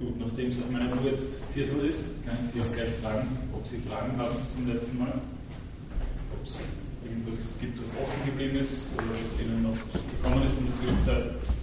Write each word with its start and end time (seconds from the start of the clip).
Gut, 0.00 0.18
nachdem 0.18 0.48
es 0.48 0.56
auf 0.56 0.70
meiner 0.70 0.90
Uhr 0.96 1.10
jetzt 1.10 1.28
Viertel 1.52 1.84
ist, 1.84 2.04
kann 2.24 2.38
ich 2.40 2.50
Sie 2.50 2.60
auch 2.62 2.72
gleich 2.72 2.88
fragen, 3.02 3.28
ob 3.52 3.66
Sie 3.66 3.76
Fragen 3.86 4.16
haben 4.16 4.36
zum 4.56 4.66
letzten 4.66 4.96
Mal. 4.98 5.12
Ob 6.32 6.46
es 6.46 6.64
irgendwas 7.04 7.58
gibt, 7.60 7.76
was 7.82 7.90
offen 8.00 8.24
geblieben 8.24 8.56
ist 8.56 8.86
oder 8.96 9.04
was 9.12 9.38
Ihnen 9.38 9.62
noch 9.62 9.76
gekommen 9.76 10.46
ist 10.46 10.56
in 10.56 10.64
der 10.64 10.76
Zwischenzeit. 10.80 11.59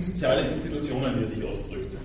Erste 0.00 0.02
Tugend 0.02 0.04
sozialer 0.04 0.48
Institutionen, 0.48 1.18
wie 1.18 1.22
er 1.22 1.26
sich 1.26 1.44
ausdrückt. 1.44 1.96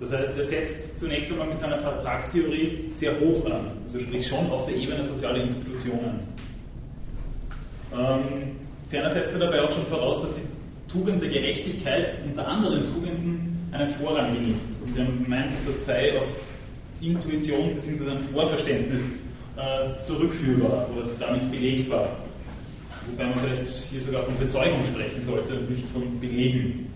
Das 0.00 0.12
heißt, 0.12 0.36
er 0.36 0.44
setzt 0.44 0.98
zunächst 0.98 1.30
einmal 1.30 1.46
mit 1.46 1.58
seiner 1.58 1.78
Vertragstheorie 1.78 2.90
sehr 2.92 3.12
hoch 3.20 3.46
an, 3.46 3.70
also 3.84 4.00
sprich 4.00 4.26
schon 4.26 4.50
auf 4.50 4.66
der 4.66 4.76
Ebene 4.76 5.02
sozialer 5.02 5.42
Institutionen. 5.42 6.20
Ähm, 7.92 8.56
ferner 8.90 9.10
setzt 9.10 9.34
er 9.34 9.40
dabei 9.40 9.62
auch 9.62 9.70
schon 9.70 9.86
voraus, 9.86 10.22
dass 10.22 10.34
die 10.34 10.92
Tugend 10.92 11.22
der 11.22 11.30
Gerechtigkeit 11.30 12.08
unter 12.26 12.46
anderen 12.46 12.84
Tugenden 12.84 13.68
einen 13.70 13.90
Vorrang 13.90 14.34
genießt. 14.34 14.82
Und 14.84 14.98
er 14.98 15.06
meint, 15.28 15.52
das 15.66 15.86
sei 15.86 16.18
auf 16.18 16.26
Intuition 17.00 17.76
bzw. 17.76 18.10
ein 18.10 18.20
Vorverständnis 18.20 19.02
äh, 19.56 20.04
zurückführbar 20.04 20.88
oder 20.94 21.06
damit 21.20 21.50
belegbar. 21.50 22.08
Wobei 23.06 23.26
man 23.26 23.38
vielleicht 23.38 23.68
hier 23.90 24.02
sogar 24.02 24.22
von 24.24 24.36
Bezeugung 24.38 24.84
sprechen 24.84 25.22
sollte 25.22 25.54
und 25.54 25.70
nicht 25.70 25.88
von 25.88 26.20
Belegen. 26.20 26.91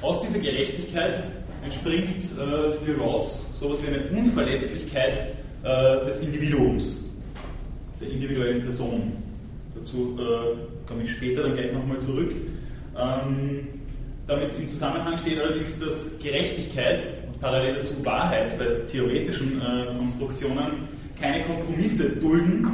Aus 0.00 0.20
dieser 0.22 0.38
Gerechtigkeit 0.38 1.22
entspringt 1.64 2.24
äh, 2.24 2.72
für 2.72 3.00
Rawls 3.00 3.58
sowas 3.58 3.78
wie 3.82 3.88
eine 3.88 4.18
Unverletzlichkeit 4.18 5.34
äh, 5.64 6.04
des 6.06 6.20
Individuums, 6.20 7.04
der 8.00 8.10
individuellen 8.10 8.62
Person. 8.62 9.12
Dazu 9.74 10.18
äh, 10.18 10.88
komme 10.88 11.02
ich 11.02 11.10
später 11.10 11.42
dann 11.42 11.54
gleich 11.54 11.72
nochmal 11.72 11.98
zurück. 11.98 12.32
Ähm, 12.96 13.66
damit 14.26 14.50
im 14.58 14.68
Zusammenhang 14.68 15.16
steht 15.18 15.40
allerdings, 15.40 15.78
dass 15.78 16.18
Gerechtigkeit 16.22 17.06
und 17.26 17.40
parallel 17.40 17.76
dazu 17.76 17.94
Wahrheit 18.04 18.58
bei 18.58 18.66
theoretischen 18.90 19.60
äh, 19.60 19.96
Konstruktionen 19.96 20.88
keine 21.20 21.42
Kompromisse 21.44 22.10
dulden, 22.10 22.68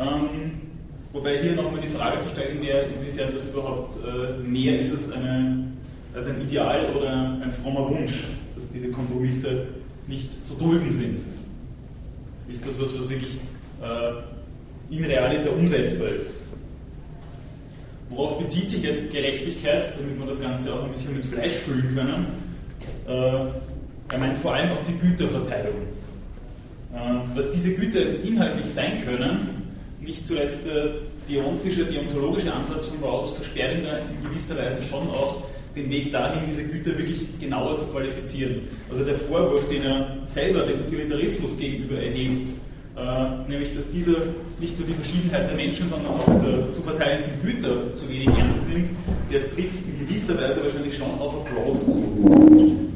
ähm, 0.00 0.52
wobei 1.12 1.38
hier 1.38 1.52
nochmal 1.52 1.80
die 1.80 1.88
Frage 1.88 2.20
zu 2.20 2.30
stellen 2.30 2.60
wäre, 2.60 2.86
inwiefern 2.86 3.30
das 3.32 3.48
überhaupt 3.48 3.96
äh, 4.04 4.42
mehr 4.42 4.80
ist 4.80 4.92
als, 4.92 5.12
eine, 5.12 5.72
als 6.16 6.26
ein 6.26 6.40
Ideal 6.40 6.86
oder 6.96 7.38
ein 7.42 7.52
frommer 7.52 7.88
Wunsch, 7.90 8.24
dass 8.54 8.70
diese 8.70 8.88
Kompromisse 8.88 9.66
nicht 10.06 10.46
zu 10.46 10.54
dulden 10.54 10.90
sind. 10.90 11.18
Ist 12.48 12.66
das 12.66 12.80
was, 12.80 12.98
was 12.98 13.10
wirklich 13.10 13.38
äh, 13.82 14.94
in 14.94 15.04
Realität 15.04 15.52
umsetzbar 15.52 16.08
ist? 16.08 16.42
Worauf 18.08 18.38
bezieht 18.38 18.70
sich 18.70 18.82
jetzt 18.82 19.12
Gerechtigkeit, 19.12 19.92
damit 19.98 20.18
wir 20.18 20.26
das 20.26 20.40
Ganze 20.40 20.72
auch 20.72 20.84
ein 20.84 20.92
bisschen 20.92 21.16
mit 21.16 21.24
Fleisch 21.26 21.54
füllen 21.54 21.94
können? 21.94 22.26
Äh, 23.06 24.12
er 24.12 24.18
meint 24.18 24.38
vor 24.38 24.54
allem 24.54 24.72
auf 24.72 24.80
die 24.84 24.96
Güterverteilung. 24.96 25.74
Äh, 26.94 27.36
dass 27.36 27.50
diese 27.50 27.74
Güter 27.74 28.00
jetzt 28.00 28.24
inhaltlich 28.24 28.66
sein 28.66 29.04
können, 29.04 29.70
nicht 30.00 30.26
zuletzt 30.26 30.60
der 30.64 30.94
deontische, 31.28 31.84
deontologische 31.84 32.52
Ansatz 32.52 32.86
von 32.86 33.02
Rawls 33.02 33.30
versperrt 33.30 33.72
in 33.74 34.30
gewisser 34.30 34.56
Weise 34.56 34.80
schon 34.88 35.10
auch 35.10 35.42
den 35.76 35.90
Weg 35.90 36.10
dahin, 36.10 36.42
diese 36.48 36.64
Güter 36.64 36.98
wirklich 36.98 37.20
genauer 37.38 37.76
zu 37.76 37.84
qualifizieren. 37.86 38.62
Also 38.90 39.04
der 39.04 39.16
Vorwurf, 39.16 39.68
den 39.68 39.82
er 39.82 40.16
selber 40.24 40.62
dem 40.62 40.80
Utilitarismus 40.80 41.56
gegenüber 41.58 41.96
erhebt, 41.96 42.48
äh, 42.96 43.50
nämlich 43.50 43.74
dass 43.74 43.88
dieser 43.90 44.16
nicht 44.58 44.78
nur 44.78 44.88
die 44.88 44.94
Verschiedenheit 44.94 45.48
der 45.48 45.56
Menschen, 45.56 45.86
sondern 45.86 46.12
auch 46.12 46.24
der 46.24 46.72
zu 46.72 46.82
verteilenden 46.82 47.42
Güter 47.42 47.94
zu 47.94 48.08
wenig 48.08 48.28
ernst 48.28 48.66
nimmt, 48.72 48.88
der 49.30 49.50
trifft 49.50 49.78
in 49.86 50.06
gewisser 50.06 50.36
Weise 50.38 50.64
wahrscheinlich 50.64 50.96
schon 50.96 51.10
auch 51.20 51.34
auf 51.34 51.46
Rawls 51.54 51.84
zu. 51.84 52.86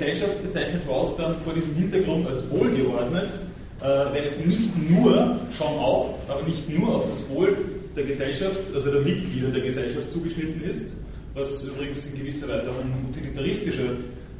Gesellschaft 0.00 0.42
bezeichnet 0.42 0.82
Rawls 0.88 1.14
dann 1.16 1.34
vor 1.44 1.52
diesem 1.52 1.74
Hintergrund 1.74 2.26
als 2.26 2.50
wohlgeordnet, 2.50 3.34
äh, 3.82 4.12
wenn 4.12 4.24
es 4.24 4.38
nicht 4.44 4.90
nur, 4.90 5.38
schon 5.56 5.66
auch, 5.66 6.14
aber 6.28 6.42
nicht 6.42 6.68
nur 6.68 6.96
auf 6.96 7.06
das 7.08 7.28
Wohl 7.30 7.56
der 7.96 8.04
Gesellschaft, 8.04 8.60
also 8.74 8.90
der 8.90 9.00
Mitglieder 9.00 9.48
der 9.48 9.62
Gesellschaft 9.62 10.10
zugeschnitten 10.12 10.62
ist, 10.62 10.96
was 11.34 11.64
übrigens 11.64 12.06
in 12.06 12.18
gewisser 12.18 12.48
Weise 12.48 12.70
auch 12.70 12.78
ein 12.78 12.92
utilitaristischer 13.10 13.92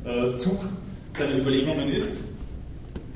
äh, 0.05 0.37
Zug 0.37 0.61
seiner 1.17 1.39
Überlegungen 1.39 1.91
ist. 1.91 2.23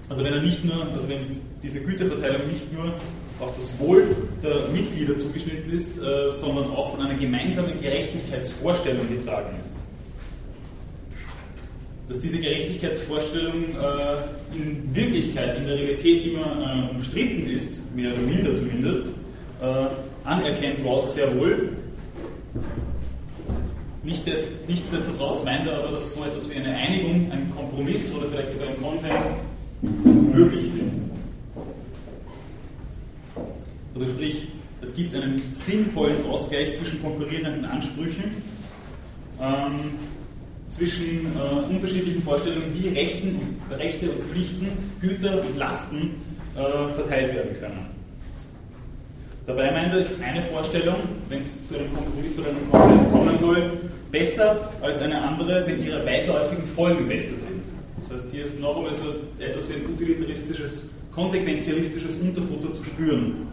Also 0.08 0.24
wenn 0.24 0.32
er 0.32 0.42
nicht 0.42 0.64
nur, 0.64 0.86
also 0.92 1.08
wenn 1.08 1.40
diese 1.62 1.80
Güterverteilung 1.80 2.46
nicht 2.48 2.72
nur 2.72 2.92
auf 3.40 3.54
das 3.56 3.78
Wohl 3.78 4.04
der 4.42 4.68
Mitglieder 4.72 5.18
zugeschnitten 5.18 5.72
ist, 5.72 5.98
äh, 5.98 6.30
sondern 6.40 6.70
auch 6.70 6.92
von 6.94 7.04
einer 7.04 7.18
gemeinsamen 7.18 7.80
Gerechtigkeitsvorstellung 7.80 9.08
getragen 9.08 9.58
ist 9.60 9.76
dass 12.08 12.20
diese 12.20 12.38
Gerechtigkeitsvorstellung 12.38 13.54
äh, 13.54 14.56
in 14.56 14.94
Wirklichkeit, 14.94 15.56
in 15.56 15.66
der 15.66 15.76
Realität 15.76 16.26
immer 16.26 16.88
äh, 16.90 16.94
umstritten 16.94 17.46
ist, 17.46 17.94
mehr 17.94 18.12
oder 18.12 18.22
minder 18.22 18.54
zumindest, 18.54 19.06
äh, 19.60 19.86
anerkennt 20.24 20.84
Rawls 20.84 21.14
sehr 21.14 21.34
wohl. 21.38 21.70
Nicht 24.02 24.26
des, 24.26 24.48
nichtsdestotrotz 24.68 25.44
meint 25.44 25.66
er 25.66 25.78
aber, 25.78 25.92
dass 25.92 26.14
so 26.14 26.24
etwas 26.24 26.50
wie 26.50 26.56
eine 26.56 26.76
Einigung, 26.76 27.32
ein 27.32 27.50
Kompromiss 27.56 28.14
oder 28.14 28.26
vielleicht 28.26 28.52
sogar 28.52 28.68
ein 28.68 28.82
Konsens 28.82 29.26
möglich 29.80 30.72
sind. 30.72 30.92
Also 33.94 34.08
sprich, 34.08 34.48
es 34.82 34.94
gibt 34.94 35.14
einen 35.14 35.40
sinnvollen 35.54 36.26
Ausgleich 36.26 36.76
zwischen 36.76 37.00
konkurrierenden 37.00 37.64
Ansprüchen. 37.64 38.24
Ähm, 39.40 39.94
zwischen 40.74 41.26
äh, 41.26 41.72
unterschiedlichen 41.72 42.22
Vorstellungen, 42.22 42.72
wie 42.74 42.88
Rechten, 42.88 43.60
Rechte 43.70 44.10
und 44.10 44.24
Pflichten, 44.24 44.68
Güter 45.00 45.40
und 45.40 45.56
Lasten 45.56 46.10
äh, 46.56 46.92
verteilt 46.92 47.34
werden 47.34 47.56
können. 47.60 47.86
Dabei 49.46 49.70
meint 49.70 49.92
er, 49.92 50.00
ist 50.00 50.12
eine 50.22 50.42
Vorstellung, 50.42 50.96
wenn 51.28 51.40
es 51.40 51.66
zu 51.66 51.76
einem 51.76 51.94
Kompromiss 51.94 52.38
oder 52.38 52.48
einem 52.48 52.70
Konsens 52.70 53.12
kommen 53.12 53.38
soll, 53.38 53.72
besser 54.10 54.70
als 54.80 55.00
eine 55.00 55.20
andere, 55.20 55.64
wenn 55.66 55.84
ihre 55.84 56.04
weitläufigen 56.04 56.64
Folgen 56.64 57.06
besser 57.06 57.36
sind. 57.36 57.62
Das 57.98 58.10
heißt, 58.12 58.26
hier 58.32 58.44
ist 58.44 58.60
noch 58.60 58.76
einmal 58.76 58.94
so 58.94 59.14
etwas 59.38 59.68
wie 59.68 59.74
ein 59.74 59.92
utilitaristisches, 59.92 60.90
konsequenzialistisches 61.14 62.16
Unterfutter 62.16 62.74
zu 62.74 62.84
spüren. 62.84 63.46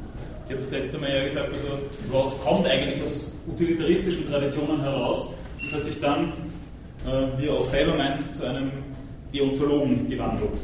Ich 0.45 0.53
habe 0.53 0.61
das 0.61 0.71
letzte 0.71 0.97
Mal 0.97 1.13
ja 1.13 1.23
gesagt, 1.23 1.53
also 1.53 1.67
Rawls 2.11 2.39
kommt 2.41 2.67
eigentlich 2.67 3.01
aus 3.03 3.33
utilitaristischen 3.47 4.27
Traditionen 4.27 4.81
heraus 4.81 5.29
und 5.61 5.71
hat 5.73 5.85
sich 5.85 5.99
dann 5.99 6.33
wie 7.37 7.47
er 7.47 7.53
auch 7.53 7.65
selber 7.65 7.95
meint, 7.95 8.35
zu 8.35 8.45
einem 8.45 8.71
Deontologen 9.33 10.09
gewandelt. 10.09 10.59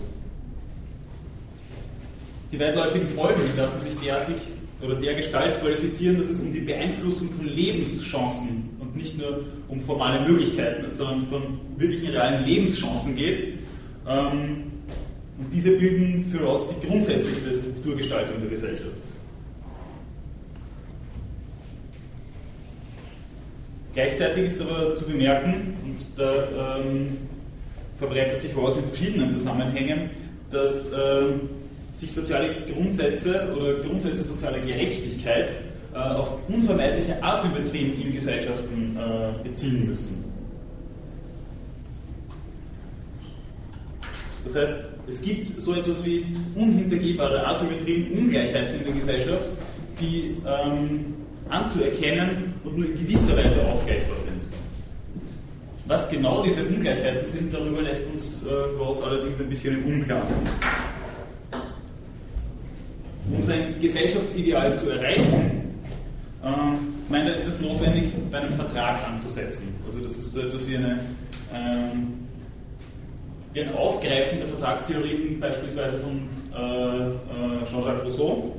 Die 2.52 2.60
weitläufigen 2.60 3.10
Folgen 3.10 3.42
lassen 3.58 3.82
sich 3.82 4.00
derartig 4.00 4.36
oder 4.82 4.96
der 4.96 5.16
Gestalt 5.16 5.60
qualifizieren, 5.60 6.18
dass 6.18 6.30
es 6.30 6.40
um 6.40 6.54
die 6.54 6.60
Beeinflussung 6.60 7.30
von 7.32 7.46
Lebenschancen 7.46 8.70
und 8.80 8.96
nicht 8.96 9.18
nur 9.18 9.46
um 9.68 9.82
formale 9.82 10.28
Möglichkeiten, 10.28 10.90
sondern 10.92 11.28
von 11.28 11.42
wirklichen 11.78 12.08
realen 12.12 12.46
Lebenschancen 12.46 13.16
geht. 13.16 13.60
Ähm, 14.08 14.64
und 15.38 15.54
diese 15.54 15.72
bilden 15.72 16.24
für 16.24 16.48
uns 16.48 16.68
die 16.68 16.88
grundsätzlichste 16.88 17.56
Strukturgestaltung 17.56 18.40
der 18.42 18.50
Gesellschaft. 18.50 19.17
Gleichzeitig 23.98 24.44
ist 24.44 24.62
aber 24.62 24.94
zu 24.94 25.06
bemerken, 25.06 25.74
und 25.84 26.20
da 26.20 26.78
ähm, 26.78 27.18
verbreitet 27.98 28.44
sich 28.44 28.56
Rawls 28.56 28.78
in 28.78 28.84
verschiedenen 28.84 29.32
Zusammenhängen, 29.32 30.12
dass 30.52 30.90
äh, 30.90 31.24
sich 31.94 32.14
soziale 32.14 32.58
Grundsätze 32.72 33.52
oder 33.58 33.80
Grundsätze 33.80 34.24
sozialer 34.24 34.60
Gerechtigkeit 34.60 35.50
äh, 35.96 35.98
auf 35.98 36.30
unvermeidliche 36.48 37.24
Asymmetrien 37.24 38.00
in 38.00 38.14
Gesellschaften 38.14 38.96
äh, 38.96 39.44
beziehen 39.44 39.88
müssen. 39.88 40.26
Das 44.44 44.58
heißt, 44.58 44.76
es 45.08 45.22
gibt 45.24 45.60
so 45.60 45.74
etwas 45.74 46.06
wie 46.06 46.24
unhintergehbare 46.54 47.48
Asymmetrien, 47.48 48.12
Ungleichheiten 48.12 48.76
in 48.78 48.86
der 48.86 48.94
Gesellschaft, 48.94 49.50
die 50.00 50.38
ähm, 50.46 51.17
anzuerkennen 51.50 52.54
und 52.64 52.78
nur 52.78 52.88
in 52.88 52.96
gewisser 52.96 53.38
Weise 53.38 53.66
ausgleichbar 53.68 54.18
sind. 54.18 54.42
Was 55.88 56.10
genau 56.10 56.44
diese 56.44 56.64
Ungleichheiten 56.66 57.26
sind, 57.26 57.54
darüber 57.54 57.82
lässt 57.82 58.12
uns 58.12 58.44
äh, 58.46 59.04
allerdings 59.04 59.40
ein 59.40 59.50
bisschen 59.50 59.78
im 59.78 59.94
Unklaren. 59.94 60.28
Um 63.34 63.42
sein 63.42 63.76
Gesellschaftsideal 63.80 64.78
zu 64.78 64.90
erreichen, 64.90 65.82
äh, 66.44 66.48
meint 67.10 67.30
er, 67.30 67.36
ist 67.36 67.48
es 67.48 67.62
notwendig, 67.62 68.12
bei 68.32 68.40
einem 68.40 68.54
Vertrag 68.54 69.08
anzusetzen. 69.08 69.76
Also 69.86 70.00
das 70.00 70.18
ist 70.18 70.36
etwas 70.36 70.68
wie, 70.68 70.76
eine, 70.76 71.00
ähm, 71.54 72.28
ein 73.56 73.74
Aufgreifen 73.74 74.40
der 74.40 74.48
Vertragstheorien 74.48 75.40
beispielsweise 75.40 75.98
von 76.00 76.28
äh, 76.54 77.08
äh, 77.08 77.66
Jean-Jacques 77.66 78.06
Rousseau 78.06 78.56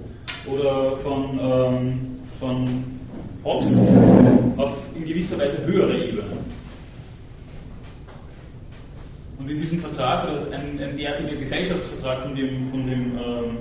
oder 0.46 0.96
von, 0.96 1.38
ähm, 1.40 2.17
von 2.38 2.84
Hobbes 3.44 3.78
auf 4.56 4.72
in 4.94 5.04
gewisser 5.04 5.38
Weise 5.38 5.58
höhere 5.64 5.96
Ebene. 5.96 6.24
Und 9.38 9.50
in 9.50 9.60
diesem 9.60 9.80
Vertrag, 9.80 10.24
oder 10.24 10.56
ein, 10.56 10.80
ein 10.80 10.96
derartiger 10.96 11.36
Gesellschaftsvertrag, 11.36 12.22
von 12.22 12.34
dem, 12.34 12.68
von 12.70 12.86
dem 12.86 13.12
ähm, 13.16 13.56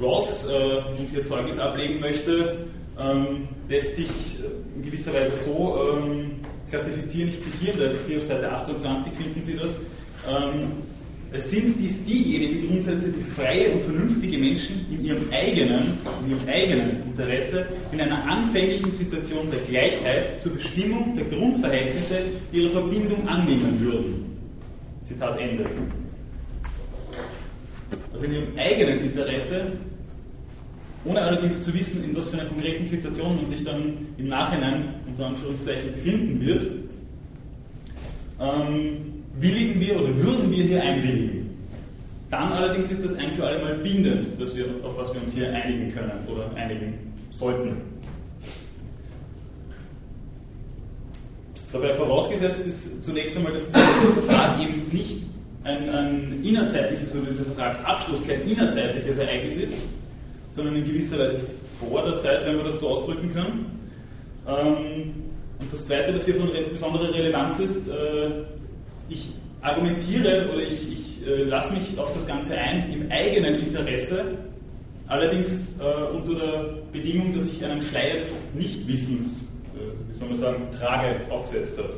Ross 0.00 0.48
äh, 0.48 1.00
uns 1.00 1.10
hier 1.10 1.24
Zeugnis 1.24 1.58
ablegen 1.58 2.00
möchte, 2.00 2.66
ähm, 2.98 3.48
lässt 3.68 3.94
sich 3.94 4.08
äh, 4.08 4.76
in 4.76 4.84
gewisser 4.84 5.14
Weise 5.14 5.36
so 5.36 5.78
ähm, 5.96 6.32
klassifizieren. 6.68 7.28
Ich 7.28 7.40
zitiere 7.40 7.78
da 7.78 7.84
jetzt 7.84 8.00
hier 8.06 8.18
auf 8.18 8.24
Seite 8.24 8.50
28 8.50 9.12
finden 9.12 9.42
Sie 9.42 9.56
das. 9.56 9.70
Es 11.34 11.50
sind 11.50 11.76
dies 11.80 12.04
diejenigen 12.04 12.68
Grundsätze, 12.68 13.08
die 13.08 13.22
freie 13.22 13.70
und 13.72 13.82
vernünftige 13.84 14.36
Menschen 14.36 14.84
in 14.90 15.02
ihrem 15.02 15.30
eigenen, 15.32 15.98
in 16.24 16.30
ihrem 16.30 16.48
eigenen 16.48 17.02
Interesse 17.06 17.66
in 17.90 18.00
einer 18.02 18.22
anfänglichen 18.24 18.90
Situation 18.90 19.50
der 19.50 19.60
Gleichheit 19.60 20.42
zur 20.42 20.52
Bestimmung 20.52 21.16
der 21.16 21.24
Grundverhältnisse 21.24 22.16
ihrer 22.52 22.70
Verbindung 22.70 23.26
annehmen 23.26 23.80
würden. 23.80 24.36
Zitat 25.04 25.38
Ende. 25.40 25.64
Also 28.12 28.26
in 28.26 28.32
ihrem 28.34 28.58
eigenen 28.58 29.00
Interesse, 29.00 29.72
ohne 31.06 31.22
allerdings 31.22 31.62
zu 31.62 31.72
wissen, 31.72 32.04
in 32.04 32.14
was 32.14 32.28
für 32.28 32.40
einer 32.40 32.48
konkreten 32.48 32.84
Situation 32.84 33.36
man 33.36 33.46
sich 33.46 33.64
dann 33.64 34.06
im 34.18 34.28
Nachhinein 34.28 34.94
unter 35.06 35.28
Anführungszeichen 35.28 35.94
befinden 35.94 36.44
wird, 36.44 36.66
ähm, 38.38 39.11
willigen 39.40 39.80
wir 39.80 40.00
oder 40.00 40.16
würden 40.22 40.50
wir 40.50 40.64
hier 40.64 40.82
einwilligen. 40.82 41.50
Dann 42.30 42.52
allerdings 42.52 42.90
ist 42.90 43.04
das 43.04 43.14
ein 43.16 43.32
für 43.32 43.46
alle 43.46 43.58
Mal 43.58 43.74
bindend, 43.78 44.40
dass 44.40 44.56
wir, 44.56 44.64
auf 44.82 44.96
was 44.96 45.12
wir 45.12 45.22
uns 45.22 45.32
hier 45.32 45.52
einigen 45.52 45.92
können 45.92 46.12
oder 46.26 46.50
einigen 46.54 46.94
sollten. 47.30 47.76
Dabei 51.72 51.94
vorausgesetzt 51.94 52.60
ist 52.66 53.04
zunächst 53.04 53.36
einmal, 53.36 53.52
dass 53.52 53.66
dieser 53.66 53.80
Vertrag 53.80 54.60
eben 54.62 54.88
nicht 54.92 55.22
ein, 55.64 55.88
ein 55.90 56.40
innerzeitliches 56.44 57.14
oder 57.14 57.30
dieser 57.30 57.44
Vertragsabschluss 57.44 58.26
kein 58.26 58.48
innerzeitliches 58.48 59.16
Ereignis 59.16 59.56
ist, 59.56 59.76
sondern 60.50 60.76
in 60.76 60.84
gewisser 60.84 61.18
Weise 61.18 61.40
vor 61.78 62.02
der 62.04 62.18
Zeit, 62.18 62.46
wenn 62.46 62.56
wir 62.56 62.64
das 62.64 62.80
so 62.80 62.88
ausdrücken 62.88 63.32
können. 63.32 63.66
Ähm, 64.46 65.14
und 65.60 65.72
das 65.72 65.84
Zweite, 65.84 66.14
was 66.14 66.24
hier 66.24 66.34
von 66.34 66.50
besonderer 66.70 67.12
Relevanz 67.14 67.58
ist, 67.60 67.88
äh, 67.88 68.30
ich 69.12 69.28
argumentiere 69.60 70.50
oder 70.52 70.62
ich, 70.62 70.92
ich 70.92 71.26
äh, 71.26 71.44
lasse 71.44 71.74
mich 71.74 71.98
auf 71.98 72.12
das 72.14 72.26
Ganze 72.26 72.56
ein 72.58 72.92
im 72.92 73.10
eigenen 73.10 73.60
Interesse, 73.60 74.38
allerdings 75.06 75.78
äh, 75.78 76.14
unter 76.14 76.34
der 76.34 76.68
Bedingung, 76.92 77.34
dass 77.34 77.46
ich 77.46 77.64
einen 77.64 77.82
Schleier 77.82 78.18
des 78.18 78.46
Nichtwissens 78.54 79.42
wie 80.12 80.18
soll 80.18 80.28
man 80.28 80.38
sagen, 80.38 80.68
Trage 80.78 81.20
aufgesetzt 81.30 81.78
hat. 81.78 81.90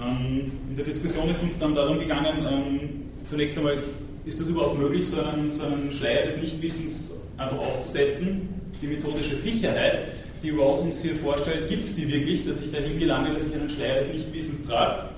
Ähm, 0.00 0.52
in 0.70 0.76
der 0.76 0.84
Diskussion 0.84 1.28
ist 1.28 1.42
uns 1.42 1.58
dann 1.58 1.74
darum 1.74 1.98
gegangen, 1.98 2.46
ähm, 2.50 2.80
zunächst 3.26 3.58
einmal, 3.58 3.76
ist 4.24 4.40
das 4.40 4.48
überhaupt 4.48 4.78
möglich, 4.78 5.06
so 5.06 5.20
einen, 5.20 5.52
so 5.52 5.64
einen 5.64 5.92
Schleier 5.92 6.24
des 6.24 6.36
Nichtwissens 6.38 7.20
einfach 7.36 7.58
aufzusetzen? 7.58 8.48
Die 8.80 8.86
methodische 8.86 9.36
Sicherheit, 9.36 10.00
die 10.42 10.50
Rawls 10.50 10.80
uns 10.80 11.02
hier 11.02 11.14
vorstellt, 11.14 11.68
gibt 11.68 11.84
es 11.84 11.94
die 11.94 12.10
wirklich, 12.10 12.46
dass 12.46 12.60
ich 12.60 12.72
dahin 12.72 12.98
gelange, 12.98 13.32
dass 13.32 13.42
ich 13.42 13.54
einen 13.54 13.68
Schleier 13.68 13.98
des 13.98 14.08
Nichtwissens 14.08 14.66
trage? 14.66 15.10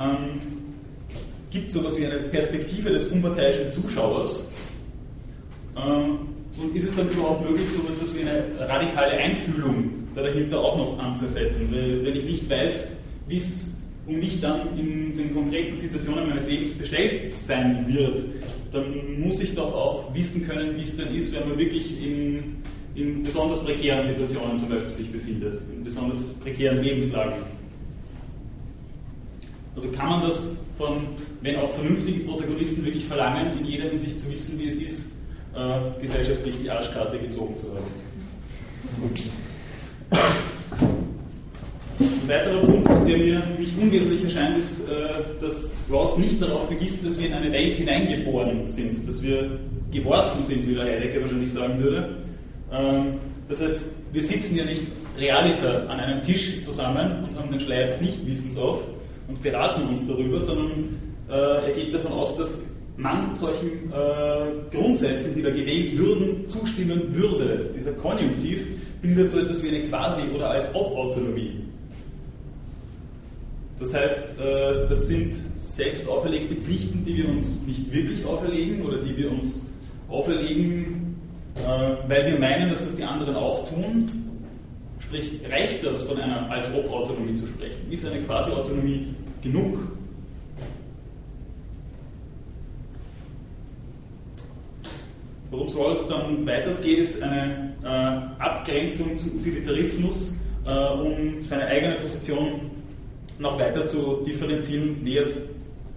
Ähm, 0.00 0.40
gibt 1.50 1.68
es 1.68 1.74
sowas 1.74 1.96
wie 1.98 2.06
eine 2.06 2.18
Perspektive 2.28 2.90
des 2.90 3.08
unparteiischen 3.08 3.70
Zuschauers? 3.70 4.48
Ähm, 5.76 6.18
und 6.58 6.74
ist 6.74 6.88
es 6.88 6.96
dann 6.96 7.10
überhaupt 7.10 7.48
möglich, 7.48 7.68
so 7.68 7.80
etwas 7.92 8.14
wie 8.14 8.20
eine 8.20 8.44
radikale 8.58 9.12
Einfühlung 9.12 9.90
da 10.14 10.22
dahinter 10.22 10.58
auch 10.60 10.76
noch 10.76 10.98
anzusetzen? 10.98 11.68
Weil, 11.70 12.04
wenn 12.04 12.16
ich 12.16 12.24
nicht 12.24 12.50
weiß, 12.50 12.88
wie 13.28 13.36
es 13.36 13.76
um 14.06 14.18
mich 14.18 14.40
dann 14.40 14.78
in 14.78 15.16
den 15.16 15.34
konkreten 15.34 15.74
Situationen 15.74 16.28
meines 16.28 16.46
Lebens 16.46 16.74
bestellt 16.74 17.34
sein 17.34 17.84
wird, 17.88 18.22
dann 18.72 19.20
muss 19.20 19.40
ich 19.40 19.54
doch 19.54 19.74
auch 19.74 20.14
wissen 20.14 20.46
können, 20.46 20.76
wie 20.76 20.82
es 20.82 20.96
denn 20.96 21.14
ist, 21.14 21.34
wenn 21.34 21.48
man 21.48 21.58
wirklich 21.58 22.00
in, 22.02 22.56
in 22.94 23.22
besonders 23.22 23.64
prekären 23.64 24.02
Situationen 24.02 24.58
zum 24.58 24.68
Beispiel 24.68 24.90
sich 24.92 25.10
befindet, 25.10 25.60
in 25.74 25.82
besonders 25.82 26.18
prekären 26.34 26.82
Lebenslagen. 26.82 27.34
Also 29.76 29.88
kann 29.88 30.08
man 30.08 30.22
das 30.22 30.56
von, 30.78 31.06
wenn 31.42 31.56
auch 31.56 31.70
vernünftigen 31.70 32.26
Protagonisten 32.26 32.84
wirklich 32.84 33.04
verlangen, 33.04 33.58
in 33.58 33.66
jeder 33.66 33.90
Hinsicht 33.90 34.18
zu 34.18 34.30
wissen, 34.30 34.58
wie 34.58 34.68
es 34.68 34.76
ist, 34.76 35.12
äh, 35.54 36.00
gesellschaftlich 36.00 36.56
die 36.62 36.70
Arschkarte 36.70 37.18
gezogen 37.18 37.54
zu 37.58 37.66
haben. 37.68 37.84
Ein 41.98 42.28
weiterer 42.28 42.60
Punkt, 42.60 42.88
der 43.06 43.18
mir 43.18 43.42
nicht 43.58 43.78
unwesentlich 43.78 44.24
erscheint, 44.24 44.56
ist, 44.56 44.88
äh, 44.88 45.40
dass 45.40 45.76
Rawls 45.90 46.16
nicht 46.16 46.40
darauf 46.40 46.66
vergisst, 46.66 47.04
dass 47.04 47.18
wir 47.18 47.26
in 47.26 47.34
eine 47.34 47.52
Welt 47.52 47.74
hineingeboren 47.74 48.66
sind, 48.68 49.06
dass 49.06 49.22
wir 49.22 49.58
geworfen 49.92 50.42
sind, 50.42 50.66
wie 50.66 50.74
der 50.74 50.84
Heidegger 50.84 51.20
wahrscheinlich 51.20 51.52
sagen 51.52 51.82
würde. 51.82 52.16
Ähm, 52.72 53.14
das 53.48 53.60
heißt, 53.60 53.84
wir 54.12 54.22
sitzen 54.22 54.56
ja 54.56 54.64
nicht 54.64 54.82
realiter 55.18 55.88
an 55.88 56.00
einem 56.00 56.22
Tisch 56.22 56.62
zusammen 56.62 57.24
und 57.24 57.38
haben 57.38 57.50
den 57.50 57.60
Schleier 57.60 57.86
des 57.86 58.00
Nichtwissens 58.00 58.56
auf 58.56 58.80
und 59.28 59.42
beraten 59.42 59.88
uns 59.88 60.06
darüber, 60.06 60.40
sondern 60.40 60.96
äh, 61.28 61.66
er 61.66 61.72
geht 61.72 61.92
davon 61.92 62.12
aus, 62.12 62.36
dass 62.36 62.62
man 62.96 63.34
solchen 63.34 63.92
äh, 63.92 64.74
Grundsätzen, 64.74 65.34
die 65.34 65.42
da 65.42 65.50
gewählt 65.50 65.96
würden, 65.98 66.48
zustimmen 66.48 67.14
würde. 67.14 67.70
Dieser 67.76 67.92
Konjunktiv 67.92 68.66
bildet 69.02 69.30
so 69.30 69.38
etwas 69.38 69.62
wie 69.62 69.68
eine 69.68 69.82
Quasi- 69.82 70.28
oder 70.34 70.50
als 70.50 70.74
Ob-Autonomie. 70.74 71.62
Das 73.78 73.92
heißt, 73.92 74.40
äh, 74.40 74.88
das 74.88 75.06
sind 75.06 75.34
selbst 75.56 76.08
auferlegte 76.08 76.54
Pflichten, 76.54 77.04
die 77.04 77.18
wir 77.18 77.28
uns 77.28 77.62
nicht 77.66 77.92
wirklich 77.92 78.24
auferlegen 78.24 78.82
oder 78.82 78.98
die 78.98 79.14
wir 79.16 79.30
uns 79.30 79.70
auferlegen, 80.08 81.16
äh, 81.56 82.08
weil 82.08 82.32
wir 82.32 82.38
meinen, 82.38 82.70
dass 82.70 82.78
das 82.78 82.96
die 82.96 83.04
anderen 83.04 83.36
auch 83.36 83.68
tun. 83.68 84.06
Sprich, 85.00 85.32
reicht 85.50 85.84
das 85.84 86.02
von 86.02 86.18
einer 86.18 86.50
als 86.50 86.72
Ob-Autonomie 86.74 87.34
zu 87.34 87.46
sprechen? 87.46 87.76
Ist 87.90 88.06
eine 88.06 88.22
Quasi-Autonomie 88.22 89.08
genug? 89.46 89.78
Worum 95.50 95.68
soll 95.68 95.92
es 95.92 96.06
dann 96.08 96.44
weitergeht, 96.46 96.98
ist 96.98 97.22
eine 97.22 97.72
äh, 97.82 98.42
Abgrenzung 98.42 99.16
zum 99.16 99.38
Utilitarismus, 99.38 100.36
äh, 100.66 100.70
um 100.70 101.42
seine 101.42 101.66
eigene 101.66 101.96
Position 101.96 102.70
noch 103.38 103.58
weiter 103.58 103.86
zu 103.86 104.24
differenzieren, 104.26 105.02
näher 105.04 105.26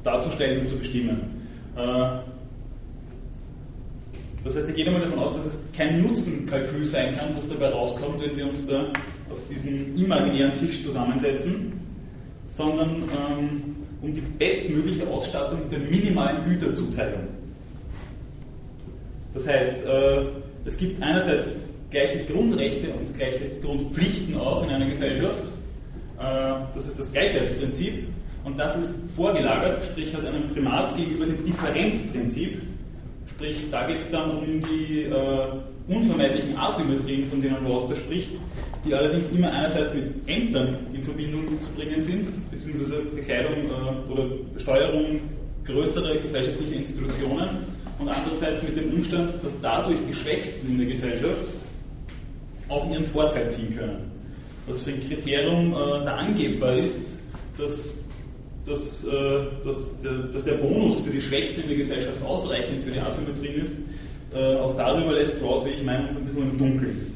darzustellen 0.04 0.62
und 0.62 0.70
zu 0.70 0.78
bestimmen. 0.78 1.48
Äh, 1.76 2.20
das 4.44 4.56
heißt, 4.56 4.70
ich 4.70 4.76
gehe 4.76 4.86
einmal 4.86 5.02
davon 5.02 5.20
aus, 5.20 5.34
dass 5.34 5.46
es 5.46 5.60
kein 5.76 6.02
Nutzenkalkül 6.02 6.86
sein 6.86 7.14
kann, 7.14 7.36
was 7.36 7.50
dabei 7.50 7.70
rauskommt, 7.70 8.22
wenn 8.24 8.38
wir 8.38 8.48
uns 8.48 8.66
da 8.66 8.86
auf 9.30 9.42
diesen 9.50 9.98
imaginären 9.98 10.58
Tisch 10.58 10.82
zusammensetzen, 10.82 11.79
sondern 12.50 13.04
ähm, 13.04 13.76
um 14.02 14.14
die 14.14 14.22
bestmögliche 14.22 15.08
Ausstattung 15.08 15.70
der 15.70 15.80
minimalen 15.80 16.44
Güterzuteilung. 16.44 17.28
Das 19.34 19.48
heißt, 19.48 19.86
äh, 19.86 20.22
es 20.66 20.78
gibt 20.78 21.02
einerseits 21.02 21.56
gleiche 21.92 22.26
Grundrechte 22.26 22.90
und 22.90 23.16
gleiche 23.16 23.52
Grundpflichten 23.62 24.36
auch 24.38 24.64
in 24.64 24.70
einer 24.70 24.88
Gesellschaft. 24.88 25.44
Äh, 26.20 26.54
das 26.74 26.88
ist 26.88 27.00
das 27.00 27.12
Gleichheitsprinzip. 27.12 28.08
Und 28.44 28.58
das 28.58 28.76
ist 28.76 28.96
vorgelagert, 29.16 29.84
sprich 29.86 30.16
hat 30.16 30.26
einen 30.26 30.50
Primat 30.50 30.96
gegenüber 30.96 31.26
dem 31.26 31.46
Differenzprinzip. 31.46 32.62
Sprich, 33.30 33.70
da 33.70 33.86
geht 33.86 34.00
es 34.00 34.10
dann 34.10 34.32
um 34.32 34.46
die 34.62 35.04
äh, 35.04 35.48
unvermeidlichen 35.90 36.56
Asymmetrien, 36.58 37.28
von 37.30 37.42
denen 37.42 37.58
da 37.66 37.96
spricht, 37.96 38.30
die 38.86 38.94
allerdings 38.94 39.30
immer 39.32 39.52
einerseits 39.52 39.94
mit 39.94 40.28
Ämtern 40.28 40.78
in 40.94 41.04
Verbindung 41.04 41.62
zu 41.62 41.70
bringen 41.72 42.02
sind, 42.02 42.28
beziehungsweise 42.52 43.02
Bekleidung 43.16 43.54
äh, 43.66 44.12
oder 44.12 44.26
Steuerung 44.58 45.20
größerer 45.66 46.16
gesellschaftlicher 46.16 46.76
Institutionen 46.76 47.50
und 48.00 48.08
andererseits 48.08 48.64
mit 48.64 48.78
dem 48.78 48.94
Umstand, 48.94 49.34
dass 49.44 49.60
dadurch 49.62 49.98
die 50.10 50.16
Schwächsten 50.16 50.68
in 50.68 50.78
der 50.78 50.88
Gesellschaft 50.88 51.52
auch 52.70 52.90
ihren 52.90 53.06
Vorteil 53.06 53.52
ziehen 53.52 53.76
können. 53.76 54.12
Was 54.68 54.84
für 54.84 54.92
ein 54.92 55.08
Kriterium 55.08 55.74
äh, 55.74 56.06
da 56.06 56.16
angebbar 56.16 56.76
ist, 56.76 57.14
dass, 57.58 57.98
dass, 58.66 59.04
äh, 59.06 59.10
dass, 59.64 60.00
der, 60.02 60.14
dass, 60.32 60.44
der, 60.44 60.54
Bonus 60.54 61.02
für 61.02 61.10
die 61.10 61.22
Schwächsten 61.22 61.62
in 61.62 61.70
der 61.70 61.78
Gesellschaft 61.78 62.24
ausreichend 62.24 62.84
für 62.84 62.92
die 62.92 63.00
Asymmetrien 63.00 63.62
ist, 63.62 63.74
äh, 64.34 64.56
auch 64.58 64.76
darüber 64.76 65.14
lässt 65.14 65.42
Rawls, 65.42 65.66
wie 65.66 65.70
ich 65.70 65.84
meine, 65.84 66.08
uns 66.08 66.18
ein 66.18 66.26
bisschen 66.26 66.52
im 66.52 66.58
Dunkeln. 66.58 67.16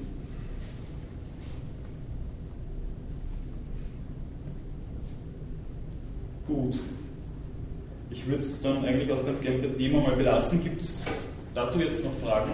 Gut. 6.47 6.79
Ich 8.09 8.27
würde 8.27 8.43
es 8.43 8.61
dann 8.61 8.85
eigentlich 8.85 9.11
auch 9.11 9.25
ganz 9.25 9.41
gerne 9.41 9.57
mit 9.57 9.71
dem 9.71 9.77
Thema 9.77 10.01
mal 10.01 10.15
belassen. 10.15 10.61
Gibt 10.63 10.81
es 10.81 11.05
dazu 11.53 11.79
jetzt 11.79 12.03
noch 12.03 12.13
Fragen? 12.13 12.51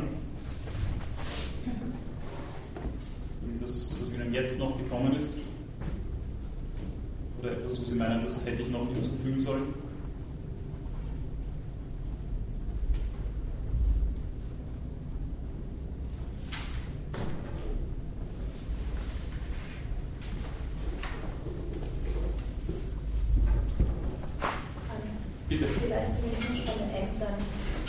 Das, 3.61 3.95
was 3.99 4.13
Ihnen 4.13 4.33
jetzt 4.33 4.57
noch 4.57 4.77
gekommen 4.77 5.15
ist? 5.15 5.37
Oder 7.41 7.51
etwas, 7.51 7.79
wo 7.79 7.85
Sie 7.85 7.95
meinen, 7.95 8.21
das 8.21 8.45
hätte 8.45 8.61
ich 8.61 8.69
noch 8.69 8.87
hinzufügen 8.93 9.41
sollen? 9.41 9.73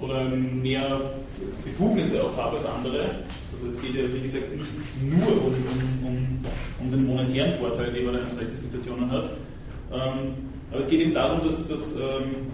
oder 0.00 0.24
mehr 0.28 1.00
Befugnisse 1.64 2.22
auch 2.22 2.36
habe 2.36 2.56
als 2.56 2.66
andere. 2.66 3.16
Also 3.52 3.68
es 3.68 3.80
geht 3.82 3.94
ja, 3.94 4.02
wie 4.12 4.20
gesagt, 4.20 4.44
nicht 4.56 4.68
nur 5.02 5.28
um, 5.46 5.54
um, 6.04 6.44
um 6.80 6.90
den 6.90 7.06
monetären 7.06 7.54
Vorteil, 7.54 7.92
den 7.92 8.06
man 8.06 8.18
in 8.18 8.30
solchen 8.30 8.54
Situationen 8.54 9.10
hat. 9.10 9.30
Ähm, 9.92 10.34
aber 10.70 10.80
es 10.80 10.88
geht 10.88 11.00
eben 11.00 11.14
darum, 11.14 11.40
dass, 11.42 11.66
dass, 11.66 11.94
ähm, 11.94 12.46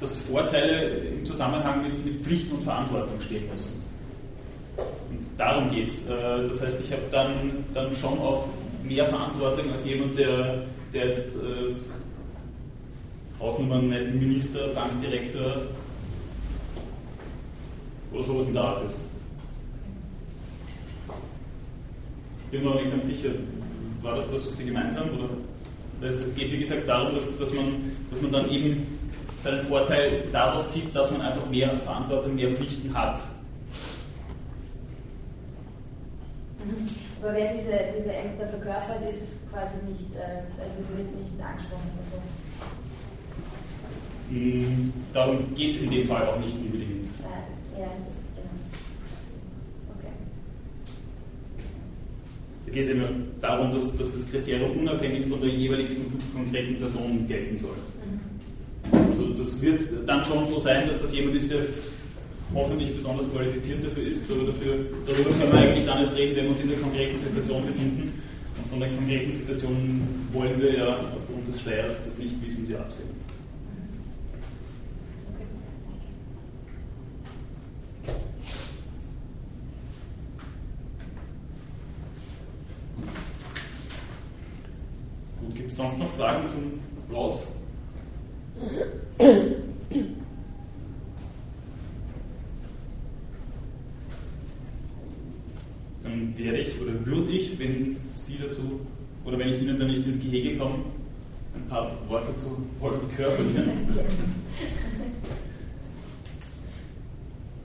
dass 0.00 0.18
Vorteile 0.18 0.88
im 1.18 1.24
Zusammenhang 1.24 1.82
mit, 1.82 2.04
mit 2.04 2.22
Pflichten 2.22 2.56
und 2.56 2.64
Verantwortung 2.64 3.20
stehen 3.20 3.44
müssen. 3.52 3.82
Und 4.76 5.20
darum 5.36 5.70
geht 5.70 5.88
es. 5.88 6.08
Äh, 6.08 6.46
das 6.46 6.62
heißt, 6.62 6.80
ich 6.80 6.92
habe 6.92 7.02
dann, 7.10 7.64
dann 7.74 7.94
schon 7.94 8.18
auch 8.18 8.46
mehr 8.82 9.06
Verantwortung 9.06 9.70
als 9.70 9.86
jemand, 9.86 10.16
der, 10.18 10.62
der 10.92 11.06
jetzt 11.06 11.36
äh, 11.36 11.74
Hausnummern 13.40 13.88
Minister, 13.88 14.68
Bankdirektor 14.68 15.62
oder 18.12 18.22
sowas 18.24 18.46
in 18.46 18.54
der 18.54 18.64
Art 18.64 18.88
ist. 18.88 18.98
Bin 22.50 22.64
mir 22.64 22.74
nicht 22.76 22.90
ganz 22.90 23.06
sicher, 23.06 23.30
war 24.02 24.16
das 24.16 24.30
das, 24.30 24.46
was 24.46 24.56
Sie 24.56 24.64
gemeint 24.64 24.96
haben? 24.96 25.10
Oder? 25.10 26.08
Es 26.08 26.34
geht, 26.34 26.52
wie 26.52 26.58
gesagt, 26.58 26.88
darum, 26.88 27.14
dass, 27.14 27.36
dass, 27.36 27.52
man, 27.52 27.92
dass 28.10 28.20
man 28.22 28.32
dann 28.32 28.50
eben 28.50 28.86
seinen 29.36 29.66
Vorteil 29.66 30.24
daraus 30.32 30.70
zieht, 30.70 30.94
dass 30.94 31.10
man 31.10 31.20
einfach 31.20 31.48
mehr 31.48 31.78
Verantwortung, 31.80 32.36
mehr 32.36 32.54
Pflichten 32.54 32.96
hat. 32.96 33.20
Mhm. 36.64 36.88
Aber 37.20 37.34
wer 37.34 37.52
diese, 37.52 37.72
diese 37.98 38.12
Ämter 38.12 38.46
verkörpert, 38.46 39.12
ist 39.12 39.50
quasi 39.50 39.76
nicht, 39.88 40.14
äh, 40.14 40.46
also 40.62 40.80
es 40.80 40.96
wird 40.96 41.14
nicht 41.16 41.32
angesprochen. 41.42 41.90
Also. 41.98 42.22
Hm, 44.30 44.92
darum 45.12 45.54
geht 45.54 45.74
es 45.74 45.82
in 45.82 45.90
dem 45.90 46.06
Fall 46.06 46.26
auch 46.26 46.38
nicht 46.38 46.56
unbedingt. 46.56 47.06
Ja, 47.22 47.44
das, 47.48 47.80
ja, 47.80 47.86
das, 47.86 48.16
genau. 48.36 48.50
Okay. 49.96 50.12
Da 52.66 52.72
geht 52.72 52.84
es 52.84 52.90
eben 52.90 53.04
darum, 53.40 53.72
dass, 53.72 53.96
dass, 53.96 54.12
das 54.12 54.30
Kriterium 54.30 54.78
unabhängig 54.78 55.26
von 55.28 55.40
der 55.40 55.50
jeweiligen 55.50 56.12
konkreten 56.34 56.76
Person 56.76 57.26
gelten 57.26 57.56
soll. 57.56 57.76
Mhm. 58.04 59.08
Also 59.08 59.28
das 59.32 59.62
wird 59.62 59.82
dann 60.06 60.24
schon 60.24 60.46
so 60.46 60.58
sein, 60.58 60.86
dass 60.86 61.00
das 61.00 61.14
jemand 61.14 61.36
ist, 61.36 61.50
der 61.50 61.62
hoffentlich 62.54 62.94
besonders 62.94 63.30
qualifiziert 63.30 63.84
dafür 63.84 64.06
ist, 64.06 64.30
aber 64.30 64.44
dafür, 64.44 64.76
darüber 65.06 65.30
können 65.30 65.52
wir 65.52 65.58
eigentlich 65.58 65.86
dann 65.86 66.00
erst 66.00 66.16
reden, 66.16 66.36
wenn 66.36 66.44
wir 66.44 66.50
uns 66.50 66.60
in 66.60 66.68
der 66.68 66.78
konkreten 66.78 67.18
Situation 67.18 67.66
befinden. 67.66 68.12
Und 68.58 68.68
von 68.68 68.80
der 68.80 68.90
konkreten 68.90 69.30
Situation 69.30 70.02
wollen 70.32 70.60
wir 70.60 70.76
ja 70.76 70.96
aufgrund 71.14 71.48
des 71.48 71.60
Schleiers 71.60 72.04
das 72.04 72.18
nicht 72.18 72.34
wissen, 72.44 72.66
Sie 72.66 72.76
absehen. 72.76 73.18
Gibt 85.54 85.67
es 85.67 85.67
sonst 85.78 85.98
noch 85.98 86.10
Fragen 86.10 86.48
zum 86.48 86.80
Raus? 87.14 87.46
Dann 96.02 96.36
werde 96.36 96.58
ich 96.58 96.80
oder 96.80 97.06
würde 97.06 97.30
ich, 97.30 97.56
wenn 97.60 97.92
Sie 97.92 98.38
dazu 98.44 98.80
oder 99.24 99.38
wenn 99.38 99.50
ich 99.50 99.62
Ihnen 99.62 99.78
da 99.78 99.84
nicht 99.84 100.04
ins 100.04 100.20
Gehege 100.20 100.58
komme, 100.58 100.78
ein 101.54 101.68
paar 101.68 101.92
Worte 102.08 102.34
zu 102.34 102.60
Paul 102.80 102.94
Ricoeur 102.94 103.30
verlieren. 103.30 103.70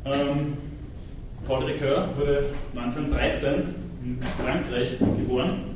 ähm, 0.05 0.57
Paul 1.47 1.63
Ricoeur 1.63 2.09
wurde 2.15 2.53
1913 2.75 3.53
in 4.05 4.19
Frankreich 4.37 4.99
geboren 4.99 5.72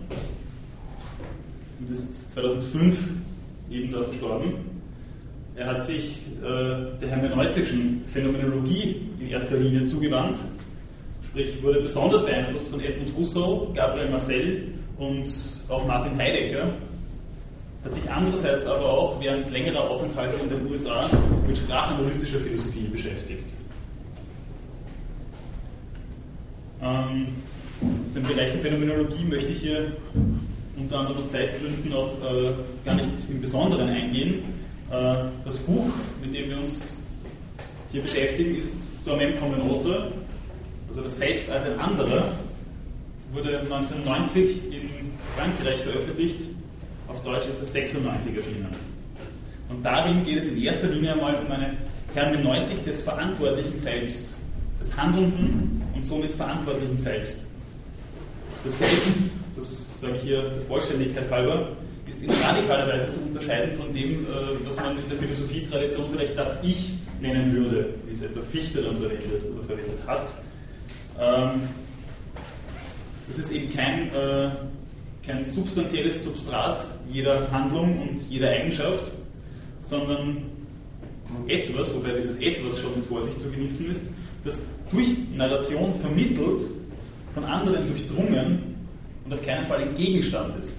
und 1.79 1.89
ist 1.89 2.33
2005 2.33 3.09
eben 3.69 3.91
da 3.91 4.03
verstorben. 4.03 4.53
Er 5.55 5.67
hat 5.67 5.83
sich 5.83 6.19
äh, 6.43 6.99
der 7.01 7.09
hermeneutischen 7.09 8.03
Phänomenologie 8.07 9.01
in 9.19 9.29
erster 9.29 9.57
Linie 9.57 9.87
zugewandt, 9.87 10.39
sprich 11.27 11.61
wurde 11.63 11.81
besonders 11.81 12.25
beeinflusst 12.25 12.67
von 12.67 12.79
Edmund 12.79 13.15
Husserl, 13.17 13.67
Gabriel 13.73 14.09
Marcel 14.09 14.63
und 14.97 15.27
auch 15.69 15.85
Martin 15.87 16.17
Heidegger, 16.17 16.73
hat 17.83 17.95
sich 17.95 18.09
andererseits 18.09 18.65
aber 18.65 18.85
auch 18.85 19.19
während 19.19 19.49
längerer 19.51 19.89
Aufenthalte 19.89 20.37
in 20.43 20.49
den 20.49 20.69
USA 20.69 21.09
mit 21.47 21.57
sprachanalytischer 21.57 22.39
Philosophie 22.39 22.87
beschäftigt. 22.91 23.49
Ähm, 26.81 27.27
den 28.13 28.23
Bereich 28.23 28.51
der 28.51 28.61
Phänomenologie 28.61 29.23
möchte 29.25 29.51
ich 29.51 29.59
hier 29.59 29.91
unter 30.77 30.99
anderem 30.99 31.17
aus 31.17 31.29
Zeitgründen 31.29 31.93
auch 31.93 32.11
äh, 32.23 32.53
gar 32.85 32.95
nicht 32.95 33.07
im 33.29 33.41
Besonderen 33.41 33.89
eingehen. 33.89 34.43
Äh, 34.91 35.15
das 35.43 35.57
Buch, 35.57 35.87
mit 36.21 36.33
dem 36.33 36.49
wir 36.49 36.57
uns 36.57 36.93
hier 37.91 38.01
beschäftigen, 38.01 38.55
ist 38.55 39.03
Soi-même 39.03 39.39
comme 39.39 39.55
un 39.55 39.69
autre, 39.69 40.11
also 40.89 41.01
das 41.01 41.17
Selbst 41.17 41.49
als 41.49 41.65
ein 41.65 41.79
anderer, 41.79 42.31
wurde 43.33 43.59
1990 43.59 44.71
in 44.71 45.11
Frankreich 45.35 45.79
veröffentlicht, 45.81 46.41
auf 47.07 47.23
Deutsch 47.23 47.47
ist 47.47 47.61
es 47.61 47.71
96 47.73 48.35
erschienen. 48.35 48.67
Und 49.69 49.83
darin 49.83 50.23
geht 50.23 50.37
es 50.37 50.47
in 50.47 50.61
erster 50.61 50.87
Linie 50.87 51.13
einmal 51.13 51.35
um 51.35 51.51
eine 51.51 51.73
Hermeneutik 52.13 52.83
des 52.85 53.01
verantwortlichen 53.01 53.77
Selbst, 53.77 54.33
des 54.79 54.95
handelnden 54.95 55.81
und 55.93 56.05
somit 56.05 56.31
verantwortlichen 56.31 56.97
Selbst. 56.97 57.37
Das 58.63 58.79
Selbst 58.79 59.13
sage 59.63 60.15
ich 60.17 60.23
hier 60.23 60.41
der 60.41 60.61
Vollständigkeit 60.61 61.29
halber, 61.31 61.69
ist 62.07 62.23
in 62.23 62.29
radikaler 62.29 62.87
Weise 62.87 63.11
zu 63.11 63.19
unterscheiden 63.21 63.77
von 63.77 63.91
dem, 63.91 64.23
äh, 64.23 64.27
was 64.65 64.77
man 64.77 64.97
in 64.97 65.09
der 65.09 65.17
Philosophietradition 65.17 66.05
vielleicht 66.11 66.37
das 66.37 66.63
Ich 66.63 66.93
nennen 67.19 67.53
würde, 67.53 67.89
wie 68.05 68.13
es 68.13 68.21
etwa 68.21 68.41
Fichte 68.41 68.81
dann 68.81 68.97
verwendet 68.97 69.43
oder 69.51 69.63
verwendet 69.63 69.99
hat. 70.05 70.33
Ähm, 71.19 71.61
das 73.27 73.39
ist 73.39 73.51
eben 73.51 73.73
kein, 73.73 74.07
äh, 74.09 74.49
kein 75.25 75.43
substanzielles 75.43 76.23
Substrat 76.23 76.85
jeder 77.11 77.51
Handlung 77.51 78.01
und 78.07 78.21
jeder 78.29 78.49
Eigenschaft, 78.51 79.11
sondern 79.79 80.43
etwas, 81.47 81.93
wobei 81.93 82.11
dieses 82.11 82.39
etwas 82.39 82.79
schon 82.79 82.95
mit 82.95 83.05
Vorsicht 83.05 83.41
zu 83.41 83.49
genießen 83.49 83.89
ist, 83.91 84.01
das 84.45 84.63
durch 84.91 85.07
Narration 85.35 85.93
vermittelt 85.95 86.61
von 87.33 87.43
anderen 87.43 87.85
durchdrungen 87.87 88.76
und 89.27 89.33
auf 89.33 89.45
keinen 89.45 89.65
Fall 89.65 89.81
ein 89.81 89.93
Gegenstand 89.93 90.57
ist. 90.63 90.75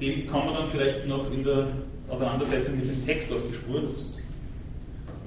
Dem 0.00 0.26
kommen 0.26 0.48
wir 0.48 0.54
dann 0.54 0.68
vielleicht 0.68 1.06
noch 1.06 1.30
in 1.30 1.44
der 1.44 1.68
Auseinandersetzung 2.08 2.78
mit 2.78 2.86
dem 2.86 3.04
Text 3.04 3.30
auf 3.30 3.42
die 3.46 3.54
Spur. 3.54 3.82
Das 3.82 4.18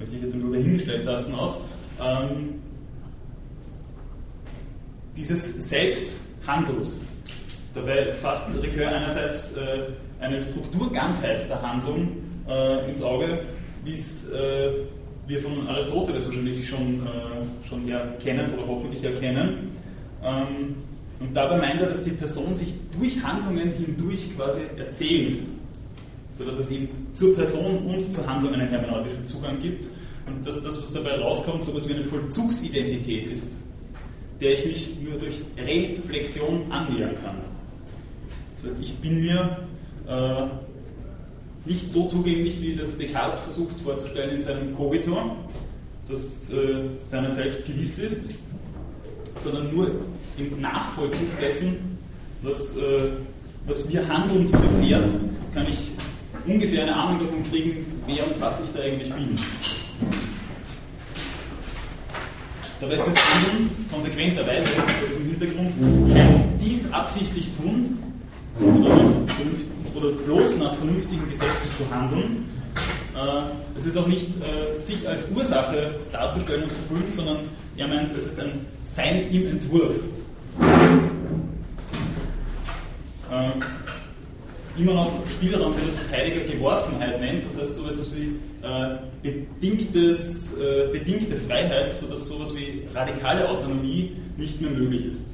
möchte 0.00 0.16
ich 0.16 0.22
jetzt 0.22 0.34
nur 0.34 0.52
dahingestellt 0.52 1.04
lassen 1.04 1.34
auch. 1.36 1.60
Ähm, 2.04 2.54
dieses 5.16 5.68
Selbst 5.68 6.16
handelt. 6.44 6.90
Dabei 7.74 8.10
fasst 8.10 8.46
Ricoeur 8.60 8.88
einerseits 8.88 9.56
äh, 9.56 9.92
eine 10.18 10.40
Strukturganzheit 10.40 11.48
der 11.48 11.62
Handlung 11.62 12.08
äh, 12.48 12.90
ins 12.90 13.02
Auge, 13.02 13.44
wie 13.84 13.94
es 13.94 14.28
äh, 14.30 14.70
wir 15.26 15.40
von 15.40 15.66
Aristoteles 15.68 16.26
wahrscheinlich 16.26 16.68
schon, 16.68 17.06
äh, 17.06 17.66
schon 17.68 17.86
ja 17.86 18.00
kennen 18.22 18.52
oder 18.54 18.66
hoffentlich 18.66 19.02
erkennen. 19.02 19.70
Ähm, 20.22 20.76
und 21.20 21.34
dabei 21.34 21.56
meint 21.56 21.80
er, 21.80 21.88
dass 21.88 22.02
die 22.02 22.10
Person 22.10 22.54
sich 22.54 22.74
durch 22.98 23.22
Handlungen 23.22 23.72
hindurch 23.72 24.36
quasi 24.36 24.60
erzählt, 24.76 25.38
sodass 26.36 26.58
es 26.58 26.70
eben 26.70 26.88
zur 27.14 27.34
Person 27.34 27.78
und 27.86 28.12
zur 28.12 28.26
Handlung 28.26 28.54
einen 28.54 28.68
hermeneutischen 28.68 29.26
Zugang 29.26 29.58
gibt 29.60 29.86
und 30.26 30.46
dass 30.46 30.62
das, 30.62 30.82
was 30.82 30.92
dabei 30.92 31.18
rauskommt, 31.18 31.64
so 31.64 31.70
etwas 31.70 31.88
wie 31.88 31.94
eine 31.94 32.02
Vollzugsidentität 32.02 33.26
ist, 33.28 33.52
der 34.40 34.54
ich 34.54 34.66
mich 34.66 34.88
nur 35.02 35.18
durch 35.18 35.36
Reflexion 35.56 36.70
annähern 36.70 37.14
kann. 37.22 37.36
Das 38.56 38.72
heißt, 38.72 38.82
ich 38.82 38.94
bin 38.96 39.20
mir 39.20 39.58
äh, 40.08 40.46
nicht 41.64 41.90
so 41.90 42.08
zugänglich, 42.08 42.60
wie 42.60 42.74
das 42.74 42.98
Descartes 42.98 43.40
versucht 43.40 43.80
vorzustellen 43.80 44.36
in 44.36 44.40
seinem 44.40 44.74
Kogitor, 44.74 45.36
das 46.08 46.50
äh, 46.50 46.88
seiner 47.08 47.30
selbst 47.30 47.64
gewiss 47.64 47.98
ist, 47.98 48.30
sondern 49.42 49.74
nur 49.74 49.90
im 50.36 50.60
Nachvollzug 50.60 51.38
dessen, 51.40 51.98
was, 52.42 52.76
äh, 52.76 53.10
was 53.66 53.88
mir 53.88 54.06
handelnd 54.06 54.52
widerfährt, 54.52 55.08
kann 55.54 55.66
ich 55.68 55.92
ungefähr 56.46 56.82
eine 56.82 56.94
Ahnung 56.94 57.20
davon 57.20 57.50
kriegen, 57.50 57.86
wer 58.06 58.26
und 58.26 58.40
was 58.40 58.62
ich 58.62 58.70
da 58.72 58.80
eigentlich 58.80 59.12
bin. 59.12 59.38
Dabei 62.80 62.94
ist 62.96 63.06
das 63.06 63.16
Handeln 63.16 63.70
konsequenterweise 63.90 64.68
vor 64.68 65.08
diesem 65.08 65.24
Hintergrund 65.24 66.12
kein 66.12 66.58
dies 66.60 66.92
absichtlich 66.92 67.48
tun 67.56 67.98
oder, 68.60 68.96
oder 69.94 70.10
bloß 70.10 70.58
nach 70.58 70.74
vernünftigen 70.74 71.28
Gesetzen 71.28 71.68
zu 71.76 71.94
handeln. 71.94 72.48
Äh, 73.14 73.78
es 73.78 73.86
ist 73.86 73.96
auch 73.96 74.06
nicht 74.06 74.28
äh, 74.42 74.78
sich 74.78 75.08
als 75.08 75.30
Ursache 75.30 75.94
darzustellen 76.12 76.64
und 76.64 76.70
zu 76.70 76.82
fühlen, 76.88 77.10
sondern 77.10 77.38
er 77.76 77.88
meint, 77.88 78.16
es 78.16 78.26
ist 78.26 78.40
ein 78.40 78.66
Sein 78.84 79.28
im 79.30 79.48
Entwurf. 79.48 79.94
Das 80.58 80.68
heißt, 80.68 81.10
äh, 83.30 84.80
immer 84.80 84.94
noch 84.94 85.12
Spielraum 85.28 85.74
für 85.74 85.86
das, 85.86 85.98
was 85.98 86.12
Heidegger 86.12 86.52
Geworfenheit 86.52 87.20
nennt, 87.20 87.44
das 87.44 87.58
heißt 87.58 87.74
so 87.74 87.88
etwas 87.88 88.14
wie 88.16 88.34
äh, 88.62 88.96
bedingtes, 89.22 90.54
äh, 90.54 90.88
bedingte 90.92 91.36
Freiheit, 91.36 91.90
sodass 91.90 92.28
sowas 92.28 92.54
wie 92.56 92.82
radikale 92.94 93.48
Autonomie 93.48 94.12
nicht 94.36 94.60
mehr 94.60 94.70
möglich 94.70 95.06
ist. 95.06 95.24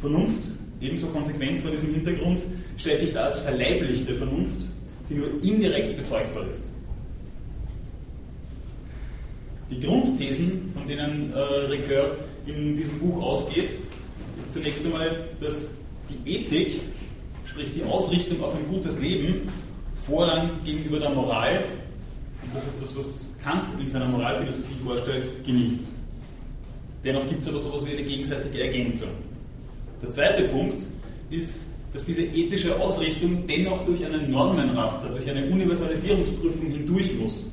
Vernunft, 0.00 0.44
ebenso 0.80 1.08
konsequent 1.08 1.60
vor 1.60 1.70
diesem 1.70 1.92
Hintergrund, 1.94 2.42
stellt 2.82 3.00
sich 3.00 3.12
da 3.12 3.24
als 3.24 3.38
verleiblichte 3.40 4.14
Vernunft, 4.16 4.66
die 5.08 5.14
nur 5.14 5.28
indirekt 5.42 5.96
bezeugbar 5.96 6.48
ist. 6.48 6.64
Die 9.70 9.78
Grundthesen, 9.78 10.72
von 10.74 10.86
denen 10.86 11.32
äh, 11.32 11.38
Ricoeur 11.38 12.16
in 12.44 12.76
diesem 12.76 12.98
Buch 12.98 13.22
ausgeht, 13.22 13.70
ist 14.36 14.52
zunächst 14.52 14.84
einmal, 14.84 15.28
dass 15.40 15.68
die 16.10 16.28
Ethik, 16.28 16.80
sprich 17.46 17.72
die 17.72 17.84
Ausrichtung 17.84 18.42
auf 18.42 18.56
ein 18.56 18.66
gutes 18.68 19.00
Leben, 19.00 19.48
Vorrang 20.04 20.50
gegenüber 20.64 20.98
der 20.98 21.10
Moral, 21.10 21.62
und 22.42 22.52
das 22.52 22.66
ist 22.66 22.82
das, 22.82 22.96
was 22.96 23.34
Kant 23.44 23.68
in 23.80 23.88
seiner 23.88 24.06
Moralphilosophie 24.06 24.74
vorstellt, 24.84 25.44
genießt. 25.46 25.86
Dennoch 27.04 27.28
gibt 27.28 27.42
es 27.42 27.48
aber 27.48 27.60
sowas 27.60 27.86
wie 27.86 27.92
eine 27.92 28.02
gegenseitige 28.02 28.60
Ergänzung. 28.60 29.10
Der 30.02 30.10
zweite 30.10 30.42
Punkt 30.48 30.82
ist, 31.30 31.71
dass 31.92 32.04
diese 32.04 32.22
ethische 32.22 32.78
Ausrichtung 32.80 33.46
dennoch 33.46 33.84
durch 33.84 34.04
einen 34.04 34.30
Normenraster, 34.30 35.08
durch 35.08 35.28
eine 35.28 35.46
Universalisierungsprüfung 35.46 36.70
hindurch 36.70 37.10
muss. 37.18 37.46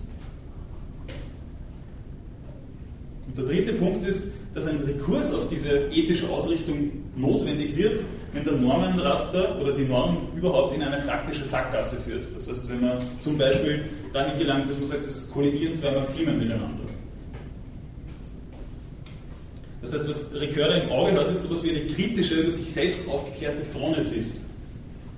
Und 3.28 3.38
der 3.38 3.46
dritte 3.46 3.74
Punkt 3.74 4.08
ist, 4.08 4.32
dass 4.54 4.68
ein 4.68 4.78
Rekurs 4.78 5.34
auf 5.34 5.48
diese 5.48 5.90
ethische 5.92 6.30
Ausrichtung 6.30 6.92
notwendig 7.16 7.78
wird, 7.78 8.02
wenn 8.34 8.44
der 8.44 8.54
Normenraster 8.54 9.60
oder 9.62 9.74
die 9.74 9.86
Norm 9.86 10.28
überhaupt 10.36 10.74
in 10.76 10.82
eine 10.82 11.02
praktische 11.04 11.44
Sackgasse 11.44 11.98
führt. 11.98 12.26
Das 12.36 12.48
heißt, 12.48 12.70
wenn 12.70 12.82
man 12.82 13.00
zum 13.02 13.38
Beispiel 13.38 13.86
dahin 14.14 14.40
gelangt, 14.40 14.70
dass 14.70 14.78
man 14.78 14.86
sagt, 14.86 15.08
es 15.08 15.30
kollidieren 15.32 15.76
zwei 15.76 15.92
Maximen 15.92 16.38
miteinander. 16.38 16.79
Das 19.82 19.94
heißt, 19.94 20.10
was 20.10 20.34
Ricoeur 20.34 20.84
im 20.84 20.90
Auge 20.90 21.14
hat, 21.14 21.32
ist 21.32 21.44
so 21.44 21.50
etwas 21.50 21.64
wie 21.64 21.70
eine 21.72 21.88
kritische, 21.88 22.36
über 22.36 22.52
sich 22.52 22.72
selbst 22.72 23.08
aufgeklärte 23.08 23.64
Phronesis, 23.64 24.46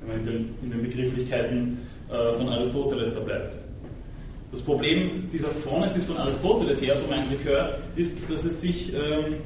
wenn 0.01 0.09
man 0.09 0.19
in 0.19 0.25
den, 0.25 0.55
in 0.63 0.71
den 0.71 0.81
Begrifflichkeiten 0.83 1.79
äh, 2.09 2.33
von 2.33 2.47
Aristoteles 2.49 3.13
da 3.13 3.21
bleibt. 3.21 3.55
Das 4.51 4.61
Problem 4.61 5.29
dieser 5.31 5.49
Phronesis 5.49 6.05
von 6.05 6.17
Aristoteles 6.17 6.81
her, 6.81 6.95
so 6.97 7.05
mein 7.09 7.29
Likör, 7.29 7.77
ist, 7.95 8.17
dass 8.29 8.43
es 8.43 8.61
sich 8.61 8.93
ähm, 8.93 9.37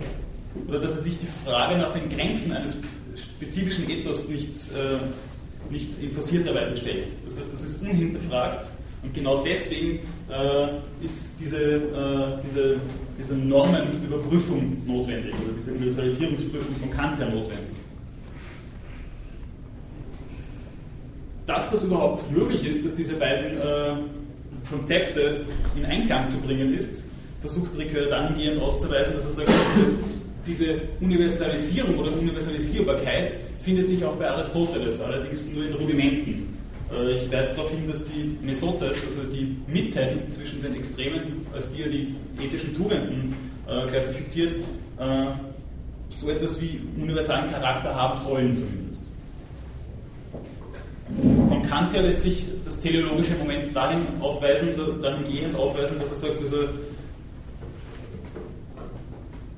oder 0.67 0.79
dass 0.79 0.97
es 0.97 1.03
sich 1.03 1.17
die 1.19 1.27
Frage 1.45 1.77
nach 1.77 1.91
den 1.91 2.09
Grenzen 2.09 2.51
eines 2.53 2.77
spezifischen 3.15 3.89
Ethos 3.89 4.27
nicht, 4.27 4.55
äh, 4.73 5.71
nicht 5.71 5.89
in 6.01 6.11
forcierter 6.11 6.55
Weise 6.55 6.77
stellt. 6.77 7.07
Das 7.25 7.39
heißt, 7.39 7.53
das 7.53 7.63
ist 7.63 7.81
unhinterfragt 7.81 8.67
und 9.05 9.13
genau 9.13 9.43
deswegen 9.43 9.99
äh, 10.29 11.05
ist 11.05 11.31
diese, 11.39 11.57
äh, 11.59 12.41
diese, 12.43 12.77
diese 13.19 13.35
Normenüberprüfung 13.35 14.77
notwendig 14.87 15.33
oder 15.43 15.53
diese 15.57 15.71
Universalisierungsprüfung 15.73 16.75
von 16.79 16.89
Kant 16.89 17.19
her 17.19 17.27
notwendig. 17.27 17.75
Dass 21.45 21.69
das 21.69 21.83
überhaupt 21.83 22.31
möglich 22.31 22.67
ist, 22.67 22.83
dass 22.83 22.95
diese 22.95 23.15
beiden 23.15 23.57
äh, 23.59 23.93
Konzepte 24.67 25.45
in 25.75 25.85
Einklang 25.85 26.27
zu 26.27 26.39
bringen 26.39 26.73
ist, 26.73 27.03
versucht 27.41 27.77
Ricoeur 27.77 28.09
dahingehend 28.09 28.59
auszuweisen, 28.59 29.13
dass 29.13 29.25
er 29.25 29.31
sagt, 29.31 29.51
diese 30.47 30.79
Universalisierung 30.99 31.99
oder 31.99 32.11
Universalisierbarkeit 32.11 33.35
findet 33.61 33.87
sich 33.89 34.03
auch 34.03 34.15
bei 34.15 34.27
Aristoteles, 34.27 34.99
allerdings 35.01 35.51
nur 35.51 35.65
in 35.65 35.73
Rudimenten. 35.73 36.54
Äh, 36.91 37.13
ich 37.13 37.31
weise 37.31 37.49
darauf 37.51 37.69
hin, 37.71 37.87
dass 37.87 38.03
die 38.03 38.37
Mesotes, 38.41 39.03
also 39.05 39.23
die 39.23 39.57
Mitten 39.67 40.29
zwischen 40.29 40.61
den 40.61 40.75
Extremen, 40.75 41.45
als 41.53 41.71
die 41.71 41.83
er 41.83 41.89
die 41.89 42.15
ethischen 42.39 42.75
Tugenden 42.75 43.35
äh, 43.67 43.87
klassifiziert, 43.87 44.53
äh, 44.99 45.25
so 46.09 46.29
etwas 46.29 46.61
wie 46.61 46.81
universalen 47.01 47.51
Charakter 47.51 47.93
haben 47.93 48.17
sollen 48.17 48.55
zumindest. 48.55 49.03
Von 51.47 51.61
Kant 51.63 51.93
her 51.93 52.01
lässt 52.01 52.23
sich 52.23 52.45
das 52.63 52.79
teleologische 52.79 53.35
Moment 53.35 53.75
dahin 53.75 54.01
aufweisen, 54.21 54.69
dahingehend 55.01 55.55
aufweisen, 55.55 55.99
dass 55.99 56.09
er 56.09 56.17
sagt, 56.17 56.41
also 56.41 56.57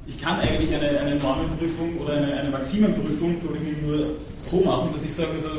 ich 0.05 0.21
kann 0.21 0.39
eigentlich 0.39 0.73
eine, 0.73 0.99
eine 0.99 1.15
Normenprüfung 1.15 1.97
oder 1.99 2.13
eine, 2.13 2.33
eine 2.33 2.49
Maximenprüfung 2.49 3.35
nur 3.85 4.07
so 4.37 4.61
machen, 4.61 4.89
dass 4.93 5.03
ich 5.03 5.13
sage, 5.13 5.29
also, 5.35 5.49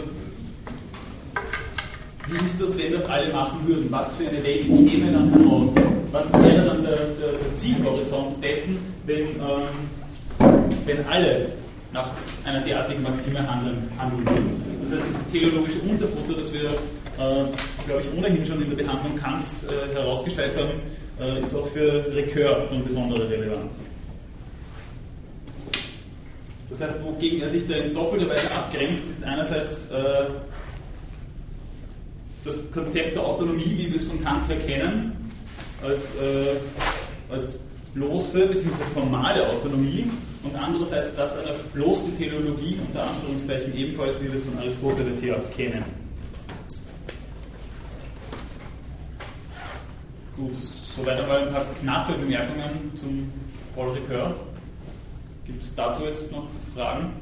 wie 2.31 2.37
ist 2.45 2.61
das, 2.61 2.77
wenn 2.79 2.93
das 2.93 3.07
alle 3.07 3.33
machen 3.33 3.67
würden? 3.67 3.87
Was 3.91 4.17
für 4.17 4.29
eine 4.29 4.43
Welt 4.45 4.67
käme 4.67 5.13
dann 5.13 5.33
heraus? 5.33 5.73
Was 6.13 6.33
wäre 6.33 6.65
dann 6.65 6.83
der, 6.83 6.97
der, 6.97 7.33
der 7.33 7.57
Zielhorizont 7.57 8.43
dessen, 8.43 8.77
wenn, 9.07 9.21
ähm, 9.21 10.69
wenn 10.85 11.07
alle 11.07 11.53
nach 11.93 12.11
einer 12.45 12.61
derartigen 12.61 13.03
Maxime 13.03 13.41
handeln, 13.51 13.89
handeln 13.99 14.27
würden? 14.27 14.81
Das 14.83 14.93
heißt, 14.93 15.03
dieses 15.09 15.27
teleologische 15.31 15.79
Unterfutter, 15.81 16.41
das 16.41 16.53
wir, 16.53 16.69
äh, 16.71 17.45
glaube 17.87 18.03
ich, 18.03 18.19
ohnehin 18.19 18.45
schon 18.45 18.63
in 18.63 18.71
der 18.71 18.85
Behandlung 18.85 19.17
Kants 19.17 19.65
äh, 19.65 19.95
herausgestellt 19.95 20.57
haben, 20.57 20.81
äh, 21.21 21.43
ist 21.43 21.55
auch 21.55 21.67
für 21.69 22.07
Recur 22.15 22.67
von 22.69 22.85
besonderer 22.85 23.29
Relevanz. 23.29 23.87
Das 26.71 26.83
heißt, 26.83 27.03
wogegen 27.03 27.41
er 27.41 27.49
sich 27.49 27.67
da 27.67 27.75
in 27.77 27.95
doppelter 27.95 28.29
Weise 28.29 28.55
abgrenzt, 28.55 29.03
ist 29.11 29.25
einerseits 29.25 29.91
äh, 29.91 30.27
das 32.49 32.71
Konzept 32.73 33.17
der 33.17 33.25
Autonomie, 33.25 33.75
wie 33.77 33.89
wir 33.89 33.97
es 33.97 34.09
von 34.09 34.23
Kant 34.23 34.49
her 34.49 34.59
kennen, 34.59 35.17
als, 35.83 36.15
äh, 36.17 36.57
als 37.31 37.59
bloße 37.95 38.47
bzw. 38.47 38.85
formale 38.93 39.49
Autonomie 39.49 40.11
und 40.43 40.55
andererseits 40.57 41.15
das 41.15 41.37
einer 41.37 41.55
bloßen 41.73 42.17
Theologie, 42.17 42.79
unter 42.87 43.05
Anführungszeichen 43.05 43.77
ebenfalls, 43.77 44.21
wie 44.21 44.27
wir 44.27 44.35
es 44.35 44.45
von 44.45 44.59
Aristoteles 44.59 45.23
her 45.23 45.41
kennen. 45.55 45.85
Gut, 50.37 50.53
Soweit 50.99 51.21
einmal 51.21 51.47
ein 51.47 51.53
paar 51.53 51.65
knappe 51.81 52.15
Bemerkungen 52.15 52.93
zum 52.97 53.31
Paul 53.77 53.91
Ricoeur. 53.91 54.35
Gibt 55.47 55.63
es 55.63 55.73
dazu 55.77 56.05
jetzt 56.05 56.33
noch 56.33 56.49
Fragen? 56.75 57.13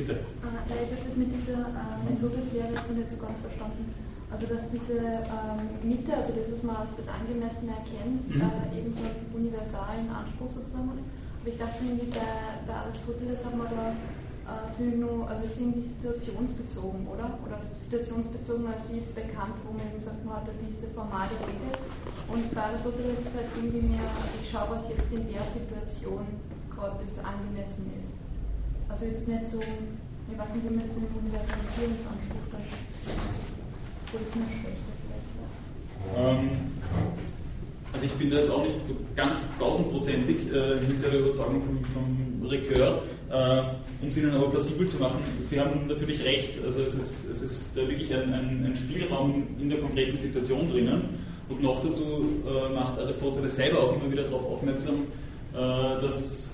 Bitte. 0.00 0.16
Ja, 0.16 0.80
ich 0.80 0.96
habe 0.96 1.04
das 1.04 1.16
mit 1.20 1.28
dieser 1.28 1.60
äh, 1.76 2.00
Mesodes-Lehre 2.08 2.72
jetzt 2.72 2.88
nicht 2.96 3.10
so 3.12 3.20
ganz 3.20 3.44
verstanden. 3.44 3.92
Also 4.32 4.46
dass 4.48 4.72
diese 4.72 4.96
ähm, 4.96 5.60
Mitte, 5.84 6.16
also 6.16 6.32
das, 6.32 6.48
was 6.48 6.62
man 6.64 6.76
als 6.80 6.96
das 6.96 7.08
Angemessene 7.12 7.76
erkennt, 7.76 8.24
mhm. 8.24 8.40
äh, 8.40 8.80
eben 8.80 8.88
so 8.96 9.04
einen 9.04 9.28
universalen 9.28 10.08
Anspruch 10.08 10.48
sozusagen 10.48 10.96
hat. 10.96 11.04
Aber 11.04 11.48
ich 11.52 11.58
dachte 11.60 11.84
irgendwie, 11.84 12.08
bei, 12.16 12.64
bei 12.64 12.74
Aristoteles 12.80 13.44
hat 13.44 13.56
man 13.60 13.68
da 13.68 13.92
äh, 13.92 14.72
viel 14.72 14.96
nur, 14.96 15.28
also 15.28 15.44
es 15.44 15.60
sind 15.60 15.76
die 15.76 15.84
situationsbezogen, 15.84 17.04
oder? 17.04 17.36
Oder 17.44 17.60
situationsbezogen 17.76 18.72
als 18.72 18.88
wie 18.88 19.04
jetzt 19.04 19.12
bekannt, 19.12 19.60
wo 19.68 19.76
man 19.76 19.84
eben 19.84 20.00
sagt, 20.00 20.24
man 20.24 20.40
hat 20.40 20.48
da 20.48 20.56
diese 20.64 20.88
formale 20.96 21.36
Regel. 21.44 21.76
Und 22.24 22.48
bei 22.56 22.72
Aristoteles 22.72 23.20
ist 23.20 23.28
es 23.28 23.34
halt 23.36 23.52
irgendwie 23.52 23.84
mehr, 23.84 24.08
also 24.08 24.32
ich 24.40 24.48
schaue, 24.48 24.80
was 24.80 24.88
jetzt 24.88 25.12
in 25.12 25.28
der 25.28 25.44
Situation 25.44 26.24
gerade 26.72 26.96
das 27.04 27.20
angemessen 27.20 27.92
ist. 28.00 28.19
Also 28.90 29.04
jetzt 29.06 29.28
nicht 29.28 29.46
so, 29.46 29.60
ich 29.60 30.36
weiß 30.38 30.50
nicht, 30.50 30.66
wie 30.68 30.74
man 30.74 30.84
das 30.84 30.96
mit 30.96 31.06
dem 31.08 31.22
Universalisierungsanspruch 31.22 32.46
da 32.50 32.58
zusammenhängt. 32.90 33.54
Wo 34.10 34.18
ist 34.18 34.34
eine 34.34 34.50
schlechter 34.50 34.92
vielleicht 34.98 35.30
ähm, 36.18 36.50
also 37.92 38.06
ich 38.06 38.12
bin 38.12 38.30
da 38.30 38.38
jetzt 38.38 38.50
auch 38.50 38.64
nicht 38.64 38.84
so 38.84 38.96
ganz 39.14 39.46
tausendprozentig 39.58 40.36
äh, 40.50 40.78
hinter 40.80 41.10
der 41.10 41.20
Überzeugung 41.20 41.62
vom, 41.62 41.84
vom 41.84 42.50
Recœur, 42.50 43.02
äh, 43.30 44.02
um 44.02 44.08
es 44.08 44.16
Ihnen 44.16 44.32
aber 44.32 44.50
plausibel 44.50 44.88
zu 44.88 44.98
machen. 44.98 45.20
Sie 45.40 45.60
haben 45.60 45.86
natürlich 45.86 46.24
recht, 46.24 46.58
also 46.64 46.80
es 46.80 46.94
ist, 46.94 47.30
es 47.30 47.42
ist 47.42 47.76
da 47.76 47.82
wirklich 47.82 48.12
ein, 48.12 48.32
ein, 48.34 48.66
ein 48.66 48.76
Spielraum 48.76 49.46
in 49.60 49.70
der 49.70 49.78
konkreten 49.78 50.16
Situation 50.16 50.68
drinnen. 50.68 51.10
Und 51.48 51.62
noch 51.62 51.82
dazu 51.84 52.42
äh, 52.44 52.74
macht 52.74 52.98
Aristoteles 52.98 53.54
selber 53.54 53.84
auch 53.84 53.94
immer 53.94 54.10
wieder 54.10 54.24
darauf 54.24 54.46
aufmerksam, 54.46 55.06
äh, 55.52 56.00
dass 56.00 56.50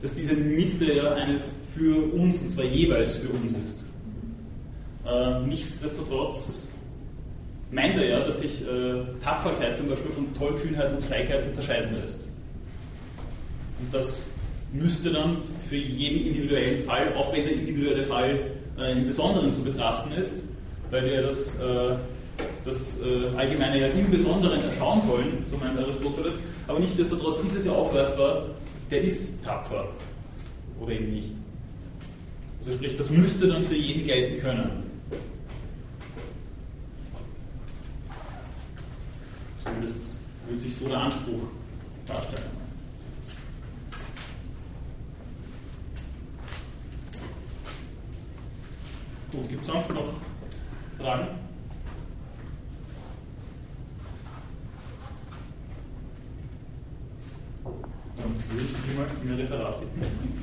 dass 0.00 0.14
diese 0.14 0.34
Mitte 0.34 0.92
ja 0.92 1.14
eine 1.14 1.40
für 1.76 2.12
uns, 2.12 2.40
und 2.40 2.52
zwar 2.52 2.64
jeweils 2.64 3.16
für 3.16 3.28
uns 3.28 3.52
ist. 3.52 3.86
Äh, 5.06 5.40
nichtsdestotrotz 5.46 6.72
meint 7.70 7.96
er 7.96 8.08
ja, 8.08 8.20
dass 8.20 8.40
sich 8.40 8.62
äh, 8.62 9.02
Tapferkeit 9.22 9.76
zum 9.76 9.88
Beispiel 9.88 10.10
von 10.10 10.34
Tollkühnheit 10.34 10.92
und 10.92 11.04
Feigheit 11.04 11.44
unterscheiden 11.46 11.90
lässt. 11.90 12.28
Und 13.80 13.92
das 13.92 14.26
müsste 14.72 15.10
dann 15.10 15.38
für 15.68 15.76
jeden 15.76 16.26
individuellen 16.26 16.84
Fall, 16.84 17.14
auch 17.14 17.32
wenn 17.32 17.44
der 17.44 17.52
individuelle 17.52 18.04
Fall 18.04 18.38
äh, 18.78 18.92
im 18.92 19.06
Besonderen 19.06 19.52
zu 19.52 19.62
betrachten 19.62 20.12
ist, 20.12 20.48
weil 20.90 21.04
wir 21.04 21.22
das, 21.22 21.58
äh, 21.60 21.96
das 22.64 22.98
äh, 23.00 23.36
Allgemeine 23.36 23.80
ja 23.80 23.86
im 23.88 24.10
Besonderen 24.10 24.62
erschauen 24.62 25.02
sollen, 25.02 25.38
so 25.44 25.56
meint 25.56 25.78
Aristoteles, 25.78 26.34
aber 26.66 26.78
nichtsdestotrotz 26.78 27.44
ist 27.44 27.56
es 27.56 27.64
ja 27.66 27.72
aufweisbar, 27.72 28.46
der 28.90 29.02
ist 29.02 29.44
tapfer 29.44 29.88
oder 30.80 30.92
eben 30.92 31.12
nicht. 31.12 31.32
Also 32.66 32.78
sprich, 32.78 32.96
das 32.96 33.10
müsste 33.10 33.46
dann 33.46 33.62
für 33.62 33.76
jeden 33.76 34.04
gelten 34.04 34.40
können. 34.40 34.90
Zumindest 39.62 39.98
würde 40.48 40.60
sich 40.60 40.74
so 40.74 40.88
der 40.88 40.98
Anspruch 40.98 41.42
darstellen. 42.06 42.42
Gut, 49.30 49.48
gibt 49.48 49.62
es 49.62 49.68
sonst 49.68 49.94
noch 49.94 50.14
Fragen? 50.98 51.28
Dann 57.62 58.34
würde 58.50 58.64
ich 58.64 58.76
Sie 58.76 58.96
mal 58.98 59.06
in 59.22 59.38
Ihr 59.38 59.44
Referat 59.44 59.80
bitten. 59.80 60.36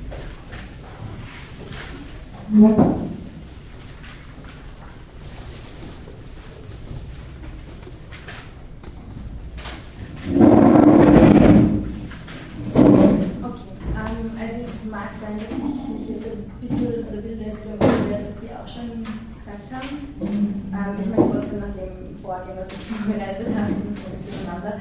Vorgehen, 22.24 22.56
was 22.58 22.68
ich 22.68 22.82
vorbereitet 22.88 23.48
habe, 23.54 23.72
sonst 23.76 24.02
komme 24.02 24.16
ich 24.18 24.26
durcheinander. 24.32 24.80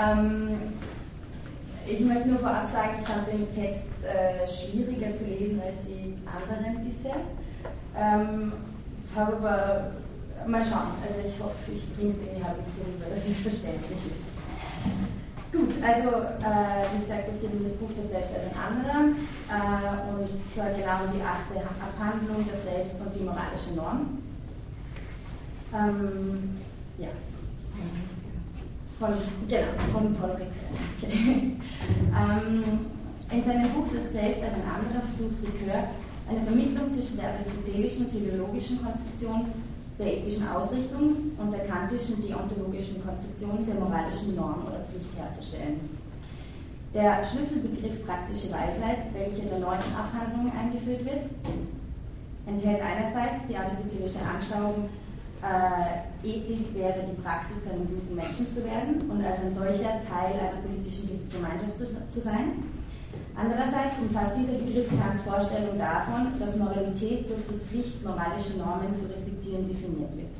Ähm, 0.00 0.58
ich 1.90 2.00
möchte 2.00 2.28
nur 2.28 2.38
vorab 2.38 2.68
sagen, 2.68 2.98
ich 3.00 3.08
fand 3.08 3.26
den 3.26 3.52
Text 3.52 3.88
äh, 4.04 4.46
schwieriger 4.46 5.14
zu 5.16 5.24
lesen 5.24 5.60
als 5.64 5.82
die 5.82 6.14
anderen 6.26 6.84
bisher. 6.84 7.16
Ähm, 7.96 8.52
habe 9.14 9.36
aber 9.36 9.90
mal 10.46 10.64
schauen. 10.64 10.94
Also 11.02 11.20
ich 11.26 11.42
hoffe, 11.42 11.72
ich 11.72 11.94
bringe 11.94 12.12
es 12.12 12.18
irgendwie 12.18 12.44
halbwegs 12.44 12.76
so 12.76 12.82
rüber, 12.82 13.10
dass 13.12 13.26
es 13.26 13.40
verständlich 13.40 13.98
ist. 14.06 14.30
Gut, 15.52 15.74
also 15.82 16.08
äh, 16.46 16.86
wie 16.94 17.00
gesagt, 17.02 17.26
es 17.28 17.40
geht 17.40 17.52
um 17.52 17.64
das 17.64 17.72
Buch 17.72 17.90
Das 17.96 18.08
Selbst 18.08 18.30
als 18.34 18.46
ein 18.46 18.54
anderer 18.54 19.10
äh, 19.50 20.14
und 20.14 20.28
zwar 20.54 20.70
genau 20.70 21.10
um 21.10 21.12
die 21.12 21.22
achte 21.22 21.58
Abhandlung, 21.58 22.46
das 22.48 22.62
Selbst 22.62 23.00
und 23.00 23.14
die 23.16 23.24
moralische 23.24 23.74
Norm. 23.74 24.22
Ähm, 25.74 26.60
ja. 26.98 27.08
Von, 29.00 29.16
genau, 29.48 29.72
von 29.94 30.12
Paul 30.12 30.36
Ricoeur. 30.36 30.76
Okay. 31.00 31.56
ähm, 32.12 32.80
in 33.32 33.42
seinem 33.42 33.72
Buch 33.72 33.88
Das 33.88 34.12
Selbst 34.12 34.44
als 34.44 34.52
ein 34.52 34.68
anderer 34.68 35.00
versucht 35.00 35.40
Ricoeur 35.40 35.88
eine 36.28 36.44
Vermittlung 36.44 36.92
zwischen 36.92 37.16
der 37.16 37.32
aristotelischen 37.32 38.10
teleologischen 38.10 38.76
Konzeption 38.84 39.46
der 39.98 40.18
ethischen 40.18 40.46
Ausrichtung 40.48 41.32
und 41.32 41.50
der 41.50 41.64
kantischen 41.64 42.20
deontologischen 42.20 43.00
Konzeption 43.02 43.64
der 43.64 43.76
moralischen 43.76 44.36
Norm 44.36 44.68
oder 44.68 44.84
Pflicht 44.84 45.16
herzustellen. 45.16 45.80
Der 46.92 47.24
Schlüsselbegriff 47.24 48.04
praktische 48.04 48.52
Weisheit, 48.52 49.08
welcher 49.16 49.44
in 49.44 49.48
der 49.48 49.64
neunten 49.64 49.96
Abhandlung 49.96 50.52
eingeführt 50.52 51.06
wird, 51.08 51.24
enthält 52.44 52.82
einerseits 52.84 53.48
die 53.48 53.56
aristotelische 53.56 54.20
Anschauung 54.20 54.90
äh, 55.40 56.26
Ethik 56.26 56.74
wäre 56.74 57.00
die 57.00 57.20
Praxis, 57.22 57.64
zu 57.64 57.70
einem 57.72 57.88
guten 57.88 58.14
Menschen 58.14 58.50
zu 58.52 58.64
werden 58.64 59.08
und 59.08 59.24
als 59.24 59.40
ein 59.40 59.52
solcher 59.52 59.96
Teil 60.04 60.36
einer 60.36 60.60
politischen 60.60 61.08
Gemeinschaft 61.32 61.78
zu, 61.78 61.86
zu 61.86 62.20
sein. 62.20 62.60
Andererseits 63.34 63.96
umfasst 64.02 64.36
dieser 64.36 64.60
Begriff 64.60 64.88
Kants 64.90 65.22
Vorstellung 65.22 65.78
davon, 65.78 66.36
dass 66.38 66.56
Moralität 66.56 67.30
durch 67.30 67.40
die 67.48 67.60
Pflicht, 67.64 68.04
moralische 68.04 68.58
Normen 68.58 68.92
zu 68.96 69.08
respektieren, 69.08 69.66
definiert 69.66 70.12
wird. 70.12 70.36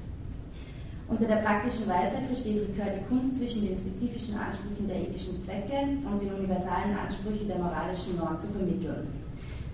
Unter 1.09 1.27
der 1.27 1.43
praktischen 1.43 1.89
Weisheit 1.89 2.29
versteht 2.29 2.69
Ricoeur 2.69 2.93
die 2.93 3.07
Kunst 3.09 3.39
zwischen 3.39 3.67
den 3.67 3.77
spezifischen 3.77 4.37
Ansprüchen 4.39 4.87
der 4.87 5.01
ethischen 5.09 5.43
Zwecke 5.43 5.97
und 6.07 6.21
den 6.21 6.35
universalen 6.35 6.95
Ansprüchen 6.95 7.49
der 7.49 7.59
moralischen 7.59 8.17
Norm 8.17 8.39
zu 8.39 8.49
vermitteln. 8.49 9.09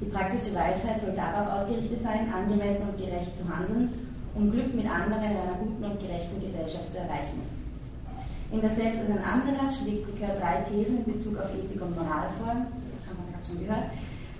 Die 0.00 0.06
praktische 0.06 0.54
Weisheit 0.54 1.00
soll 1.00 1.12
darauf 1.16 1.50
ausgerichtet 1.50 2.02
sein, 2.02 2.32
angemessen 2.32 2.88
und 2.88 2.96
gerecht 2.96 3.36
zu 3.36 3.44
handeln 3.48 4.05
um 4.36 4.52
Glück 4.52 4.74
mit 4.74 4.84
anderen 4.84 5.24
in 5.24 5.36
einer 5.36 5.56
guten 5.58 5.82
und 5.82 5.98
gerechten 5.98 6.40
Gesellschaft 6.40 6.92
zu 6.92 6.98
erreichen. 6.98 7.40
In 8.52 8.60
der 8.60 8.70
Selbst 8.70 9.00
als 9.00 9.10
ein 9.10 9.24
anderer 9.24 9.66
schlägt 9.66 10.06
Ricoeur 10.06 10.38
drei 10.38 10.62
Thesen 10.62 11.02
in 11.02 11.18
Bezug 11.18 11.40
auf 11.40 11.50
Ethik 11.50 11.80
und 11.82 11.96
Moral 11.96 12.30
vor. 12.38 12.54
Das 12.84 13.02
haben 13.08 13.18
wir 13.24 13.32
gerade 13.32 13.46
schon 13.48 13.58
gehört. 13.58 13.90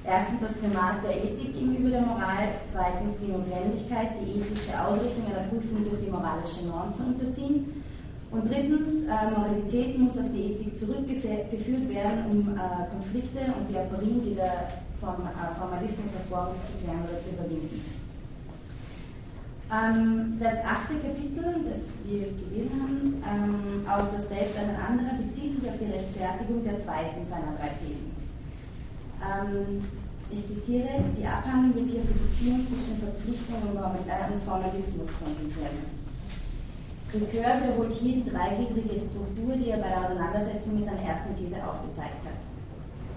Erstens 0.06 0.38
das 0.38 0.54
Primat 0.62 1.02
der 1.02 1.18
Ethik 1.18 1.50
gegenüber 1.50 1.90
der 1.90 2.06
Moral, 2.06 2.62
zweitens 2.70 3.18
die 3.18 3.34
Notwendigkeit, 3.34 4.14
die 4.22 4.38
ethische 4.38 4.78
Ausrichtung 4.78 5.26
einer 5.26 5.50
Prüfung 5.50 5.82
durch 5.82 5.98
die 5.98 6.12
moralische 6.12 6.70
Norm 6.70 6.94
zu 6.94 7.02
unterziehen 7.02 7.82
und 8.30 8.46
drittens, 8.46 9.06
äh, 9.06 9.30
Moralität 9.34 9.98
muss 9.98 10.18
auf 10.18 10.30
die 10.30 10.52
Ethik 10.52 10.76
zurückgeführt 10.76 11.88
werden, 11.90 12.26
um 12.30 12.54
äh, 12.54 12.86
Konflikte 12.90 13.40
und 13.58 13.68
die 13.68 13.78
Aporien, 13.78 14.22
die 14.22 14.34
der 14.34 14.68
vom, 15.00 15.26
äh, 15.26 15.54
Formalismus 15.58 16.12
hervorruft, 16.14 16.60
zu 16.66 16.84
klären 16.84 17.02
oder 17.02 17.22
zu 17.22 17.30
überwinden. 17.30 17.95
Ähm, 19.66 20.38
das 20.38 20.62
achte 20.62 20.94
Kapitel, 21.02 21.66
das 21.66 21.98
wir 22.06 22.30
gelesen 22.38 22.70
haben, 22.78 23.18
ähm, 23.26 23.82
aus 23.82 24.14
das 24.14 24.28
Selbst 24.30 24.54
als 24.54 24.70
ein 24.70 24.78
anderer, 24.78 25.18
bezieht 25.18 25.58
sich 25.58 25.66
auf 25.68 25.74
die 25.74 25.90
Rechtfertigung 25.90 26.62
der 26.62 26.78
zweiten 26.78 27.26
seiner 27.26 27.58
drei 27.58 27.74
Thesen. 27.74 28.14
Ähm, 29.18 29.82
ich 30.30 30.46
zitiere, 30.46 31.02
die 31.10 31.26
Abhandlung 31.26 31.74
wird 31.74 31.90
hier 31.90 32.00
auf 32.02 32.10
die 32.14 32.22
Beziehung 32.30 32.62
zwischen 32.70 33.02
Verpflichtung 33.02 33.62
und, 33.74 34.06
äh, 34.06 34.38
Formalismus 34.38 35.10
konzentrieren. 35.18 35.82
Ricoeur 37.10 37.62
wiederholt 37.62 37.92
hier 37.92 38.22
die 38.22 38.30
dreigliedrige 38.30 38.98
Struktur, 38.98 39.54
die 39.58 39.70
er 39.70 39.78
bei 39.78 39.88
der 39.88 40.02
Auseinandersetzung 40.06 40.78
mit 40.78 40.86
seiner 40.86 41.02
ersten 41.02 41.34
These 41.34 41.58
aufgezeigt 41.62 42.22
hat. 42.22 42.38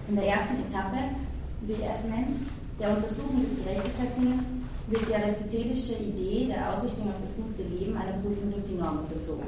In 0.08 0.16
der 0.16 0.26
ersten 0.26 0.66
Etappe, 0.66 1.14
wie 1.62 1.82
er 1.82 1.94
es 1.94 2.04
nennt, 2.10 2.46
der 2.78 2.90
Untersuchung 2.90 3.42
des 3.42 3.54
Gerechtigkeitssinnes, 3.54 4.59
wird 4.90 5.08
die 5.08 5.14
aristotelische 5.14 6.02
Idee 6.02 6.50
der 6.50 6.74
Ausrichtung 6.74 7.08
auf 7.08 7.22
das 7.22 7.36
gute 7.38 7.62
Leben 7.62 7.96
einer 7.96 8.18
Prüfung 8.18 8.50
durch 8.50 8.64
die 8.66 8.74
Norm 8.74 9.06
unterzogen. 9.06 9.46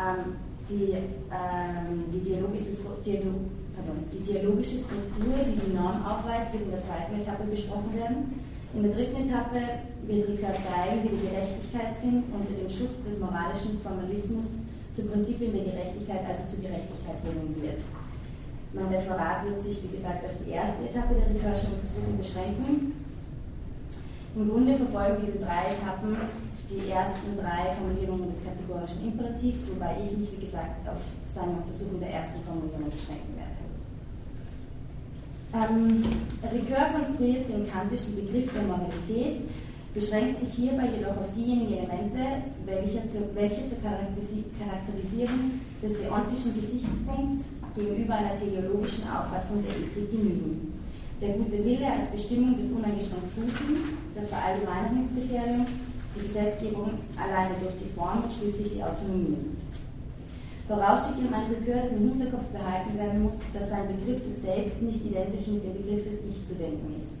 Ähm, 0.00 0.40
die, 0.64 0.96
ähm, 1.28 2.08
die, 2.08 2.24
dialogische, 2.24 2.72
pardon, 2.80 4.08
die 4.08 4.24
dialogische 4.24 4.80
Struktur, 4.80 5.44
die 5.44 5.60
die 5.60 5.76
Norm 5.76 6.00
aufweist, 6.00 6.56
wird 6.56 6.64
in 6.64 6.72
der 6.72 6.82
zweiten 6.82 7.20
Etappe 7.20 7.44
besprochen 7.44 7.92
werden. 7.92 8.40
In 8.72 8.82
der 8.82 8.92
dritten 8.92 9.28
Etappe 9.28 9.60
wird 10.08 10.28
Ricard 10.28 10.56
zeigen, 10.64 11.04
wie 11.04 11.20
die 11.20 11.28
Gerechtigkeitssinn 11.28 12.24
unter 12.32 12.56
dem 12.56 12.66
Schutz 12.72 13.04
des 13.04 13.20
moralischen 13.20 13.78
Formalismus 13.78 14.56
zu 14.96 15.04
Prinzipien 15.04 15.52
der 15.52 15.68
Gerechtigkeit, 15.68 16.24
also 16.26 16.48
zu 16.48 16.56
Gerechtigkeitsregeln 16.64 17.54
wird. 17.60 17.84
Mein 18.72 18.88
Referat 18.88 19.44
wird 19.44 19.62
sich, 19.62 19.84
wie 19.84 19.94
gesagt, 19.94 20.24
auf 20.24 20.34
die 20.42 20.50
erste 20.50 20.88
Etappe 20.88 21.14
der 21.14 21.28
Ricardschen 21.28 21.76
Untersuchung 21.76 22.18
beschränken. 22.18 23.03
Im 24.36 24.50
Grunde 24.50 24.74
verfolgen 24.74 25.22
diese 25.24 25.38
drei 25.38 25.70
Etappen 25.70 26.16
die 26.68 26.90
ersten 26.90 27.36
drei 27.36 27.72
Formulierungen 27.74 28.28
des 28.28 28.42
kategorischen 28.42 29.04
Imperativs, 29.04 29.62
wobei 29.68 29.96
ich 30.02 30.16
mich, 30.16 30.32
wie 30.32 30.44
gesagt, 30.46 30.88
auf 30.88 31.00
seine 31.28 31.52
Untersuchung 31.52 32.00
der 32.00 32.10
ersten 32.10 32.42
Formulierung 32.42 32.90
beschränken 32.90 33.36
werde. 33.36 33.62
Ähm, 35.54 36.02
Ricoeur 36.42 36.90
konstruiert 36.90 37.48
den 37.48 37.70
kantischen 37.70 38.16
Begriff 38.16 38.50
der 38.52 38.64
Moralität, 38.64 39.46
beschränkt 39.94 40.40
sich 40.40 40.52
hierbei 40.54 40.90
jedoch 40.96 41.16
auf 41.16 41.30
diejenigen 41.30 41.84
Elemente, 41.84 42.42
welche, 42.66 43.06
zu, 43.06 43.30
welche 43.34 43.66
zur 43.66 43.78
Charakterisierung 43.78 45.60
des 45.80 46.00
deontischen 46.02 46.58
Gesichtspunkts 46.58 47.50
gegenüber 47.76 48.14
einer 48.14 48.34
teleologischen 48.34 49.04
Auffassung 49.04 49.62
der 49.62 49.76
Ethik 49.76 50.10
genügen. 50.10 50.83
Der 51.24 51.40
gute 51.40 51.64
Wille 51.64 51.88
als 51.90 52.12
Bestimmung 52.12 52.52
des 52.52 52.68
uneingeschränkt 52.68 53.32
Guten, 53.32 53.96
das 54.14 54.28
Verallgemeinerungskriterium 54.28 55.64
die 56.14 56.20
Gesetzgebung 56.20 57.00
alleine 57.16 57.56
durch 57.64 57.80
die 57.80 57.88
Form 57.96 58.24
und 58.24 58.30
schließlich 58.30 58.76
die 58.76 58.84
Autonomie. 58.84 59.56
Vorausschickend 60.68 61.32
im 61.32 61.32
Entrecœur, 61.32 61.80
dass 61.80 61.96
im 61.96 62.12
Hinterkopf 62.12 62.52
behalten 62.52 62.92
werden 63.00 63.24
muss, 63.24 63.40
dass 63.56 63.72
sein 63.72 63.88
Begriff 63.88 64.20
des 64.20 64.42
Selbst 64.42 64.82
nicht 64.82 65.00
identisch 65.00 65.48
mit 65.48 65.64
dem 65.64 65.72
Begriff 65.80 66.04
des 66.04 66.20
Ich 66.28 66.44
zu 66.44 66.60
denken 66.60 66.92
ist. 67.00 67.16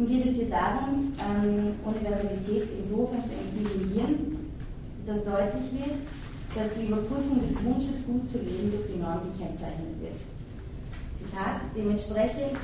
Ihm 0.00 0.08
geht 0.08 0.24
es 0.24 0.40
hier 0.40 0.48
darum, 0.48 1.12
ähm, 1.20 1.76
Universalität 1.84 2.72
insofern 2.72 3.20
zu 3.20 3.36
entwickeln, 3.36 4.48
dass 5.04 5.28
deutlich 5.28 5.76
wird, 5.76 6.00
dass 6.56 6.72
die 6.72 6.88
Überprüfung 6.88 7.44
des 7.44 7.52
Wunsches, 7.60 8.00
gut 8.08 8.32
zu 8.32 8.40
leben, 8.40 8.72
durch 8.72 8.88
die 8.88 8.96
Norm 8.96 9.20
gekennzeichnet 9.28 10.00
wird. 10.00 10.24
Zitat, 11.20 11.68
dementsprechend 11.76 12.56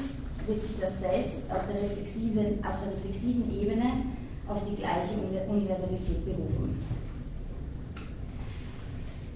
wird 0.46 0.62
sich 0.62 0.80
das 0.80 1.00
Selbst 1.00 1.50
auf 1.50 1.66
der 1.66 1.82
reflexiven, 1.82 2.64
auf 2.64 2.76
der 2.82 2.92
reflexiven 2.92 3.50
Ebene 3.60 3.84
auf 4.48 4.60
die 4.68 4.76
gleiche 4.76 5.14
Universalität 5.48 6.24
berufen. 6.24 6.78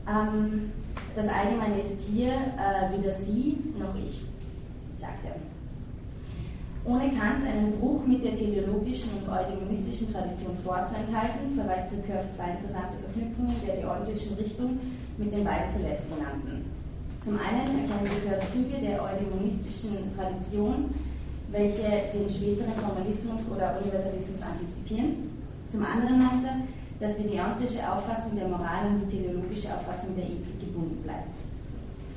Ähm, 0.09 0.73
das 1.15 1.29
Allgemeine 1.29 1.81
ist 1.81 2.01
hier 2.03 2.33
äh, 2.33 2.97
weder 2.97 3.13
Sie 3.13 3.57
noch 3.79 3.95
ich, 3.97 4.23
sagt 4.95 5.25
er. 5.25 5.37
Ohne 6.85 7.09
Kant 7.11 7.45
einen 7.45 7.73
Bruch 7.81 8.07
mit 8.07 8.23
der 8.23 8.37
teleologischen 8.37 9.11
und 9.19 9.29
eudemonistischen 9.29 10.13
Tradition 10.13 10.57
vorzuenthalten, 10.63 11.51
verweist 11.55 11.91
Ricoeur 11.91 12.21
auf 12.21 12.31
zwei 12.31 12.51
interessante 12.51 12.99
Verknüpfungen 12.99 13.57
der 13.67 13.77
deontischen 13.77 14.37
Richtung 14.37 14.79
mit 15.19 15.33
den 15.33 15.43
beiden 15.43 15.69
zuletzt 15.69 16.05
genannten. 16.09 16.66
Zum 17.27 17.43
einen 17.43 17.83
erkennen 17.83 18.07
Ricoeur 18.07 18.39
Züge 18.47 18.79
der 18.79 19.03
eudemonistischen 19.03 20.15
Tradition 20.15 20.95
welche 21.51 22.15
den 22.15 22.31
späteren 22.31 22.79
Formalismus 22.79 23.43
oder 23.51 23.83
Universalismus 23.83 24.39
antizipieren. 24.43 25.35
Zum 25.67 25.83
anderen 25.83 26.23
meint 26.23 26.47
er, 26.47 26.63
dass 27.03 27.19
die 27.19 27.27
deontische 27.27 27.83
Auffassung 27.83 28.39
der 28.39 28.47
Moral 28.47 28.95
und 28.95 29.03
die 29.03 29.11
teleologische 29.11 29.75
Auffassung 29.75 30.15
der 30.15 30.23
Ethik 30.23 30.55
gebunden 30.61 31.03
bleibt. 31.03 31.35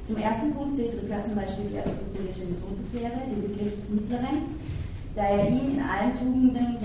Zum 0.05 0.17
ersten 0.17 0.53
Punkt 0.53 0.77
zählt 0.77 0.93
Ricoeur 0.93 1.25
zum 1.25 1.41
Beispiel 1.41 1.73
die 1.73 1.81
aristotelische 1.81 2.45
Mesoteslehre, 2.45 3.25
den 3.25 3.41
Begriff 3.49 3.73
des 3.73 3.89
Mittleren, 3.89 4.61
da 5.17 5.25
er 5.25 5.49
ihm 5.49 5.73
in 5.73 5.81
allen 5.81 6.13
Tugenden, 6.13 6.77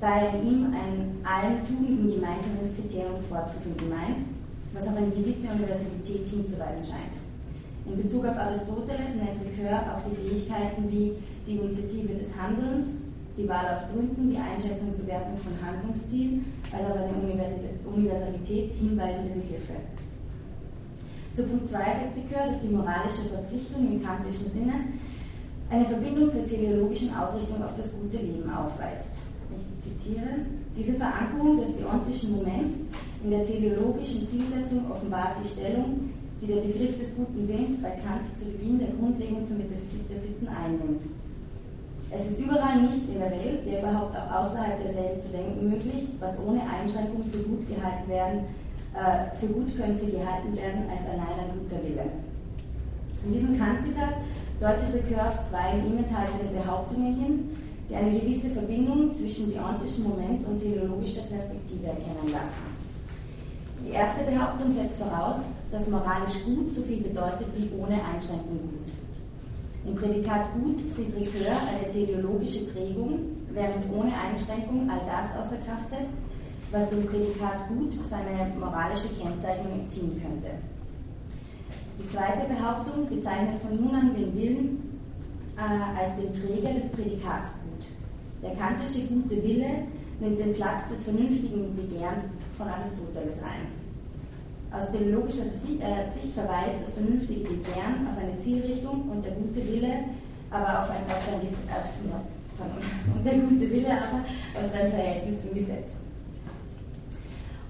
da 0.00 0.10
er 0.16 0.32
ihm 0.40 0.72
ein 0.72 1.20
allen 1.28 1.60
Tugenden 1.60 2.08
gemeinsames 2.08 2.72
Kriterium 2.72 3.20
vorzufinden 3.28 3.92
meint, 3.92 4.24
was 4.72 4.88
auf 4.88 4.96
eine 4.96 5.12
gewisse 5.12 5.52
Universalität 5.52 6.24
hinzuweisen 6.24 6.80
scheint. 6.80 7.15
In 7.86 8.02
Bezug 8.02 8.26
auf 8.26 8.36
Aristoteles 8.36 9.14
nennt 9.14 9.38
Ricoeur 9.40 9.94
auch 9.94 10.02
die 10.10 10.16
Fähigkeiten 10.16 10.90
wie 10.90 11.12
die 11.46 11.56
Initiative 11.56 12.14
des 12.14 12.36
Handelns, 12.36 12.98
die 13.36 13.48
Wahl 13.48 13.68
aus 13.72 13.92
Gründen, 13.92 14.30
die 14.30 14.36
Einschätzung 14.36 14.88
und 14.88 14.98
Bewertung 14.98 15.38
von 15.38 15.52
Handlungszielen, 15.64 16.44
also 16.72 16.86
auf 16.86 16.96
eine 16.96 17.94
Universalität 17.94 18.72
hinweisende 18.74 19.30
Begriffe. 19.30 19.74
Zu 21.36 21.42
Punkt 21.44 21.68
2 21.68 21.78
sagt 21.78 22.16
Ricoeur, 22.16 22.48
dass 22.48 22.60
die 22.60 22.74
moralische 22.74 23.28
Verpflichtung 23.28 23.92
im 23.92 24.02
kantischen 24.02 24.50
Sinne 24.50 24.72
eine 25.70 25.84
Verbindung 25.84 26.30
zur 26.30 26.46
teleologischen 26.46 27.14
Ausrichtung 27.14 27.62
auf 27.62 27.76
das 27.76 27.92
gute 27.92 28.16
Leben 28.18 28.48
aufweist. 28.50 29.10
Ich 29.52 29.84
zitiere, 29.84 30.46
diese 30.76 30.94
Verankerung 30.94 31.58
des 31.60 31.74
deontischen 31.76 32.36
Moments 32.36 32.80
in 33.22 33.30
der 33.30 33.44
teleologischen 33.44 34.26
Zielsetzung 34.28 34.90
offenbart 34.90 35.36
die 35.42 35.48
Stellung, 35.48 36.10
die 36.46 36.52
der 36.52 36.60
Begriff 36.62 36.98
des 36.98 37.16
guten 37.16 37.48
Willens 37.48 37.82
bei 37.82 37.90
Kant 37.90 38.22
zu 38.38 38.44
Beginn 38.44 38.78
der 38.78 38.94
Grundlegung 38.94 39.44
zur 39.44 39.56
Metaphysik 39.56 40.08
der 40.08 40.18
Sitten 40.18 40.46
einnimmt. 40.46 41.02
Es 42.10 42.30
ist 42.30 42.38
überall 42.38 42.82
nichts 42.82 43.08
in 43.08 43.18
der 43.18 43.32
Welt, 43.32 43.66
der 43.66 43.82
überhaupt 43.82 44.14
auch 44.14 44.30
außerhalb 44.30 44.78
derselben 44.78 45.18
zu 45.18 45.28
denken 45.28 45.68
möglich, 45.68 46.06
was 46.20 46.38
ohne 46.38 46.62
Einschränkung 46.62 47.24
für 47.32 47.42
gut 47.42 47.66
gehalten 47.66 48.08
werden, 48.08 48.40
äh, 48.94 49.34
für 49.34 49.48
gut 49.48 49.74
könnte 49.76 50.06
gehalten 50.06 50.54
werden 50.54 50.86
als 50.88 51.02
allein 51.06 51.50
ein 51.50 51.58
guter 51.58 51.82
Wille. 51.82 52.06
In 53.26 53.32
diesem 53.32 53.58
Kant-Zitat 53.58 54.22
deutet 54.60 54.94
Ricoeur 54.94 55.26
auf 55.26 55.42
zwei 55.42 55.74
in 55.74 55.90
ihm 55.90 55.98
enthaltene 55.98 56.54
Behauptungen 56.54 57.16
hin, 57.16 57.50
die 57.90 57.96
eine 57.96 58.18
gewisse 58.18 58.50
Verbindung 58.50 59.12
zwischen 59.12 59.52
deontischem 59.52 60.04
Moment 60.04 60.46
und 60.46 60.60
teleologischer 60.60 61.22
Perspektive 61.22 61.86
erkennen 61.86 62.30
lassen. 62.30 62.75
Die 63.86 63.92
erste 63.92 64.24
Behauptung 64.24 64.72
setzt 64.72 64.98
voraus, 64.98 65.38
dass 65.70 65.88
moralisch 65.88 66.44
gut 66.44 66.72
so 66.72 66.82
viel 66.82 67.02
bedeutet 67.02 67.46
wie 67.56 67.70
ohne 67.78 68.02
Einschränkung 68.04 68.58
gut. 68.58 68.90
Im 69.86 69.94
Prädikat 69.94 70.52
gut 70.54 70.80
sieht 70.90 71.14
Ricoeur 71.14 71.54
eine 71.70 71.88
teleologische 71.92 72.64
Prägung, 72.64 73.20
während 73.52 73.88
ohne 73.94 74.12
Einschränkung 74.12 74.90
all 74.90 75.00
das 75.06 75.30
außer 75.38 75.58
Kraft 75.64 75.88
setzt, 75.88 76.18
was 76.72 76.90
dem 76.90 77.06
Prädikat 77.06 77.68
gut 77.68 77.92
seine 78.10 78.50
moralische 78.58 79.14
Kennzeichnung 79.20 79.72
entziehen 79.80 80.20
könnte. 80.20 80.50
Die 82.00 82.08
zweite 82.08 82.52
Behauptung 82.52 83.08
bezeichnet 83.08 83.60
von 83.60 83.76
nun 83.76 83.94
an 83.94 84.14
den 84.14 84.34
Willen 84.34 85.00
äh, 85.56 86.00
als 86.00 86.16
den 86.16 86.32
Träger 86.32 86.74
des 86.74 86.90
Prädikats 86.90 87.52
gut. 87.62 87.86
Der 88.42 88.56
kantische 88.56 89.06
gute 89.06 89.40
Wille 89.44 89.86
nimmt 90.20 90.38
den 90.38 90.54
Platz 90.54 90.88
des 90.90 91.04
vernünftigen 91.04 91.76
Begehrens 91.76 92.24
von 92.56 92.68
Aristoteles 92.68 93.42
ein. 93.42 93.86
Aus 94.72 94.90
teleologischer 94.90 95.46
äh, 95.46 96.04
Sicht 96.10 96.34
verweist 96.34 96.84
das 96.84 96.94
vernünftige 96.94 97.40
Begehren 97.40 98.08
auf 98.10 98.18
eine 98.18 98.38
Zielrichtung 98.40 99.08
und 99.10 99.24
der 99.24 99.32
gute 99.32 99.66
Wille 99.66 100.04
aber 100.50 100.82
auf 100.82 100.90
ein, 100.90 101.04
auf 101.08 101.24
sein, 101.24 101.40
auf, 101.40 101.86
und 103.16 103.24
der 103.24 103.34
gute 103.34 103.70
Wille 103.70 103.90
aber 103.90 104.24
auf 104.60 104.72
sein 104.72 104.90
Verhältnis 104.90 105.42
zum 105.42 105.54
Gesetz. 105.54 105.96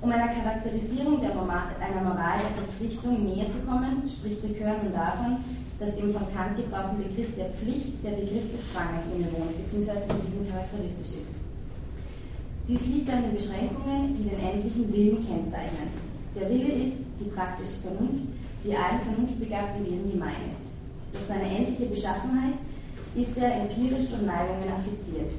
Um 0.00 0.12
einer 0.12 0.28
Charakterisierung 0.28 1.18
Moral, 1.18 1.74
einer 1.80 2.02
Moral 2.02 2.38
der 2.38 2.64
Verpflichtung 2.64 3.24
näher 3.24 3.48
zu 3.48 3.58
kommen, 3.66 4.06
spricht 4.06 4.42
Ricoeur 4.44 4.76
nun 4.82 4.92
davon, 4.92 5.38
dass 5.80 5.96
dem 5.96 6.12
von 6.12 6.26
Kant 6.34 6.56
gebrauchten 6.56 7.02
Begriff 7.02 7.34
der 7.36 7.50
Pflicht 7.50 8.04
der 8.04 8.12
Begriff 8.12 8.50
des 8.52 8.62
Zwanges 8.72 9.06
innewohnt, 9.06 9.56
bzw. 9.56 10.06
von 10.06 10.20
diesem 10.20 10.48
charakteristisch 10.48 11.20
ist. 11.20 11.45
Dies 12.68 12.84
liegt 12.86 13.08
an 13.10 13.22
den 13.22 13.36
Beschränkungen, 13.36 14.14
die 14.16 14.24
den 14.24 14.40
endlichen 14.40 14.92
Willen 14.92 15.24
kennzeichnen. 15.24 15.86
Der 16.34 16.50
Wille 16.50 16.82
ist 16.82 16.98
die 17.20 17.30
praktische 17.30 17.78
Vernunft, 17.80 18.26
die 18.64 18.74
allen 18.74 19.00
vernunftbegabten 19.06 19.86
Wesen 19.86 20.10
gemein 20.10 20.50
ist. 20.50 20.66
Durch 21.12 21.26
seine 21.26 21.46
endliche 21.46 21.86
Beschaffenheit 21.86 22.58
ist 23.14 23.38
er 23.38 23.62
empirisch 23.62 24.10
durch 24.10 24.26
Neigungen 24.26 24.66
affiziert. 24.74 25.30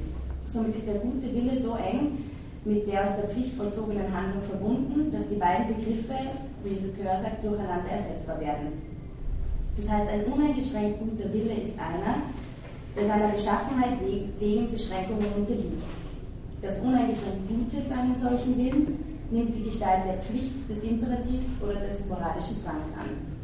Somit 0.48 0.74
ist 0.76 0.86
der 0.86 1.04
gute 1.04 1.28
Wille 1.34 1.52
so 1.60 1.76
eng 1.76 2.24
mit 2.64 2.88
der 2.88 3.04
aus 3.04 3.16
der 3.16 3.28
Pflicht 3.28 3.54
vollzogenen 3.54 4.08
Handlung 4.08 4.42
verbunden, 4.42 5.12
dass 5.12 5.28
die 5.28 5.36
beiden 5.36 5.68
Begriffe, 5.68 6.16
wie 6.64 6.80
Ricoeur 6.80 7.18
sagt, 7.18 7.44
durcheinander 7.44 7.90
ersetzbar 7.92 8.40
werden. 8.40 8.80
Das 9.76 9.88
heißt, 9.88 10.08
ein 10.08 10.24
uneingeschränkt 10.24 10.98
guter 10.98 11.32
Wille 11.32 11.60
ist 11.60 11.78
einer, 11.78 12.24
der 12.96 13.06
seiner 13.06 13.28
Beschaffenheit 13.28 14.00
wegen 14.40 14.72
Beschränkungen 14.72 15.28
unterliegt. 15.36 15.84
Das 16.60 16.80
uneingeschränkt 16.80 17.46
Gute 17.48 17.82
für 17.82 17.94
einen 17.94 18.18
solchen 18.18 18.58
Willen 18.58 19.04
nimmt 19.30 19.54
die 19.54 19.62
Gestalt 19.62 20.06
der 20.06 20.18
Pflicht, 20.18 20.68
des 20.68 20.82
Imperativs 20.82 21.54
oder 21.62 21.78
des 21.78 22.06
moralischen 22.08 22.58
Zwangs 22.58 22.90
an. 22.98 23.38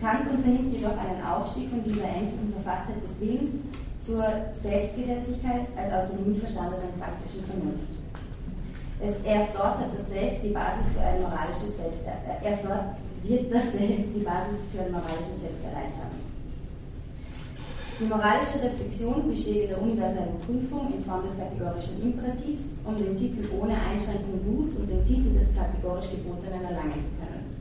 Kant 0.00 0.30
unternimmt 0.30 0.72
jedoch 0.72 0.96
einen 0.96 1.20
Aufstieg 1.20 1.68
von 1.68 1.84
dieser 1.84 2.08
endlichen 2.08 2.52
Verfasstheit 2.52 3.02
des 3.02 3.20
Willens 3.20 3.60
zur 4.00 4.24
Selbstgesetzlichkeit 4.52 5.68
als 5.76 5.92
Autonomie 5.92 6.38
verstandenen 6.38 6.96
praktischen 6.98 7.44
Vernunft. 7.44 7.92
erst 9.24 9.54
dort 9.54 9.78
hat 9.78 9.94
das 9.94 10.08
Selbst 10.08 10.42
die 10.42 10.52
Basis 10.52 10.92
für 10.92 11.00
ein 11.00 11.20
moralisches 11.20 11.76
Selbst, 11.76 12.04
äh, 12.06 12.44
erst 12.44 12.64
dort 12.64 12.96
wird 13.22 13.52
das 13.52 13.72
Selbst 13.72 14.14
die 14.14 14.24
Basis 14.24 14.64
für 14.72 14.80
ein 14.80 14.92
moralisches 14.92 15.40
Selbst 15.40 15.64
erreicht 15.64 15.96
haben. 15.96 16.23
Die 18.00 18.06
moralische 18.06 18.58
Reflexion 18.60 19.30
besteht 19.30 19.62
in 19.62 19.68
der 19.68 19.80
universellen 19.80 20.34
Prüfung 20.44 20.92
in 20.92 21.04
Form 21.04 21.22
des 21.22 21.38
kategorischen 21.38 22.02
Imperativs, 22.02 22.74
um 22.84 22.98
den 22.98 23.14
Titel 23.14 23.46
ohne 23.54 23.74
Einschränkung 23.74 24.42
gut 24.42 24.74
und 24.74 24.90
den 24.90 25.04
Titel 25.04 25.30
des 25.38 25.54
kategorisch 25.54 26.10
Gebotenen 26.10 26.64
erlangen 26.64 26.98
zu 26.98 27.14
können. 27.22 27.54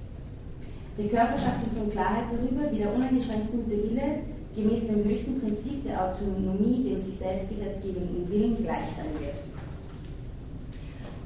Ricoeur 0.97 1.27
verschafft 1.27 1.61
uns 1.69 1.77
nun 1.77 1.91
Klarheit 1.91 2.25
darüber, 2.33 2.65
wie 2.71 2.81
der 2.81 2.95
uneingeschränkt 2.95 3.51
gute 3.51 3.77
Wille 3.77 4.25
gemäß 4.55 4.87
dem 4.87 5.03
höchsten 5.05 5.39
Prinzip 5.39 5.83
der 5.85 6.01
Autonomie 6.01 6.81
dem 6.81 6.99
sich 6.99 7.15
selbst 7.15 7.49
gesetzgebenden 7.49 8.29
Willen 8.29 8.57
gleich 8.57 8.89
sein 8.89 9.13
wird. 9.19 9.37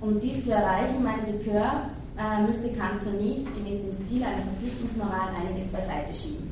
Um 0.01 0.19
dies 0.19 0.43
zu 0.43 0.51
erreichen, 0.51 1.03
meint 1.03 1.23
Ricoeur, 1.23 1.91
äh, 2.19 2.43
müsste 2.43 2.75
Kant 2.75 3.03
zunächst 3.03 3.47
gemäß 3.55 3.87
dem 3.87 3.93
Stil 3.93 4.23
einer 4.23 4.43
Verpflichtungsmoral 4.43 5.31
einiges 5.31 5.67
beiseite 5.67 6.13
schieben. 6.13 6.46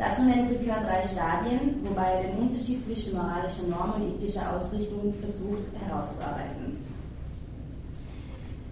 Dazu 0.00 0.22
nennt 0.22 0.48
Ricoeur 0.48 0.80
drei 0.80 1.06
Stadien, 1.06 1.76
wobei 1.84 2.12
er 2.12 2.22
den 2.22 2.38
Unterschied 2.38 2.82
zwischen 2.86 3.18
moralischer 3.18 3.68
Norm 3.68 4.00
und 4.00 4.16
ethischer 4.16 4.56
Ausrichtung 4.56 5.12
versucht 5.20 5.68
herauszuarbeiten. 5.76 6.78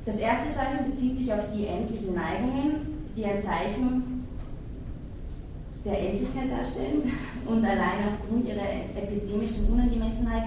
Das 0.07 0.17
erste 0.17 0.49
Stadium 0.49 0.91
bezieht 0.91 1.19
sich 1.19 1.31
auf 1.31 1.45
die 1.55 1.67
endlichen 1.67 2.14
Neigungen, 2.14 3.05
die 3.14 3.27
ein 3.27 3.43
Zeichen 3.43 4.27
der 5.85 6.01
Endlichkeit 6.01 6.51
darstellen 6.51 7.12
und 7.45 7.62
allein 7.62 8.09
aufgrund 8.09 8.49
ihrer 8.49 8.64
epistemischen 8.97 9.69
Unangemessenheit 9.71 10.45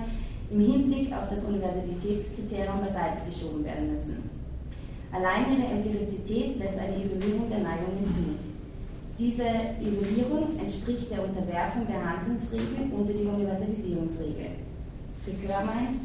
im 0.49 0.61
Hinblick 0.61 1.13
auf 1.13 1.29
das 1.29 1.45
Universalitätskriterium 1.45 2.81
beiseite 2.81 3.21
geschoben 3.29 3.63
werden 3.63 3.91
müssen. 3.91 4.27
Allein 5.11 5.45
ihre 5.53 5.73
Empirizität 5.73 6.57
lässt 6.57 6.79
eine 6.79 7.03
Isolierung 7.03 7.51
der 7.51 7.59
Neigungen 7.59 8.09
zu. 8.09 8.50
Diese 9.21 9.45
Isolierung 9.77 10.57
entspricht 10.57 11.11
der 11.11 11.21
Unterwerfung 11.21 11.85
der 11.85 12.01
Handlungsregel 12.01 12.89
unter 12.89 13.13
die 13.13 13.29
Universalisierungsregel. 13.29 14.57
Ricoeur 15.27 15.61
meint, 15.61 16.01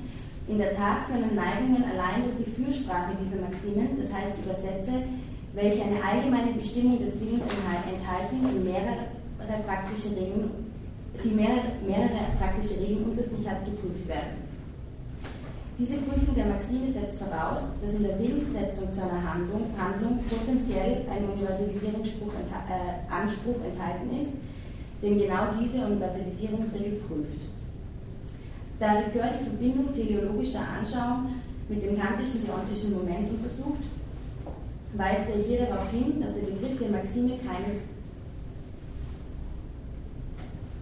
in 0.46 0.59
der 0.59 0.76
Tat 0.76 1.09
können 1.09 1.35
Neigungen 1.35 1.83
allein 1.83 2.29
durch 2.29 2.44
die 2.44 2.50
Fürsprache 2.52 3.16
dieser 3.16 3.40
Maximen, 3.40 3.96
das 3.96 4.12
heißt 4.12 4.37
Übersätze, 4.37 5.09
welche 5.55 5.85
eine 5.85 6.05
allgemeine 6.05 6.52
Bestimmung 6.61 7.00
des 7.00 7.18
Willens 7.18 7.48
enthalten, 7.48 8.37
in 8.52 8.64
mehrere 8.64 9.09
praktische 9.64 10.11
Regeln, 10.12 10.50
die 11.24 11.33
mehrere, 11.33 11.72
mehrere 11.88 12.37
praktische 12.38 12.83
Regeln 12.83 13.16
unter 13.16 13.24
sich 13.24 13.48
hat, 13.48 13.64
geprüft 13.64 14.07
werden. 14.07 14.45
Diese 15.79 15.99
Prüfung 15.99 16.35
der 16.35 16.47
Maxime 16.47 16.91
setzt 16.91 17.19
voraus, 17.19 17.65
dass 17.83 17.93
in 17.93 18.05
der 18.05 18.19
Willenssetzung 18.19 18.91
zu 18.91 19.03
einer 19.03 19.23
Handlung, 19.23 19.67
Handlung 19.77 20.21
potenziell 20.25 21.05
ein 21.11 21.29
Universalisierungsanspruch 21.29 22.33
äh, 23.61 23.69
enthalten 23.69 24.19
ist, 24.19 24.33
den 25.03 25.19
genau 25.19 25.49
diese 25.61 25.85
Universalisierungsregel 25.85 27.03
prüft. 27.07 27.43
Da 28.81 28.93
Ricoeur 28.93 29.33
die 29.39 29.45
Verbindung 29.45 29.93
teleologischer 29.93 30.65
Anschauung 30.79 31.43
mit 31.69 31.83
dem 31.83 31.99
kantischen 32.01 32.47
deontischen 32.47 32.95
Moment 32.95 33.29
untersucht, 33.31 33.85
weist 34.95 35.29
er 35.29 35.43
hier 35.47 35.67
darauf 35.67 35.91
hin, 35.91 36.23
dass 36.23 36.33
der 36.33 36.53
Begriff 36.53 36.79
der 36.79 36.89
Maxime 36.89 37.33
keines, 37.37 37.83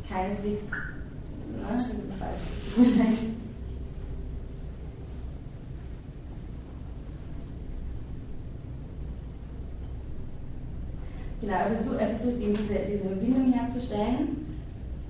keineswegs, 0.09 0.71
na, 1.61 1.73
das 1.73 1.83
ist 1.83 2.17
falsch, 2.17 2.43
Genau, 11.45 11.59
er 11.59 11.77
versucht, 11.77 12.01
er 12.01 12.09
versucht 12.09 12.41
eben 12.41 12.55
diese, 12.55 12.81
diese 12.89 13.05
Verbindung 13.05 13.53
herzustellen. 13.53 14.49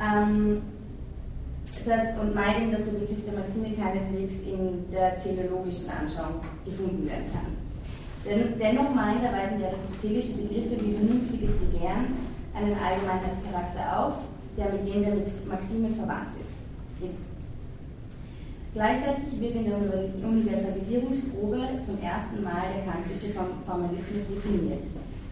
Ähm, 0.02 0.62
das, 1.86 2.18
und 2.18 2.34
meint 2.34 2.74
dass 2.74 2.84
der 2.84 2.98
Begriff 2.98 3.22
der 3.24 3.38
Maxime 3.38 3.70
keineswegs 3.70 4.42
in 4.42 4.90
der 4.90 5.16
teleologischen 5.16 5.88
Anschauung 5.90 6.42
gefunden 6.64 7.06
werden 7.06 7.30
kann. 7.30 7.54
Den, 8.26 8.58
dennoch 8.58 8.92
meint 8.92 9.22
er, 9.22 9.30
weisen 9.30 9.60
ja 9.60 9.68
aristotelische 9.68 10.42
Begriffe 10.42 10.74
wie 10.82 10.98
vernünftiges 10.98 11.54
Begehren 11.62 12.18
einen 12.50 12.74
Allgemeinheitscharakter 12.74 13.84
auf, 13.94 14.14
der 14.58 14.72
mit 14.72 14.86
dem 14.86 15.02
der 15.02 15.14
Maxime 15.14 15.90
verwandt 15.90 16.34
ist. 16.42 16.58
ist. 17.06 17.22
Gleichzeitig 18.74 19.38
wird 19.38 19.54
in 19.54 19.66
der 19.66 19.78
Universalisierungsprobe 20.26 21.78
zum 21.86 22.02
ersten 22.02 22.42
Mal 22.42 22.74
der 22.74 22.90
kantische 22.90 23.30
Formalismus 23.30 24.26
definiert. 24.26 24.82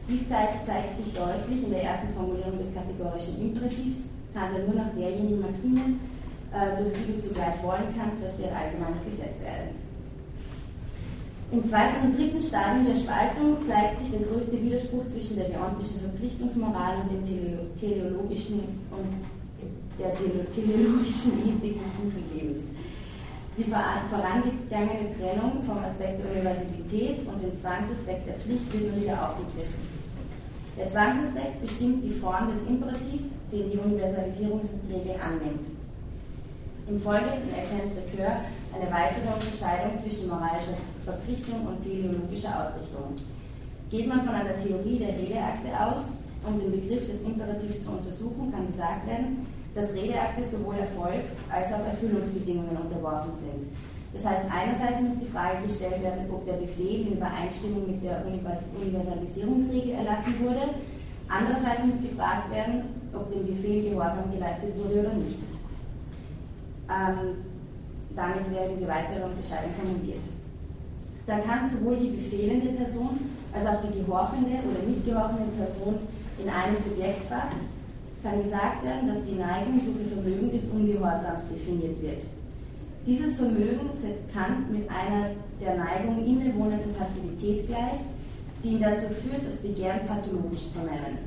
Dies 0.09 0.29
zeigt, 0.29 0.67
sich 0.67 1.15
deutlich 1.15 1.65
in 1.65 1.71
der 1.71 1.85
ersten 1.85 2.09
Formulierung 2.15 2.59
des 2.59 2.75
kategorischen 2.75 3.41
Imperativs, 3.41 4.11
handelt 4.35 4.67
nur 4.67 4.77
nach 4.77 4.93
derjenigen 4.97 5.41
Maximen, 5.41 6.01
äh, 6.53 6.77
durch 6.77 6.93
die 6.93 7.13
du 7.13 7.29
zugleich 7.29 7.63
wollen 7.63 7.95
kannst, 7.97 8.23
dass 8.23 8.37
sie 8.37 8.45
ein 8.45 8.57
allgemeines 8.57 9.05
Gesetz 9.05 9.41
werden. 9.43 9.77
Im 11.53 11.69
zweiten 11.69 12.07
und 12.07 12.17
dritten 12.17 12.41
Stadium 12.41 12.87
der 12.87 12.97
Spaltung 12.97 13.61
zeigt 13.67 13.99
sich 13.99 14.11
der 14.11 14.21
größte 14.21 14.57
Widerspruch 14.57 15.07
zwischen 15.09 15.37
der 15.37 15.51
deontischen 15.51 16.01
Verpflichtungsmoral 16.01 16.97
und 17.03 17.11
dem 17.11 17.23
teleologischen 17.77 18.61
und 18.89 19.13
der 20.01 20.15
teleologischen 20.17 21.45
Ethik 21.45 21.77
des 21.77 21.93
guten 22.01 22.25
Lebens. 22.35 22.69
Die 23.59 23.65
vorangegangene 23.65 25.13
Trennung 25.13 25.63
vom 25.63 25.77
Aspekt 25.85 26.25
der 26.25 26.33
Universalität 26.33 27.21
und 27.29 27.43
dem 27.43 27.55
Zwangsaspekt 27.55 28.27
der 28.27 28.39
Pflicht 28.41 28.73
wird 28.73 28.91
nun 28.91 29.03
wieder 29.03 29.29
aufgegriffen. 29.29 29.92
Der 30.79 30.89
Zwangsaspekt 30.89 31.61
bestimmt 31.61 32.03
die 32.03 32.11
Form 32.11 32.51
des 32.51 32.67
Imperativs, 32.67 33.37
den 33.53 33.71
die 33.71 33.77
Universalisierungsregel 33.77 35.17
annimmt. 35.21 35.67
Im 36.89 36.99
Folgenden 36.99 37.53
erkennt 37.53 37.93
Ricoeur 37.93 38.41
eine 38.73 38.91
weitere 38.91 39.29
Unterscheidung 39.35 39.99
zwischen 39.99 40.29
moralischer 40.29 40.81
Verpflichtung 41.05 41.67
und 41.67 41.83
teleologischer 41.83 42.57
Ausrichtung. 42.57 43.21
Geht 43.91 44.09
man 44.09 44.23
von 44.23 44.35
einer 44.35 44.57
Theorie 44.57 44.99
der 44.99 45.13
Redeakte 45.15 45.69
aus, 45.79 46.17
um 46.45 46.59
den 46.59 46.73
Begriff 46.73 47.07
des 47.07 47.23
Imperativs 47.23 47.85
zu 47.85 47.91
untersuchen, 47.93 48.51
kann 48.51 48.67
gesagt 48.67 49.07
werden, 49.07 49.47
dass 49.75 49.93
Redeakte 49.93 50.45
sowohl 50.45 50.77
Erfolgs- 50.77 51.45
als 51.53 51.73
auch 51.73 51.85
Erfüllungsbedingungen 51.85 52.77
unterworfen 52.77 53.33
sind. 53.33 53.69
Das 54.15 54.27
heißt, 54.27 54.45
einerseits 54.53 55.01
muss 55.01 55.19
die 55.19 55.31
Frage 55.33 55.63
gestellt 55.63 56.03
werden, 56.03 56.29
ob 56.31 56.45
der 56.45 56.55
Befehl 56.55 57.07
in 57.07 57.15
Übereinstimmung 57.15 57.87
mit 57.87 58.05
der 58.05 58.25
Universalisierungsregel 58.27 59.95
erlassen 59.95 60.35
wurde. 60.41 60.75
Andererseits 61.29 61.85
muss 61.87 62.03
gefragt 62.03 62.53
werden, 62.53 62.83
ob 63.15 63.33
dem 63.33 63.47
Befehl 63.47 63.91
Gehorsam 63.91 64.31
geleistet 64.31 64.77
wurde 64.77 65.01
oder 65.01 65.15
nicht. 65.15 65.39
Ähm, 66.91 67.41
damit 68.15 68.51
wäre 68.51 68.69
diese 68.69 68.87
weitere 68.87 69.25
Unterscheidung 69.25 69.73
formuliert. 69.81 70.25
Da 71.27 71.39
kann 71.39 71.71
sowohl 71.71 71.97
die 71.97 72.11
befehlende 72.11 72.69
Person 72.71 73.19
als 73.55 73.67
auch 73.67 73.81
die 73.81 73.99
gehorchende 73.99 74.59
oder 74.69 74.87
nicht 74.87 75.07
gehorchende 75.07 75.53
Person 75.57 76.01
in 76.43 76.49
einem 76.51 76.77
Subjekt 76.77 77.23
fasst, 77.25 77.57
kann 78.23 78.43
gesagt 78.43 78.85
werden, 78.85 79.09
dass 79.09 79.25
die 79.25 79.39
Neigung 79.39 79.81
durch 79.85 80.05
das 80.05 80.13
Vermögen 80.13 80.51
des 80.51 80.69
Ungehorsams 80.69 81.49
definiert 81.49 82.01
wird. 82.03 82.25
Dieses 83.05 83.35
Vermögen 83.35 83.91
setzt 83.93 84.33
Kant 84.33 84.71
mit 84.71 84.89
einer 84.89 85.31
der 85.61 85.77
Neigung 85.77 86.25
innewohnenden 86.25 86.95
Passivität 86.95 87.67
gleich, 87.67 88.01
die 88.63 88.69
ihn 88.75 88.81
dazu 88.81 89.07
führt, 89.09 89.45
das 89.45 89.57
Begehren 89.57 90.07
pathologisch 90.07 90.71
zu 90.73 90.81
nennen. 90.81 91.19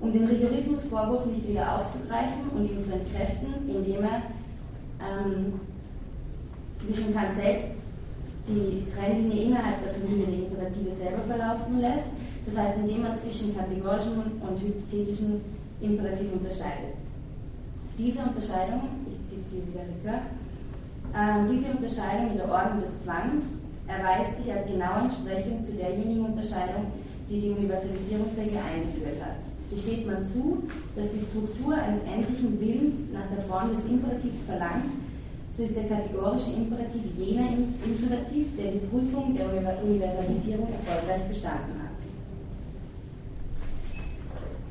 Um 0.00 0.12
den 0.14 0.24
Rigorismusvorwurf 0.24 1.26
nicht 1.26 1.46
wieder 1.46 1.76
aufzugreifen 1.76 2.48
und 2.54 2.70
ihn 2.70 2.82
zu 2.82 2.94
entkräften, 2.94 3.68
indem 3.68 4.02
er, 4.02 4.22
ähm, 4.98 5.60
wie 6.88 6.96
schon 6.96 7.12
Kant 7.12 7.36
selbst, 7.36 7.66
die 8.48 8.86
Trennlinie 8.90 9.42
innerhalb 9.44 9.84
der 9.84 9.92
Familie 9.92 10.26
der 10.26 10.38
Imperative 10.46 10.94
selber 10.96 11.22
verlaufen 11.22 11.80
lässt, 11.80 12.08
das 12.46 12.56
heißt, 12.56 12.78
indem 12.78 13.02
man 13.02 13.18
zwischen 13.18 13.54
kategorischen 13.54 14.40
und 14.40 14.58
hypothetischen 14.58 15.42
Imperativ 15.82 16.32
unterscheidet. 16.32 16.96
Diese 17.98 18.20
Unterscheidung, 18.20 18.99
ich 19.50 19.58
zitiere 19.58 19.66
wieder 19.66 19.84
Ricoeur, 19.90 20.22
äh, 21.10 21.42
diese 21.50 21.74
Unterscheidung 21.74 22.30
in 22.32 22.36
der 22.38 22.48
Ordnung 22.48 22.80
des 22.80 23.00
Zwangs 23.00 23.58
erweist 23.86 24.38
sich 24.38 24.52
als 24.52 24.66
genaue 24.66 25.10
Entsprechung 25.10 25.64
zu 25.64 25.72
derjenigen 25.72 26.24
Unterscheidung, 26.24 26.86
die 27.28 27.40
die 27.40 27.50
Universalisierungsregel 27.50 28.58
eingeführt 28.58 29.18
hat. 29.22 29.42
Gesteht 29.70 30.06
man 30.06 30.26
zu, 30.26 30.64
dass 30.94 31.10
die 31.10 31.22
Struktur 31.22 31.74
eines 31.74 32.02
endlichen 32.02 32.60
Willens 32.60 33.10
nach 33.12 33.26
der 33.34 33.42
Form 33.42 33.74
des 33.74 33.84
Imperativs 33.86 34.42
verlangt, 34.46 34.94
so 35.50 35.64
ist 35.64 35.76
der 35.76 35.88
kategorische 35.88 36.52
Imperativ 36.52 37.02
jener 37.18 37.50
Imperativ, 37.84 38.46
der 38.56 38.72
die 38.72 38.86
Prüfung 38.86 39.34
der 39.34 39.46
Universalisierung 39.82 40.68
erfolgreich 40.70 41.26
bestanden 41.28 41.74
hat. 41.74 41.79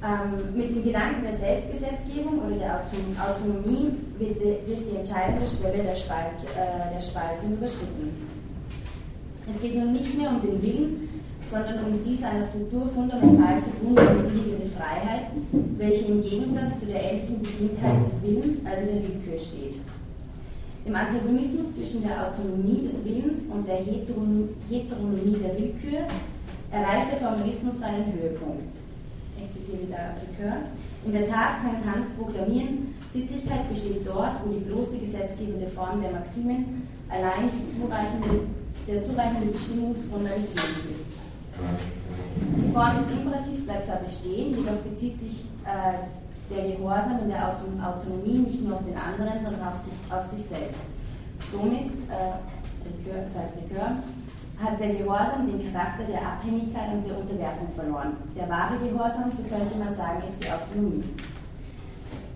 Ähm, 0.02 0.56
mit 0.56 0.70
dem 0.74 0.82
Gedanken 0.82 1.24
der 1.24 1.36
Selbstgesetzgebung 1.36 2.40
oder 2.40 2.56
der 2.56 2.80
Autonomie 3.20 3.92
wird 4.18 4.40
die, 4.40 4.56
wird 4.64 4.88
die 4.88 4.96
entscheidende 4.96 5.46
Schwelle 5.46 5.84
der, 5.84 5.96
Spalt, 5.96 6.40
äh, 6.56 6.96
der 6.96 7.02
Spaltung 7.02 7.52
überschritten. 7.52 8.08
Es 9.52 9.60
geht 9.62 9.76
nun 9.76 9.92
nicht 9.92 10.18
mehr 10.18 10.30
um 10.30 10.40
den 10.42 10.62
Willen, 10.62 11.10
sondern 11.52 11.84
um 11.84 12.00
dies 12.06 12.24
einer 12.24 12.48
Struktur 12.48 12.88
fundamental 12.88 13.62
zugrunde 13.62 14.32
liegende 14.32 14.72
Freiheit, 14.72 15.32
welche 15.78 16.06
im 16.14 16.24
Gegensatz 16.24 16.80
zu 16.80 16.86
der 16.86 17.12
endlichen 17.12 17.42
Bestimmtheit 17.42 18.00
des 18.00 18.24
Willens, 18.24 18.66
also 18.66 18.86
der 18.86 19.04
Willkür, 19.04 19.38
steht. 19.38 19.82
Im 20.86 20.96
Antagonismus 20.96 21.76
zwischen 21.76 22.04
der 22.08 22.30
Autonomie 22.30 22.88
des 22.88 23.04
Willens 23.04 23.48
und 23.52 23.68
der 23.68 23.84
Heteronomie 23.84 25.38
der 25.44 25.60
Willkür 25.60 26.08
erreicht 26.72 27.12
der 27.12 27.20
Formalismus 27.20 27.82
seinen 27.82 28.14
Höhepunkt 28.14 28.89
ich 29.44 29.52
zitiere 29.52 29.88
wieder 29.88 30.16
Ricoeur, 30.20 30.64
in 31.06 31.12
der 31.12 31.26
Tat 31.26 31.62
kann 31.62 31.84
Kant 31.84 32.18
proklamieren, 32.18 32.96
Sittlichkeit 33.12 33.70
besteht 33.70 34.06
dort, 34.06 34.46
wo 34.46 34.52
die 34.52 34.66
bloße 34.66 34.98
gesetzgebende 34.98 35.68
Form 35.68 36.02
der 36.02 36.12
Maximen 36.12 36.88
allein 37.10 37.50
zureichende, 37.68 38.46
der 38.88 39.02
zureichende 39.02 39.48
Bestimmungsgrund 39.48 40.28
eines 40.28 40.54
Lebens 40.54 40.86
ist. 40.94 41.10
Die 42.56 42.72
Form 42.72 42.98
des 43.00 43.12
Imperativs 43.12 43.66
bleibt 43.66 43.88
zwar 43.88 44.00
bestehen, 44.00 44.56
jedoch 44.56 44.80
bezieht 44.84 45.20
sich 45.20 45.46
äh, 45.66 46.06
der 46.54 46.76
Gehorsam 46.76 47.20
in 47.24 47.30
der 47.30 47.50
Autonomie 47.50 48.40
nicht 48.40 48.64
nur 48.64 48.76
auf 48.76 48.86
den 48.86 48.96
anderen, 48.96 49.44
sondern 49.44 49.68
auf 49.68 49.78
sich, 49.78 49.94
auf 50.10 50.26
sich 50.26 50.46
selbst. 50.46 50.84
Somit, 51.52 51.94
äh, 52.10 52.38
Ricoeur, 52.86 53.30
sagt 53.30 53.58
Ricoeur, 53.58 53.98
hat 54.62 54.80
der 54.80 54.94
Gehorsam 54.94 55.48
den 55.48 55.72
Charakter 55.72 56.04
der 56.04 56.22
Abhängigkeit 56.22 56.92
und 56.92 57.08
der 57.08 57.18
Unterwerfung 57.18 57.70
verloren. 57.74 58.18
Der 58.36 58.50
wahre 58.50 58.78
Gehorsam, 58.78 59.32
so 59.32 59.44
könnte 59.44 59.78
man 59.78 59.94
sagen, 59.94 60.22
ist 60.28 60.44
die 60.44 60.52
Autonomie. 60.52 61.04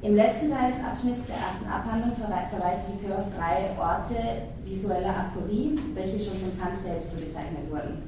Im 0.02 0.16
letzten 0.16 0.52
Teil 0.52 0.72
des 0.72 0.84
Abschnitts 0.84 1.28
der 1.28 1.36
achten 1.40 1.68
Abhandlung 1.68 2.16
verweist 2.16 2.84
Ricoeur 2.92 3.20
auf 3.20 3.28
drei 3.36 3.72
Orte 3.80 4.52
visueller 4.64 5.16
Aporie, 5.16 5.80
welche 5.94 6.20
schon 6.20 6.40
von 6.40 6.60
Kant 6.60 6.82
selbst 6.82 7.12
so 7.12 7.18
bezeichnet 7.18 7.72
wurden. 7.72 8.04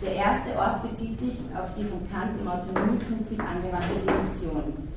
Der 0.00 0.14
erste 0.14 0.56
Ort 0.56 0.82
bezieht 0.88 1.18
sich 1.18 1.40
auf 1.56 1.72
die 1.76 1.84
von 1.84 2.04
Kant 2.08 2.36
im 2.40 2.48
Autonomieprinzip 2.48 3.40
angewandte 3.40 4.04
Deduktion. 4.04 4.88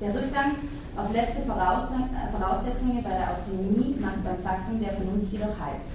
Der 0.00 0.14
Rückgang 0.14 0.56
auf 0.96 1.12
letzte 1.12 1.42
Voraussetzungen 1.42 3.02
bei 3.02 3.10
der 3.10 3.32
Autonomie 3.32 3.96
macht 4.00 4.22
beim 4.24 4.38
Faktum 4.38 4.80
der 4.80 4.92
Vernunft 4.92 5.32
jedoch 5.32 5.58
Halt. 5.58 5.88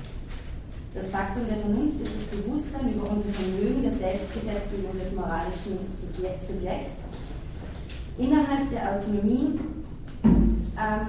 Das 0.94 1.10
Faktum 1.10 1.46
der 1.46 1.58
Vernunft 1.58 2.02
ist 2.02 2.12
das 2.18 2.26
Bewusstsein 2.26 2.94
über 2.94 3.12
unser 3.12 3.30
Vermögen 3.30 3.84
der 3.84 3.92
Selbstgesetzgebung 3.92 4.98
des 5.00 5.14
moralischen 5.14 5.78
Subjekts. 5.88 7.06
Innerhalb 8.18 8.70
der 8.72 8.98
Autonomie 8.98 9.60
ähm, 10.24 11.08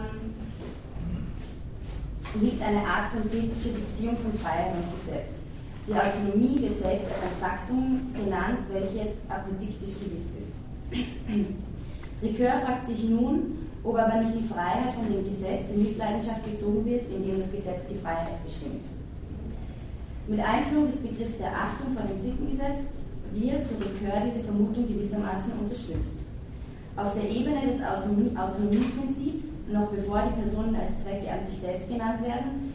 liegt 2.41 2.63
eine 2.63 2.85
art 2.85 3.11
synthetische 3.11 3.73
Beziehung 3.73 4.19
von 4.19 4.35
Freiheit 4.35 4.75
und 4.75 4.85
Gesetz. 5.01 5.41
Die 5.89 5.95
Autonomie 5.95 6.61
wird 6.61 6.79
selbst 6.79 7.07
als 7.07 7.23
ein 7.25 7.41
Faktum 7.41 8.13
genannt, 8.15 8.61
welches 8.71 9.17
apodiktisch 9.31 9.97
gewiss 9.99 10.37
ist. 10.39 10.53
Ricoeur 12.23 12.61
fragt 12.61 12.87
sich 12.87 13.05
nun, 13.09 13.67
ob 13.83 13.99
aber 13.99 14.21
nicht 14.21 14.35
die 14.37 14.47
Freiheit 14.47 14.93
von 14.93 15.11
dem 15.11 15.27
Gesetz 15.27 15.71
in 15.75 15.83
Mitleidenschaft 15.83 16.45
gezogen 16.45 16.85
wird, 16.85 17.11
indem 17.11 17.41
das 17.41 17.51
Gesetz 17.51 17.87
die 17.91 17.97
Freiheit 17.97 18.45
bestimmt. 18.45 18.85
Mit 20.31 20.39
Einführung 20.39 20.87
des 20.87 21.03
Begriffs 21.03 21.39
der 21.39 21.51
Achtung 21.51 21.93
vor 21.93 22.07
dem 22.07 22.17
Sittengesetz 22.17 22.87
wird, 23.35 23.67
so 23.67 23.75
Ricœur, 23.83 24.23
diese 24.25 24.47
Vermutung 24.47 24.87
gewissermaßen 24.87 25.55
unterstützt. 25.59 26.23
Auf 26.95 27.15
der 27.15 27.29
Ebene 27.29 27.67
des 27.67 27.83
Autonomie 27.83 28.31
Autonomieprinzips, 28.39 29.67
noch 29.73 29.91
bevor 29.91 30.23
die 30.31 30.41
Personen 30.41 30.77
als 30.77 31.03
Zwecke 31.03 31.27
an 31.33 31.45
sich 31.45 31.59
selbst 31.59 31.89
genannt 31.89 32.23
werden, 32.23 32.73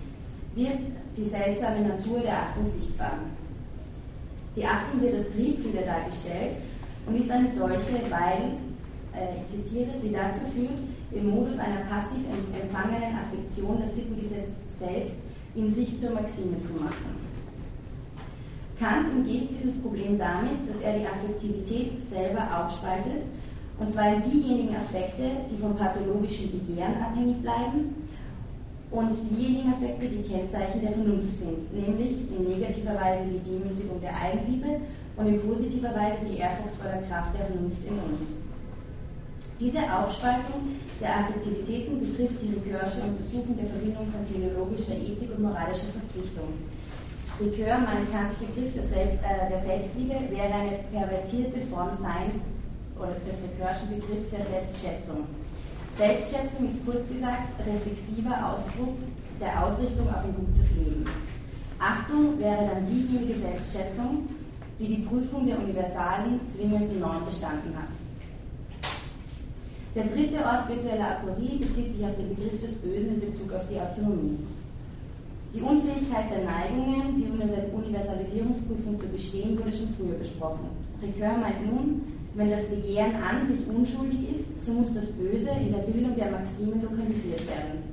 wird 0.54 0.84
die 1.16 1.24
seltsame 1.24 1.88
Natur 1.88 2.20
der 2.20 2.44
Achtung 2.44 2.68
sichtbar. 2.68 3.24
Die 4.54 4.66
Achtung 4.66 5.00
wird 5.00 5.16
als 5.16 5.30
Triebfeder 5.30 5.88
dargestellt 5.88 6.60
und 7.08 7.16
ist 7.16 7.32
eine 7.32 7.48
solche, 7.48 8.04
weil, 8.12 8.60
äh, 9.16 9.40
ich 9.40 9.48
zitiere, 9.48 9.96
sie 9.96 10.12
dazu 10.12 10.44
führt, 10.54 10.76
im 11.10 11.30
Modus 11.30 11.58
einer 11.60 11.88
passiv 11.88 12.28
empfangenen 12.52 13.16
Affektion 13.16 13.80
das 13.80 13.96
Sittengesetz 13.96 14.52
selbst 14.78 15.20
in 15.56 15.74
sich 15.74 15.98
zur 15.98 16.12
Maxime 16.12 16.60
zu 16.62 16.84
machen. 16.84 17.25
Kant 18.80 19.10
umgeht 19.10 19.50
dieses 19.52 19.82
Problem 19.82 20.18
damit, 20.18 20.68
dass 20.68 20.82
er 20.82 21.00
die 21.00 21.08
Affektivität 21.08 21.94
selber 22.10 22.44
aufspaltet, 22.44 23.24
und 23.80 23.92
zwar 23.92 24.16
in 24.16 24.22
diejenigen 24.22 24.76
Affekte, 24.76 25.48
die 25.50 25.58
vom 25.58 25.76
pathologischen 25.76 26.52
Begehren 26.52 27.02
abhängig 27.02 27.42
bleiben, 27.42 27.96
und 28.92 29.12
diejenigen 29.30 29.74
Affekte, 29.74 30.08
die 30.08 30.24
Kennzeichen 30.24 30.82
der 30.82 30.92
Vernunft 30.92 31.40
sind, 31.40 31.74
nämlich 31.74 32.32
in 32.32 32.48
negativer 32.48 32.96
Weise 32.96 33.26
die 33.28 33.44
Demütigung 33.44 34.00
der 34.00 34.16
Eigenliebe 34.16 34.80
und 35.18 35.28
in 35.28 35.42
positiver 35.42 35.92
Weise 35.96 36.24
die 36.24 36.38
Ehrfurcht 36.38 36.76
vor 36.80 36.92
der 36.92 37.02
Kraft 37.04 37.36
der 37.36 37.46
Vernunft 37.48 37.84
in 37.84 37.98
uns. 38.00 38.40
Diese 39.60 39.80
Aufspaltung 39.80 40.80
der 41.00 41.16
Affektivitäten 41.20 42.00
betrifft 42.00 42.44
die 42.44 42.56
Ricœursche 42.56 43.08
Untersuchung 43.08 43.56
der 43.56 43.68
Verbindung 43.68 44.08
von 44.12 44.24
teleologischer 44.28 44.96
Ethik 45.00 45.32
und 45.32 45.44
moralischer 45.44 45.96
Verpflichtung. 45.96 46.75
Ricoeur 47.40 47.80
meint 47.80 48.10
Kants 48.12 48.38
Begriff 48.38 48.74
der, 48.74 48.84
Selbst, 48.84 49.20
äh, 49.20 49.50
der 49.52 49.60
Selbstliebe 49.60 50.16
wäre 50.32 50.54
eine 50.54 50.80
pervertierte 50.90 51.60
Form 51.68 51.92
Seins 51.92 52.48
oder 52.96 53.12
des 53.28 53.44
Ricoeurschen 53.44 54.00
Begriffs 54.00 54.30
der 54.30 54.42
Selbstschätzung. 54.42 55.28
Selbstschätzung 55.98 56.68
ist 56.68 56.86
kurz 56.86 57.08
gesagt 57.10 57.60
reflexiver 57.60 58.40
Ausdruck 58.40 58.96
der 59.42 59.52
Ausrichtung 59.66 60.08
auf 60.08 60.24
ein 60.24 60.36
gutes 60.36 60.72
Leben. 60.80 61.06
Achtung 61.78 62.40
wäre 62.40 62.72
dann 62.72 62.88
diejenige 62.88 63.34
Selbstschätzung, 63.34 64.30
die 64.80 64.88
die 64.88 65.04
Prüfung 65.04 65.46
der 65.46 65.60
universalen, 65.60 66.40
zwingenden 66.50 67.02
Norm 67.02 67.26
bestanden 67.26 67.76
hat. 67.76 67.92
Der 69.94 70.06
dritte 70.06 70.40
Ort 70.40 70.70
virtueller 70.70 71.20
Aporie 71.20 71.60
bezieht 71.60 71.96
sich 71.96 72.06
auf 72.06 72.16
den 72.16 72.36
Begriff 72.36 72.62
des 72.62 72.76
Bösen 72.76 73.16
in 73.16 73.32
Bezug 73.32 73.52
auf 73.52 73.68
die 73.68 73.80
Autonomie. 73.80 74.40
Die 75.56 75.62
Unfähigkeit 75.62 76.30
der 76.30 76.44
Neigungen, 76.44 77.16
die 77.16 77.32
Universalisierungsprüfung 77.32 79.00
zu 79.00 79.08
bestehen, 79.08 79.58
wurde 79.58 79.72
schon 79.72 79.88
früher 79.98 80.20
besprochen. 80.20 80.68
Ricoeur 81.02 81.38
meint 81.38 81.66
nun, 81.66 82.02
wenn 82.34 82.50
das 82.50 82.66
Begehren 82.66 83.16
an 83.16 83.48
sich 83.48 83.66
unschuldig 83.66 84.36
ist, 84.36 84.66
so 84.66 84.74
muss 84.74 84.94
das 84.94 85.14
Böse 85.14 85.52
in 85.52 85.72
der 85.72 85.80
Bildung 85.80 86.14
der 86.18 86.32
Maximen 86.32 86.82
lokalisiert 86.82 87.48
werden. 87.48 87.84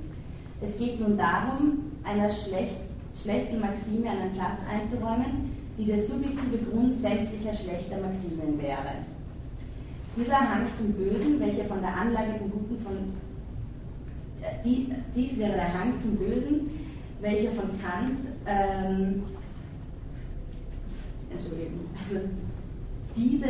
Es 0.61 0.77
geht 0.77 0.99
nun 0.99 1.17
darum, 1.17 1.91
einer 2.03 2.29
schlecht, 2.29 2.81
schlechten 3.15 3.61
Maxime 3.61 4.09
einen 4.09 4.33
Platz 4.33 4.59
einzuräumen, 4.69 5.55
die 5.77 5.85
der 5.85 5.99
subjektive 5.99 6.57
Grund 6.69 6.93
sämtlicher 6.93 7.53
schlechter 7.53 7.97
Maximen 8.01 8.61
wäre. 8.61 9.07
Dieser 10.17 10.39
Hang 10.39 10.67
zum 10.75 10.91
Bösen, 10.91 11.39
welcher 11.39 11.63
von 11.63 11.79
der 11.79 11.95
Anlage 11.95 12.35
zum 12.35 12.51
Guten 12.51 12.77
von 12.77 12.93
äh, 14.41 14.61
die, 14.65 14.91
dies 15.15 15.37
wäre 15.37 15.53
der 15.53 15.73
Hang 15.73 15.97
zum 15.97 16.17
Bösen, 16.17 16.82
welcher 17.23 17.51
von 17.51 17.69
Kant, 17.81 18.27
ähm, 18.45 19.23
Entschuldigung, 21.31 21.87
also 21.97 22.19
diese, 23.15 23.47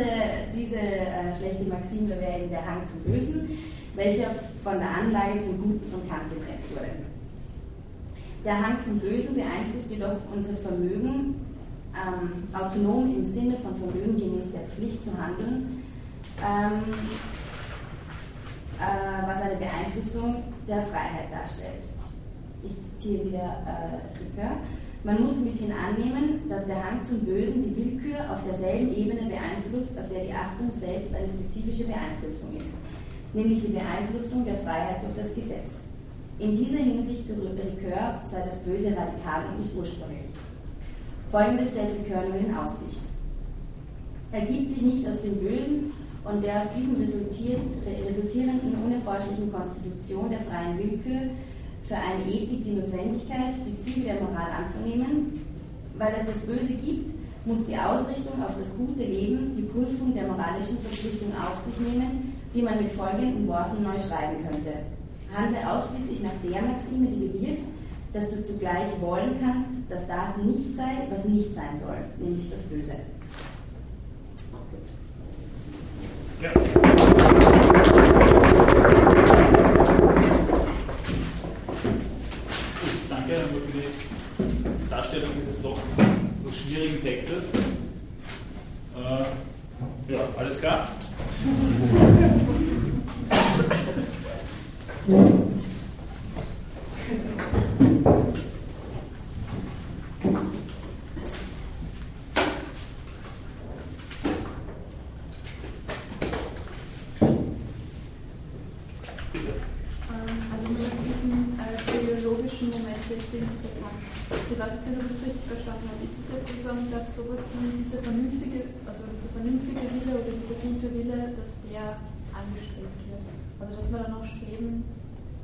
diese 0.54 0.76
äh, 0.76 1.34
schlechte 1.36 1.64
Maxime 1.64 2.10
wäre 2.10 2.38
eben 2.38 2.50
der 2.50 2.64
Hang 2.64 2.82
zum 2.86 3.00
Bösen, 3.00 3.58
welcher 3.96 4.30
von 4.30 4.78
der 4.78 4.88
Anlage 4.88 5.42
zum 5.42 5.60
Guten 5.60 5.90
von 5.90 6.08
Kant 6.08 6.30
getrennt 6.30 6.70
wurde. 6.70 6.90
Der 8.44 8.64
Hang 8.64 8.80
zum 8.80 9.00
Bösen 9.00 9.34
beeinflusst 9.34 9.90
jedoch 9.90 10.18
unser 10.32 10.54
Vermögen, 10.54 11.34
ähm, 11.94 12.44
autonom 12.52 13.16
im 13.16 13.24
Sinne 13.24 13.56
von 13.56 13.74
Vermögen 13.74 14.16
gemäß 14.16 14.52
der 14.52 14.68
Pflicht 14.68 15.02
zu 15.04 15.10
handeln, 15.18 15.82
ähm, 16.40 16.80
äh, 18.78 19.26
was 19.26 19.42
eine 19.42 19.56
Beeinflussung 19.56 20.44
der 20.68 20.82
Freiheit 20.82 21.32
darstellt 21.32 21.84
ich 22.66 22.93
wieder 23.12 23.62
äh, 23.66 24.14
man 25.04 25.22
muss 25.22 25.36
mithin 25.40 25.70
annehmen, 25.70 26.48
dass 26.48 26.64
der 26.64 26.82
Hang 26.82 27.04
zum 27.04 27.20
Bösen 27.20 27.62
die 27.62 27.76
Willkür 27.76 28.24
auf 28.32 28.42
derselben 28.42 28.96
Ebene 28.96 29.28
beeinflusst, 29.28 29.98
auf 29.98 30.08
der 30.08 30.24
die 30.24 30.32
Achtung 30.32 30.72
selbst 30.72 31.14
eine 31.14 31.28
spezifische 31.28 31.84
Beeinflussung 31.84 32.56
ist, 32.56 32.72
nämlich 33.34 33.60
die 33.60 33.76
Beeinflussung 33.76 34.46
der 34.46 34.56
Freiheit 34.56 35.04
durch 35.04 35.14
das 35.14 35.34
Gesetz. 35.34 35.84
In 36.38 36.54
dieser 36.54 36.78
Hinsicht, 36.78 37.28
so 37.28 37.34
Ricoeur, 37.34 38.22
sei 38.24 38.46
das 38.46 38.60
Böse 38.60 38.96
radikal 38.96 39.44
und 39.52 39.60
nicht 39.60 39.76
ursprünglich. 39.76 40.32
Folgendes 41.28 41.72
stellt 41.72 42.00
Ricoeur 42.00 42.24
nur 42.24 42.40
in 42.40 42.56
Aussicht. 42.56 43.04
Ergibt 44.32 44.70
sich 44.70 44.82
nicht 44.82 45.06
aus 45.06 45.20
dem 45.20 45.36
Bösen 45.36 45.92
und 46.24 46.42
der 46.42 46.62
aus 46.62 46.68
diesem 46.74 46.96
resultierenden 46.96 48.72
unerforschlichen 48.82 49.52
Konstitution 49.52 50.30
der 50.30 50.40
freien 50.40 50.78
Willkür 50.78 51.28
für 51.84 51.96
eine 51.96 52.24
Ethik 52.26 52.64
die 52.64 52.72
Notwendigkeit, 52.72 53.54
die 53.66 53.78
Züge 53.78 54.06
der 54.06 54.20
Moral 54.20 54.64
anzunehmen, 54.64 55.40
weil 55.98 56.14
es 56.18 56.26
das 56.26 56.38
Böse 56.40 56.74
gibt, 56.74 57.14
muss 57.46 57.66
die 57.66 57.76
Ausrichtung 57.76 58.42
auf 58.42 58.56
das 58.58 58.76
gute 58.76 59.04
Leben 59.04 59.54
die 59.54 59.62
Prüfung 59.62 60.14
der 60.14 60.26
moralischen 60.26 60.78
Verpflichtung 60.78 61.32
auf 61.36 61.60
sich 61.60 61.78
nehmen, 61.78 62.32
die 62.54 62.62
man 62.62 62.82
mit 62.82 62.90
folgenden 62.92 63.46
Worten 63.46 63.82
neu 63.82 63.98
schreiben 63.98 64.42
könnte. 64.48 64.72
Handle 65.34 65.58
ausschließlich 65.70 66.22
nach 66.22 66.30
der 66.42 66.62
Maxime, 66.62 67.08
die 67.08 67.28
bewirkt, 67.28 67.62
dass 68.14 68.30
du 68.30 68.44
zugleich 68.44 68.88
wollen 69.00 69.36
kannst, 69.42 69.68
dass 69.90 70.06
das 70.06 70.36
nicht 70.38 70.76
sei, 70.76 71.06
was 71.10 71.24
nicht 71.24 71.54
sein 71.54 71.78
soll, 71.78 71.98
nämlich 72.18 72.48
das 72.50 72.62
Böse. 72.62 72.94
Ja. 76.40 76.93
Danke 83.54 83.66
für 83.66 83.78
die 83.78 84.90
Darstellung 84.90 85.28
dieses 85.38 85.62
doch 85.62 85.78
schwierigen 86.66 87.02
Textes. 87.02 87.44
Äh, 88.96 90.12
ja, 90.12 90.20
alles 90.36 90.60
klar? 90.60 90.88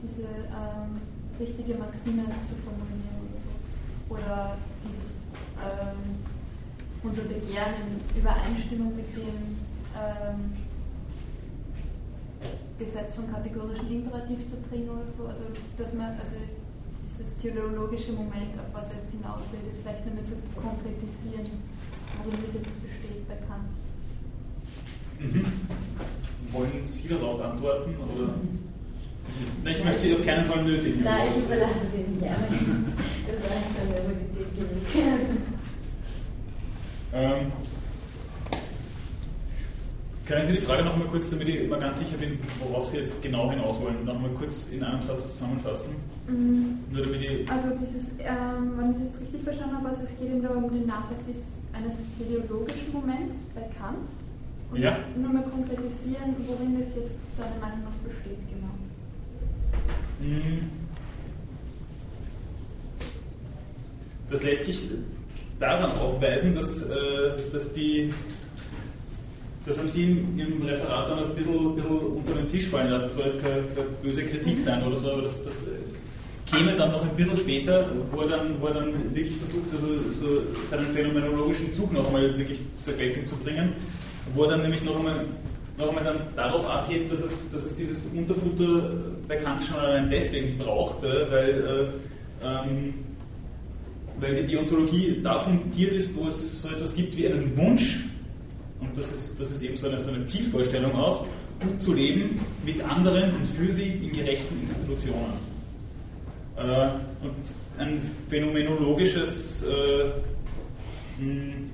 diese 0.02 0.22
ähm, 0.22 1.00
richtige 1.38 1.74
Maxime 1.74 2.24
zu 2.42 2.54
formulieren 2.56 3.16
oder 3.24 3.38
so. 3.38 3.50
Oder 4.12 4.56
dieses 4.84 5.22
ähm, 5.60 6.20
unser 7.02 7.22
Begehren 7.22 7.74
in 7.80 8.20
Übereinstimmung 8.20 8.94
mit 8.96 9.08
dem 9.16 9.56
ähm, 9.96 10.52
Gesetz 12.78 13.14
vom 13.14 13.30
kategorischen 13.30 13.90
Imperativ 13.90 14.48
zu 14.50 14.56
bringen 14.68 14.90
oder 14.90 15.08
so. 15.08 15.26
Also 15.26 15.44
dass 15.78 15.94
man 15.94 16.18
also 16.18 16.36
dieses 17.12 17.36
theologische 17.38 18.12
Moment, 18.12 18.56
auf 18.56 18.72
was 18.72 18.92
jetzt 18.92 19.12
hinaus 19.12 19.44
will, 19.52 19.68
ist 19.68 19.82
vielleicht 19.82 20.04
nicht 20.04 20.14
mehr 20.14 20.24
zu 20.24 20.36
konkretisieren, 20.54 21.62
worin 22.18 22.40
das 22.44 22.54
jetzt 22.54 22.82
besteht 22.82 23.28
bei 23.28 23.36
Kant. 23.46 23.79
Mhm. 25.20 25.44
Wollen 26.52 26.82
Sie 26.82 27.08
darauf 27.08 27.40
antworten? 27.40 27.94
Oder? 28.16 28.34
Nein, 29.62 29.74
ich 29.76 29.84
möchte 29.84 30.00
Sie 30.00 30.14
auf 30.14 30.24
keinen 30.24 30.44
Fall 30.46 30.64
nötigen. 30.64 31.02
Nein, 31.04 31.26
ich 31.36 31.44
überlasse 31.44 31.86
Sie 31.94 32.00
Ihnen 32.00 32.18
gerne. 32.18 32.46
Das 33.30 33.40
war 33.42 33.56
jetzt 33.60 33.78
schon 33.78 33.88
Nervosität 33.90 34.54
genug. 34.56 35.40
Ähm, 37.12 37.52
können 40.26 40.44
Sie 40.44 40.52
die 40.52 40.60
Frage 40.60 40.84
noch 40.84 40.96
mal 40.96 41.08
kurz, 41.08 41.30
damit 41.30 41.48
ich 41.48 41.68
mal 41.68 41.80
ganz 41.80 41.98
sicher 41.98 42.16
bin, 42.16 42.38
worauf 42.60 42.86
Sie 42.86 42.98
jetzt 42.98 43.20
genau 43.20 43.50
hinaus 43.50 43.80
wollen, 43.80 44.04
noch 44.04 44.18
mal 44.18 44.30
kurz 44.30 44.68
in 44.68 44.82
einem 44.82 45.02
Satz 45.02 45.34
zusammenfassen? 45.34 45.96
Mhm. 46.28 46.78
Nur 46.92 47.04
damit 47.04 47.20
ich 47.20 47.50
also 47.50 47.68
dieses, 47.80 48.12
ähm, 48.20 48.72
wenn 48.76 48.92
ich 48.92 48.96
es 48.98 49.02
jetzt 49.06 49.20
richtig 49.22 49.42
verstanden 49.42 49.76
habe, 49.76 49.88
also 49.88 50.04
es 50.04 50.18
geht 50.18 50.30
eben 50.30 50.42
da 50.42 50.50
um 50.50 50.70
den 50.70 50.86
Nachweis 50.86 51.20
eines 51.72 51.96
teleologischen 52.18 52.92
Moments 52.92 53.46
bei 53.54 53.62
Kant. 53.76 54.08
Und 54.72 54.80
ja. 54.80 54.98
nur 55.16 55.32
mal 55.32 55.42
konkretisieren, 55.42 56.36
worin 56.46 56.80
es 56.80 56.94
jetzt 56.94 57.18
seiner 57.36 57.58
Meinung 57.60 57.84
nach 57.84 57.96
besteht, 58.08 58.38
genau. 58.48 58.74
Hm. 60.20 60.60
Das 64.30 64.42
lässt 64.44 64.64
sich 64.64 64.82
daran 65.58 65.90
aufweisen, 65.92 66.54
dass, 66.54 66.82
äh, 66.82 67.50
dass 67.52 67.72
die 67.72 68.12
das 69.66 69.78
haben 69.78 69.88
Sie 69.88 70.02
im, 70.02 70.62
Referat 70.62 71.10
dann 71.10 71.18
ein 71.18 71.34
bisschen, 71.34 71.74
bisschen, 71.76 71.98
unter 71.98 72.32
den 72.32 72.48
Tisch 72.50 72.66
fallen 72.66 72.90
lassen, 72.90 73.10
soll 73.12 73.26
jetzt 73.26 73.42
keine, 73.42 73.62
keine 73.74 73.88
böse 74.02 74.24
Kritik 74.24 74.58
sein 74.58 74.82
oder 74.82 74.96
so, 74.96 75.12
aber 75.12 75.22
das, 75.22 75.44
das 75.44 75.64
äh, 75.64 76.50
käme 76.50 76.72
dann 76.72 76.92
noch 76.92 77.02
ein 77.02 77.14
bisschen 77.14 77.36
später, 77.36 77.86
wo 78.10 78.22
er 78.22 78.28
dann, 78.28 78.60
wo 78.60 78.68
er 78.68 78.74
dann 78.74 79.14
wirklich 79.14 79.36
versucht, 79.36 79.66
also 79.72 79.86
so 80.12 80.42
seinen 80.70 80.86
phänomenologischen 80.88 81.72
Zug 81.74 81.92
noch 81.92 82.06
einmal 82.06 82.36
wirklich 82.38 82.60
zur 82.82 82.94
Geltung 82.94 83.26
zu 83.26 83.36
bringen, 83.36 83.74
wo 84.34 84.44
er 84.44 84.50
dann 84.50 84.62
nämlich 84.62 84.82
noch 84.84 84.96
einmal 84.96 85.24
noch 85.80 85.88
einmal 85.88 86.04
dann 86.04 86.20
darauf 86.36 86.66
abhebt, 86.66 87.10
dass 87.10 87.20
es, 87.20 87.50
dass 87.50 87.64
es 87.64 87.76
dieses 87.76 88.06
Unterfutter 88.06 88.82
bei 89.26 89.36
Kant 89.36 89.62
schon 89.62 89.78
allein 89.78 90.10
deswegen 90.10 90.58
brauchte, 90.58 91.26
weil, 91.30 91.92
äh, 92.42 92.46
ähm, 92.46 92.94
weil 94.18 94.34
die 94.36 94.52
Deontologie 94.52 95.20
da 95.22 95.38
fundiert 95.38 95.92
ist, 95.92 96.14
wo 96.14 96.28
es 96.28 96.62
so 96.62 96.68
etwas 96.68 96.94
gibt 96.94 97.16
wie 97.16 97.26
einen 97.26 97.56
Wunsch, 97.56 98.04
und 98.80 98.96
das 98.96 99.12
ist, 99.12 99.40
das 99.40 99.50
ist 99.50 99.62
eben 99.62 99.76
so 99.76 99.88
eine, 99.88 100.00
so 100.00 100.10
eine 100.10 100.24
Zielvorstellung 100.26 100.94
auch, 100.94 101.26
gut 101.60 101.80
zu 101.80 101.94
leben 101.94 102.40
mit 102.64 102.82
anderen 102.82 103.34
und 103.34 103.46
für 103.46 103.72
sie 103.72 103.88
in 103.88 104.12
gerechten 104.12 104.60
Institutionen. 104.62 105.50
Äh, 106.56 106.88
und 107.22 107.34
ein 107.78 108.00
phänomenologisches 108.28 109.62
äh, 109.62 110.10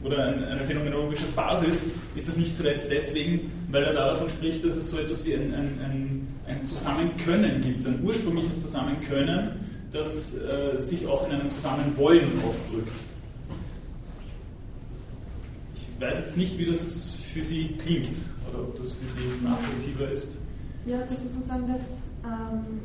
oder 0.05 0.27
eine 0.27 0.65
phänomenologische 0.65 1.27
Basis 1.35 1.87
ist 2.15 2.29
das 2.29 2.37
nicht 2.37 2.57
zuletzt 2.57 2.87
deswegen, 2.91 3.51
weil 3.71 3.85
er 3.85 3.93
davon 3.93 4.29
spricht, 4.29 4.65
dass 4.65 4.77
es 4.77 4.91
so 4.91 4.99
etwas 4.99 5.25
wie 5.25 5.35
ein, 5.35 5.55
ein, 5.55 5.81
ein, 5.85 6.29
ein 6.47 6.67
Zusammenkönnen 6.67 7.61
gibt, 7.61 7.87
ein 7.87 8.01
ursprüngliches 8.05 8.61
Zusammenkönnen, 8.61 9.51
das 9.93 10.35
äh, 10.35 10.79
sich 10.79 11.07
auch 11.07 11.27
in 11.29 11.35
einem 11.35 11.53
Zusammenwollen 11.53 12.29
ausdrückt. 12.47 12.93
Ich 15.75 16.01
weiß 16.01 16.19
jetzt 16.19 16.37
nicht, 16.37 16.59
wie 16.59 16.67
das 16.67 17.17
für 17.33 17.43
Sie 17.43 17.77
klingt 17.79 18.17
oder 18.51 18.63
ob 18.63 18.77
das 18.77 18.93
für 18.93 19.09
Sie 19.09 19.45
nachvollziehbar 19.45 20.11
ist. 20.11 20.39
Ja, 20.85 20.99
also 20.99 21.15
sozusagen, 21.15 21.67
dass 21.73 22.03
ähm, 22.25 22.81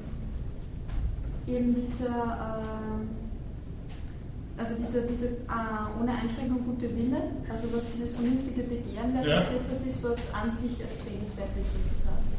eben 1.47 1.75
dieser 1.75 2.65
ähm, 2.65 3.20
also 4.61 4.75
diese, 4.77 5.01
diese 5.09 5.25
äh, 5.25 5.99
ohne 5.99 6.11
Einschränkung 6.13 6.63
gute 6.65 6.85
Wille, 6.95 7.17
also 7.49 7.67
was 7.73 7.81
dieses 7.93 8.13
vernünftige 8.13 8.61
Begehren 8.61 9.13
wäre, 9.15 9.27
ja. 9.27 9.41
ist 9.41 9.49
das, 9.55 9.65
was 9.71 9.87
ist, 9.89 10.03
was 10.03 10.33
an 10.33 10.53
sich 10.53 10.77
erstrebenswert 10.77 11.49
ist 11.57 11.73
sozusagen. 11.81 12.29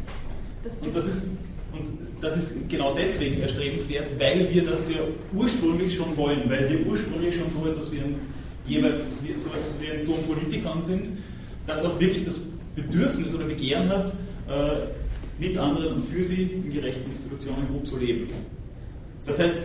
Das 0.62 0.78
und, 0.78 0.94
das 0.94 1.06
ist, 1.08 1.26
und 1.72 2.22
das 2.22 2.36
ist 2.36 2.68
genau 2.68 2.94
deswegen 2.94 3.42
erstrebenswert, 3.42 4.08
weil 4.20 4.48
wir 4.54 4.64
das 4.64 4.88
ja 4.88 5.00
ursprünglich 5.34 5.96
schon 5.96 6.16
wollen, 6.16 6.48
weil 6.48 6.70
wir 6.70 6.86
ursprünglich 6.86 7.34
schon 7.36 7.50
so 7.50 7.68
etwas 7.68 7.90
wie 7.90 7.98
ein, 7.98 8.14
jeweils 8.68 9.18
so 9.18 9.48
etwas 9.48 9.62
wie 9.80 9.90
ein 9.90 10.02
Zoon 10.04 10.22
Politikern 10.22 10.80
sind, 10.80 11.10
das 11.66 11.84
auch 11.84 11.98
wirklich 11.98 12.24
das 12.24 12.38
Bedürfnis 12.76 13.34
oder 13.34 13.46
Begehren 13.46 13.88
hat, 13.88 14.12
äh, 14.48 14.86
mit 15.40 15.58
anderen 15.58 15.94
und 15.94 16.04
für 16.04 16.24
sie 16.24 16.42
in 16.42 16.72
gerechten 16.72 17.10
Institutionen 17.10 17.66
gut 17.66 17.88
zu 17.88 17.98
leben. 17.98 18.28
Das 19.26 19.40
heißt, 19.40 19.56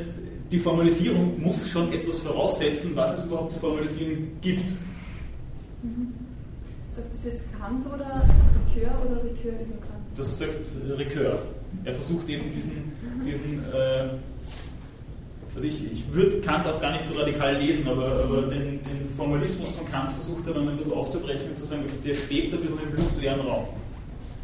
die 0.51 0.59
Formalisierung 0.59 1.41
muss 1.41 1.67
schon 1.69 1.91
etwas 1.91 2.19
voraussetzen, 2.19 2.95
was 2.95 3.19
es 3.19 3.25
überhaupt 3.25 3.53
zu 3.53 3.59
formalisieren 3.59 4.31
gibt. 4.41 4.69
Mhm. 5.83 6.13
Sagt 6.91 7.13
das 7.13 7.25
jetzt 7.25 7.45
Kant 7.59 7.85
oder 7.85 8.23
Ricoeur 8.75 8.91
oder 9.05 9.23
Ricoeur 9.23 9.61
über 9.61 9.77
Kant? 9.85 10.03
Das 10.15 10.37
sagt 10.37 10.55
Ricoeur. 10.97 11.39
Er 11.83 11.93
versucht 11.93 12.29
eben 12.29 12.51
diesen, 12.51 12.71
mhm. 12.73 13.25
diesen 13.25 13.63
äh, 13.73 14.07
also 15.57 15.67
ich, 15.67 15.91
ich 15.91 16.13
würde 16.13 16.39
Kant 16.41 16.65
auch 16.67 16.79
gar 16.79 16.91
nicht 16.91 17.05
so 17.05 17.15
radikal 17.15 17.57
lesen, 17.57 17.87
aber, 17.87 18.23
aber 18.23 18.41
den, 18.43 18.79
den, 18.83 19.07
Formalismus 19.17 19.71
von 19.71 19.89
Kant 19.89 20.11
versucht 20.11 20.45
er 20.45 20.53
dann 20.53 20.69
ein 20.69 20.77
bisschen 20.77 20.93
aufzubrechen 20.93 21.49
und 21.49 21.57
zu 21.57 21.65
sagen, 21.65 21.81
also 21.81 21.95
der 22.05 22.13
schwebt 22.13 22.53
ein 22.53 22.61
bisschen 22.61 22.77
im 22.77 22.95
luftleeren 22.95 23.39
Raum. 23.41 23.65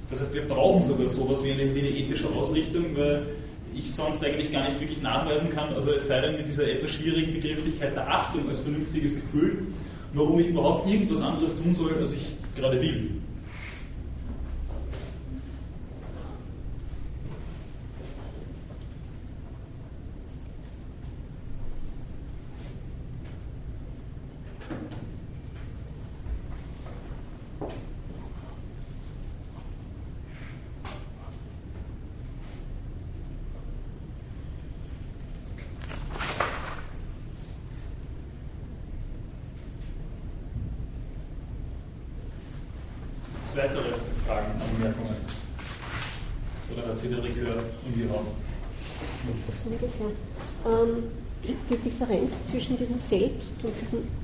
Das 0.09 0.21
heißt, 0.21 0.33
wir 0.33 0.41
brauchen 0.47 0.81
sogar 0.81 1.07
sowas 1.07 1.43
wie 1.43 1.51
eine, 1.51 1.75
wie 1.75 1.79
eine 1.79 1.89
ethische 1.89 2.27
Ausrichtung, 2.29 2.85
weil 2.95 3.27
ich 3.75 3.91
sonst 3.93 4.23
eigentlich 4.23 4.51
gar 4.51 4.65
nicht 4.65 4.79
wirklich 4.79 5.01
nachweisen 5.01 5.49
kann, 5.53 5.73
also 5.73 5.91
es 5.91 6.07
sei 6.07 6.21
denn 6.21 6.37
mit 6.37 6.47
dieser 6.47 6.69
etwas 6.69 6.91
schwierigen 6.91 7.33
Begrifflichkeit 7.33 7.95
der 7.95 8.09
Achtung 8.09 8.47
als 8.47 8.61
vernünftiges 8.61 9.15
Gefühl, 9.15 9.67
warum 10.13 10.39
ich 10.39 10.47
überhaupt 10.47 10.89
irgendwas 10.89 11.21
anderes 11.21 11.55
tun 11.55 11.73
soll, 11.73 11.95
als 11.99 12.13
ich 12.13 12.35
gerade 12.55 12.79
will. 12.81 13.09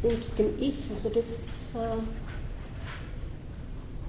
Und, 0.04 0.38
dem 0.38 0.48
Ich, 0.60 0.76
also 0.96 1.10
das 1.10 1.26
äh, 1.76 1.78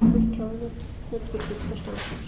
habe 0.01 0.19
ich 0.19 0.33
glaube 0.37 0.55
nicht, 0.57 1.13
nicht 1.13 1.33
wirklich 1.33 1.59
verstanden. 1.69 2.21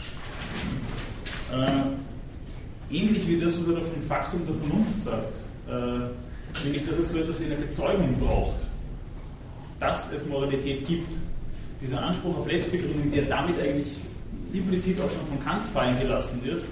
Äh, 1.53 2.97
ähnlich 2.97 3.29
wie 3.29 3.39
das, 3.39 3.59
was 3.59 3.69
er 3.69 3.81
vom 3.81 4.03
Faktum 4.03 4.47
der 4.47 4.55
Vernunft 4.55 5.03
sagt, 5.03 5.37
äh, 5.69 6.65
nämlich 6.65 6.87
dass 6.87 6.99
es 6.99 7.13
so 7.13 7.19
etwas 7.19 7.41
wie 7.41 7.45
eine 7.47 7.57
Bezeugung 7.57 8.17
braucht, 8.19 8.67
dass 9.79 10.13
es 10.13 10.27
Moralität 10.27 10.87
gibt. 10.87 11.15
Dieser 11.81 12.03
Anspruch 12.03 12.39
auf 12.39 12.47
Letztbegründung, 12.47 13.11
der 13.11 13.23
damit 13.23 13.59
eigentlich 13.59 13.97
implizit 14.53 15.01
auch 15.01 15.11
schon 15.11 15.27
von 15.27 15.45
Kant 15.45 15.67
fallen 15.67 15.99
gelassen 15.99 16.41
wird, 16.45 16.65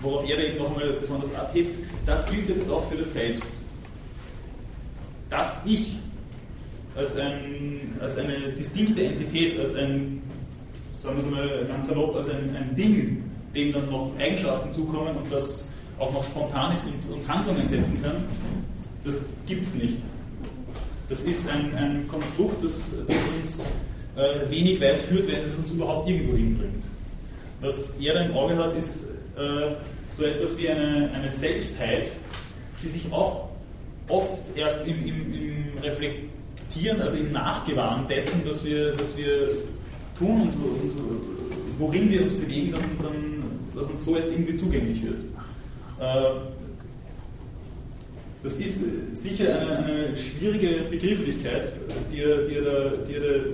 worauf 0.00 0.28
er 0.28 0.38
eben 0.38 0.58
nochmal 0.58 0.92
besonders 1.00 1.34
abhebt, 1.34 1.76
das 2.04 2.26
gilt 2.30 2.48
jetzt 2.48 2.70
auch 2.70 2.88
für 2.88 2.96
das 2.96 3.12
Selbst. 3.12 3.46
Das 5.30 5.62
Ich 5.64 5.96
als, 6.96 7.16
ein, 7.16 7.96
als 8.00 8.16
eine 8.16 8.52
distinkte 8.56 9.04
Entität, 9.04 9.58
als 9.60 9.74
ein, 9.74 10.22
sagen 11.02 11.16
wir 11.16 11.24
es 11.24 11.30
mal 11.30 11.64
ganz 11.66 11.88
salopp, 11.88 12.16
als 12.16 12.28
ein, 12.30 12.56
ein 12.56 12.74
Ding, 12.74 13.24
dem 13.54 13.72
dann 13.72 13.90
noch 13.90 14.12
Eigenschaften 14.18 14.72
zukommen 14.72 15.16
und 15.16 15.30
das 15.30 15.70
auch 15.98 16.12
noch 16.12 16.24
spontan 16.24 16.74
ist 16.74 16.84
und, 16.84 17.14
und 17.14 17.28
Handlungen 17.28 17.68
setzen 17.68 18.02
kann, 18.02 18.24
das 19.04 19.26
gibt 19.46 19.66
es 19.66 19.74
nicht. 19.74 19.98
Das 21.08 21.20
ist 21.22 21.48
ein, 21.48 21.74
ein 21.76 22.08
Konstrukt, 22.08 22.64
das, 22.64 22.92
das 23.06 23.16
uns 23.38 23.66
äh, 24.16 24.50
wenig 24.50 24.80
weit 24.80 25.00
führt, 25.00 25.28
wenn 25.28 25.44
es 25.44 25.54
uns 25.54 25.70
überhaupt 25.70 26.08
irgendwo 26.08 26.36
hinbringt. 26.36 26.84
Was 27.60 27.94
er 28.00 28.14
da 28.14 28.22
im 28.22 28.32
Auge 28.32 28.56
hat, 28.56 28.76
ist 28.76 29.10
äh, 29.36 29.74
so 30.10 30.24
etwas 30.24 30.58
wie 30.58 30.68
eine, 30.68 31.10
eine 31.12 31.30
Selbstheit, 31.30 32.10
die 32.82 32.88
sich 32.88 33.10
auch 33.12 33.48
oft 34.08 34.56
erst 34.56 34.86
im, 34.86 35.06
im, 35.06 35.32
im 35.32 35.82
Reflektieren, 36.76 37.00
also 37.00 37.16
im 37.16 37.32
Nachgewahren 37.32 38.06
dessen, 38.08 38.42
was 38.44 38.64
wir, 38.64 38.98
was 38.98 39.16
wir 39.16 39.48
tun 40.18 40.42
und, 40.42 40.48
und 40.48 41.20
worin 41.78 42.10
wir 42.10 42.22
uns 42.22 42.34
bewegen, 42.34 42.72
dann, 42.72 42.82
dann, 43.02 43.42
was 43.74 43.88
uns 43.88 44.04
so 44.04 44.16
erst 44.16 44.28
irgendwie 44.28 44.56
zugänglich 44.56 45.02
wird. 45.02 45.22
Äh, 46.00 46.40
das 48.42 48.56
ist 48.58 49.16
sicher 49.22 49.58
eine, 49.58 49.78
eine, 49.78 50.16
schwierige 50.16 50.84
Begrifflichkeit, 50.90 51.72
die 52.12 52.20
er, 52.20 52.44
die 52.44 52.54
er, 52.54 52.62
da, 52.62 52.90
die 53.08 53.14
er 53.14 53.20
da 53.20 53.44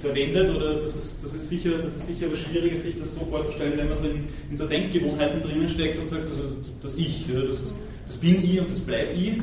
verwendet, 0.00 0.50
oder 0.50 0.76
das 0.76 0.96
ist, 0.96 1.22
das 1.22 1.34
ist, 1.34 1.48
sicher, 1.48 1.78
das 1.82 1.96
ist 1.96 2.06
sicher 2.06 2.26
was 2.32 2.38
Schwieriges, 2.38 2.82
sich 2.82 2.98
das 2.98 3.14
so 3.14 3.20
vorzustellen, 3.26 3.76
wenn 3.76 3.88
man 3.88 3.98
so 3.98 4.04
in, 4.04 4.24
in 4.50 4.56
so 4.56 4.66
Denkgewohnheiten 4.66 5.42
drinnen 5.42 5.68
steckt 5.68 5.98
und 5.98 6.08
sagt, 6.08 6.24
also, 6.30 6.56
das 6.80 6.96
Ich, 6.96 7.26
das, 7.28 7.60
ist, 7.60 7.74
das, 8.06 8.16
bin 8.16 8.42
ich 8.42 8.58
und 8.58 8.72
das 8.72 8.80
bleibt 8.80 9.16
ich. 9.16 9.34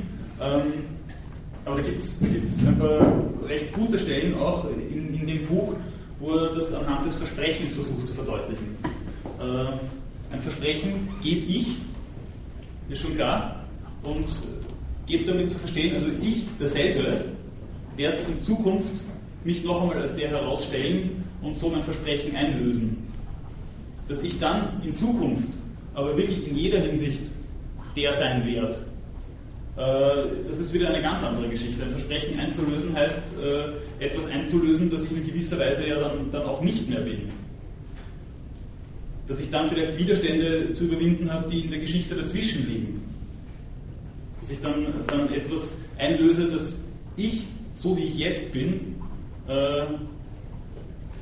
Ähm, 0.42 0.97
aber 1.68 1.82
da 1.82 1.90
gibt 1.90 2.02
es 2.02 2.22
ein 2.22 2.80
paar 2.80 3.14
recht 3.48 3.74
gute 3.74 4.00
Stellen 4.00 4.34
auch 4.36 4.66
in, 4.70 5.14
in 5.14 5.28
dem 5.28 5.46
Buch, 5.48 5.74
wo 6.20 6.32
er 6.32 6.56
das 6.56 6.74
anhand 6.74 7.06
des 7.06 7.16
Versprechens 7.16 7.74
versucht 7.74 8.08
zu 8.08 8.14
verdeutlichen. 8.14 8.78
Äh, 9.40 10.34
ein 10.34 10.42
Versprechen 10.42 11.10
gebe 11.22 11.46
ich, 11.46 11.68
ist 12.90 13.02
schon 13.02 13.16
klar, 13.16 13.66
und 14.04 14.26
gebe 15.06 15.26
damit 15.26 15.50
zu 15.50 15.58
verstehen, 15.58 15.96
also 15.96 16.08
ich, 16.22 16.46
derselbe, 16.58 17.26
werde 17.98 18.24
in 18.24 18.42
Zukunft 18.42 19.04
mich 19.44 19.64
noch 19.64 19.82
einmal 19.82 20.00
als 20.02 20.16
der 20.16 20.30
herausstellen 20.30 21.24
und 21.42 21.58
so 21.58 21.70
mein 21.70 21.84
Versprechen 21.84 22.36
einlösen. 22.36 23.08
Dass 24.08 24.22
ich 24.22 24.40
dann 24.40 24.82
in 24.84 24.96
Zukunft, 24.96 25.50
aber 25.94 26.16
wirklich 26.16 26.48
in 26.48 26.56
jeder 26.56 26.80
Hinsicht 26.80 27.24
der 27.96 28.14
sein 28.14 28.46
werde, 28.46 28.78
das 29.78 30.58
ist 30.58 30.74
wieder 30.74 30.90
eine 30.90 31.02
ganz 31.02 31.24
andere 31.24 31.48
Geschichte. 31.50 31.84
Ein 31.84 31.92
Versprechen 31.92 32.40
einzulösen 32.40 32.96
heißt, 32.96 33.36
äh, 33.40 34.04
etwas 34.04 34.26
einzulösen, 34.28 34.90
das 34.90 35.04
ich 35.04 35.12
in 35.12 35.26
gewisser 35.26 35.60
Weise 35.60 35.88
ja 35.88 36.00
dann, 36.00 36.32
dann 36.32 36.44
auch 36.44 36.62
nicht 36.62 36.90
mehr 36.90 37.02
bin. 37.02 37.30
Dass 39.28 39.40
ich 39.40 39.52
dann 39.52 39.70
vielleicht 39.70 39.98
Widerstände 39.98 40.74
zu 40.74 40.86
überwinden 40.86 41.32
habe, 41.32 41.50
die 41.50 41.62
in 41.62 41.70
der 41.70 41.80
Geschichte 41.80 42.16
dazwischen 42.16 42.68
liegen. 42.68 43.04
Dass 44.42 44.50
ich 44.50 44.62
dann, 44.62 44.88
dann 45.06 45.32
etwas 45.32 45.80
einlöse, 46.00 46.48
dass 46.48 46.80
ich, 47.16 47.44
so 47.74 47.96
wie 47.98 48.04
ich 48.04 48.18
jetzt 48.18 48.52
bin, 48.52 48.96
äh, 49.48 49.84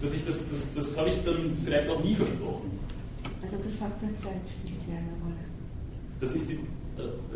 dass 0.01 0.14
ich 0.14 0.26
das, 0.26 0.47
das, 0.49 0.60
das 0.76 0.97
habe 0.97 1.10
ich 1.10 1.16
dann 1.26 1.58
vielleicht 1.66 1.89
auch 1.89 2.01
nie 2.01 2.16
versprochen. 2.16 2.80
Also 3.43 3.58
das 3.58 3.76
Faktor 3.76 4.10
Zeit 4.24 4.41
spielt 4.60 4.80
ja 4.88 4.95
eine 4.95 5.10
Rolle. 5.24 5.43
Das 6.22 6.36
ist 6.36 6.49
die, 6.49 6.60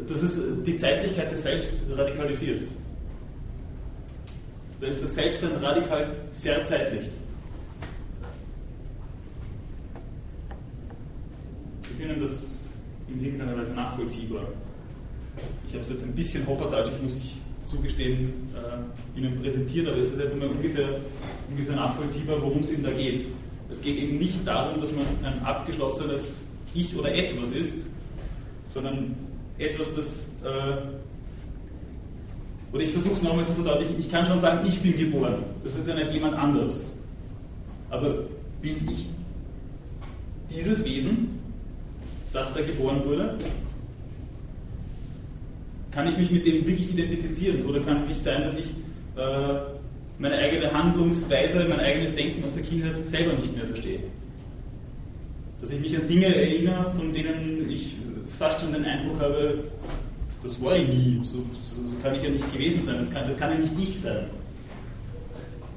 das 0.07 0.23
ist 0.23 0.41
die 0.65 0.77
Zeitlichkeit 0.77 1.31
des 1.31 1.43
Selbst 1.43 1.73
radikalisiert. 1.95 2.61
Da 4.79 4.87
ist 4.87 5.03
das 5.03 5.13
Selbst 5.13 5.43
dann 5.43 5.63
radikal 5.63 6.15
verzeitlicht. 6.41 7.11
Ist 11.91 11.99
Ihnen 11.99 12.21
das 12.21 12.65
in 13.09 13.23
irgendeiner 13.23 13.57
Weise 13.57 13.73
nachvollziehbar? 13.73 14.47
Ich 15.67 15.73
habe 15.73 15.83
es 15.83 15.89
jetzt 15.89 16.03
ein 16.03 16.13
bisschen 16.13 16.47
hoppertatschig, 16.47 16.95
muss 17.03 17.15
ich 17.15 17.37
zugestehen, 17.65 18.33
äh, 18.55 19.19
Ihnen 19.19 19.41
präsentiert, 19.41 19.87
aber 19.87 19.97
ist 19.97 20.13
das 20.13 20.19
jetzt 20.19 20.39
mal 20.39 20.47
ungefähr, 20.47 20.87
ungefähr 21.49 21.75
nachvollziehbar, 21.75 22.41
worum 22.41 22.61
es 22.61 22.71
Ihnen 22.71 22.83
da 22.83 22.91
geht. 22.91 23.27
Es 23.69 23.81
geht 23.81 23.97
eben 23.97 24.17
nicht 24.17 24.47
darum, 24.47 24.81
dass 24.81 24.91
man 24.91 25.05
ein 25.23 25.43
abgeschlossenes 25.43 26.41
Ich 26.73 26.95
oder 26.97 27.13
etwas 27.13 27.51
ist, 27.51 27.85
sondern 28.69 29.15
etwas, 29.59 29.93
das, 29.95 30.29
äh, 30.43 30.77
oder 32.73 32.83
ich 32.83 32.91
versuche 32.91 33.13
es 33.13 33.21
nochmal 33.21 33.45
zu 33.45 33.53
verdeutlichen, 33.53 33.99
ich 33.99 34.11
kann 34.11 34.25
schon 34.25 34.39
sagen, 34.39 34.67
ich 34.67 34.79
bin 34.81 34.97
geboren, 34.97 35.43
das 35.63 35.75
ist 35.75 35.87
ja 35.87 35.95
nicht 35.95 36.11
jemand 36.11 36.35
anders. 36.35 36.85
Aber 37.89 38.25
bin 38.61 38.75
ich 38.91 39.07
dieses 40.49 40.83
Wesen, 40.85 41.39
das 42.33 42.53
da 42.53 42.61
geboren 42.61 43.03
wurde? 43.05 43.37
kann 45.91 46.07
ich 46.07 46.17
mich 46.17 46.31
mit 46.31 46.45
dem 46.45 46.65
wirklich 46.65 46.91
identifizieren? 46.91 47.65
Oder 47.65 47.79
kann 47.81 47.97
es 47.97 48.07
nicht 48.07 48.23
sein, 48.23 48.43
dass 48.43 48.55
ich 48.55 48.67
äh, 49.17 49.59
meine 50.17 50.37
eigene 50.37 50.71
Handlungsweise, 50.71 51.65
mein 51.67 51.79
eigenes 51.79 52.15
Denken 52.15 52.43
aus 52.43 52.53
der 52.53 52.63
Kindheit 52.63 53.07
selber 53.07 53.33
nicht 53.33 53.55
mehr 53.55 53.65
verstehe? 53.65 53.99
Dass 55.61 55.71
ich 55.71 55.79
mich 55.79 55.97
an 55.97 56.07
Dinge 56.07 56.33
erinnere, 56.33 56.93
von 56.95 57.11
denen 57.11 57.69
ich 57.69 57.97
fast 58.39 58.61
schon 58.61 58.71
den 58.71 58.85
Eindruck 58.85 59.19
habe, 59.19 59.65
das 60.41 60.63
war 60.63 60.75
ich 60.77 60.87
nie, 60.87 61.19
so, 61.23 61.39
so, 61.59 61.85
so 61.85 61.97
kann 62.01 62.15
ich 62.15 62.23
ja 62.23 62.29
nicht 62.29 62.51
gewesen 62.51 62.81
sein, 62.81 62.97
das 62.97 63.11
kann, 63.11 63.27
das 63.27 63.37
kann 63.37 63.51
ja 63.51 63.57
nicht 63.57 63.73
ich 63.77 63.99
sein. 63.99 64.27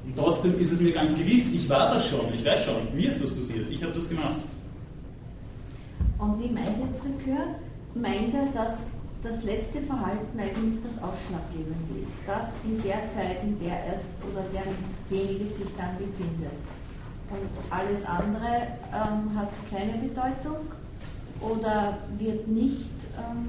Und 0.05 0.15
trotzdem 0.15 0.57
ist 0.59 0.71
es 0.71 0.79
mir 0.79 0.93
ganz 0.93 1.13
gewiss, 1.13 1.53
ich 1.53 1.67
war 1.69 1.93
das 1.93 2.07
schon, 2.07 2.33
ich 2.33 2.43
weiß 2.43 2.63
schon, 2.63 2.95
mir 2.95 3.09
ist 3.09 3.21
das 3.21 3.31
passiert, 3.31 3.69
ich 3.69 3.83
habe 3.83 3.93
das 3.93 4.07
gemacht. 4.07 4.41
Und 6.17 6.41
wie 6.41 6.49
meint 6.49 6.71
jetzt 6.87 7.03
Rückkehr? 7.03 7.55
Meint 7.95 8.33
er, 8.33 8.47
dass 8.53 8.85
das 9.23 9.43
letzte 9.43 9.81
Verhalten 9.81 10.39
eigentlich 10.39 10.79
das 10.83 11.03
Ausschlaggebende 11.03 12.07
ist. 12.07 12.17
Das 12.25 12.55
in 12.63 12.81
der 12.81 13.09
Zeit, 13.09 13.43
in 13.43 13.59
der 13.59 13.93
es 13.93 14.15
oder 14.31 14.43
derjenige 15.09 15.47
sich 15.47 15.67
dann 15.77 15.97
befindet. 15.97 16.55
Und 17.29 17.49
alles 17.69 18.05
andere 18.05 18.67
ähm, 18.91 19.35
hat 19.37 19.49
keine 19.69 19.97
Bedeutung 19.97 20.67
oder 21.43 21.97
wird 22.17 22.47
nicht 22.47 22.89
ähm, 23.17 23.47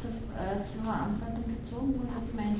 zur, 0.00 0.10
äh, 0.10 0.64
zur, 0.66 0.82
Verantwortung 0.82 1.44
gezogen. 1.46 1.94
Ich 2.28 2.34
meine, 2.34 2.56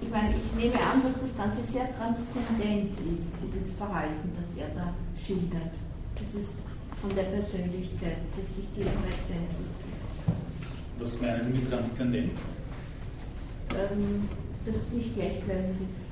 ich, 0.00 0.10
mein, 0.10 0.30
ich 0.30 0.64
nehme 0.64 0.80
an, 0.80 1.02
dass 1.02 1.20
das 1.20 1.36
Ganze 1.36 1.64
sehr 1.64 1.88
transzendent 1.98 2.94
ist, 3.14 3.34
dieses 3.42 3.72
Verhalten, 3.74 4.30
das 4.38 4.56
er 4.56 4.68
da 4.74 4.94
schildert. 5.20 5.74
Das 6.14 6.40
ist 6.40 6.54
von 7.00 7.14
der 7.14 7.24
Persönlichkeit, 7.24 8.18
das 8.36 8.56
sich 8.56 8.66
die 8.76 8.82
entwickelt. 8.82 9.50
Was 10.98 11.20
meinen 11.20 11.42
Sie 11.44 11.50
mit 11.50 11.70
transzendent? 11.70 12.32
Ähm, 13.70 14.28
dass 14.66 14.76
es 14.76 14.92
nicht 14.92 15.14
gleichbleibend 15.14 15.80
ist. 15.88 16.08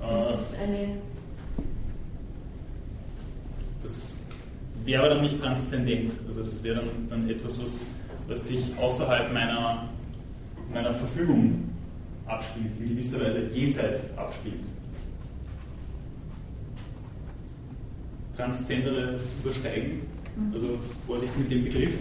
Das 0.00 0.10
äh, 0.10 0.34
ist 0.34 0.60
eine. 0.60 0.88
Das 3.82 4.16
wäre 4.86 5.08
dann 5.10 5.22
nicht 5.22 5.40
transzendent. 5.40 6.12
Also 6.28 6.42
das 6.42 6.62
wäre 6.62 6.76
dann, 6.76 7.08
dann 7.08 7.30
etwas, 7.30 7.62
was, 7.62 7.84
was 8.28 8.46
sich 8.46 8.72
außerhalb 8.78 9.32
meiner, 9.32 9.88
meiner 10.72 10.94
Verfügung 10.94 11.70
abspielt, 12.26 12.72
in 12.80 12.88
gewisser 12.88 13.20
Weise 13.20 13.50
jenseits 13.52 14.16
abspielt. 14.16 14.64
Transzendere 18.36 19.16
übersteigen 19.42 20.00
Mhm. 20.36 20.54
Also 20.54 20.78
Vorsicht 21.06 21.36
mit 21.38 21.50
dem 21.50 21.64
Begriff. 21.64 21.92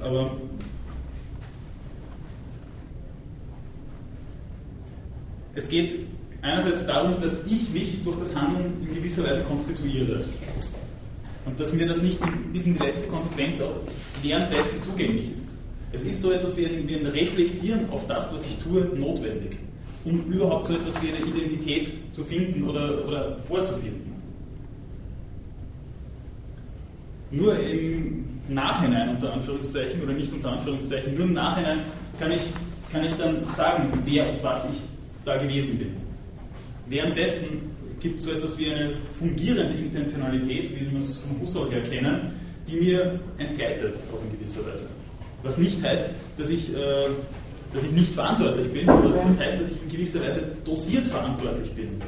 Aber 0.00 0.36
es 5.54 5.68
geht 5.68 5.94
einerseits 6.42 6.86
darum, 6.86 7.20
dass 7.20 7.46
ich 7.46 7.70
mich 7.70 8.02
durch 8.04 8.18
das 8.18 8.34
Handeln 8.34 8.72
in 8.86 8.94
gewisser 8.94 9.24
Weise 9.24 9.42
konstituiere. 9.42 10.24
Und 11.48 11.58
dass 11.58 11.72
mir 11.72 11.86
das 11.86 12.02
nicht 12.02 12.20
bis 12.52 12.66
in 12.66 12.76
die 12.76 12.82
letzte 12.82 13.06
Konsequenz 13.08 13.60
auch 13.62 13.74
währenddessen 14.22 14.82
zugänglich 14.82 15.34
ist. 15.34 15.48
Es 15.92 16.02
ist 16.02 16.20
so 16.20 16.30
etwas 16.30 16.54
wie 16.58 16.66
ein, 16.66 16.86
wie 16.86 16.96
ein 16.96 17.06
Reflektieren 17.06 17.88
auf 17.90 18.06
das, 18.06 18.34
was 18.34 18.44
ich 18.44 18.58
tue, 18.58 18.82
notwendig, 18.94 19.56
um 20.04 20.30
überhaupt 20.30 20.66
so 20.66 20.74
etwas 20.74 21.02
wie 21.02 21.08
eine 21.08 21.24
Identität 21.24 21.90
zu 22.12 22.22
finden 22.22 22.68
oder, 22.68 23.06
oder 23.08 23.38
vorzufinden. 23.48 24.12
Nur 27.30 27.58
im 27.58 28.26
Nachhinein, 28.48 29.10
unter 29.10 29.32
Anführungszeichen, 29.32 30.02
oder 30.02 30.12
nicht 30.12 30.30
unter 30.30 30.52
Anführungszeichen, 30.52 31.14
nur 31.14 31.24
im 31.24 31.32
Nachhinein 31.32 31.78
kann 32.20 32.30
ich, 32.30 32.42
kann 32.92 33.06
ich 33.06 33.14
dann 33.14 33.36
sagen, 33.56 33.88
wer 34.04 34.30
und 34.30 34.42
was 34.42 34.66
ich 34.66 34.80
da 35.24 35.38
gewesen 35.38 35.78
bin. 35.78 35.96
Währenddessen 36.88 37.77
gibt 38.00 38.20
so 38.20 38.30
etwas 38.30 38.58
wie 38.58 38.70
eine 38.70 38.94
fungierende 38.94 39.74
Intentionalität, 39.74 40.70
wie 40.74 40.90
wir 40.90 40.98
es 40.98 41.18
von 41.18 41.40
Husserl 41.40 41.70
her 41.70 41.82
kennen, 41.82 42.32
die 42.66 42.76
mir 42.76 43.18
entgleitet, 43.38 43.96
auch 44.12 44.22
in 44.24 44.38
gewisser 44.38 44.60
Weise. 44.66 44.86
Was 45.42 45.56
nicht 45.58 45.82
heißt, 45.82 46.14
dass 46.36 46.48
ich, 46.50 46.74
äh, 46.74 47.06
dass 47.72 47.84
ich 47.84 47.92
nicht 47.92 48.12
verantwortlich 48.12 48.72
bin, 48.72 48.88
aber 48.88 49.08
das 49.08 49.38
heißt, 49.38 49.60
dass 49.60 49.70
ich 49.70 49.82
in 49.82 49.90
gewisser 49.90 50.20
Weise 50.20 50.42
dosiert 50.64 51.08
verantwortlich 51.08 51.72
bin. 51.72 52.00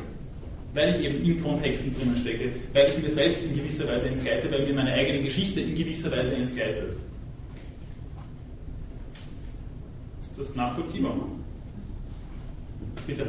Weil 0.72 0.94
ich 0.94 1.04
eben 1.04 1.24
in 1.24 1.42
Kontexten 1.42 1.94
drinnen 1.96 2.16
stecke, 2.16 2.52
weil 2.72 2.88
ich 2.88 3.02
mir 3.02 3.10
selbst 3.10 3.42
in 3.42 3.54
gewisser 3.54 3.88
Weise 3.88 4.08
entgleite, 4.08 4.50
weil 4.52 4.66
mir 4.66 4.74
meine 4.74 4.92
eigene 4.92 5.22
Geschichte 5.22 5.60
in 5.60 5.74
gewisser 5.74 6.12
Weise 6.12 6.34
entgleitet. 6.34 6.96
Ist 10.20 10.38
das 10.38 10.54
nachvollziehbar? 10.54 11.16
Bitte. 13.06 13.26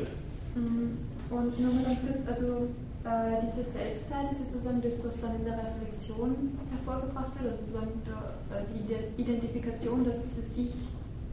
Mhm. 0.56 1.11
Und 1.32 1.58
nur 1.60 1.74
mal 1.74 1.84
ganz 1.84 2.00
kurz, 2.02 2.28
also 2.28 2.68
äh, 3.08 3.40
diese 3.48 3.64
Selbstheit 3.64 4.32
ist 4.32 4.52
sozusagen 4.52 4.82
das, 4.82 5.04
was 5.04 5.22
dann 5.22 5.36
in 5.36 5.46
der 5.46 5.58
Reflexion 5.58 6.60
hervorgebracht 6.70 7.32
wird, 7.40 7.54
also 7.54 7.64
sozusagen 7.64 7.92
der, 8.06 8.60
äh, 8.60 8.64
die 8.68 9.22
Identifikation, 9.22 10.04
dass 10.04 10.22
dieses 10.22 10.52
Ich, 10.58 10.76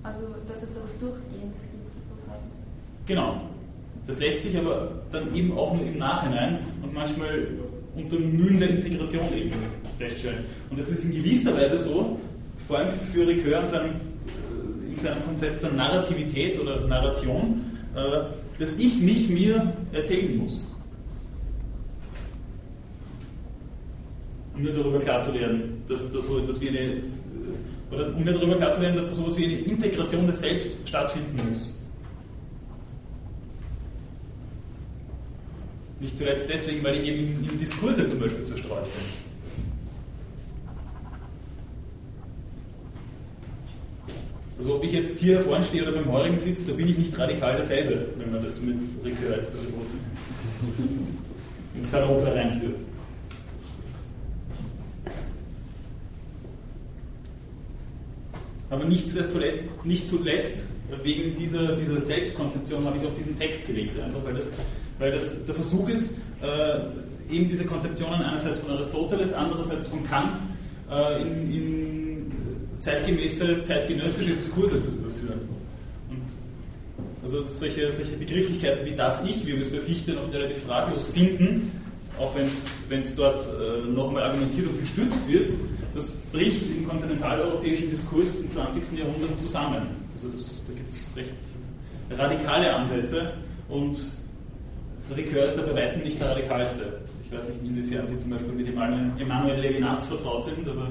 also 0.05 0.36
dass 0.46 0.62
es 0.62 0.72
da 0.72 0.80
was 0.86 0.99
Durchgehendes 1.01 1.66
gibt 1.68 1.90
sozusagen. 1.92 2.46
Genau. 3.07 3.40
Das 4.07 4.20
lässt 4.20 4.42
sich 4.42 4.57
aber 4.57 4.92
dann 5.12 5.34
eben 5.34 5.53
auch 5.59 5.74
nur 5.74 5.84
im 5.84 5.99
Nachhinein 5.99 6.61
und 6.82 6.94
manchmal 6.94 7.49
unter 7.94 8.18
Mühen 8.18 8.59
der 8.61 8.70
Integration 8.70 9.32
eben 9.34 9.53
feststellen. 9.99 10.44
Und 10.70 10.78
das 10.78 10.88
ist 10.88 11.05
in 11.05 11.12
gewisser 11.12 11.55
Weise 11.55 11.78
so, 11.78 12.18
vor 12.66 12.78
allem 12.78 12.90
für 12.90 13.26
Ricoeur 13.26 13.62
in 13.64 13.68
seinem, 13.68 13.90
äh, 13.90 14.94
in 14.94 15.01
seinem 15.01 15.24
Konzept 15.24 15.62
der 15.62 15.72
Narrativität 15.72 16.59
oder 16.59 16.86
Narration, 16.86 17.64
äh, 17.94 18.47
dass 18.59 18.72
ich 18.74 19.00
mich 19.00 19.28
mir 19.28 19.72
erzählen 19.92 20.36
muss. 20.36 20.64
Um 24.54 24.62
mir 24.62 24.72
darüber 24.72 24.98
klar 24.98 25.22
zu 25.22 25.32
werden, 25.32 25.82
dass 25.86 26.12
das 26.12 26.26
so 26.26 26.38
etwas 26.38 26.61
eine, 26.61 27.02
oder 27.90 28.14
um 28.14 28.24
mir 28.24 28.32
darüber 28.32 28.56
klar 28.56 28.72
zu 28.72 28.80
werden, 28.80 28.96
dass 28.96 29.09
da 29.09 29.14
so 29.14 29.22
etwas 29.22 29.38
wie 29.38 29.44
eine 29.44 29.59
Integration 29.61 30.26
des 30.26 30.40
Selbst 30.40 30.70
stattfinden 30.84 31.48
muss. 31.48 31.74
Nicht 36.00 36.18
zuletzt 36.18 36.48
deswegen, 36.48 36.82
weil 36.84 36.96
ich 36.96 37.04
eben 37.04 37.48
in 37.50 37.59
Diskurse 37.59 38.06
zum 38.06 38.20
Beispiel 38.20 38.44
zerstreut 38.44 38.84
bin. 38.84 39.28
Also 44.59 44.74
ob 44.74 44.84
ich 44.84 44.92
jetzt 44.92 45.18
hier 45.20 45.40
vorne 45.40 45.64
stehe 45.64 45.84
oder 45.84 45.92
beim 45.92 46.11
Heurigen 46.11 46.38
sitze, 46.38 46.66
da 46.66 46.72
bin 46.72 46.88
ich 46.88 46.98
nicht 46.98 47.16
radikal 47.16 47.56
dasselbe, 47.56 48.06
wenn 48.18 48.32
man 48.32 48.42
das 48.42 48.61
mit 48.61 48.76
Ricoeur 49.04 49.36
jetzt 49.36 49.52
ins 51.76 51.90
Salon 51.90 52.24
reinführt. 52.24 52.78
Aber 58.70 58.84
nicht 58.84 59.09
zuletzt, 59.09 60.64
wegen 61.02 61.36
dieser, 61.36 61.76
dieser 61.76 62.00
Selbstkonzeption 62.00 62.84
habe 62.84 62.98
ich 62.98 63.06
auch 63.06 63.14
diesen 63.14 63.38
Text 63.38 63.66
gelegt, 63.66 63.98
einfach 63.98 64.24
weil 64.24 64.34
das, 64.34 64.50
weil 64.98 65.12
das 65.12 65.44
der 65.46 65.54
Versuch 65.54 65.88
ist, 65.88 66.14
äh, 66.42 66.80
eben 67.32 67.48
diese 67.48 67.64
Konzeptionen 67.64 68.22
einerseits 68.22 68.59
von 68.61 68.72
Aristoteles, 68.72 69.32
andererseits 69.32 69.86
von 69.86 70.04
Kant 70.04 70.36
äh, 70.90 71.22
in, 71.22 71.52
in 71.52 71.78
zeitgemäße, 72.81 73.62
zeitgenössische 73.64 74.35
Diskurse 74.35 74.81
zu 74.81 74.89
überführen. 74.91 75.41
Und 76.11 76.24
also 77.22 77.43
solche, 77.43 77.93
solche 77.93 78.16
Begrifflichkeiten 78.16 78.87
wie 78.87 78.95
das 78.95 79.24
Ich, 79.24 79.47
wie 79.47 79.55
wir 79.55 79.61
es 79.61 79.70
bei 79.70 79.81
Fichte 79.81 80.12
noch 80.12 80.33
relativ 80.33 80.59
fraglos 80.64 81.09
finden, 81.09 81.70
auch 82.18 82.35
wenn 82.35 83.01
es 83.01 83.14
dort 83.14 83.47
äh, 83.47 83.89
nochmal 83.89 84.24
argumentiert 84.24 84.66
und 84.68 84.81
gestützt 84.81 85.29
wird, 85.29 85.51
das 85.95 86.11
bricht 86.33 86.66
im 86.70 86.89
kontinentaleuropäischen 86.89 87.91
Diskurs 87.91 88.41
im 88.41 88.53
20. 88.53 88.99
Jahrhundert 88.99 89.41
zusammen. 89.41 89.83
Also 90.14 90.29
das, 90.29 90.64
da 90.66 90.74
gibt 90.74 90.93
es 90.93 91.11
recht 91.16 91.33
radikale 92.11 92.74
Ansätze 92.74 93.33
und 93.68 94.01
Ricoeur 95.14 95.47
ist 95.47 95.57
da 95.57 95.62
bei 95.62 95.74
weitem 95.74 96.03
nicht 96.03 96.20
der 96.20 96.31
radikalste. 96.31 97.01
Ich 97.24 97.33
weiß 97.33 97.49
nicht, 97.51 97.62
inwiefern 97.62 98.07
Sie 98.07 98.18
zum 98.18 98.31
Beispiel 98.31 98.53
mit 98.53 98.68
Emmanuel 98.68 99.61
Levinas 99.61 100.07
vertraut 100.07 100.45
sind, 100.45 100.66
aber 100.68 100.89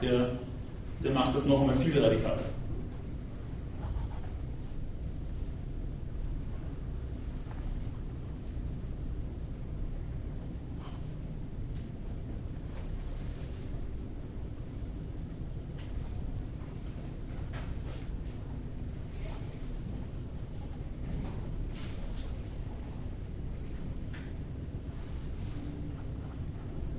der 0.00 0.30
der 1.02 1.12
macht 1.12 1.34
das 1.34 1.44
noch 1.46 1.60
einmal 1.60 1.76
viel 1.76 1.98
radikaler. 1.98 2.38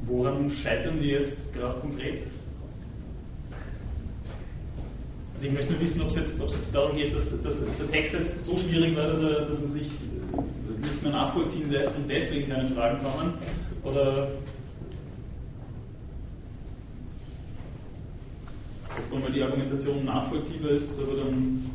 Woran 0.06 0.50
scheitern 0.50 1.02
wir 1.02 1.20
jetzt 1.20 1.54
gerade 1.54 1.80
konkret? 1.80 2.22
Also 5.44 5.52
ich 5.52 5.60
möchte 5.60 5.74
nur 5.74 5.82
wissen, 5.82 6.02
ob 6.02 6.08
es 6.08 6.16
jetzt, 6.16 6.40
jetzt, 6.40 6.74
darum 6.74 6.96
geht, 6.96 7.14
dass, 7.14 7.42
dass, 7.42 7.60
der 7.60 7.92
Text 7.92 8.14
jetzt 8.14 8.46
so 8.46 8.58
schwierig 8.58 8.96
war, 8.96 9.08
dass 9.08 9.20
er, 9.20 9.42
dass 9.42 9.62
er 9.62 9.68
sich 9.68 9.90
nicht 10.82 11.04
mehr 11.04 11.12
nachvollziehen 11.12 11.70
lässt 11.70 11.94
und 11.98 12.10
deswegen 12.10 12.50
keine 12.50 12.66
Fragen 12.70 13.04
kommen. 13.04 13.34
Oder 13.84 14.30
ob 19.12 19.22
mal 19.22 19.32
die 19.34 19.44
Argumentation 19.44 20.06
nachvollziehbar 20.06 20.72
ist, 20.72 20.94
aber 20.98 21.18
dann 21.18 21.66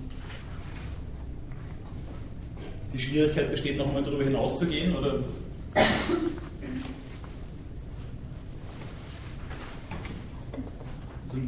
die 2.95 2.99
Schwierigkeit 2.99 3.51
besteht, 3.51 3.77
noch 3.77 3.89
einmal 3.89 4.03
darüber 4.03 4.25
hinauszugehen? 4.25 4.97
Oder 4.97 5.19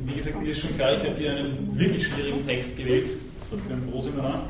wie 0.06 0.14
gesagt, 0.14 0.40
mir 0.40 0.48
ist 0.48 0.60
schon 0.60 0.74
klar, 0.74 0.94
ich 0.94 1.04
habe 1.04 1.16
hier 1.16 1.36
einen 1.36 1.78
wirklich 1.78 2.06
schwierigen 2.06 2.46
Text 2.46 2.76
gewählt, 2.76 3.10
für 3.50 3.74
ein 3.74 3.90
Proseminar. 3.90 4.48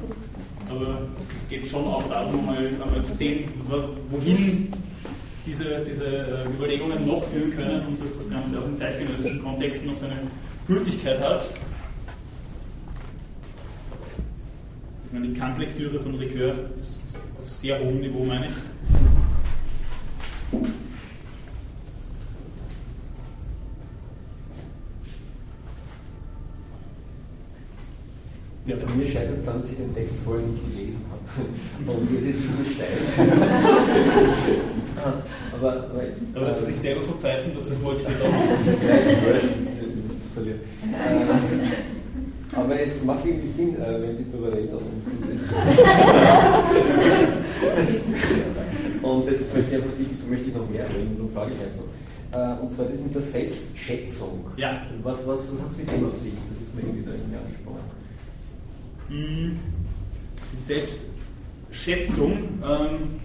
Aber 0.69 0.99
es 1.19 1.49
geht 1.49 1.69
schon 1.69 1.85
auch 1.85 2.09
darum, 2.09 2.47
mal, 2.47 2.57
einmal 2.57 3.03
zu 3.03 3.13
sehen, 3.15 3.49
wohin 4.11 4.69
diese, 5.47 5.85
diese 5.85 6.05
äh, 6.05 6.45
Überlegungen 6.55 7.07
noch 7.07 7.25
führen 7.29 7.57
können 7.57 7.87
und 7.87 8.01
dass 8.01 8.17
das 8.17 8.31
Ganze 8.31 8.59
auch 8.61 8.67
in 8.67 8.77
zeitgenössischen 8.77 9.43
Kontexten 9.43 9.89
noch 9.89 9.97
seine 9.97 10.19
Gültigkeit 10.67 11.21
hat. 11.21 11.49
Ich 15.07 15.13
meine, 15.13 15.29
die 15.29 15.35
Kantlektüre 15.35 15.99
von 15.99 16.15
Ricoeur 16.15 16.55
ist 16.79 17.01
auf 17.41 17.51
sehr 17.51 17.81
hohem 17.81 18.01
Niveau, 18.01 18.25
meine 18.25 18.47
ich. 18.47 18.53
Ja, 28.71 28.77
bei 28.77 28.95
mir 28.95 29.05
scheitert 29.05 29.45
dann, 29.45 29.61
dass 29.63 29.71
ich 29.73 29.79
den 29.79 29.93
Text 29.93 30.15
vorher 30.25 30.47
nicht 30.47 30.63
gelesen 30.71 31.05
habe. 31.11 31.19
Und 31.91 32.09
mir 32.09 32.21
ist 32.21 32.27
jetzt 32.29 32.43
viel 32.47 32.71
steil. 32.73 33.03
aber, 35.59 35.91
aber, 35.91 36.03
aber 36.35 36.47
dass 36.47 36.61
Sie 36.61 36.67
sich 36.67 36.79
selber 36.79 37.03
verpfeifen, 37.03 37.51
das 37.57 37.67
wollte 37.83 38.03
ich 38.03 38.09
jetzt 38.11 38.23
auch 38.23 38.31
nicht. 38.31 38.47
Ja, 38.87 38.95
ich 38.95 39.09
weiß, 39.27 39.43
verlieren. 40.35 40.61
Äh, 40.87 42.55
aber 42.57 42.81
es 42.81 43.03
macht 43.03 43.27
irgendwie 43.27 43.49
Sinn, 43.49 43.75
äh, 43.75 44.01
wenn 44.03 44.17
Sie 44.17 44.27
darüber 44.31 44.57
reden. 44.57 44.71
Und 49.03 49.31
jetzt 49.33 49.53
möchte 49.53 49.69
ich, 49.69 49.75
einfach, 49.83 49.99
möchte 50.29 50.47
ich 50.49 50.55
noch 50.55 50.71
mehr 50.71 50.85
reden, 50.85 51.17
darum 51.17 51.33
frage 51.33 51.55
ich 51.55 51.61
einfach. 51.61 51.87
Äh, 52.31 52.63
und 52.63 52.71
zwar 52.71 52.85
das 52.87 53.01
mit 53.01 53.13
der 53.13 53.23
Selbstschätzung. 53.23 54.47
Ja. 54.57 54.83
Was, 55.03 55.27
was, 55.27 55.51
was 55.51 55.61
hat 55.61 55.73
es 55.73 55.77
mit 55.77 55.91
dem 55.91 56.09
auf 56.09 56.17
sich? 56.17 56.35
Das 56.35 56.63
ist 56.63 56.73
mir 56.77 56.83
irgendwie 56.83 57.05
da 57.05 57.11
irgendwie 57.11 57.37
angesprochen. 57.37 58.00
Die 59.11 60.57
Selbstschätzung, 60.57 62.33
ähm, 62.65 63.21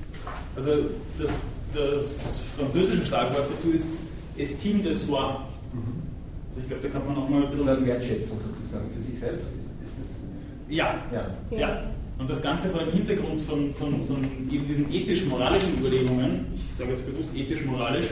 Also 0.55 0.71
das, 1.19 1.43
das 1.73 2.43
französische 2.57 3.05
Schlagwort 3.05 3.49
dazu 3.55 3.71
ist 3.71 4.07
Estime 4.37 4.83
de 4.83 4.93
soi. 4.93 5.17
Also 5.17 6.61
ich 6.61 6.67
glaube, 6.67 6.83
da 6.83 6.89
kann 6.89 7.05
man 7.05 7.15
nochmal 7.15 7.43
ein 7.43 7.49
bisschen... 7.51 7.67
Also 7.67 7.85
Wertschätzung 7.85 8.37
sozusagen 8.41 8.85
für 8.95 9.01
sich 9.01 9.19
selbst. 9.19 9.49
Ja. 10.69 11.03
ja. 11.11 11.57
ja. 11.57 11.83
Und 12.17 12.29
das 12.29 12.41
Ganze 12.41 12.69
vor 12.69 12.79
dem 12.79 12.93
Hintergrund 12.93 13.41
von, 13.41 13.73
von, 13.73 14.05
von 14.07 14.17
eben 14.49 14.67
diesen 14.67 14.91
ethisch-moralischen 14.91 15.77
Überlegungen, 15.79 16.45
ich 16.55 16.73
sage 16.77 16.91
jetzt 16.91 17.05
bewusst 17.05 17.29
ethisch-moralisch, 17.35 18.07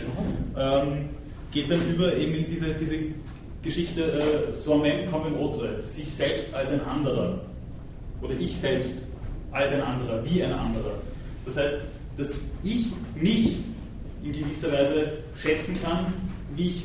ähm, 0.57 1.09
geht 1.53 1.71
dann 1.71 1.80
über 1.89 2.13
eben 2.15 2.34
in 2.34 2.47
diese, 2.47 2.74
diese 2.74 2.97
Geschichte 3.61 4.11
äh, 4.11 4.51
Soi-même 4.51 5.09
comme 5.09 5.28
un 5.28 5.36
autre, 5.38 5.82
sich 5.82 6.13
selbst 6.13 6.53
als 6.53 6.71
ein 6.71 6.82
anderer. 6.82 7.39
Oder 8.24 8.36
ich 8.39 8.57
selbst 8.57 9.07
als 9.51 9.71
ein 9.71 9.82
anderer, 9.82 10.24
wie 10.26 10.43
ein 10.43 10.53
anderer. 10.53 10.95
Das 11.45 11.57
heißt, 11.57 11.76
dass 12.17 12.32
ich 12.63 12.88
mich 13.15 13.57
in 14.24 14.32
gewisser 14.32 14.71
Weise 14.71 15.13
schätzen 15.41 15.76
kann, 15.84 16.13
wie 16.55 16.69
ich, 16.69 16.84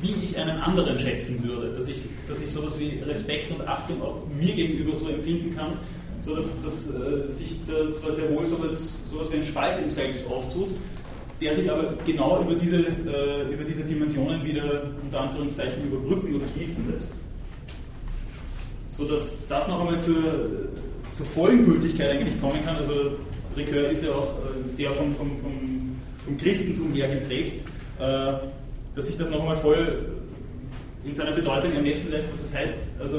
wie 0.00 0.14
ich 0.24 0.38
einen 0.38 0.58
anderen 0.60 0.98
schätzen 0.98 1.42
würde. 1.42 1.74
Dass 1.74 1.88
ich, 1.88 1.98
dass 2.28 2.40
ich 2.40 2.50
sowas 2.50 2.78
wie 2.78 3.00
Respekt 3.00 3.50
und 3.50 3.66
Achtung 3.66 4.00
auch 4.02 4.22
mir 4.38 4.54
gegenüber 4.54 4.94
so 4.94 5.08
empfinden 5.08 5.56
kann, 5.56 5.72
sodass 6.20 6.62
dass, 6.62 6.90
äh, 6.90 7.30
sich 7.30 7.58
da 7.66 7.92
zwar 7.94 8.12
sehr 8.12 8.30
wohl 8.34 8.46
sowas, 8.46 9.10
sowas 9.10 9.32
wie 9.32 9.38
ein 9.38 9.44
Spalt 9.44 9.82
im 9.82 9.90
Selbst 9.90 10.26
auftut, 10.26 10.70
der 11.40 11.54
sich 11.54 11.70
aber 11.70 11.94
genau 12.04 12.40
über 12.42 12.54
diese, 12.54 12.78
äh, 12.78 13.52
über 13.52 13.64
diese 13.64 13.82
Dimensionen 13.84 14.44
wieder 14.44 14.84
unter 15.02 15.20
Anführungszeichen 15.20 15.84
überbrücken 15.86 16.34
oder 16.34 16.44
schließen 16.54 16.92
lässt. 16.92 17.14
Sodass 18.98 19.46
das 19.48 19.68
noch 19.68 19.78
einmal 19.78 20.00
zur, 20.00 20.16
zur 21.14 21.24
vollen 21.24 21.64
Gültigkeit 21.64 22.10
eigentlich 22.10 22.40
kommen 22.40 22.58
kann. 22.64 22.74
Also 22.78 23.12
Ricoeur 23.56 23.90
ist 23.90 24.02
ja 24.02 24.10
auch 24.10 24.34
äh, 24.38 24.66
sehr 24.66 24.90
vom, 24.90 25.14
vom, 25.14 25.38
vom, 25.38 25.96
vom 26.24 26.36
Christentum 26.36 26.92
her 26.92 27.06
geprägt, 27.06 27.64
äh, 28.00 28.32
dass 28.96 29.06
sich 29.06 29.16
das 29.16 29.30
noch 29.30 29.38
einmal 29.38 29.56
voll 29.56 30.04
in 31.04 31.14
seiner 31.14 31.30
Bedeutung 31.30 31.74
ermessen 31.74 32.10
lässt, 32.10 32.26
was 32.32 32.42
das 32.42 32.60
heißt. 32.60 32.78
Also 32.98 33.18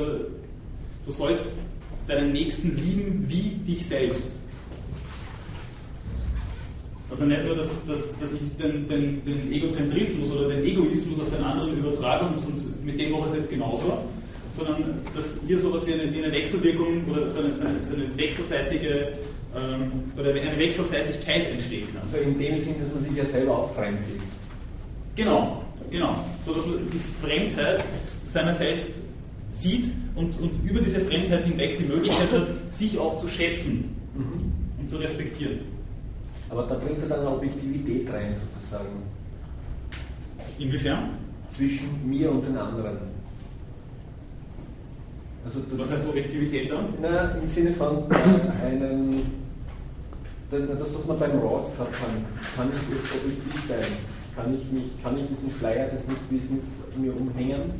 du 1.05 1.11
sollst 1.11 1.45
deinen 2.07 2.33
Nächsten 2.33 2.75
lieben 2.75 3.23
wie 3.29 3.51
dich 3.65 3.85
selbst. 3.85 4.35
Also 7.09 7.23
nicht 7.23 7.45
nur, 7.45 7.55
dass, 7.55 7.85
dass, 7.85 8.19
dass 8.19 8.33
ich 8.33 8.41
den, 8.61 8.85
den, 8.85 9.23
den, 9.23 9.49
Egozentrismus 9.53 10.29
oder 10.29 10.49
den 10.49 10.65
Egoismus 10.65 11.21
auf 11.21 11.29
den 11.29 11.41
anderen 11.41 11.77
übertrage 11.77 12.25
und, 12.25 12.37
und 12.45 12.85
mit 12.85 12.99
dem 12.99 13.11
mache 13.11 13.27
ich 13.27 13.31
es 13.31 13.37
jetzt 13.37 13.49
genauso, 13.49 13.99
sondern 14.59 15.01
dass 15.15 15.39
hier 15.47 15.59
sowas 15.59 15.87
wie 15.87 15.93
eine, 15.93 16.13
wie 16.13 16.23
eine 16.23 16.31
Wechselwirkung 16.31 17.03
oder 17.09 17.27
so 17.29 17.39
eine, 17.39 17.53
so 17.53 17.65
eine, 17.65 17.81
so 17.81 17.95
eine 17.95 18.17
wechselseitige 18.17 19.13
ähm, 19.55 20.03
oder 20.17 20.29
eine 20.29 20.57
Wechselseitigkeit 20.57 21.51
entstehen 21.51 21.87
kann. 21.93 22.01
Also 22.03 22.17
in 22.17 22.37
dem 22.37 22.55
Sinn, 22.59 22.75
dass 22.81 22.93
man 22.93 23.03
sich 23.03 23.15
ja 23.15 23.25
selber 23.25 23.57
auch 23.57 23.73
fremd 23.73 23.99
ist. 24.15 24.25
Genau, 25.15 25.63
genau. 25.89 26.15
So 26.45 26.53
dass 26.53 26.65
man 26.65 26.89
die 26.91 27.25
Fremdheit 27.25 27.83
seiner 28.25 28.53
selbst 28.53 29.01
sieht 29.51 29.89
und, 30.15 30.39
und 30.39 30.51
über 30.63 30.79
diese 30.79 30.99
Fremdheit 31.01 31.43
hinweg 31.43 31.77
die 31.77 31.85
Möglichkeit 31.85 32.31
hat, 32.31 32.47
sich 32.69 32.97
auch 32.99 33.17
zu 33.17 33.27
schätzen 33.27 33.95
mhm. 34.15 34.51
und 34.79 34.89
zu 34.89 34.97
respektieren. 34.97 35.59
Aber 36.49 36.63
da 36.63 36.75
bringt 36.75 37.01
er 37.03 37.09
dann 37.09 37.27
Objektivität 37.27 38.11
rein, 38.11 38.35
sozusagen. 38.35 39.03
Inwiefern? 40.57 41.11
Zwischen 41.51 41.87
mir 42.07 42.31
und 42.31 42.45
den 42.45 42.57
anderen. 42.57 42.97
Also 45.45 45.59
Was 45.71 45.91
heißt 45.91 46.07
Objektivität 46.07 46.71
dann? 46.71 46.93
Na, 47.01 47.31
im 47.31 47.47
Sinne 47.47 47.73
von 47.73 48.03
äh, 48.11 48.65
einem, 48.65 49.21
das, 50.51 50.95
was 50.95 51.05
man 51.05 51.19
beim 51.19 51.39
Rawls 51.39 51.69
hat, 51.79 51.91
kann, 51.93 52.25
kann 52.55 52.69
ich 52.73 52.95
jetzt 52.95 53.15
objektiv 53.15 53.67
sein? 53.67 53.91
Kann 54.35 54.55
ich, 54.55 54.71
mich, 54.71 55.03
kann 55.03 55.17
ich 55.17 55.25
diesen 55.27 55.57
Schleier 55.57 55.89
des 55.89 56.07
Nichtwissens 56.07 56.65
mir 56.97 57.15
umhängen? 57.15 57.71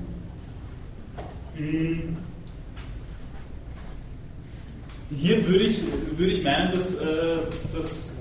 Hm. 1.55 2.17
Hier 5.11 5.47
würde 5.47 5.63
ich, 5.63 5.81
würde 6.15 6.31
ich 6.31 6.43
meinen, 6.43 6.71
dass, 6.71 6.95
äh, 6.95 7.37
dass 7.75 8.13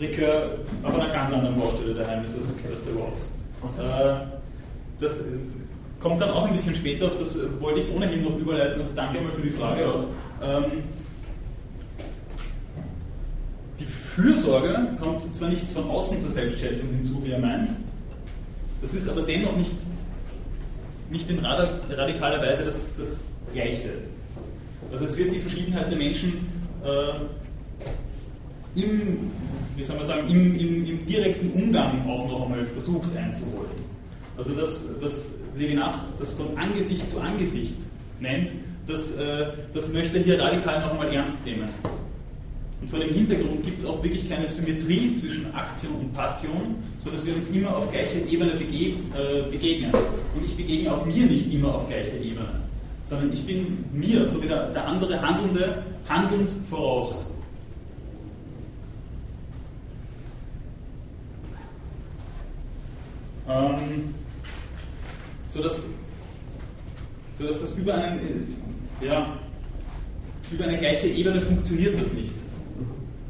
Ricoeur 0.00 0.58
auf 0.82 0.94
einer 0.94 1.12
ganz 1.12 1.32
anderen 1.32 1.60
Baustelle 1.60 1.94
daheim 1.94 2.24
ist 2.24 2.36
als, 2.36 2.66
als 2.66 2.82
der 2.84 2.94
Ross. 2.94 3.28
Äh, 3.78 4.26
das 4.98 5.24
kommt 6.02 6.20
dann 6.20 6.30
auch 6.30 6.46
ein 6.46 6.52
bisschen 6.52 6.74
später, 6.74 7.06
auf 7.06 7.16
das 7.16 7.38
wollte 7.60 7.80
ich 7.80 7.90
ohnehin 7.94 8.24
noch 8.24 8.36
überleiten, 8.36 8.78
also 8.78 8.90
danke 8.94 9.20
mal 9.20 9.32
für 9.32 9.42
die 9.42 9.50
Frage 9.50 9.88
auch. 9.88 10.04
Ähm, 10.42 10.82
die 13.78 13.84
Fürsorge 13.84 14.96
kommt 15.00 15.22
zwar 15.34 15.48
nicht 15.48 15.70
von 15.70 15.88
außen 15.88 16.20
zur 16.20 16.30
Selbstschätzung 16.30 16.88
hinzu, 16.90 17.22
wie 17.24 17.30
er 17.30 17.38
meint, 17.38 17.70
das 18.80 18.94
ist 18.94 19.08
aber 19.08 19.22
dennoch 19.22 19.56
nicht, 19.56 19.72
nicht 21.10 21.30
in 21.30 21.38
radikaler 21.38 22.40
Weise 22.40 22.64
das, 22.64 22.96
das 22.96 23.24
Gleiche. 23.52 23.90
Also 24.90 25.04
es 25.04 25.16
wird 25.16 25.32
die 25.32 25.40
Verschiedenheit 25.40 25.90
der 25.90 25.98
Menschen 25.98 26.48
äh, 26.84 28.80
im 28.80 29.30
wie 29.76 29.82
soll 29.82 29.96
man 29.96 30.04
sagen, 30.04 30.28
im, 30.28 30.58
im, 30.58 30.86
im, 30.86 31.06
direkten 31.06 31.50
Umgang 31.52 32.06
auch 32.08 32.28
noch 32.28 32.44
einmal 32.44 32.66
versucht 32.66 33.16
einzuholen. 33.16 33.70
Also 34.36 34.52
das, 34.52 34.84
das 35.00 35.28
Levinas 35.56 36.16
das 36.18 36.32
von 36.34 36.56
Angesicht 36.56 37.08
zu 37.10 37.20
Angesicht 37.20 37.74
nennt, 38.20 38.50
das, 38.86 39.12
äh, 39.16 39.46
das 39.72 39.92
möchte 39.92 40.18
er 40.18 40.24
hier 40.24 40.40
radikal 40.40 40.80
noch 40.80 40.92
einmal 40.92 41.12
ernst 41.12 41.44
nehmen. 41.44 41.68
Und 42.80 42.90
vor 42.90 42.98
dem 42.98 43.14
Hintergrund 43.14 43.64
gibt 43.64 43.78
es 43.78 43.84
auch 43.84 44.02
wirklich 44.02 44.28
keine 44.28 44.48
Symmetrie 44.48 45.14
zwischen 45.14 45.54
Aktion 45.54 45.94
und 45.94 46.12
Passion, 46.14 46.74
sondern 46.98 47.20
dass 47.20 47.26
wir 47.26 47.36
uns 47.36 47.50
immer 47.50 47.76
auf 47.76 47.90
gleicher 47.92 48.26
Ebene 48.28 48.52
bege 48.52 48.96
äh, 49.16 49.48
begegnen. 49.50 49.92
Und 50.34 50.44
ich 50.44 50.56
begegne 50.56 50.92
auch 50.92 51.06
mir 51.06 51.26
nicht 51.26 51.52
immer 51.52 51.76
auf 51.76 51.88
gleicher 51.88 52.16
Ebene, 52.16 52.48
sondern 53.04 53.32
ich 53.32 53.46
bin 53.46 53.84
mir, 53.92 54.26
so 54.26 54.42
wie 54.42 54.48
der, 54.48 54.70
der 54.70 54.88
andere 54.88 55.20
Handelnde, 55.22 55.84
handelnd 56.08 56.50
voraus. 56.68 57.30
Ähm, 63.48 64.14
sodass, 65.52 65.86
sodass 67.38 67.60
das 67.60 67.72
über, 67.72 67.94
einen, 67.94 68.56
ja, 69.00 69.38
über 70.50 70.64
eine 70.64 70.76
gleiche 70.76 71.08
Ebene 71.08 71.40
funktioniert 71.40 72.00
das 72.00 72.12
nicht. 72.12 72.34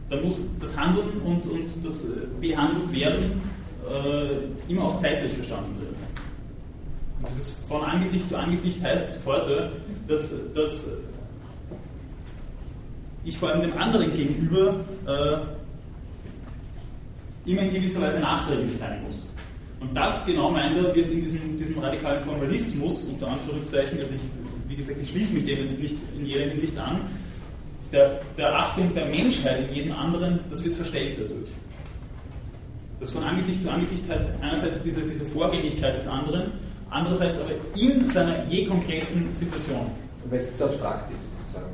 Da 0.09 0.16
muss 0.20 0.51
das 0.61 0.77
Handeln 0.77 1.11
und, 1.25 1.47
und 1.47 1.66
das 1.85 2.07
Behandelt 2.41 2.93
werden 2.93 3.41
äh, 3.91 4.70
immer 4.70 4.85
auch 4.85 5.01
zeitlich 5.01 5.33
verstanden 5.33 5.81
werden. 5.81 5.97
Und 7.20 7.29
dieses 7.29 7.53
von 7.68 7.83
Angesicht 7.83 8.29
zu 8.29 8.37
Angesicht 8.37 8.83
heißt 8.83 9.12
sofort, 9.12 9.49
dass, 10.07 10.33
dass 10.55 10.87
ich 13.25 13.39
vor 13.39 13.51
allem 13.51 13.62
dem 13.62 13.79
anderen 13.79 14.14
gegenüber 14.14 14.77
äh, 15.07 15.39
immer 17.51 17.62
in 17.62 17.70
gewisser 17.70 18.03
Weise 18.03 18.20
nachträglich 18.20 18.77
sein 18.77 19.03
muss. 19.05 19.27
Und 19.83 19.97
das 19.97 20.24
genau 20.24 20.51
meint 20.51 20.76
er, 20.76 20.95
wird 20.95 21.11
in 21.11 21.22
diesem, 21.22 21.59
diesem 21.59 21.78
radikalen 21.78 22.22
Formalismus, 22.22 23.07
unter 23.07 23.28
Anführungszeichen, 23.28 23.99
also 23.99 24.14
ich, 24.14 24.20
wie 24.68 24.76
gesagt, 24.76 24.99
ich 25.03 25.11
schließe 25.11 25.35
mich 25.35 25.45
dem 25.45 25.59
jetzt 25.59 25.80
nicht 25.80 25.97
in 26.16 26.24
jeder 26.24 26.45
Hinsicht 26.45 26.78
an, 26.78 27.01
der, 27.91 28.20
der 28.39 28.57
Achtung 28.57 28.95
der 28.95 29.07
Menschheit 29.07 29.68
in 29.68 29.74
jedem 29.74 29.93
anderen, 29.93 30.39
das 30.49 30.64
wird 30.64 30.76
verstellt 30.76 31.18
dadurch. 31.18 31.51
Das 33.01 33.11
von 33.11 33.24
Angesicht 33.24 33.61
zu 33.61 33.70
Angesicht 33.70 34.03
heißt 34.09 34.24
einerseits 34.41 34.83
diese, 34.85 35.01
diese 35.03 35.24
Vorgängigkeit 35.26 35.97
des 35.97 36.07
anderen, 36.07 36.53
andererseits 36.89 37.41
aber 37.41 37.51
in 37.74 38.09
seiner 38.09 38.47
je 38.49 38.64
konkreten 38.66 39.35
Situation. 39.35 39.91
Weil 40.30 40.41
es 40.41 40.57
zu 40.57 40.64
abstrakt 40.66 41.12
ist, 41.12 41.22
sozusagen. 41.39 41.72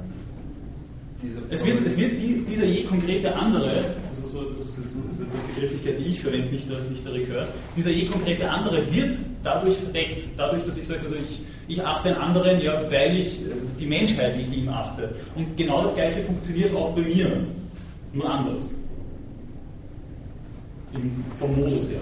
Es 1.50 1.66
wird, 1.66 1.84
es 1.84 1.98
wird 1.98 2.12
die, 2.12 2.44
dieser 2.48 2.64
je 2.64 2.84
konkrete 2.84 3.34
andere 3.36 3.84
so, 4.28 4.50
das 4.50 4.60
ist, 4.60 4.78
eine 4.78 5.54
Begrifflichkeit, 5.54 5.98
die 5.98 6.10
ich 6.10 6.20
verwende, 6.20 6.48
nicht 6.48 6.68
der, 6.68 6.80
nicht 6.80 7.04
der 7.04 7.14
Recur. 7.14 7.44
Dieser 7.76 7.90
je 7.90 8.06
konkrete 8.06 8.48
andere 8.48 8.92
wird 8.92 9.16
dadurch 9.42 9.76
verdeckt, 9.76 10.24
dadurch, 10.36 10.64
dass 10.64 10.76
ich 10.76 10.86
sage, 10.86 11.00
also 11.02 11.16
ich, 11.16 11.40
ich 11.68 11.84
achte 11.84 12.10
den 12.10 12.18
anderen, 12.18 12.60
ja, 12.60 12.82
weil 12.90 13.16
ich 13.16 13.42
äh, 13.42 13.50
die 13.78 13.86
Menschheit 13.86 14.38
in 14.38 14.52
ihm 14.52 14.68
achte. 14.68 15.14
Und 15.34 15.56
genau 15.56 15.82
das 15.82 15.94
Gleiche 15.94 16.20
funktioniert 16.20 16.74
auch 16.74 16.94
bei 16.94 17.02
mir, 17.02 17.44
nur 18.12 18.30
anders. 18.30 18.70
Im, 20.92 21.24
vom 21.38 21.54
Modus 21.54 21.88
her. 21.90 22.00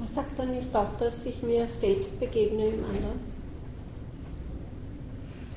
Was 0.00 0.14
sagt 0.14 0.38
er 0.38 0.46
nicht 0.46 0.74
auch, 0.74 0.98
dass 0.98 1.24
ich 1.24 1.42
mir 1.42 1.66
selbst 1.66 2.20
begegne 2.20 2.66
im 2.66 2.84
anderen? 2.84 3.33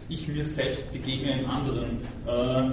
Ich 0.09 0.27
mir 0.27 0.43
selbst 0.43 0.91
begegne 0.91 1.39
im 1.39 1.49
anderen. 1.49 2.01
Äh, 2.25 2.71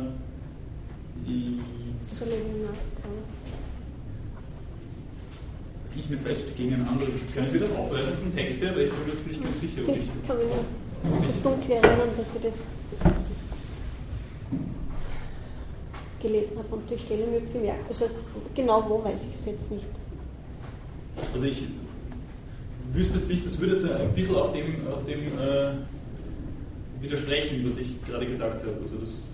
dass 5.84 5.96
ich 5.96 6.10
mir 6.10 6.18
selbst 6.18 6.46
begegne 6.48 6.76
im 6.76 6.88
anderen. 6.88 7.12
Können 7.34 7.48
Sie 7.50 7.58
das 7.58 7.74
aufweisen 7.74 8.14
vom 8.16 8.34
Text 8.34 8.60
her? 8.60 8.74
Weil 8.74 8.84
ich 8.84 8.90
bin 8.90 9.04
mir 9.04 9.12
jetzt 9.12 9.26
nicht 9.26 9.42
ganz 9.42 9.60
sicher, 9.60 9.82
ob 9.86 9.96
ich. 9.96 10.08
Kann 10.26 10.36
so 10.38 11.48
dunkel 11.48 11.70
erinnern, 11.72 12.08
dass 12.16 12.34
ich 12.34 12.42
das 12.42 12.54
gelesen 16.22 16.56
habe 16.58 16.74
und 16.74 16.90
die 16.90 16.98
Stelle 16.98 17.26
mir 17.26 17.40
gemerkt. 17.40 17.86
Also 17.88 18.06
genau 18.54 18.84
wo 18.88 19.04
weiß 19.04 19.20
ich 19.30 19.40
es 19.40 19.46
jetzt 19.46 19.70
nicht. 19.70 19.84
Also 21.34 21.46
ich 21.46 21.64
wüsste 22.92 23.18
jetzt 23.18 23.28
nicht, 23.28 23.46
das 23.46 23.60
würde 23.60 23.74
jetzt 23.74 23.84
ein 23.84 24.12
bisschen 24.14 24.34
auf 24.36 24.52
dem, 24.52 24.88
auf 24.88 25.04
dem 25.04 25.38
äh, 25.38 25.72
widersprechen, 27.04 27.62
was 27.64 27.78
ich 27.78 28.04
gerade 28.06 28.26
gesagt 28.26 28.62
habe. 28.62 28.76
Also 28.82 28.96
das, 28.98 29.24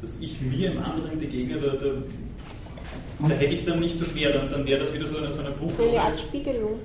dass 0.00 0.18
ich 0.20 0.40
mir 0.40 0.72
im 0.72 0.82
anderen 0.82 1.18
begegne, 1.18 1.58
da, 1.58 1.72
da, 1.72 3.28
da 3.28 3.34
hätte 3.34 3.54
ich 3.54 3.60
es 3.60 3.66
dann 3.66 3.80
nicht 3.80 3.98
so 3.98 4.04
schwer, 4.04 4.32
dann, 4.32 4.50
dann 4.50 4.66
wäre 4.66 4.80
das 4.80 4.92
wieder 4.92 5.06
so 5.06 5.18
eine, 5.18 5.32
so 5.32 5.40
eine 5.40 5.50
Bruchlose. 5.50 5.98
Eine 5.98 6.08
Art 6.08 6.18
Spiegelung. 6.18 6.78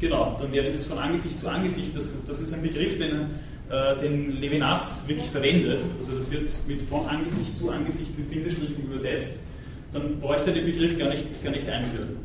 Genau, 0.00 0.36
dann 0.40 0.52
wäre 0.52 0.64
dieses 0.64 0.86
von 0.86 0.98
Angesicht 0.98 1.40
zu 1.40 1.48
Angesicht, 1.48 1.96
das, 1.96 2.14
das 2.26 2.40
ist 2.40 2.54
ein 2.54 2.62
Begriff, 2.62 2.98
den, 2.98 3.30
äh, 3.68 3.96
den 4.00 4.40
Levinas 4.40 4.98
wirklich 5.06 5.28
verwendet. 5.28 5.80
Also 6.00 6.16
das 6.16 6.30
wird 6.30 6.50
mit 6.66 6.80
von 6.82 7.06
Angesicht 7.06 7.58
zu 7.58 7.70
Angesicht 7.70 8.16
mit 8.16 8.30
Bindestrichen 8.30 8.84
übersetzt. 8.84 9.36
Dann 9.92 10.20
bräuchte 10.20 10.50
er 10.50 10.56
den 10.56 10.66
Begriff 10.66 10.98
gar 10.98 11.08
nicht, 11.08 11.42
gar 11.42 11.50
nicht 11.50 11.68
einführen. 11.68 12.16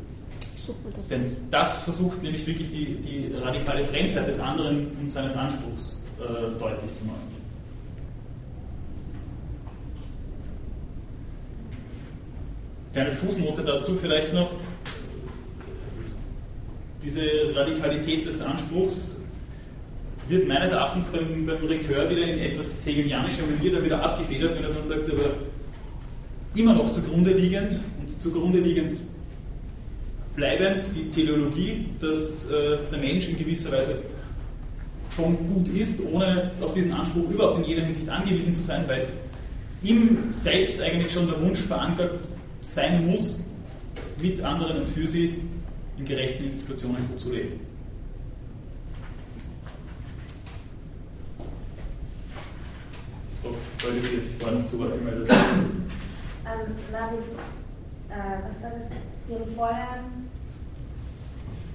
Das 0.96 1.08
Denn 1.08 1.36
das 1.50 1.78
versucht 1.78 2.22
nämlich 2.22 2.46
wirklich 2.46 2.70
die, 2.70 2.94
die 2.94 3.32
radikale 3.34 3.84
Fremdheit 3.84 4.26
des 4.26 4.38
anderen 4.38 4.86
und 5.00 5.10
seines 5.10 5.34
Anspruchs 5.34 6.03
äh, 6.20 6.58
deutlich 6.58 6.94
zu 6.94 7.04
machen. 7.04 7.34
Kleine 12.92 13.10
Fußnote 13.10 13.62
dazu 13.62 13.96
vielleicht 13.96 14.32
noch. 14.32 14.52
Diese 17.02 17.22
Radikalität 17.54 18.24
des 18.24 18.40
Anspruchs 18.40 19.20
wird 20.28 20.46
meines 20.46 20.70
Erachtens 20.70 21.08
beim, 21.08 21.44
beim 21.44 21.66
Recur 21.66 22.08
wieder 22.08 22.22
in 22.22 22.38
etwas 22.38 22.86
hegelianischer 22.86 23.42
Manier 23.46 23.72
dann 23.72 23.84
wieder 23.84 24.02
abgefedert, 24.02 24.54
wenn 24.54 24.64
er 24.64 24.70
dann 24.70 24.82
sagt, 24.82 25.10
aber 25.10 25.30
immer 26.54 26.72
noch 26.72 26.92
zugrunde 26.92 27.32
liegend 27.32 27.80
und 28.00 28.22
zugrunde 28.22 28.60
liegend 28.60 28.98
bleibend 30.36 30.84
die 30.94 31.10
Teleologie, 31.10 31.86
dass 32.00 32.46
äh, 32.46 32.78
der 32.90 32.98
Mensch 32.98 33.28
in 33.28 33.38
gewisser 33.38 33.72
Weise 33.72 33.96
schon 35.14 35.36
gut 35.52 35.68
ist, 35.68 36.00
ohne 36.12 36.50
auf 36.60 36.74
diesen 36.74 36.92
Anspruch 36.92 37.30
überhaupt 37.30 37.58
in 37.58 37.64
jeder 37.64 37.82
Hinsicht 37.82 38.08
angewiesen 38.08 38.54
zu 38.54 38.62
sein, 38.62 38.84
weil 38.86 39.08
ihm 39.82 40.18
selbst 40.32 40.80
eigentlich 40.80 41.12
schon 41.12 41.26
der 41.26 41.40
Wunsch 41.40 41.60
verankert 41.60 42.18
sein 42.62 43.06
muss, 43.06 43.40
mit 44.20 44.42
anderen 44.42 44.82
und 44.82 44.88
für 44.88 45.06
sie 45.06 45.40
in 45.98 46.04
gerechten 46.04 46.44
Institutionen 46.44 47.06
gut 47.08 47.20
zu 47.20 47.32
leben. 47.32 47.60
Freude, 53.78 54.00
die 54.00 54.16
jetzt 54.16 54.28
sich 54.28 54.36
vorhin 54.38 54.58
nicht 54.58 54.70
zu 54.70 54.78
Wort 54.78 54.98
gemeldet 54.98 55.28
ähm, 56.46 56.74
Marvin, 56.90 57.18
äh, 58.08 58.48
was 58.48 58.62
war 58.62 58.70
das? 58.78 58.88
Sie 59.26 59.34
haben 59.34 59.54
vorher 59.54 60.04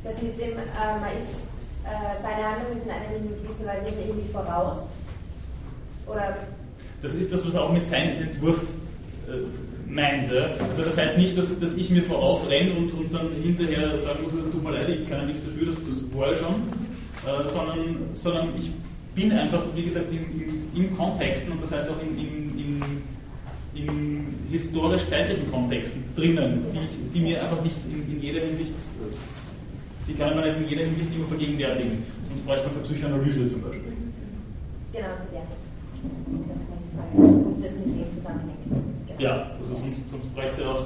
das 0.04 0.22
mit 0.22 0.40
dem, 0.40 0.58
äh, 0.58 1.00
man 1.00 1.18
ist, 1.20 1.59
äh, 1.86 2.22
seine 2.22 2.50
Handlung 2.50 2.78
ist 2.78 2.86
in 2.86 2.92
einer 2.92 3.10
gewissen 3.20 3.66
Weise 3.66 4.02
irgendwie 4.02 4.32
voraus? 4.32 4.92
Oder? 6.08 6.38
Das 7.02 7.14
ist 7.14 7.32
das, 7.32 7.46
was 7.46 7.54
er 7.54 7.64
auch 7.64 7.72
mit 7.72 7.88
seinem 7.88 8.24
Entwurf 8.24 8.62
äh, 9.28 9.48
meint. 9.90 10.32
Also 10.32 10.84
das 10.84 10.98
heißt 10.98 11.18
nicht, 11.18 11.38
dass, 11.38 11.60
dass 11.60 11.74
ich 11.76 11.90
mir 11.90 12.04
vorausrenne 12.04 12.74
und, 12.74 12.94
und 12.94 13.14
dann 13.14 13.30
hinterher 13.42 13.98
sagen 13.98 14.24
muss, 14.24 14.34
tut 14.34 14.64
mir 14.64 14.72
leid, 14.72 14.90
ich 14.90 15.10
kann 15.10 15.20
ja 15.20 15.26
nichts 15.26 15.44
dafür, 15.46 15.68
das, 15.68 15.76
das 15.76 16.16
war 16.16 16.30
ja 16.30 16.36
schon, 16.36 16.56
äh, 17.26 17.48
sondern, 17.48 17.96
sondern 18.14 18.50
ich 18.58 18.72
bin 19.16 19.32
einfach, 19.32 19.62
wie 19.76 19.84
gesagt, 19.84 20.06
im, 20.12 20.26
im, 20.40 20.84
im 20.84 20.98
Kontexten 20.98 21.52
und 21.54 21.62
das 21.62 21.72
heißt 21.72 21.90
auch 21.90 22.02
in, 22.02 22.18
in, 22.18 22.60
in, 22.60 22.84
in 23.76 24.26
historisch-zeitlichen 24.52 25.50
Kontexten 25.52 26.04
drinnen, 26.16 26.66
die, 26.74 27.20
die 27.20 27.24
mir 27.24 27.44
einfach 27.44 27.62
nicht 27.64 27.78
in, 27.86 28.16
in 28.16 28.22
jeder 28.22 28.42
Hinsicht 28.42 28.74
die 30.10 30.16
kann 30.16 30.36
man 30.36 30.44
nicht 30.44 30.58
in 30.58 30.68
jeder 30.70 30.86
Hinsicht 30.86 31.16
immer 31.16 31.28
vergegenwärtigen. 31.28 32.04
Sonst 32.24 32.46
bräuchte 32.46 32.66
man 32.66 32.76
für 32.76 32.82
Psychoanalyse 32.82 33.48
zum 33.48 33.62
Beispiel. 33.62 33.94
Genau, 34.92 35.06
ja. 35.06 35.44
Das 36.50 36.62
ist 36.62 36.70
meine 36.70 36.90
Frage. 36.96 37.38
Und 37.46 37.64
das 37.64 37.74
mit 37.86 37.96
dem 37.96 38.12
zusammenhängt. 38.12 38.60
Ja, 39.20 39.52
also 39.58 39.76
sonst, 39.76 40.10
sonst 40.10 40.34
bräuchte 40.34 40.52
es 40.54 40.60
ja 40.60 40.72
auch 40.72 40.86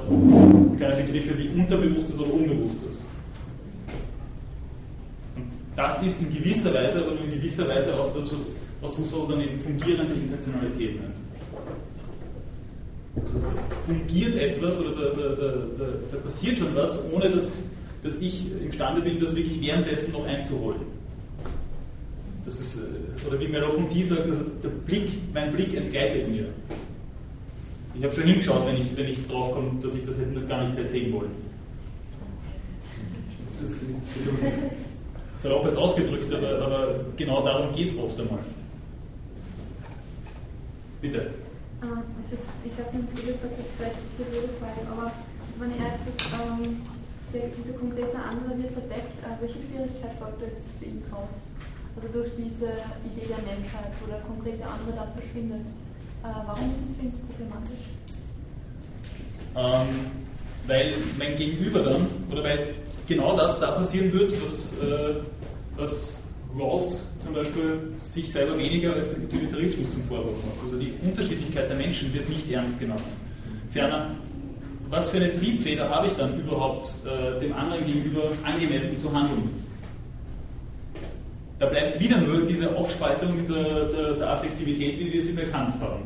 keine 0.78 1.02
Begriffe 1.02 1.38
wie 1.38 1.48
Unterbewusstes 1.48 2.18
oder 2.18 2.34
Unbewusstes. 2.34 3.04
Und 5.36 5.44
das 5.76 6.02
ist 6.02 6.20
in 6.20 6.34
gewisser 6.34 6.74
Weise, 6.74 6.98
aber 6.98 7.14
nur 7.14 7.24
in 7.24 7.30
gewisser 7.30 7.66
Weise 7.68 7.94
auch 7.94 8.12
das, 8.14 8.32
was, 8.32 8.52
was 8.80 8.98
Husserl 8.98 9.28
dann 9.30 9.40
eben 9.40 9.58
fungierende 9.58 10.14
Intentionalität 10.14 11.00
nennt. 11.00 11.16
Das 13.14 13.34
heißt, 13.34 13.44
da 13.44 13.76
fungiert 13.86 14.36
etwas 14.36 14.80
oder 14.80 14.90
da, 14.90 15.16
da, 15.16 15.28
da, 15.36 15.86
da, 16.10 16.16
passiert 16.18 16.58
schon 16.58 16.74
was, 16.74 16.98
ohne 17.12 17.30
dass 17.30 17.52
dass 18.04 18.20
ich 18.20 18.46
imstande 18.62 19.00
bin, 19.00 19.18
das 19.18 19.34
wirklich 19.34 19.60
währenddessen 19.60 20.12
noch 20.12 20.26
einzuholen. 20.26 20.82
Das 22.44 22.60
ist, 22.60 22.76
äh, 22.76 23.26
oder 23.26 23.40
wie 23.40 23.48
Merleau-Ponty 23.48 24.04
sagt, 24.04 24.28
also 24.28 24.42
der 24.62 24.68
Blick, 24.68 25.10
mein 25.32 25.52
Blick 25.52 25.74
entgleitet 25.74 26.28
mir. 26.28 26.48
Ich 27.96 28.04
habe 28.04 28.14
schon 28.14 28.24
hingeschaut, 28.24 28.66
wenn 28.66 28.76
ich, 28.76 28.94
wenn 28.96 29.08
ich 29.08 29.26
drauf 29.26 29.54
komme, 29.54 29.80
dass 29.80 29.94
ich 29.94 30.04
das 30.04 30.18
hätte 30.18 30.38
gar 30.46 30.66
nicht 30.66 30.76
erzählen 30.76 31.12
wollen. 31.14 31.30
Das 33.62 33.70
ist 33.70 33.78
salopp 35.36 35.64
jetzt 35.64 35.78
ausgedrückt, 35.78 36.32
aber, 36.32 36.66
aber 36.66 36.94
genau 37.16 37.42
darum 37.42 37.74
geht 37.74 37.90
es 37.90 37.98
oft 37.98 38.20
einmal. 38.20 38.40
Bitte. 41.00 41.30
Ah, 41.80 42.02
ich 42.64 42.72
habe 42.84 42.96
nicht 42.96 43.16
gesagt, 43.16 43.58
dass 43.58 43.66
vielleicht 43.78 43.96
diese 44.12 44.28
Rede 44.28 44.52
fallen, 44.60 44.86
aber 44.92 45.12
das 45.50 45.60
war 45.60 45.66
eine 45.66 45.76
Ärzte, 45.76 46.12
ähm, 46.34 46.76
der, 47.34 47.50
dieser 47.50 47.74
konkrete 47.74 48.14
andere 48.14 48.54
wird 48.62 48.72
verdeckt. 48.72 49.18
Äh, 49.20 49.34
welche 49.42 49.58
Schwierigkeit 49.66 50.14
folgt 50.18 50.40
jetzt 50.40 50.70
für 50.78 50.86
ihn 50.86 51.02
draus? 51.10 51.34
Also 51.96 52.08
durch 52.08 52.30
diese 52.38 52.70
Idee 53.02 53.26
der 53.26 53.42
Menschheit, 53.42 53.90
wo 54.00 54.06
der 54.06 54.22
konkrete 54.22 54.62
andere 54.62 54.94
dann 54.94 55.10
verschwindet. 55.12 55.66
Äh, 56.22 56.30
warum 56.46 56.70
ist 56.70 56.86
es 56.86 56.96
für 56.96 57.02
ihn 57.04 57.10
so 57.10 57.18
problematisch? 57.26 57.84
Ähm, 59.54 59.90
weil 60.66 60.94
mein 61.18 61.36
Gegenüber 61.36 61.80
dann, 61.80 62.06
oder 62.30 62.42
weil 62.42 62.74
genau 63.06 63.36
das 63.36 63.60
da 63.60 63.72
passieren 63.72 64.12
wird, 64.12 64.32
was, 64.42 64.78
äh, 64.78 65.20
was 65.76 66.22
Rawls 66.56 67.04
zum 67.20 67.34
Beispiel 67.34 67.92
sich 67.96 68.30
selber 68.30 68.56
weniger 68.58 68.94
als 68.94 69.12
den 69.12 69.24
Utilitarismus 69.24 69.92
zum 69.92 70.04
Vorwurf 70.04 70.36
macht. 70.44 70.64
Also 70.64 70.78
die 70.78 70.92
Unterschiedlichkeit 71.02 71.68
der 71.68 71.76
Menschen 71.76 72.12
wird 72.14 72.28
nicht 72.28 72.50
ernst 72.50 72.78
genommen. 72.78 73.04
Ferner 73.70 74.10
was 74.94 75.10
für 75.10 75.16
eine 75.16 75.32
Triebfeder 75.32 75.88
habe 75.88 76.06
ich 76.06 76.12
dann 76.14 76.38
überhaupt 76.38 76.92
äh, 77.04 77.40
dem 77.40 77.52
anderen 77.52 77.84
gegenüber 77.84 78.30
angemessen 78.44 78.96
zu 78.98 79.12
handeln? 79.12 79.50
Da 81.58 81.66
bleibt 81.66 81.98
wieder 81.98 82.18
nur 82.18 82.46
diese 82.46 82.74
Aufspaltung 82.76 83.44
der, 83.46 83.86
der, 83.86 84.12
der 84.14 84.30
Affektivität, 84.30 84.98
wie 84.98 85.12
wir 85.12 85.22
sie 85.22 85.32
bekannt 85.32 85.74
haben. 85.80 86.02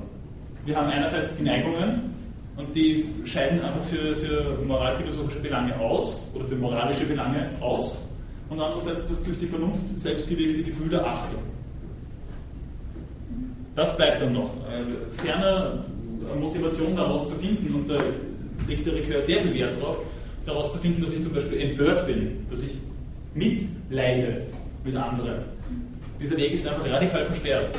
Wir 0.64 0.76
haben 0.76 0.90
einerseits 0.90 1.36
die 1.36 1.42
Neigungen 1.42 2.14
und 2.56 2.74
die 2.74 3.04
scheiden 3.24 3.60
einfach 3.60 3.84
für, 3.84 4.16
für 4.16 4.58
moralphilosophische 4.64 5.40
Belange 5.40 5.78
aus 5.78 6.26
oder 6.34 6.46
für 6.46 6.56
moralische 6.56 7.04
Belange 7.04 7.50
aus 7.60 8.02
und 8.48 8.60
andererseits 8.60 9.06
das 9.06 9.22
durch 9.22 9.38
die 9.38 9.46
Vernunft 9.46 9.98
selbstgewirkte 9.98 10.62
Gefühl 10.62 10.88
der 10.88 11.06
Achtung. 11.06 11.40
Das 13.74 13.96
bleibt 13.96 14.22
dann 14.22 14.32
noch. 14.32 14.50
Äh, 14.70 15.22
ferner 15.22 15.84
Motivation 16.40 16.96
daraus 16.96 17.28
zu 17.28 17.34
finden 17.36 17.74
und 17.74 17.88
der 17.88 18.00
legt 18.66 18.86
der 18.86 18.94
Rekör 18.94 19.22
sehr 19.22 19.40
viel 19.40 19.54
Wert 19.54 19.76
darauf, 19.76 19.98
daraus 20.44 20.72
zu 20.72 20.78
finden, 20.78 21.02
dass 21.02 21.12
ich 21.12 21.22
zum 21.22 21.32
Beispiel 21.32 21.60
empört 21.60 22.06
bin, 22.06 22.46
dass 22.50 22.62
ich 22.62 22.78
mitleide 23.34 24.46
mit 24.84 24.96
anderen. 24.96 25.42
Dieser 26.20 26.36
Weg 26.36 26.52
ist 26.52 26.66
einfach 26.66 26.88
radikal 26.88 27.24
versperrt. 27.24 27.70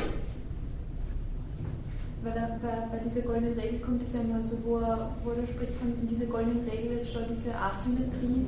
Weil 2.22 2.32
bei, 2.32 2.98
bei, 2.98 3.02
dieser 3.04 3.22
goldenen 3.22 3.58
Regel 3.58 3.80
kommt 3.80 4.02
es 4.02 4.12
ja 4.12 4.20
immer 4.20 4.42
so, 4.42 4.56
wo 4.64 4.78
er, 4.78 5.16
wo 5.24 5.30
er 5.30 5.46
spricht 5.46 5.72
von, 5.80 5.88
in 5.88 6.08
dieser 6.08 6.26
goldenen 6.26 6.68
Regel 6.68 6.98
ist 6.98 7.12
schon 7.12 7.24
diese 7.34 7.56
Asymmetrie 7.56 8.44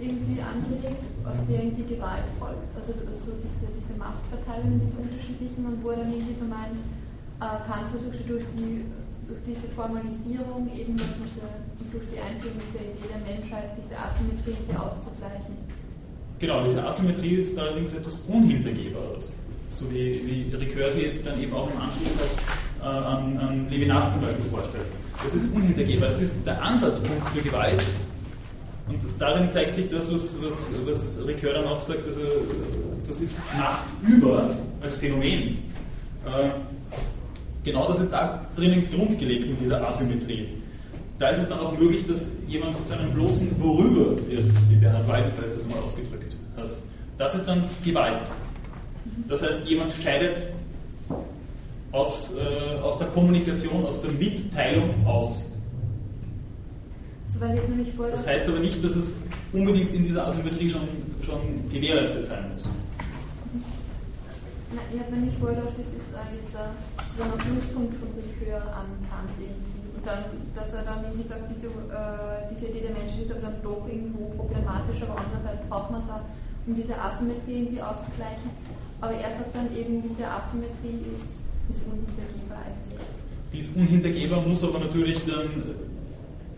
irgendwie 0.00 0.40
angelegt, 0.40 1.04
aus 1.28 1.44
der 1.46 1.64
irgendwie 1.64 1.84
Gewalt 1.84 2.24
folgt. 2.38 2.64
Also, 2.74 2.96
also 3.04 3.36
diese, 3.44 3.68
diese 3.76 3.92
Machtverteilung, 4.00 4.80
diese 4.80 4.96
unterschiedlichen, 5.04 5.66
und 5.68 5.84
wo 5.84 5.90
er 5.90 6.00
dann 6.00 6.12
irgendwie 6.12 6.32
so 6.32 6.48
meint, 6.48 6.80
äh, 7.44 7.60
Kant 7.68 7.92
versucht 7.92 8.24
durch 8.24 8.44
die 8.56 8.88
durch 9.30 9.40
diese 9.46 9.68
Formalisierung 9.74 10.66
eben 10.74 10.96
durch, 10.96 11.14
diese, 11.22 11.46
durch 11.92 12.04
die 12.10 12.18
Einführung 12.18 12.58
dieser 12.66 12.82
Idee 12.82 13.06
der 13.14 13.22
Menschheit 13.22 13.70
diese 13.78 13.94
Asymmetrie 13.94 14.58
auszugleichen. 14.74 15.54
Genau, 16.40 16.64
diese 16.64 16.84
Asymmetrie 16.84 17.36
ist 17.36 17.56
allerdings 17.58 17.92
etwas 17.92 18.22
Unhintergehbares, 18.22 19.32
so 19.68 19.90
wie, 19.92 20.10
wie 20.26 20.54
Recursi 20.54 21.20
dann 21.24 21.40
eben 21.40 21.52
auch 21.52 21.70
im 21.70 21.78
Anschluss 21.78 22.18
halt, 22.18 22.34
äh, 22.82 23.06
an, 23.06 23.38
an 23.38 23.70
Levinas 23.70 24.12
zum 24.12 24.22
Beispiel 24.22 24.44
vorstellt. 24.50 24.86
Das 25.22 25.34
ist 25.34 25.54
unhintergehbar, 25.54 26.08
das 26.08 26.20
ist 26.22 26.34
der 26.44 26.60
Ansatzpunkt 26.62 27.28
für 27.28 27.42
Gewalt, 27.42 27.84
Und 28.88 28.98
darin 29.18 29.48
zeigt 29.50 29.76
sich 29.76 29.88
das, 29.90 30.12
was, 30.12 30.42
was, 30.42 30.70
was 30.86 31.18
Ricoeur 31.26 31.54
dann 31.54 31.66
auch 31.66 31.80
sagt, 31.80 32.06
also 32.06 32.20
das 33.06 33.20
ist 33.20 33.34
Macht 33.56 33.84
über 34.08 34.56
als 34.80 34.96
Phänomen. 34.96 35.58
Äh, 36.26 36.50
genau 37.64 37.88
das 37.88 38.00
ist 38.00 38.12
da 38.12 38.46
drinnen 38.56 38.88
grundgelegt 38.90 39.46
in 39.46 39.58
dieser 39.58 39.86
Asymmetrie. 39.86 40.48
Da 41.18 41.28
ist 41.28 41.38
es 41.38 41.48
dann 41.48 41.60
auch 41.60 41.78
möglich, 41.78 42.06
dass 42.06 42.26
jemand 42.48 42.86
zu 42.86 42.94
einem 42.94 43.12
bloßen 43.12 43.60
Worüber 43.60 44.16
wird, 44.28 44.50
wie 44.68 44.76
Bernhard 44.76 45.06
Weidenfels 45.06 45.56
das 45.56 45.66
mal 45.66 45.78
ausgedrückt 45.78 46.34
hat. 46.56 46.70
Das 47.18 47.34
ist 47.34 47.46
dann 47.46 47.62
Gewalt. 47.84 48.32
Das 49.28 49.42
heißt, 49.42 49.66
jemand 49.66 49.92
scheidet 50.02 50.38
aus, 51.92 52.34
äh, 52.36 52.78
aus 52.80 52.98
der 52.98 53.08
Kommunikation, 53.08 53.84
aus 53.84 54.00
der 54.00 54.12
Mitteilung 54.12 55.06
aus. 55.06 55.52
Das 58.12 58.26
heißt 58.26 58.48
aber 58.48 58.60
nicht, 58.60 58.82
dass 58.82 58.96
es 58.96 59.12
unbedingt 59.52 59.94
in 59.94 60.04
dieser 60.04 60.26
Asymmetrie 60.26 60.70
schon, 60.70 60.82
schon 61.24 61.40
gewährleistet 61.70 62.26
sein 62.26 62.44
muss. 62.54 62.64
Ich 64.70 65.00
habe 65.02 65.10
nämlich 65.10 65.34
vorher 65.38 65.58
gedacht, 65.58 65.74
das 65.82 65.90
ist 65.98 66.14
äh, 66.14 66.22
ein, 66.22 66.38
so 66.46 67.22
ein 67.26 67.38
Pluspunkt 67.42 67.94
von 67.98 68.08
Willkür 68.14 68.62
an 68.70 68.86
Kant 69.10 69.34
irgendwie. 69.34 69.82
Und 69.98 70.06
dann, 70.06 70.30
dass 70.54 70.70
er 70.74 70.86
dann 70.86 71.02
irgendwie 71.02 71.26
sagt, 71.26 71.50
diese, 71.50 71.74
äh, 71.90 72.46
diese 72.54 72.70
Idee 72.70 72.86
der 72.86 72.94
Menschen 72.94 73.18
ist 73.18 73.34
aber 73.34 73.50
dann 73.50 73.58
doch 73.66 73.82
irgendwo 73.90 74.30
problematisch, 74.38 75.02
aber 75.02 75.18
andererseits 75.18 75.66
braucht 75.66 75.90
man 75.90 76.00
es 76.00 76.10
auch, 76.10 76.22
um 76.66 76.74
diese 76.78 76.94
Asymmetrie 76.94 77.66
irgendwie 77.66 77.82
auszugleichen. 77.82 78.46
Aber 79.00 79.12
er 79.18 79.32
sagt 79.34 79.50
dann 79.58 79.74
eben, 79.74 80.02
diese 80.06 80.22
Asymmetrie 80.30 81.02
ist, 81.18 81.50
ist 81.66 81.90
unhintergehbar 81.90 82.62
eigentlich. 82.62 83.02
Die 83.50 83.58
ist 83.58 83.74
unhintergehbar, 83.74 84.40
muss 84.46 84.62
aber 84.62 84.78
natürlich 84.78 85.18
dann 85.26 85.50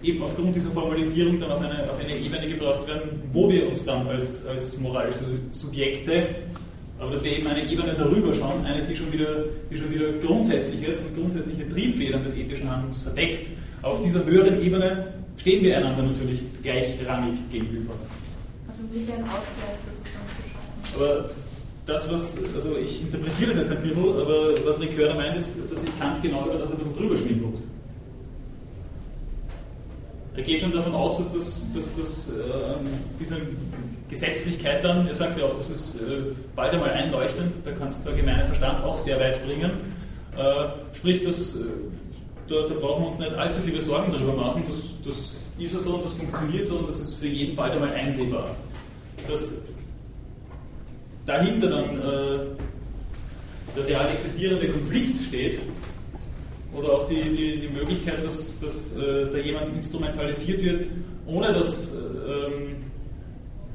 eben 0.02 0.20
aufgrund 0.22 0.54
dieser 0.54 0.70
Formalisierung 0.70 1.40
dann 1.40 1.52
auf 1.52 1.62
eine, 1.62 1.88
auf 1.88 1.98
eine 1.98 2.12
Ebene 2.12 2.46
gebracht 2.46 2.86
werden, 2.86 3.22
wo 3.32 3.48
wir 3.48 3.68
uns 3.68 3.86
dann 3.86 4.06
als, 4.06 4.44
als 4.44 4.76
moralische 4.78 5.24
Subjekte 5.52 6.26
aber 7.02 7.10
dass 7.10 7.24
wir 7.24 7.36
eben 7.36 7.46
eine 7.48 7.68
Ebene 7.68 7.94
darüber 7.98 8.32
schauen, 8.32 8.64
eine, 8.64 8.84
die 8.84 8.94
schon 8.94 9.12
wieder, 9.12 9.44
die 9.68 9.76
schon 9.76 9.92
wieder 9.92 10.12
Grundsätzliches 10.24 11.00
und 11.00 11.16
grundsätzliche 11.16 11.68
Triebfedern 11.68 12.22
des 12.22 12.36
ethischen 12.36 12.70
Handelns 12.70 13.02
verdeckt. 13.02 13.48
Aber 13.82 13.94
auf 13.94 14.02
dieser 14.04 14.24
höheren 14.24 14.62
Ebene 14.62 15.08
stehen 15.36 15.64
wir 15.64 15.78
einander 15.78 16.04
natürlich 16.04 16.40
gleichrangig 16.62 17.34
gegenüber. 17.50 17.94
Also 18.68 18.84
wie 18.92 19.00
ein 19.00 19.24
Ausgleich 19.24 19.82
sozusagen 19.84 20.28
zu 20.30 20.42
schaffen. 20.48 20.94
Aber 20.94 21.30
das, 21.86 22.12
was, 22.12 22.38
also 22.54 22.76
ich 22.78 23.02
interpretiere 23.02 23.50
das 23.50 23.60
jetzt 23.62 23.72
ein 23.72 23.82
bisschen, 23.82 24.20
aber 24.20 24.64
was 24.64 24.80
Ricoeur 24.80 25.14
meint, 25.16 25.36
ist, 25.36 25.50
dass 25.68 25.80
sich 25.80 25.98
Kant 25.98 26.22
genau 26.22 26.46
über 26.46 26.54
das 26.54 26.70
ein 26.70 26.78
bisschen 26.78 26.94
drüber 26.94 27.16
schwindelt. 27.16 27.58
Er 30.34 30.42
geht 30.42 30.60
schon 30.62 30.72
davon 30.72 30.94
aus, 30.94 31.18
dass, 31.18 31.32
das, 31.32 31.72
dass 31.74 31.96
das, 31.96 32.28
äh, 32.28 32.76
diese 33.20 33.36
Gesetzlichkeit 34.08 34.82
dann, 34.82 35.06
er 35.06 35.14
sagt 35.14 35.38
ja 35.38 35.44
auch, 35.44 35.54
das 35.54 35.68
ist 35.68 35.96
äh, 35.96 36.32
bald 36.56 36.72
einmal 36.72 36.90
einleuchtend, 36.90 37.54
da 37.64 37.72
kannst 37.72 38.06
der 38.06 38.14
gemeine 38.14 38.44
Verstand 38.44 38.82
auch 38.82 38.96
sehr 38.96 39.20
weit 39.20 39.44
bringen. 39.44 39.70
Äh, 40.36 40.96
sprich, 40.96 41.22
das, 41.22 41.56
äh, 41.56 41.60
da, 42.48 42.66
da, 42.66 42.74
brauchen 42.74 43.02
wir 43.02 43.08
uns 43.08 43.18
nicht 43.18 43.34
allzu 43.34 43.60
viele 43.60 43.82
Sorgen 43.82 44.10
darüber 44.10 44.32
machen, 44.32 44.64
das, 44.66 44.94
das 45.04 45.36
ist 45.58 45.74
ja 45.74 45.80
so 45.80 45.96
und 45.96 46.04
das 46.06 46.14
funktioniert 46.14 46.66
so 46.66 46.76
und 46.76 46.88
das 46.88 46.98
ist 46.98 47.14
für 47.14 47.26
jeden 47.26 47.54
bald 47.54 47.74
einmal 47.74 47.92
einsehbar. 47.92 48.56
Dass 49.28 49.54
dahinter 51.26 51.68
dann 51.68 51.98
äh, 51.98 52.38
der 53.76 53.86
real 53.86 54.08
existierende 54.10 54.68
Konflikt 54.68 55.22
steht, 55.26 55.58
oder 56.74 56.92
auch 56.92 57.06
die, 57.06 57.20
die, 57.20 57.60
die 57.60 57.68
Möglichkeit, 57.68 58.24
dass, 58.24 58.58
dass 58.60 58.96
äh, 58.96 59.30
da 59.30 59.38
jemand 59.38 59.68
instrumentalisiert 59.70 60.62
wird, 60.62 60.86
ohne 61.26 61.52
dass, 61.52 61.92
ähm, 61.92 62.76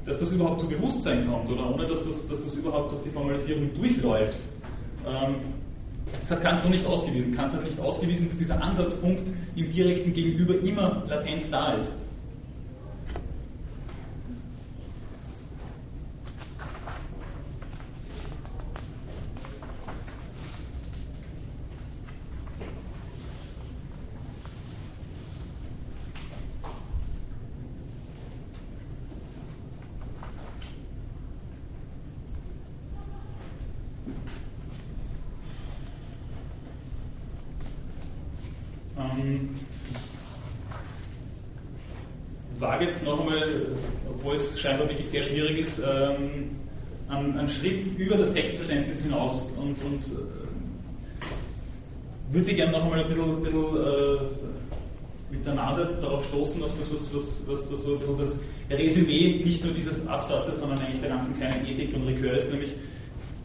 dass 0.05 0.17
das 0.17 0.31
überhaupt 0.31 0.61
zu 0.61 0.67
Bewusstsein 0.67 1.27
kommt 1.29 1.49
oder 1.49 1.73
ohne 1.73 1.85
dass 1.85 2.03
das, 2.03 2.27
dass 2.27 2.43
das 2.43 2.55
überhaupt 2.55 2.91
durch 2.91 3.03
die 3.03 3.09
Formalisierung 3.09 3.69
durchläuft. 3.75 4.37
Ähm, 5.05 5.35
das 6.19 6.31
hat 6.31 6.41
Kant 6.41 6.61
so 6.61 6.69
nicht 6.69 6.85
ausgewiesen. 6.85 7.35
Kant 7.35 7.53
hat 7.53 7.63
nicht 7.63 7.79
ausgewiesen, 7.79 8.27
dass 8.27 8.37
dieser 8.37 8.61
Ansatzpunkt 8.63 9.23
im 9.55 9.71
direkten 9.71 10.13
Gegenüber 10.13 10.57
immer 10.59 11.03
latent 11.07 11.43
da 11.51 11.73
ist. 11.73 12.07
wage 42.77 42.85
jetzt 42.85 43.03
noch 43.03 43.19
einmal, 43.19 43.65
obwohl 44.09 44.35
es 44.35 44.59
scheinbar 44.59 44.87
wirklich 45.07 45.09
sehr 45.09 45.23
schwierig 45.23 45.59
ist, 45.59 45.79
ähm, 45.79 46.49
einen, 47.09 47.49
Schritt 47.49 47.85
über 47.97 48.15
das 48.15 48.33
Textverständnis 48.33 49.01
hinaus 49.01 49.51
und, 49.57 49.81
und 49.83 50.03
äh, 50.03 50.17
würde 52.31 52.45
Sie 52.45 52.55
gerne 52.55 52.73
noch 52.73 52.83
einmal 52.83 53.01
ein 53.01 53.07
bisschen, 53.07 53.41
bisschen 53.41 53.77
äh, 53.77 54.17
mit 55.31 55.45
der 55.45 55.53
Nase 55.55 55.97
darauf 56.01 56.25
stoßen, 56.25 56.61
auf 56.63 56.71
das, 56.77 56.91
was, 56.91 57.13
was, 57.13 57.43
was 57.47 57.69
da 57.69 57.77
so 57.77 57.97
das 58.17 58.39
Resümee 58.69 59.41
nicht 59.43 59.63
nur 59.63 59.73
dieses 59.73 60.05
Absatzes, 60.07 60.59
sondern 60.59 60.79
eigentlich 60.79 60.99
der 60.99 61.09
ganzen 61.09 61.35
kleinen 61.37 61.65
Ethik 61.65 61.91
von 61.91 62.03
Ricoeur 62.03 62.33
ist, 62.33 62.51
nämlich 62.51 62.71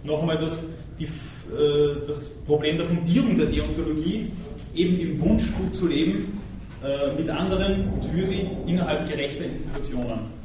noch 0.02 0.20
einmal 0.20 0.38
das, 0.38 0.64
die, 0.98 1.04
äh, 1.04 2.04
das 2.06 2.30
Problem 2.46 2.78
der 2.78 2.86
Fundierung 2.86 3.36
der 3.36 3.46
Deontologie 3.46 4.32
eben 4.74 4.98
im 4.98 5.20
Wunsch, 5.20 5.44
gut 5.56 5.74
zu 5.74 5.86
leben, 5.86 6.40
äh, 6.84 7.14
mit 7.14 7.30
anderen 7.30 7.88
und 7.90 8.04
für 8.04 8.26
sie 8.26 8.48
innerhalb 8.66 9.08
gerechter 9.08 9.44
Institutionen. 9.44 10.41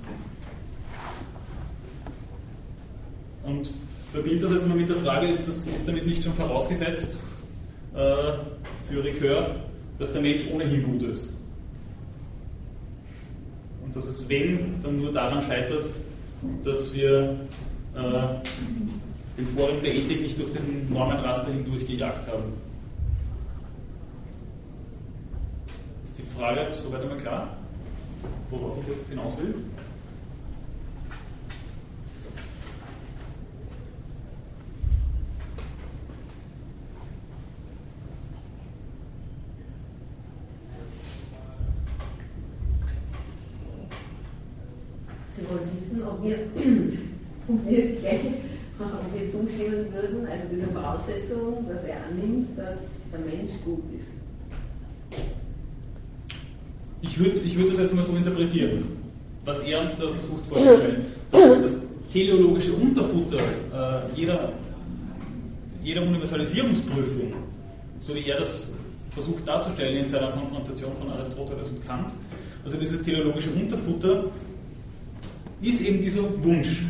Und 3.47 3.71
verbinde 4.11 4.41
das 4.41 4.51
jetzt 4.51 4.67
mal 4.67 4.77
mit 4.77 4.89
der 4.89 4.97
Frage, 4.97 5.27
ist, 5.27 5.47
das, 5.47 5.65
ist 5.65 5.87
damit 5.87 6.05
nicht 6.05 6.23
schon 6.23 6.33
vorausgesetzt 6.33 7.19
äh, 7.95 7.97
für 8.87 9.03
Ricoeur, 9.03 9.55
dass 9.97 10.13
der 10.13 10.21
Mensch 10.21 10.43
ohnehin 10.53 10.83
gut 10.83 11.01
ist? 11.01 11.33
Und 13.83 13.95
dass 13.95 14.05
es, 14.05 14.29
wenn, 14.29 14.79
dann 14.83 15.01
nur 15.01 15.11
daran 15.11 15.41
scheitert, 15.41 15.89
dass 16.63 16.93
wir 16.93 17.35
äh, 17.95 17.99
den 19.37 19.47
Vorrang 19.55 19.81
der 19.81 19.95
Ethik 19.95 20.21
nicht 20.21 20.39
durch 20.39 20.51
den 20.51 20.91
Normenraster 20.93 21.51
hindurch 21.51 21.87
gejagt 21.87 22.27
haben. 22.27 22.53
Frage 26.37 26.71
soweit 26.71 27.01
einmal 27.01 27.17
klar, 27.17 27.57
worauf 28.51 28.77
ich 28.79 28.87
jetzt 28.89 29.09
hinaus 29.09 29.39
will? 29.39 29.55
Sie 45.35 45.49
wollen 45.49 45.59
wissen, 45.75 45.96
ob 46.07 46.23
wir, 46.23 46.37
ob 47.47 47.69
wir, 47.69 47.81
die 47.85 47.97
gleiche, 47.97 48.27
ob 48.79 49.13
wir 49.13 49.31
zustimmen 49.31 49.87
würden, 49.93 50.27
also 50.27 50.47
dieser 50.51 50.67
Voraussetzung, 50.67 51.65
dass 51.67 51.83
er 51.83 51.97
annimmt, 52.09 52.57
dass 52.57 52.77
der 53.11 53.19
Mensch 53.19 53.51
gut 53.63 53.83
ist. 53.97 54.17
Ich 57.01 57.19
würde 57.19 57.39
ich 57.39 57.57
würd 57.57 57.69
das 57.69 57.77
jetzt 57.77 57.95
mal 57.95 58.03
so 58.03 58.15
interpretieren, 58.15 58.85
was 59.45 59.61
er 59.61 59.81
uns 59.81 59.95
da 59.97 60.11
versucht 60.11 60.45
vorzustellen. 60.47 61.05
Dass 61.31 61.61
das 61.61 61.75
teleologische 62.11 62.73
Unterfutter 62.73 63.37
äh, 63.37 64.15
jeder, 64.15 64.51
jeder 65.83 66.01
Universalisierungsprüfung, 66.01 67.33
so 67.99 68.15
wie 68.15 68.27
er 68.27 68.39
das 68.39 68.73
versucht 69.11 69.47
darzustellen 69.47 70.03
in 70.03 70.09
seiner 70.09 70.31
Konfrontation 70.31 70.91
von 70.97 71.11
Aristoteles 71.11 71.69
und 71.69 71.85
Kant, 71.85 72.11
also 72.63 72.77
dieses 72.77 73.01
teleologische 73.03 73.49
Unterfutter 73.51 74.25
ist 75.61 75.81
eben 75.81 76.01
dieser 76.01 76.21
Wunsch. 76.43 76.83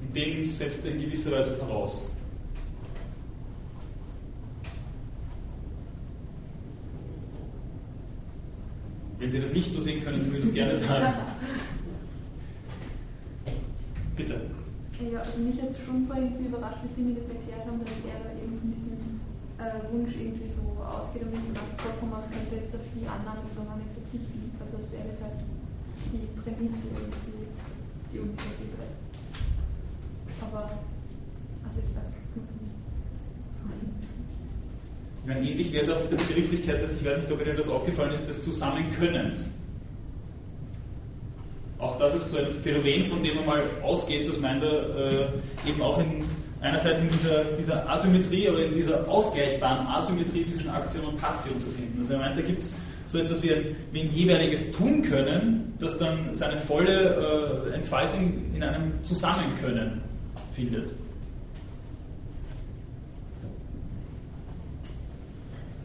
Und 0.00 0.14
den 0.14 0.46
setzt 0.46 0.84
er 0.84 0.92
in 0.92 1.00
gewisser 1.00 1.32
Weise 1.32 1.52
voraus. 1.54 2.04
Wenn 9.18 9.32
Sie 9.32 9.40
das 9.40 9.52
nicht 9.52 9.72
so 9.72 9.80
sehen, 9.80 10.04
können 10.04 10.20
Sie 10.20 10.28
mir 10.28 10.40
das 10.40 10.52
gerne 10.52 10.76
sagen. 10.76 11.14
Bitte. 14.16 14.40
Ja, 15.10 15.20
also 15.20 15.40
mich 15.40 15.60
hat 15.60 15.70
es 15.70 15.78
schon 15.80 16.06
vorhin 16.06 16.36
überrascht, 16.44 16.78
wie 16.84 16.92
Sie 16.92 17.02
mir 17.02 17.14
das 17.16 17.28
erklärt 17.28 17.66
haben, 17.66 17.80
dass 17.80 17.90
er 18.04 18.20
da 18.20 18.30
eben 18.36 18.58
von 18.60 18.70
diesem 18.70 19.20
äh, 19.58 19.80
Wunsch 19.90 20.14
irgendwie 20.14 20.48
so 20.48 20.76
ausgeht 20.84 21.22
und 21.22 21.32
ist, 21.32 21.50
also 21.56 21.74
vollkommen 21.80 22.12
aus 22.12 22.30
könnte 22.30 22.54
jetzt 22.54 22.74
auf 22.74 22.84
die 22.94 23.06
Annahme 23.08 23.40
so 23.48 23.64
nicht 23.80 23.90
verzichten. 23.96 24.52
Also 24.60 24.78
es 24.78 24.92
wäre 24.92 25.08
es 25.10 25.22
halt 25.24 25.40
die 26.12 26.40
Prämisse 26.40 26.88
irgendwie 26.88 27.48
die 28.12 28.18
Unität 28.18 28.46
ist. 28.82 29.04
Aber, 30.40 30.70
also 31.64 31.80
ich 31.80 31.96
weiß 31.96 32.12
jetzt 32.14 32.36
nicht. 32.36 32.48
Ich 35.20 35.28
meine, 35.28 35.48
ähnlich 35.48 35.72
wäre 35.72 35.84
es 35.84 35.90
auch 35.90 36.00
mit 36.00 36.12
der 36.12 36.16
Begrifflichkeit, 36.16 36.82
dass 36.82 36.92
ich 36.92 37.04
weiß 37.04 37.18
nicht, 37.18 37.32
ob 37.32 37.40
Ihnen 37.40 37.56
das 37.56 37.68
aufgefallen 37.68 38.12
ist, 38.12 38.28
des 38.28 38.42
Zusammenkönnens. 38.42 39.48
Auch 41.78 41.98
das 41.98 42.14
ist 42.14 42.30
so 42.30 42.38
ein 42.38 42.46
Phänomen, 42.62 43.06
von 43.06 43.22
dem 43.22 43.36
man 43.36 43.46
mal 43.46 43.62
ausgeht, 43.82 44.28
dass 44.28 44.38
man 44.38 44.60
da 44.60 44.66
äh, 44.66 45.26
eben 45.66 45.82
auch 45.82 45.98
in, 45.98 46.24
einerseits 46.60 47.00
in 47.00 47.10
dieser, 47.10 47.44
dieser 47.58 47.88
Asymmetrie, 47.88 48.48
aber 48.48 48.64
in 48.64 48.74
dieser 48.74 49.08
ausgleichbaren 49.08 49.86
Asymmetrie 49.86 50.46
zwischen 50.46 50.70
Aktion 50.70 51.04
und 51.06 51.18
Passion 51.18 51.60
zu 51.60 51.68
finden. 51.68 51.98
Also 51.98 52.14
ich 52.14 52.18
meine, 52.18 52.34
da 52.34 52.42
gibt 52.42 52.62
es 52.62 52.74
so 53.14 53.20
etwas 53.20 53.42
wie 53.44 53.52
ein, 53.52 54.10
jeweiliges 54.12 54.72
tun 54.72 55.02
können, 55.02 55.72
das 55.78 55.96
dann 55.98 56.34
seine 56.34 56.56
volle 56.56 57.70
äh, 57.70 57.74
Entfaltung 57.74 58.32
in 58.52 58.60
einem 58.60 59.02
Zusammenkönnen 59.02 60.02
findet. 60.52 60.92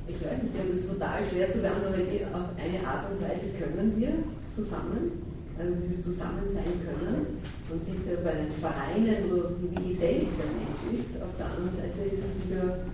Ich 0.07 0.15
weiß 0.15 0.41
nicht, 0.41 0.55
das 0.57 0.79
ist 0.79 0.89
total 0.89 1.19
schwer 1.29 1.51
zu 1.51 1.59
beantworten, 1.59 2.01
auf 2.33 2.49
eine 2.57 2.87
Art 2.87 3.11
und 3.11 3.21
Weise 3.21 3.45
können 3.61 3.93
wir 3.95 4.09
zusammen, 4.55 5.21
also 5.59 5.71
dieses 5.85 6.03
Zusammensein 6.03 6.73
können. 6.81 7.37
Man 7.69 7.79
sieht 7.85 8.01
es 8.01 8.09
ja 8.09 8.17
bei 8.25 8.41
den 8.41 8.51
Vereinen 8.57 9.21
wie 9.69 9.93
gesellig 9.93 10.29
der 10.33 10.49
Mensch 10.57 10.97
ist. 10.97 11.21
Auf 11.21 11.37
der 11.37 11.45
anderen 11.45 11.77
Seite 11.77 12.09
ist 12.09 12.25
es 12.25 12.49
wieder, 12.49 12.89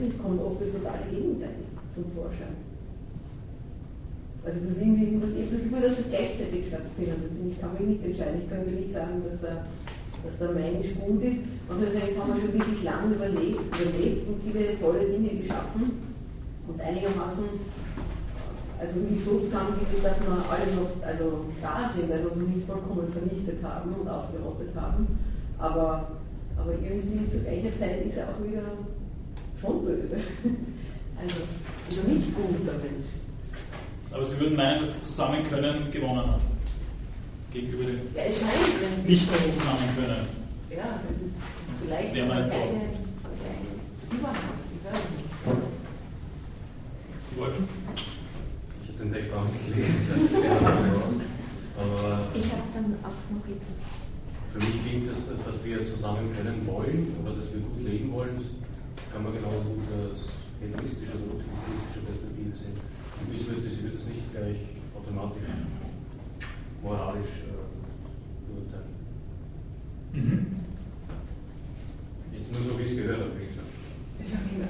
nicht, 0.00 0.22
kommt 0.22 0.40
oft 0.40 0.62
das 0.62 0.72
totale 0.72 1.04
Gegenteil 1.12 1.68
zum 1.94 2.04
Vorschein. 2.16 2.65
Also 4.46 4.62
das 4.62 4.78
ist 4.78 4.80
irgendwie, 4.80 5.18
habe 5.18 5.26
das 5.26 5.58
Gefühl, 5.58 5.82
dass 5.82 5.98
es 5.98 6.06
gleichzeitig 6.06 6.70
stattfindet. 6.70 7.18
Also 7.18 7.34
ich 7.50 7.58
kann 7.58 7.74
mich 7.74 7.98
nicht 7.98 8.04
entscheiden. 8.06 8.38
Ich 8.38 8.48
könnte 8.48 8.70
nicht 8.70 8.94
sagen, 8.94 9.18
dass, 9.26 9.42
dass 9.42 10.36
der 10.38 10.54
Mensch 10.54 10.94
gut 11.02 11.18
ist. 11.18 11.42
Und 11.66 11.82
das 11.82 11.90
heißt, 11.90 12.14
jetzt 12.14 12.18
haben 12.22 12.30
wir 12.30 12.46
schon 12.46 12.54
wirklich 12.54 12.82
lange 12.86 13.10
überlebt, 13.10 13.66
überlebt 13.74 14.22
und 14.30 14.38
viele 14.46 14.78
tolle 14.78 15.02
Dinge 15.02 15.42
geschaffen 15.42 15.98
und 16.70 16.78
einigermaßen 16.78 17.42
also 18.78 19.00
nicht 19.00 19.24
so 19.24 19.40
zusammengeführt, 19.40 20.04
dass 20.04 20.20
wir 20.20 20.30
alle 20.30 20.68
noch 20.78 20.94
also 21.02 21.50
da 21.58 21.90
sind, 21.90 22.06
also 22.12 22.28
uns 22.30 22.46
nicht 22.46 22.66
vollkommen 22.66 23.10
vernichtet 23.10 23.58
haben 23.66 23.90
und 23.98 24.06
ausgerottet 24.06 24.70
haben. 24.76 25.18
Aber, 25.58 26.22
aber 26.54 26.72
irgendwie 26.72 27.26
zu 27.30 27.40
gleicher 27.40 27.74
Zeit 27.80 28.06
ist 28.06 28.18
er 28.18 28.30
auch 28.30 28.38
wieder 28.38 28.78
schon 29.58 29.84
böse. 29.84 30.22
Also, 31.18 31.48
also 31.88 32.12
nicht 32.12 32.36
gut, 32.36 32.60
der 32.66 32.74
Mensch. 32.74 33.15
Aber 34.16 34.24
Sie 34.24 34.40
würden 34.40 34.56
meinen, 34.56 34.80
dass 34.80 34.98
das 34.98 35.04
Zusammenkönnen 35.04 35.90
gewonnen 35.90 36.26
hat. 36.26 36.40
Gegenüber 37.52 37.84
dem 37.84 38.00
ja, 38.14 38.22
es 38.22 38.40
scheint, 38.40 39.06
nicht 39.06 39.30
mehr 39.30 39.40
Zusammenkönnen. 39.58 40.24
Ja, 40.70 41.00
das 41.04 41.20
ist 41.20 41.84
vielleicht 41.84 42.08
eine 42.16 42.24
kleine, 42.24 42.48
kleine 42.48 42.80
Überhand. 44.10 44.38
Sie 47.20 47.36
wollten? 47.36 47.68
Ich 48.82 48.88
habe 48.88 48.98
den 49.04 49.12
Text 49.12 49.32
auch 49.34 49.44
nicht 49.44 49.66
gelesen. 49.66 49.92
Aber 51.76 52.28
Ich 52.32 52.44
habe 52.52 52.62
dann 52.72 52.96
auch 53.04 53.20
noch 53.28 53.44
etwas. 53.44 53.80
für 54.50 54.58
mich 54.60 54.80
klingt 54.82 55.12
das, 55.12 55.28
dass 55.44 55.62
wir 55.62 55.84
zusammen 55.84 56.32
können 56.34 56.66
wollen 56.66 57.14
oder 57.22 57.36
dass 57.36 57.52
wir 57.52 57.60
gut 57.60 57.84
leben 57.84 58.10
wollen, 58.14 58.40
kann 59.12 59.24
man 59.24 59.34
genauso 59.34 59.76
gut 59.76 59.84
als 59.92 60.24
hedonistische 60.58 61.12
oder 61.20 61.36
utilitaristische 61.36 62.00
Perspektive 62.00 62.35
ich 63.36 63.46
würde, 63.48 63.60
ich 63.66 63.82
würde 63.82 63.96
es 63.96 64.06
nicht 64.06 64.32
gleich 64.32 64.58
automatisch 64.96 65.42
moralisch 66.82 67.42
äh, 67.44 68.50
beurteilen. 68.50 68.90
Mhm. 70.12 70.46
Jetzt 72.32 72.52
nur 72.52 72.72
so, 72.72 72.78
wie 72.78 72.82
ich 72.84 72.90
es 72.92 72.96
gehört 72.96 73.20
habe, 73.20 73.30
wie 73.38 73.46
gesagt. 73.46 73.66
Ja, 74.30 74.38
genau. 74.50 74.68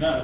Na, 0.00 0.22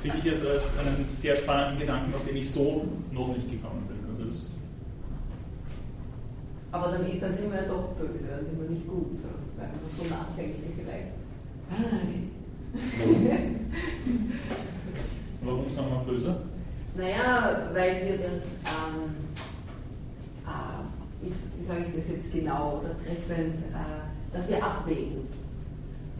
finde 0.00 0.18
ich 0.18 0.24
jetzt 0.24 0.44
einen 0.46 1.08
sehr 1.08 1.36
spannenden 1.36 1.80
Gedanken, 1.80 2.14
auf 2.14 2.24
den 2.26 2.36
ich 2.36 2.50
so 2.50 2.86
noch 3.10 3.34
nicht 3.34 3.50
gekommen 3.50 3.86
bin. 3.88 3.98
Also 4.10 4.24
das, 4.24 4.58
Aber 6.70 6.90
dann, 6.92 7.20
dann 7.20 7.34
sind 7.34 7.50
wir 7.50 7.62
ja 7.62 7.68
doch 7.68 7.94
böse, 7.94 8.24
dann 8.28 8.44
sind 8.46 8.60
wir 8.60 8.68
nicht 8.68 8.86
gut, 8.86 9.12
so, 9.12 9.28
weil 9.56 9.68
wir 9.68 9.88
so 9.96 10.14
nachdenklich 10.14 10.74
vielleicht. 10.76 11.12
Warum 15.42 15.70
sind 15.70 15.84
wir 15.88 16.04
böse? 16.06 16.43
Naja, 16.96 17.70
weil 17.72 18.06
wir 18.06 18.18
das, 18.18 18.44
ähm, 18.70 19.26
äh, 20.46 21.22
wie, 21.22 21.32
wie 21.58 21.66
sage 21.66 21.86
ich 21.88 21.96
das 21.96 22.08
jetzt 22.08 22.32
genau 22.32 22.80
oder 22.80 22.94
treffend, 23.02 23.56
äh, 23.74 24.32
dass 24.32 24.48
wir 24.48 24.62
abwägen, 24.62 25.26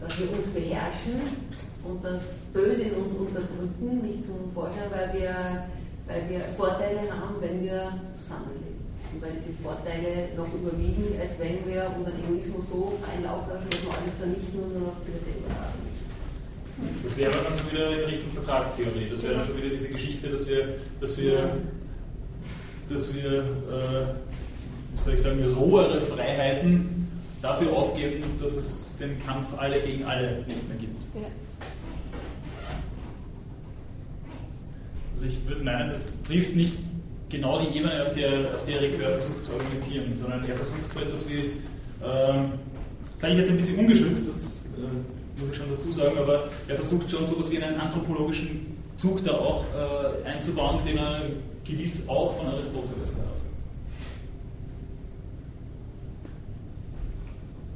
dass 0.01 0.19
wir 0.19 0.33
uns 0.33 0.47
beherrschen 0.47 1.21
und 1.81 2.03
das 2.03 2.39
Böse 2.51 2.81
in 2.81 2.95
uns 2.95 3.13
unterdrücken, 3.13 4.01
nicht 4.01 4.25
zum 4.25 4.51
Vorschein, 4.53 4.91
weil 4.91 5.13
wir, 5.13 5.35
weil 6.07 6.29
wir 6.29 6.41
Vorteile 6.57 7.09
haben, 7.09 7.39
wenn 7.39 7.63
wir 7.63 7.93
zusammenleben. 8.13 8.75
Und 9.13 9.21
weil 9.21 9.31
diese 9.31 9.55
Vorteile 9.63 10.35
noch 10.35 10.51
überwiegen, 10.53 11.15
als 11.21 11.39
wenn 11.39 11.65
wir 11.65 11.87
unseren 11.95 12.19
Egoismus 12.19 12.67
so 12.69 12.99
freien 12.99 13.23
Lauf 13.23 13.47
lassen, 13.47 13.69
dass 13.69 13.85
wir 13.85 13.93
alles 13.95 14.15
vernichten 14.19 14.59
und 14.59 14.73
nur 14.73 14.91
noch 14.91 14.99
für 15.07 15.15
selber 15.23 15.55
haben. 15.55 15.94
Das 17.03 17.17
wäre 17.17 17.31
dann 17.31 17.57
schon 17.57 17.71
wieder 17.71 18.03
in 18.03 18.09
Richtung 18.09 18.31
Vertragstheorie. 18.33 19.09
Das 19.09 19.23
wäre 19.23 19.35
dann 19.35 19.45
schon 19.47 19.57
wieder 19.57 19.69
diese 19.69 19.87
Geschichte, 19.89 20.29
dass 20.29 20.47
wir, 20.47 20.75
dass 20.99 21.17
wir, 21.17 21.49
dass 22.89 23.13
wir 23.15 23.37
äh, 23.37 24.05
wie 24.95 25.01
soll 25.03 25.13
ich 25.13 25.21
sagen, 25.21 25.55
rohere 25.57 26.01
Freiheiten 26.01 27.07
dafür 27.41 27.73
aufgeben, 27.73 28.23
dass 28.39 28.55
es 28.55 28.97
den 28.97 29.23
Kampf 29.25 29.57
alle 29.57 29.79
gegen 29.79 30.03
alle 30.05 30.43
nicht 30.47 30.67
mehr 30.67 30.77
gibt. 30.77 31.03
Ja. 31.15 31.27
Also 35.13 35.25
ich 35.25 35.47
würde 35.47 35.63
meinen, 35.63 35.89
das 35.89 36.07
trifft 36.27 36.55
nicht 36.55 36.77
genau 37.29 37.59
die 37.59 37.77
Ebene, 37.77 38.03
auf 38.03 38.13
der, 38.13 38.39
auf 38.53 38.65
der 38.65 38.81
Ricoeur 38.81 39.13
versucht 39.13 39.45
zu 39.45 39.53
argumentieren, 39.53 40.15
sondern 40.15 40.43
er 40.45 40.55
versucht 40.55 40.91
so 40.93 40.99
etwas 40.99 41.29
wie, 41.29 41.51
ähm, 42.03 42.51
sage 43.17 43.33
ich 43.33 43.39
jetzt 43.39 43.49
ein 43.49 43.57
bisschen 43.57 43.79
ungeschützt, 43.79 44.27
das 44.27 44.61
äh, 44.77 45.14
muss 45.37 45.49
ich 45.51 45.57
schon 45.57 45.69
dazu 45.69 45.91
sagen, 45.91 46.17
aber 46.17 46.49
er 46.67 46.75
versucht 46.75 47.11
schon 47.11 47.25
so 47.25 47.33
etwas 47.33 47.51
wie 47.51 47.61
einen 47.61 47.79
anthropologischen 47.79 48.77
Zug 48.97 49.23
da 49.23 49.33
auch 49.33 49.65
äh, 49.65 50.27
einzubauen, 50.27 50.83
den 50.85 50.97
er 50.97 51.29
gewiss 51.63 52.07
auch 52.07 52.37
von 52.37 52.47
Aristoteles 52.47 53.15
hat. 53.15 53.35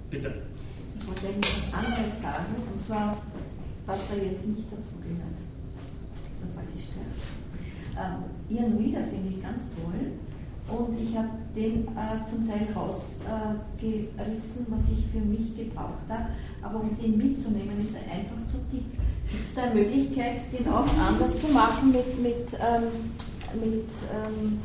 Bitte. 0.09 0.33
Ich 0.99 1.07
wollte 1.07 1.27
eigentlich 1.27 1.55
was 1.55 1.73
anderes 1.73 2.21
sagen, 2.21 2.55
und 2.71 2.81
zwar, 2.81 3.17
was 3.85 3.99
da 4.09 4.15
jetzt 4.15 4.47
nicht 4.47 4.67
dazu 4.71 4.95
gehört. 5.01 5.39
So 6.39 6.47
falls 6.55 6.69
ich 6.75 6.85
stelle. 6.85 7.05
Ähm, 7.97 8.23
Ihren 8.49 8.77
Reader 8.77 9.05
finde 9.07 9.29
ich 9.29 9.41
ganz 9.41 9.69
toll. 9.75 10.13
Und 10.69 10.99
ich 11.01 11.17
habe 11.17 11.29
den 11.55 11.87
äh, 11.87 12.29
zum 12.29 12.47
Teil 12.47 12.67
rausgerissen, 12.75 14.67
äh, 14.67 14.71
was 14.71 14.89
ich 14.89 15.05
für 15.11 15.25
mich 15.25 15.57
gebraucht 15.57 16.05
habe. 16.07 16.25
Aber 16.61 16.81
um 16.81 16.95
den 17.01 17.17
mitzunehmen, 17.17 17.85
ist 17.85 17.95
er 17.95 18.11
einfach 18.13 18.47
zu 18.47 18.57
dick. 18.71 18.85
Gibt 19.31 19.45
es 19.45 19.55
da 19.55 19.63
eine 19.63 19.75
Möglichkeit, 19.75 20.41
den 20.51 20.67
auch 20.71 20.87
anders 20.97 21.39
zu 21.39 21.47
machen 21.53 21.91
mit, 21.91 22.21
mit, 22.21 22.47
ähm, 22.53 23.13
mit 23.59 23.89
ähm, 24.09 24.59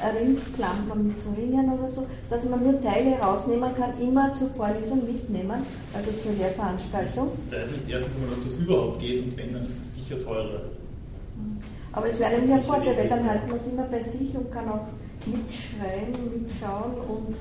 Ringklammern, 0.00 1.06
mit 1.08 1.20
so 1.20 1.30
Ringen 1.30 1.72
oder 1.72 1.88
so, 1.88 2.06
dass 2.28 2.48
man 2.48 2.62
nur 2.62 2.82
Teile 2.82 3.18
rausnehmen 3.18 3.74
kann, 3.76 4.00
immer 4.00 4.32
zur 4.32 4.48
Vorlesung 4.50 5.04
mitnehmen, 5.06 5.62
also 5.94 6.10
zur 6.22 6.32
Lehrveranstaltung. 6.32 7.28
Da 7.50 7.58
ist 7.58 7.72
nicht 7.72 7.88
erstens 7.88 8.14
einmal, 8.16 8.38
ob 8.38 8.44
das 8.44 8.54
überhaupt 8.54 9.00
geht 9.00 9.24
und 9.24 9.36
wenn, 9.36 9.52
dann 9.52 9.66
ist 9.66 9.78
es 9.78 9.94
sicher 9.94 10.22
teurer. 10.22 10.62
Aber 11.92 12.08
es 12.08 12.20
wäre 12.20 12.32
nämlich 12.32 12.52
ein 12.52 12.62
Vorteil, 12.62 12.96
weil 12.96 13.08
dann 13.08 13.28
halten 13.28 13.48
wir 13.48 13.56
es 13.56 13.66
immer 13.66 13.82
bei 13.84 14.02
sich 14.02 14.34
und 14.36 14.50
kann 14.52 14.68
auch 14.68 14.86
mitschreiben, 15.26 16.42
mitschauen 16.42 16.94
und 17.08 17.36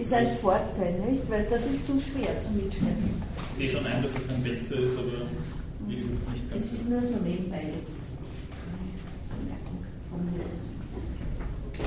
ist 0.00 0.12
ein 0.12 0.36
Vorteil, 0.40 1.00
nicht? 1.10 1.28
Weil 1.30 1.46
das 1.50 1.66
ist 1.66 1.86
zu 1.86 2.00
schwer 2.00 2.40
zum 2.40 2.56
Mitschreiben. 2.56 3.22
Ich 3.42 3.56
sehe 3.56 3.70
schon 3.70 3.86
ein, 3.86 4.02
dass 4.02 4.16
es 4.16 4.28
ein 4.30 4.44
Wechsel 4.44 4.84
ist, 4.84 4.98
aber 4.98 5.26
wie 5.86 5.96
gesagt 5.96 6.30
nicht 6.32 6.50
ganz. 6.50 6.64
Es 6.64 6.72
ist 6.72 6.88
nur 6.88 7.02
so 7.02 7.16
nebenbei 7.16 7.64
jetzt. 7.80 7.96
Okay. 11.72 11.84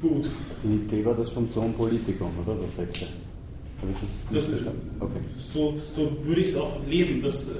Gut. 0.00 0.30
Die 0.64 0.74
Idee 0.74 1.04
war 1.04 1.14
das 1.14 1.30
vom 1.30 1.50
Zoom 1.50 1.72
Politikon, 1.74 2.30
oder? 2.44 2.56
Das 2.56 2.76
sechste. 2.76 3.06
Habe 3.82 3.92
ich 3.92 3.98
das, 4.00 4.44
das 4.44 4.46
verstanden? 4.46 4.96
Okay. 5.00 5.18
So, 5.36 5.74
so 5.76 6.12
würde 6.24 6.40
ich 6.40 6.50
es 6.50 6.56
auch 6.56 6.78
lesen, 6.86 7.20
dass 7.20 7.48
äh, 7.48 7.54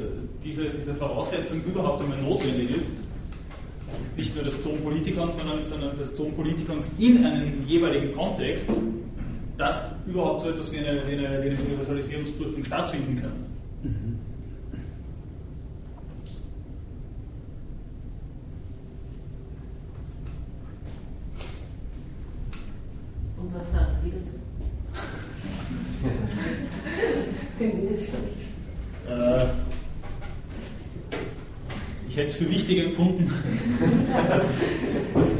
diese, 0.44 0.66
diese 0.70 0.94
Voraussetzung 0.94 1.62
überhaupt 1.65 2.01
einmal 2.01 2.23
notwendig 2.23 2.77
ist, 2.77 2.93
nicht 4.16 4.35
nur 4.35 4.44
des 4.44 4.62
Zonenpolitikons, 4.62 5.36
sondern, 5.36 5.65
sondern 5.65 5.97
des 5.97 6.15
Zonenpolitikons 6.15 6.93
in 6.99 7.27
einem 7.27 7.66
jeweiligen 7.66 8.12
Kontext, 8.12 8.70
dass 9.59 9.97
überhaupt 10.07 10.43
so 10.43 10.51
etwas 10.51 10.73
wie 10.73 10.78
eine, 10.78 11.03
wie 11.09 11.12
eine, 11.12 11.43
wie 11.43 11.51
eine 11.51 11.61
Universalisierungsprüfung 11.61 12.65
stattfinden 12.65 13.20
kann. 13.20 13.32
Und 23.39 23.55
was 23.55 23.73
sagen 23.73 23.97
Sie 24.03 24.11
dazu? 24.11 24.41
Schon 27.70 28.24
nicht. 28.24 28.43
Äh, 29.09 29.47
ich 32.09 32.16
hätte 32.16 32.26
es 32.26 32.34
für 32.34 32.51
wichtiger 32.51 32.84
empfunden, 32.84 33.26
dass, 34.28 34.48
dass 35.14 35.36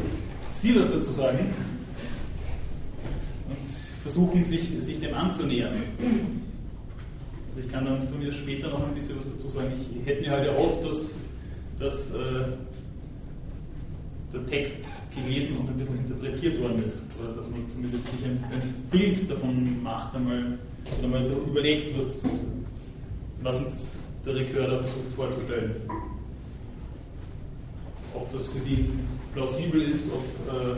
Sie 0.61 0.75
was 0.79 0.91
dazu 0.91 1.11
sagen 1.11 1.53
und 3.49 3.69
versuchen, 4.01 4.43
sich, 4.43 4.71
sich 4.79 4.99
dem 4.99 5.13
anzunähern. 5.13 5.75
Also 7.47 7.59
ich 7.59 7.71
kann 7.71 7.85
dann 7.85 8.07
von 8.07 8.19
mir 8.19 8.33
später 8.33 8.69
noch 8.69 8.87
ein 8.87 8.95
bisschen 8.95 9.19
was 9.19 9.31
dazu 9.31 9.49
sagen. 9.49 9.71
Ich 9.73 10.05
hätte 10.07 10.21
mir 10.21 10.31
halt 10.31 10.47
erhofft, 10.47 10.85
dass, 10.85 11.19
dass 11.77 12.11
äh, 12.11 12.45
der 14.33 14.45
Text 14.47 14.77
gelesen 15.13 15.57
und 15.57 15.69
ein 15.69 15.77
bisschen 15.77 15.97
interpretiert 15.97 16.59
worden 16.61 16.83
ist. 16.85 17.05
Oder 17.19 17.33
dass 17.33 17.49
man 17.49 17.69
zumindest 17.69 18.09
sich 18.09 18.25
ein, 18.25 18.43
ein 18.51 18.73
Bild 18.89 19.29
davon 19.29 19.83
macht, 19.83 20.15
einmal, 20.15 20.57
oder 20.99 21.07
mal 21.07 21.25
überlegt, 21.25 21.97
was, 21.97 22.23
was 23.41 23.59
uns 23.59 23.97
der 24.25 24.35
Rekör 24.35 24.67
da 24.67 24.77
versucht 24.77 25.13
vorzustellen. 25.15 25.75
Ob 28.13 28.31
das 28.31 28.47
für 28.47 28.59
Sie 28.59 28.89
plausibel 29.33 29.81
ist, 29.81 30.11
ob, 30.11 30.23
äh, 30.53 30.75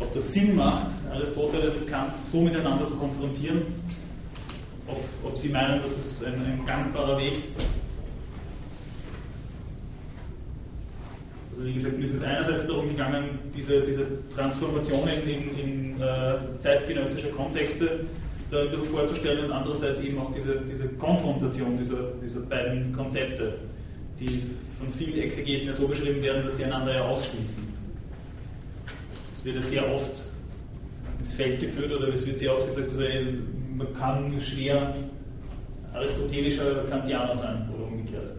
ob 0.00 0.12
das 0.12 0.32
Sinn 0.32 0.56
macht, 0.56 0.88
Aristoteles 1.12 1.76
und 1.76 1.86
Kant 1.86 2.14
so 2.16 2.40
miteinander 2.40 2.86
zu 2.86 2.96
konfrontieren, 2.96 3.62
ob, 4.86 5.00
ob 5.24 5.38
Sie 5.38 5.48
meinen, 5.48 5.80
das 5.82 5.92
ist 5.92 6.24
ein, 6.24 6.34
ein 6.34 6.66
gangbarer 6.66 7.18
Weg. 7.18 7.34
Also 11.52 11.66
wie 11.66 11.72
gesagt, 11.72 11.96
mir 11.96 12.04
ist 12.04 12.14
es 12.14 12.22
einerseits 12.22 12.66
darum 12.66 12.88
gegangen, 12.88 13.38
diese, 13.54 13.80
diese 13.80 14.06
Transformationen 14.34 15.26
in, 15.26 15.58
in 15.58 16.00
äh, 16.00 16.58
zeitgenössische 16.58 17.28
Kontexte 17.28 18.00
da 18.50 18.60
ein 18.60 18.70
bisschen 18.70 18.86
vorzustellen 18.86 19.46
und 19.46 19.52
andererseits 19.52 20.00
eben 20.00 20.18
auch 20.18 20.32
diese, 20.32 20.60
diese 20.70 20.88
Konfrontation 20.90 21.76
dieser, 21.76 22.12
dieser 22.22 22.40
beiden 22.40 22.92
Konzepte, 22.92 23.54
die 24.20 24.42
von 24.78 24.90
vielen 24.90 25.18
Exegeten 25.18 25.66
ja 25.66 25.72
so 25.72 25.88
beschrieben 25.88 26.22
werden, 26.22 26.44
dass 26.44 26.56
sie 26.56 26.64
einander 26.64 26.94
ja 26.94 27.02
ausschließen. 27.02 27.64
Es 29.32 29.44
wird 29.44 29.56
ja 29.56 29.62
sehr 29.62 29.94
oft 29.94 30.22
ins 31.18 31.34
Feld 31.34 31.60
geführt 31.60 31.92
oder 31.92 32.08
es 32.08 32.26
wird 32.26 32.38
sehr 32.38 32.54
oft 32.54 32.66
gesagt, 32.66 32.90
also, 32.90 33.04
man 33.76 33.92
kann 33.94 34.40
schwer 34.40 34.94
aristotelischer 35.92 36.84
Kantianer 36.88 37.34
sein 37.34 37.68
oder 37.74 37.86
umgekehrt. 37.86 38.32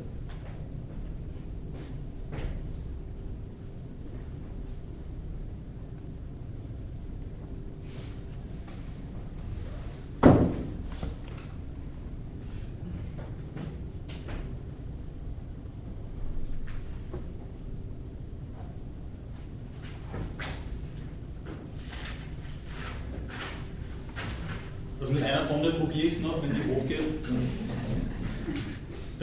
Also 25.08 25.14
mit 25.14 25.24
einer 25.24 25.42
Sonde 25.42 25.72
probiere 25.72 26.08
ich 26.08 26.14
es 26.16 26.22
noch, 26.22 26.42
wenn 26.44 26.50
die 26.54 26.76
hochgeht. 26.76 27.00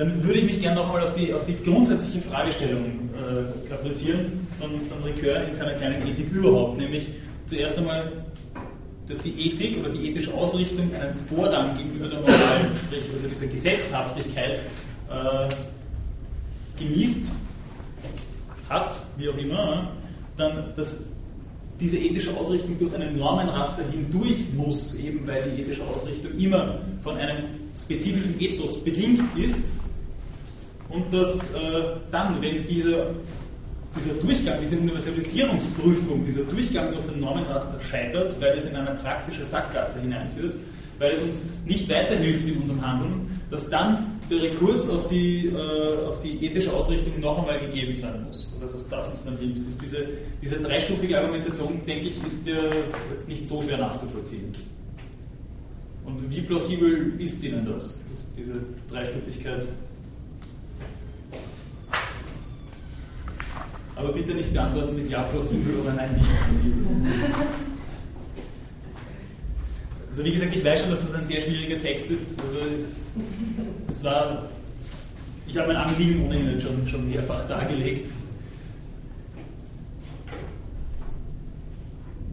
Dann 0.05 0.23
würde 0.23 0.39
ich 0.39 0.45
mich 0.45 0.61
gerne 0.61 0.77
noch 0.77 0.87
einmal 0.87 1.03
auf 1.03 1.15
die, 1.15 1.33
auf 1.33 1.47
die 1.47 1.57
grundsätzliche 1.65 2.21
Fragestellung 2.21 2.85
äh, 2.85 3.69
kaprizieren 3.71 4.47
von, 4.61 4.71
von 4.83 5.03
Ricoeur 5.03 5.49
in 5.49 5.55
seiner 5.55 5.73
kleinen 5.73 6.07
Ethik 6.07 6.31
überhaupt, 6.31 6.77
nämlich 6.77 7.09
zuerst 7.47 7.79
einmal, 7.79 8.13
dass 9.09 9.19
die 9.21 9.31
Ethik 9.31 9.79
oder 9.79 9.89
die 9.89 10.11
ethische 10.11 10.35
Ausrichtung 10.35 10.95
einen 10.95 11.15
Vorrang 11.15 11.75
gegenüber 11.75 12.09
der 12.09 12.21
Moral, 12.21 12.35
sprich 12.87 13.05
also 13.15 13.29
dieser 13.29 13.47
Gesetzhaftigkeit, 13.47 14.59
äh, 15.11 15.49
genießt, 16.83 17.31
hat, 18.69 19.01
wie 19.17 19.29
auch 19.31 19.39
immer, 19.39 19.93
dann 20.37 20.73
das 20.77 20.99
diese 21.81 21.97
ethische 21.97 22.37
Ausrichtung 22.37 22.79
durch 22.79 22.95
einen 22.95 23.19
Normenraster 23.19 23.85
hindurch 23.91 24.53
muss, 24.55 24.95
eben 24.97 25.27
weil 25.27 25.51
die 25.51 25.63
ethische 25.63 25.83
Ausrichtung 25.85 26.39
immer 26.39 26.79
von 27.03 27.17
einem 27.17 27.45
spezifischen 27.75 28.39
Ethos 28.39 28.85
bedingt 28.85 29.23
ist 29.37 29.73
und 30.95 31.13
dass 31.13 31.35
äh, 31.53 31.97
dann, 32.11 32.41
wenn 32.41 32.67
dieser, 32.67 33.11
dieser 33.97 34.15
Durchgang, 34.15 34.59
diese 34.61 34.77
Universalisierungsprüfung, 34.77 36.25
dieser 36.25 36.45
Durchgang 36.45 36.93
durch 36.93 37.05
den 37.07 37.21
Normenraster 37.21 37.81
scheitert, 37.83 38.41
weil 38.41 38.57
es 38.57 38.67
in 38.67 38.77
eine 38.77 38.95
praktische 38.95 39.45
Sackgasse 39.45 40.01
hineinführt, 40.01 40.55
weil 40.99 41.13
es 41.13 41.23
uns 41.23 41.49
nicht 41.65 41.89
weiterhilft 41.89 42.47
in 42.47 42.59
unserem 42.59 42.87
Handeln, 42.87 43.41
dass 43.51 43.69
dann 43.69 44.13
der 44.31 44.43
Rekurs 44.43 44.89
auf 44.89 45.09
die, 45.09 45.47
äh, 45.47 46.07
auf 46.09 46.21
die 46.23 46.47
ethische 46.47 46.73
Ausrichtung 46.73 47.19
noch 47.21 47.39
einmal 47.39 47.59
gegeben 47.59 47.97
sein 47.97 48.25
muss. 48.27 48.53
Oder 48.57 48.71
dass 48.71 48.89
das 48.89 49.09
uns 49.09 49.25
dann 49.25 49.37
hilft. 49.39 49.69
Ist 49.69 49.83
diese, 49.83 50.07
diese 50.41 50.61
dreistufige 50.61 51.19
Argumentation, 51.19 51.81
denke 51.87 52.07
ich, 52.07 52.25
ist 52.25 52.47
jetzt 52.47 53.29
nicht 53.29 53.49
so 53.49 53.63
schwer 53.63 53.79
nachzuvollziehen. 53.79 54.53
Und 56.07 56.31
wie 56.31 56.43
plausibel 56.43 57.15
ist 57.19 57.43
Ihnen 57.43 57.67
das, 57.67 58.01
diese 58.37 58.53
Dreistufigkeit? 58.91 59.67
Aber 63.97 64.13
bitte 64.13 64.35
nicht 64.35 64.53
beantworten 64.53 64.97
mit 64.97 65.09
Ja 65.09 65.23
plausibel 65.23 65.81
oder 65.81 65.93
Nein 65.93 66.13
nicht 66.15 66.31
plausibel. 66.47 66.87
Also 70.11 70.25
wie 70.25 70.33
gesagt, 70.33 70.55
ich 70.55 70.65
weiß 70.65 70.81
schon, 70.81 70.91
dass 70.91 71.01
das 71.01 71.15
ein 71.15 71.25
sehr 71.25 71.41
schwieriger 71.41 71.81
Text 71.81 72.11
ist. 72.11 72.41
Also 72.41 72.69
es, 72.75 73.13
es 73.91 74.05
war, 74.05 74.43
ich 75.47 75.59
habe 75.59 75.73
mein 75.73 75.77
Anliegen 75.77 76.25
ohnehin 76.27 76.61
schon, 76.61 76.87
schon 76.87 77.09
mehrfach 77.09 77.49
dargelegt. 77.49 78.11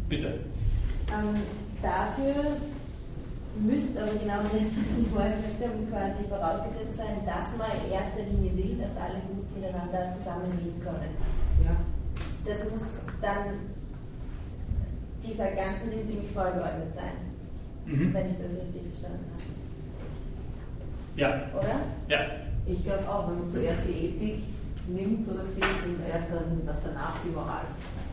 Bitte. 0.10 0.28
Ähm, 0.28 1.36
dafür 1.82 2.58
müsste 3.60 4.04
aber 4.04 4.14
genau 4.14 4.44
das, 4.44 4.70
was 4.78 4.96
Sie 4.96 5.06
vorher 5.12 5.32
gesagt 5.32 5.62
haben, 5.62 5.90
quasi 5.90 6.24
vorausgesetzt 6.30 6.98
sein, 6.98 7.26
dass 7.26 7.58
man 7.58 7.72
in 7.86 7.94
erster 7.94 8.24
Linie 8.24 8.52
will, 8.58 8.78
dass 8.78 8.98
alle 8.98 9.22
gut 9.28 9.48
miteinander 9.56 10.12
zusammenleben 10.12 10.80
können. 10.82 11.18
Ja. 11.64 11.76
Das 12.46 12.70
muss 12.72 12.98
dann 13.22 13.60
dieser 15.24 15.52
ganzen 15.52 15.92
ziemlich 15.92 16.32
vorgeordnet 16.34 16.94
sein, 16.94 17.14
Mhm. 17.86 18.14
wenn 18.14 18.28
ich 18.28 18.34
das 18.38 18.54
richtig 18.62 18.82
verstanden 18.92 19.26
habe. 19.34 19.44
Ja. 21.16 21.30
Oder? 21.54 21.80
Ja. 22.08 22.20
Ich 22.66 22.84
glaube 22.84 23.08
auch, 23.10 23.30
wenn 23.30 23.40
man 23.40 23.50
zuerst 23.50 23.82
die 23.88 24.06
Ethik 24.06 24.44
nimmt 24.88 25.28
oder 25.30 25.46
sieht 25.46 25.64
und 25.86 26.00
erst 26.10 26.30
dann, 26.32 26.66
dass 26.66 26.84
danach 26.84 27.16
die 27.24 27.30
Moral 27.30 27.66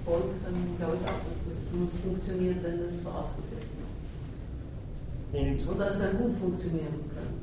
folgt, 0.04 0.44
dann 0.44 0.54
glaube 0.78 0.96
ich 1.00 1.04
auch, 1.08 1.20
dass 1.24 1.40
das 1.48 1.60
muss 1.78 1.90
funktionieren, 2.02 2.58
wenn 2.62 2.78
das 2.84 3.00
vorausgesetzt 3.02 3.72
ist. 3.72 3.78
Und 5.32 5.72
Und 5.72 5.78
dass 5.80 5.90
es 5.92 5.98
dann 6.00 6.16
gut 6.18 6.34
funktionieren 6.36 6.96
könnte. 7.12 7.37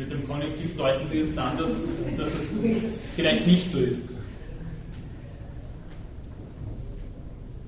Mit 0.00 0.10
dem 0.10 0.26
Konjunktiv 0.26 0.76
deuten 0.78 1.06
Sie 1.06 1.18
jetzt 1.18 1.38
an, 1.38 1.58
dass, 1.58 1.88
dass 2.16 2.34
es 2.34 2.54
vielleicht 3.14 3.46
nicht 3.46 3.70
so 3.70 3.78
ist. 3.78 4.08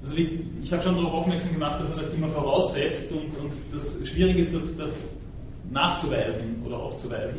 Also 0.02 0.16
wie, 0.16 0.40
ich 0.62 0.72
habe 0.72 0.82
schon 0.82 0.96
darauf 0.96 1.12
aufmerksam 1.12 1.52
gemacht, 1.52 1.78
dass 1.78 1.90
er 1.90 2.02
das 2.02 2.14
immer 2.14 2.28
voraussetzt 2.28 3.12
und, 3.12 3.36
und 3.38 3.52
das 3.70 4.00
schwierig 4.08 4.38
ist, 4.38 4.54
das, 4.54 4.76
das 4.78 5.00
nachzuweisen 5.70 6.62
oder 6.66 6.78
aufzuweisen. 6.78 7.38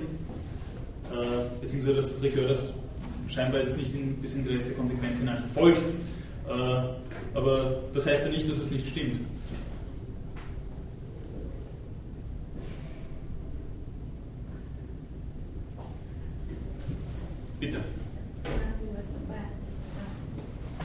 Äh, 1.11 1.61
beziehungsweise 1.61 1.95
das 1.95 2.22
Rekör 2.22 2.48
das 2.48 2.74
scheinbar 3.28 3.61
jetzt 3.61 3.76
nicht 3.76 3.95
in, 3.95 4.18
bis 4.18 4.36
in 4.36 4.44
die 4.44 4.53
letzte 4.53 4.74
Konsequenz 4.74 5.18
hinein 5.18 5.40
verfolgt. 5.40 5.90
Äh, 6.48 7.36
aber 7.36 7.80
das 7.95 8.06
heißt 8.06 8.26
ja 8.26 8.32
nicht, 8.32 8.48
dass 8.48 8.60
es 8.60 8.70
nicht 8.70 8.88
stimmt. 8.90 9.22
Bitte. 17.64 17.80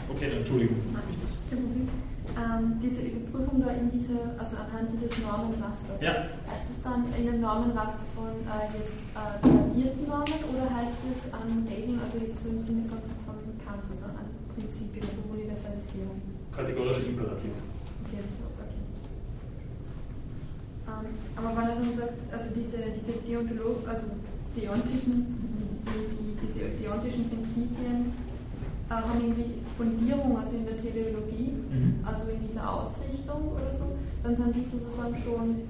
Okay, 0.09 0.31
dann 0.31 0.39
Entschuldigung. 0.39 0.79
ich 1.11 1.19
das. 1.27 1.43
Ähm, 1.51 2.79
diese 2.79 3.03
Überprüfung 3.03 3.59
da 3.67 3.75
in 3.75 3.91
dieser, 3.91 4.39
also 4.39 4.63
anhand 4.63 4.95
dieses 4.95 5.11
Normenrasters, 5.19 5.99
Ja. 5.99 6.31
heißt 6.47 6.71
es 6.71 6.83
dann 6.87 7.11
in 7.19 7.27
einem 7.29 7.41
Normenraster 7.41 8.07
von 8.15 8.31
äh, 8.47 8.71
jetzt 8.79 9.11
äh, 9.11 10.07
Normen 10.07 10.39
oder 10.55 10.71
heißt 10.71 11.03
es 11.11 11.35
an 11.35 11.67
Regeln, 11.67 11.99
also 11.99 12.19
jetzt 12.23 12.39
so 12.45 12.51
im 12.51 12.61
Sinne 12.63 12.83
von, 12.87 13.03
von 13.27 13.35
Kant, 13.59 13.83
also 13.91 14.05
an 14.15 14.31
Prinzipien, 14.55 15.03
also 15.03 15.35
Universalisierung? 15.35 16.23
Kategorischer 16.55 17.03
Imperativ. 17.11 17.51
Okay, 18.07 18.23
das 18.23 18.39
ist 18.39 18.47
okay. 18.47 18.79
Ähm, 20.87 21.11
aber 21.35 21.49
wenn 21.59 21.69
er 21.71 21.75
dann 21.75 21.91
sagt, 21.91 22.15
also 22.31 22.47
diese, 22.55 22.79
diese 22.95 23.19
Deontolog 23.27 23.83
also 23.89 24.15
deontischen, 24.55 25.58
die, 25.91 26.05
die, 26.17 26.47
diese 26.47 26.69
deontischen 26.81 27.29
Prinzipien 27.29 28.13
äh, 28.89 28.93
haben 28.95 29.21
irgendwie 29.21 29.61
Fundierung, 29.77 30.39
also 30.39 30.57
in 30.57 30.67
der 30.67 30.77
Teleologie, 30.77 31.53
Mhm. 31.69 32.01
also 32.05 32.31
in 32.31 32.47
dieser 32.47 32.73
Ausrichtung 32.73 33.53
oder 33.53 33.71
so, 33.73 33.97
dann 34.23 34.35
sind 34.35 34.57
die 34.57 34.65
sozusagen 34.65 35.15
schon 35.23 35.61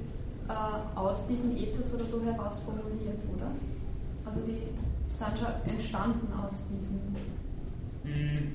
äh, 0.49 0.99
aus 0.99 1.27
diesem 1.27 1.57
Ethos 1.57 1.93
oder 1.95 2.07
so 2.07 2.23
heraus 2.23 2.61
formuliert, 2.65 3.19
oder? 3.35 3.51
Also 4.25 4.41
die 4.47 4.63
sind 5.11 5.39
schon 5.39 5.73
entstanden 5.75 6.29
aus 6.33 6.63
diesem 6.71 7.01
Mhm. 8.05 8.55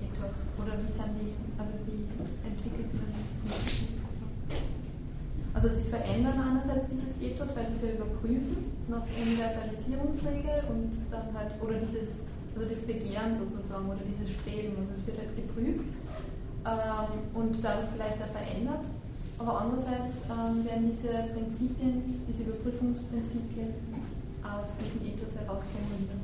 Ethos. 0.00 0.46
Oder 0.62 0.72
wie 0.78 0.92
sind 0.92 1.12
die, 1.20 1.34
also 1.58 1.72
wie 1.86 2.06
entwickelt 2.48 2.88
sich 2.88 3.00
das? 3.00 3.82
Also 5.54 5.68
sie 5.68 5.88
verändern 5.90 6.40
einerseits 6.40 6.88
dieses 6.90 7.20
Ethos, 7.20 7.54
weil 7.56 7.66
sie 7.66 7.74
es 7.74 7.82
ja 7.82 7.88
überprüfen 7.90 8.71
nach 8.92 9.04
Universalisierungsregel 9.16 10.68
und 10.68 10.92
dann 11.10 11.32
halt, 11.32 11.56
oder 11.64 11.80
dieses, 11.80 12.28
also 12.54 12.68
das 12.68 12.84
Begehren 12.84 13.32
sozusagen 13.32 13.88
oder 13.88 14.04
dieses 14.04 14.28
Streben, 14.28 14.76
also 14.78 14.92
es 14.92 15.06
wird 15.08 15.16
halt 15.18 15.32
geprüft 15.34 15.88
ähm, 16.68 17.12
und 17.32 17.56
dadurch 17.64 17.88
vielleicht 17.96 18.20
auch 18.20 18.32
verändert. 18.36 18.84
Aber 19.38 19.60
andererseits 19.62 20.28
ähm, 20.28 20.64
werden 20.64 20.92
diese 20.92 21.32
Prinzipien, 21.32 22.22
diese 22.28 22.44
Überprüfungsprinzipien 22.44 23.74
aus 24.44 24.76
diesem 24.78 25.02
Ethos 25.08 25.34
heraus 25.34 25.64
formuliert. 25.72 26.22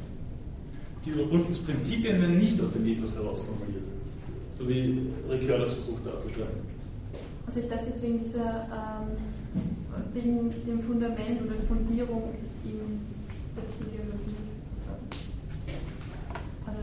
Die 1.05 1.11
Überprüfungsprinzipien 1.11 2.21
werden 2.21 2.37
nicht 2.37 2.61
aus 2.61 2.73
dem 2.73 2.87
Ethos 2.87 3.15
heraus 3.17 3.43
formuliert, 3.43 3.89
so 4.53 4.69
wie 4.69 5.09
Ricoeur 5.29 5.61
das 5.61 5.73
versucht 5.73 6.05
darzustellen. 6.05 6.61
Also 7.47 7.61
ich 7.61 7.69
das 7.69 7.87
jetzt 7.87 8.03
wegen 8.03 8.23
dieser, 8.23 8.69
ähm, 8.69 9.17
wegen 10.13 10.51
dem 10.67 10.83
Fundament 10.83 11.41
oder 11.41 11.55
der 11.55 11.67
Fundierung 11.67 12.35
in 12.65 13.01
der 13.57 13.65
Teleologie 13.67 14.37
sozusagen. 14.45 15.29
Also 16.67 16.81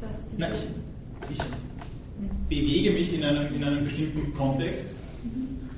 dass 0.00 0.26
Na, 0.36 0.48
ich, 0.50 1.36
ich 1.36 1.40
bewege 2.48 2.90
mich 2.92 3.14
in 3.14 3.24
einem, 3.24 3.54
in 3.54 3.64
einem 3.64 3.84
bestimmten 3.84 4.32
Kontext 4.34 4.94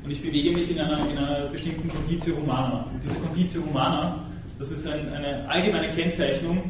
und 0.04 0.10
ich 0.10 0.22
bewege 0.22 0.50
mich 0.50 0.70
in 0.70 0.80
einer, 0.80 0.98
in 1.10 1.18
einer 1.18 1.46
bestimmten 1.48 1.88
Conditio 1.88 2.36
Humana. 2.36 2.86
Und 2.92 3.02
diese 3.04 3.18
Conditio 3.20 3.62
Humana, 3.64 4.24
das 4.58 4.72
ist 4.72 4.86
ein, 4.86 5.12
eine 5.12 5.48
allgemeine 5.48 5.90
Kennzeichnung, 5.90 6.62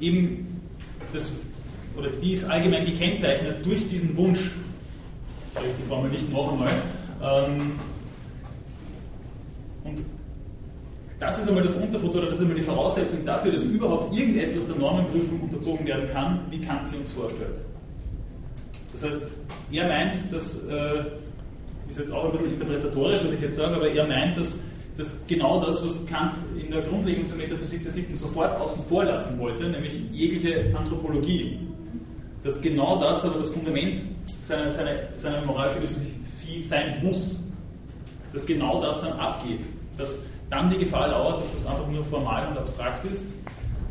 eben 0.00 0.60
das, 1.12 1.32
oder 1.96 2.08
die 2.08 2.32
ist 2.32 2.44
allgemein 2.44 2.84
gekennzeichnet 2.84 3.64
durch 3.64 3.88
diesen 3.88 4.16
Wunsch, 4.16 4.52
sage 5.54 5.66
ich 5.70 5.76
die 5.76 5.82
Formel 5.82 6.10
nicht 6.10 6.30
noch 6.32 6.52
einmal, 6.52 6.70
ähm, 7.22 7.72
und 9.84 10.04
das 11.20 11.38
ist 11.38 11.48
einmal 11.48 11.62
das 11.62 11.76
Unterfutter 11.76 12.18
oder 12.20 12.28
das 12.28 12.36
ist 12.36 12.42
einmal 12.42 12.56
die 12.56 12.62
Voraussetzung 12.62 13.24
dafür, 13.26 13.52
dass 13.52 13.62
überhaupt 13.64 14.16
irgendetwas 14.16 14.66
der 14.66 14.76
Normenprüfung 14.76 15.42
unterzogen 15.42 15.86
werden 15.86 16.08
kann, 16.10 16.40
wie 16.48 16.60
Kant 16.60 16.88
sie 16.88 16.96
uns 16.96 17.10
vorstellt. 17.10 17.60
Das 18.92 19.04
heißt, 19.04 19.28
er 19.70 19.86
meint, 19.86 20.16
dass, 20.32 20.66
äh, 20.66 21.04
ist 21.90 21.98
jetzt 21.98 22.10
auch 22.10 22.24
ein 22.24 22.32
bisschen 22.32 22.52
interpretatorisch, 22.52 23.20
was 23.22 23.32
ich 23.34 23.40
jetzt 23.40 23.56
sage, 23.56 23.76
aber 23.76 23.90
er 23.90 24.06
meint, 24.06 24.38
dass, 24.38 24.60
dass 24.96 25.14
genau 25.26 25.60
das, 25.60 25.84
was 25.84 26.06
Kant 26.06 26.36
in 26.58 26.72
der 26.72 26.80
Grundlegung 26.80 27.26
zur 27.26 27.36
Metaphysik 27.36 27.82
der 27.82 27.92
Sitten 27.92 28.14
sofort 28.14 28.58
außen 28.58 28.82
vor 28.88 29.04
lassen 29.04 29.38
wollte, 29.38 29.68
nämlich 29.68 30.00
jegliche 30.12 30.74
Anthropologie, 30.74 31.58
dass 32.42 32.62
genau 32.62 32.98
das 32.98 33.26
aber 33.26 33.40
das 33.40 33.50
Fundament 33.50 34.00
seiner, 34.42 34.72
seiner, 34.72 34.92
seiner 35.18 35.44
Moralphilosophie 35.44 36.62
sein 36.62 37.00
muss, 37.02 37.44
dass 38.32 38.46
genau 38.46 38.80
das 38.80 39.02
dann 39.02 39.12
abgeht, 39.12 39.60
dass 39.98 40.20
dann 40.50 40.68
die 40.68 40.78
Gefahr 40.78 41.08
lauert, 41.08 41.40
dass 41.40 41.52
das 41.52 41.66
einfach 41.66 41.86
nur 41.88 42.04
formal 42.04 42.48
und 42.48 42.58
abstrakt 42.58 43.04
ist 43.06 43.34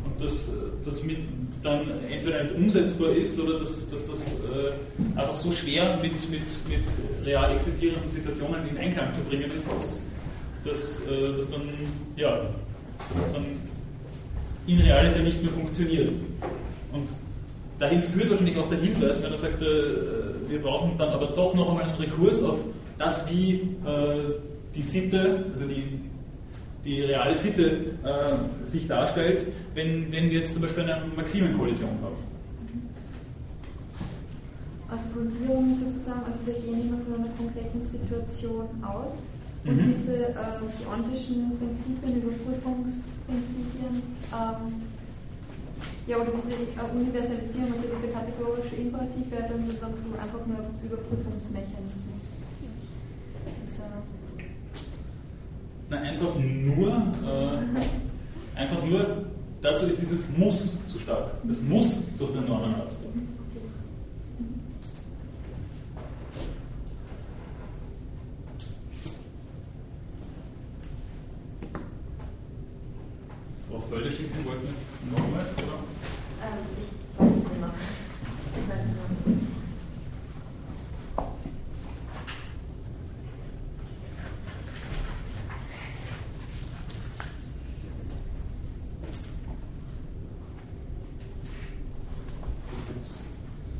und 0.04 0.22
dass 0.22 0.52
das 0.84 1.02
mit 1.02 1.18
dann 1.62 1.90
entweder 2.10 2.42
nicht 2.42 2.54
umsetzbar 2.54 3.10
ist 3.10 3.38
oder 3.38 3.58
dass, 3.58 3.88
dass 3.90 4.06
das 4.06 4.32
äh, 4.32 5.18
einfach 5.18 5.36
so 5.36 5.52
schwer 5.52 5.98
mit, 5.98 6.12
mit, 6.30 6.40
mit 6.68 7.26
real 7.26 7.54
existierenden 7.54 8.08
Situationen 8.08 8.66
in 8.68 8.78
Einklang 8.78 9.12
zu 9.12 9.20
bringen 9.22 9.50
ist, 9.50 9.70
dass, 9.70 10.02
dass, 10.64 11.06
äh, 11.06 11.36
dass, 11.36 11.50
dann, 11.50 11.62
ja, 12.16 12.40
dass 13.08 13.18
das 13.18 13.32
dann 13.32 13.44
in 14.66 14.80
Realität 14.80 15.24
nicht 15.24 15.42
mehr 15.42 15.52
funktioniert. 15.52 16.10
Und 16.92 17.08
dahin 17.78 18.00
führt 18.00 18.30
wahrscheinlich 18.30 18.56
auch 18.56 18.68
der 18.68 18.78
Hinweis, 18.78 19.22
wenn 19.22 19.32
er 19.32 19.38
sagt, 19.38 19.60
äh, 19.60 19.66
wir 20.48 20.62
brauchen 20.62 20.96
dann 20.96 21.10
aber 21.10 21.26
doch 21.26 21.54
noch 21.54 21.68
einmal 21.68 21.84
einen 21.84 21.96
Rekurs 21.96 22.42
auf 22.42 22.58
das, 22.98 23.30
wie 23.30 23.54
äh, 23.86 24.34
die 24.74 24.82
Sitte, 24.82 25.44
also 25.50 25.64
die, 25.66 25.82
die 26.84 27.02
reale 27.02 27.34
Sitte 27.34 27.94
äh, 28.04 28.66
sich 28.66 28.88
darstellt, 28.88 29.46
wenn, 29.74 30.10
wenn 30.12 30.30
wir 30.30 30.38
jetzt 30.38 30.54
zum 30.54 30.62
Beispiel 30.62 30.84
eine 30.84 31.02
Maximenkollision 31.14 31.90
haben. 32.02 32.30
als 34.90 35.12
Grundierung 35.14 35.70
sozusagen, 35.78 36.22
also 36.26 36.46
wir 36.46 36.54
gehen 36.54 36.90
immer 36.90 36.98
von 37.06 37.22
einer 37.22 37.30
konkreten 37.38 37.80
Situation 37.80 38.66
aus. 38.82 39.22
Und 39.62 39.76
Mhm. 39.76 39.94
diese 39.94 40.34
äh, 40.34 40.56
deontischen 40.66 41.52
Prinzipien, 41.60 42.22
Überprüfungsprinzipien, 42.24 44.02
ähm, 44.32 44.88
ja, 46.08 46.16
oder 46.16 46.32
diese 46.32 46.64
äh, 46.74 46.90
Universalisierung, 46.90 47.70
also 47.76 47.86
diese 47.92 48.08
kategorische 48.10 48.76
Imperativ 48.80 49.30
wäre 49.30 49.52
dann 49.52 49.62
sozusagen 49.68 49.94
so 50.00 50.16
einfach 50.16 50.42
nur 50.48 50.64
Überprüfungsmechanismus. 50.80 52.24
Dieser, 53.68 54.00
Na, 55.90 55.96
einfach 56.02 56.36
nur, 56.36 56.88
äh, 57.26 58.58
einfach 58.58 58.84
nur, 58.84 59.24
dazu 59.60 59.86
ist 59.86 60.00
dieses 60.00 60.36
Muss 60.36 60.86
zu 60.86 61.00
stark. 61.00 61.32
Das 61.42 61.60
muss 61.62 62.04
durch 62.16 62.32
den 62.32 62.44
Normenarzt. 62.44 63.00
Frau 73.68 73.80
Völde 73.80 74.12
schließen 74.12 74.44
wollten 74.44 74.66
jetzt 74.66 75.10
nochmal, 75.10 75.40
oder? 75.56 75.78
Ähm, 76.42 76.58
ich 76.78 77.18
wollte 77.18 77.34
es 77.34 77.42
nicht 77.50 77.60
machen. 77.60 77.72
Ich 78.54 78.68
wollte 78.68 78.82
es 78.82 78.96
machen. 78.96 79.46
Gibt 92.86 93.04
es 93.04 93.24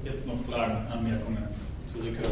jetzt 0.05 0.27
noch 0.27 0.39
Fragen, 0.45 0.87
Anmerkungen 1.01 1.39
zu 1.87 1.99
Recur? 2.01 2.29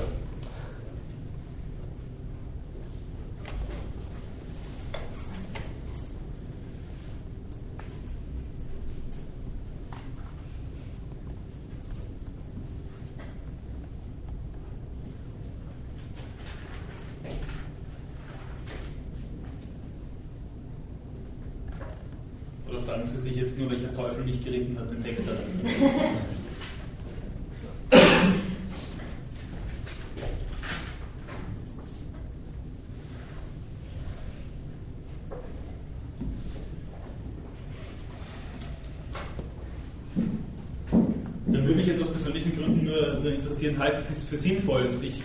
Oder 22.69 22.81
fragen 22.81 23.07
Sie 23.07 23.17
sich 23.17 23.35
jetzt 23.35 23.59
nur, 23.59 23.71
welcher 23.71 23.91
Teufel 23.95 24.25
mich 24.25 24.45
geritten 24.45 24.79
hat, 24.79 24.91
den 24.91 25.03
Text 25.03 25.27
da 25.27 25.33
reinzunehmen? 25.33 26.39
Dann 41.47 41.63
würde 41.65 41.77
mich 41.77 41.87
jetzt 41.87 42.03
aus 42.03 42.11
persönlichen 42.11 42.53
Nur 43.29 43.37
interessieren, 43.37 43.79
halten 43.79 44.03
Sie 44.03 44.15
es 44.15 44.23
für 44.23 44.39
sinnvoll, 44.39 44.91
sich 44.91 45.23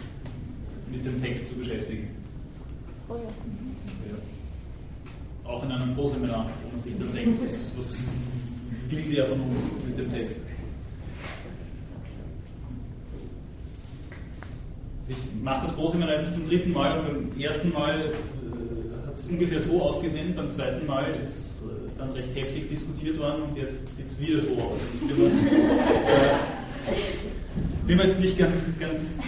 mit 0.92 1.06
dem 1.06 1.22
Text 1.22 1.48
zu 1.48 1.56
beschäftigen? 1.56 2.10
Oh 3.08 3.14
ja. 3.14 3.22
Ja. 4.12 5.50
Auch 5.50 5.64
in 5.64 5.72
einem 5.72 5.96
Proseminar, 5.96 6.50
wo 6.64 6.72
man 6.72 6.82
sich 6.82 6.98
dann 6.98 7.14
denkt, 7.14 7.42
was, 7.46 7.72
was 7.78 8.04
will 8.90 9.16
der 9.16 9.26
von 9.28 9.40
uns 9.40 9.62
mit 9.88 9.98
dem 9.98 10.12
Text? 10.12 10.40
Also 15.02 15.14
Ich 15.14 15.42
mache 15.42 15.66
das 15.66 15.74
Proseminar 15.74 16.16
jetzt 16.16 16.34
zum 16.34 16.46
dritten 16.50 16.74
Mal 16.74 17.00
und 17.00 17.32
beim 17.32 17.42
ersten 17.42 17.72
Mal 17.72 18.02
äh, 18.02 19.08
hat 19.08 19.16
es 19.16 19.28
ungefähr 19.28 19.62
so 19.62 19.82
ausgesehen, 19.82 20.36
beim 20.36 20.52
zweiten 20.52 20.86
Mal 20.86 21.16
ist 21.22 21.62
äh, 21.62 21.98
dann 21.98 22.12
recht 22.12 22.36
heftig 22.36 22.68
diskutiert 22.68 23.18
worden 23.18 23.44
und 23.44 23.56
jetzt 23.56 23.96
sieht 23.96 24.08
es 24.08 24.20
wieder 24.20 24.42
so 24.42 24.52
aus. 24.56 24.80
Ich 27.84 27.88
bin 27.88 27.98
mir, 27.98 28.06
jetzt 28.06 28.22
nicht 28.22 28.40
ganz, 28.40 28.56
ganz 28.80 29.20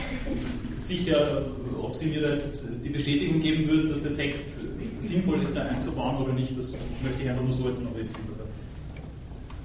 sicher, 0.78 1.42
ob 1.78 1.94
Sie 1.94 2.06
mir 2.06 2.22
da 2.22 2.30
jetzt 2.30 2.64
die 2.86 2.88
Bestätigung 2.88 3.42
geben 3.42 3.68
würden, 3.70 3.90
dass 3.90 4.02
der 4.02 4.16
Text 4.16 4.46
sinnvoll 5.00 5.44
ist, 5.44 5.54
da 5.54 5.64
einzubauen 5.64 6.24
oder 6.24 6.32
nicht. 6.32 6.58
Das 6.58 6.72
möchte 7.04 7.22
ich 7.22 7.30
einfach 7.30 7.44
nur 7.44 7.52
so 7.52 7.68
jetzt 7.68 7.84
noch 7.84 7.94
wissen. 7.98 8.16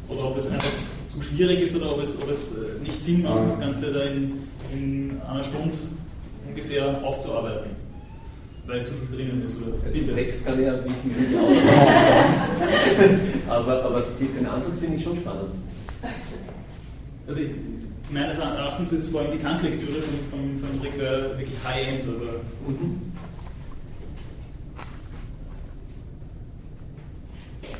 Oder 0.08 0.24
ob 0.24 0.36
es 0.36 0.50
einfach 0.50 0.72
zu 1.08 1.22
schwierig 1.22 1.60
ist 1.60 1.76
oder 1.76 1.92
ob 1.92 2.02
es, 2.02 2.20
ob 2.20 2.28
es 2.30 2.50
äh, 2.56 2.82
nicht 2.82 3.04
Sinn 3.04 3.22
macht, 3.22 3.46
das 3.46 3.60
Ganze 3.60 3.92
da 3.92 4.02
in, 4.02 4.32
in 4.72 5.20
einer 5.20 5.44
Stunde 5.44 5.70
ungefähr 6.48 7.00
aufzuarbeiten. 7.04 7.70
Weil 8.66 8.84
zu 8.84 8.94
viel 8.94 9.16
drinnen 9.16 9.46
ist. 9.46 9.56
Oder 9.56 9.74
also 9.86 10.14
Text 10.16 10.44
kann 10.44 10.60
ja 10.60 10.72
nicht 10.72 11.38
aussagen. 11.38 13.20
aber, 13.48 13.84
aber 13.84 14.04
den 14.18 14.46
Ansatz 14.46 14.80
finde 14.80 14.96
ich 14.96 15.04
schon 15.04 15.16
spannend. 15.16 15.52
Also 17.28 17.40
ich, 17.40 17.50
meines 18.12 18.38
Erachtens 18.38 18.92
ist 18.92 19.10
vor 19.10 19.20
allem 19.20 19.32
die 19.32 19.38
Kantlektüre 19.38 20.02
von, 20.02 20.18
von, 20.30 20.56
von 20.56 20.80
Ricoeur 20.80 21.38
wirklich 21.38 21.56
High-End. 21.64 22.06
Mhm. 22.06 23.12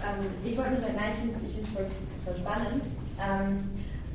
Ähm, 0.03 0.27
ich 0.45 0.57
wollte 0.57 0.71
nur 0.71 0.81
sagen, 0.81 0.95
nein, 0.97 1.13
ich 1.15 1.53
finde 1.53 1.63
es 1.63 1.69
voll, 1.69 1.87
voll 2.25 2.37
spannend. 2.37 2.85
Ähm, 3.19 3.71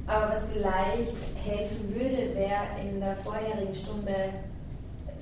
aber 0.07 0.33
was 0.33 0.47
vielleicht 0.53 1.15
helfen 1.43 1.95
würde, 1.95 2.35
wäre 2.35 2.67
in 2.81 2.99
der 2.99 3.17
vorherigen 3.17 3.73
Stunde 3.73 4.29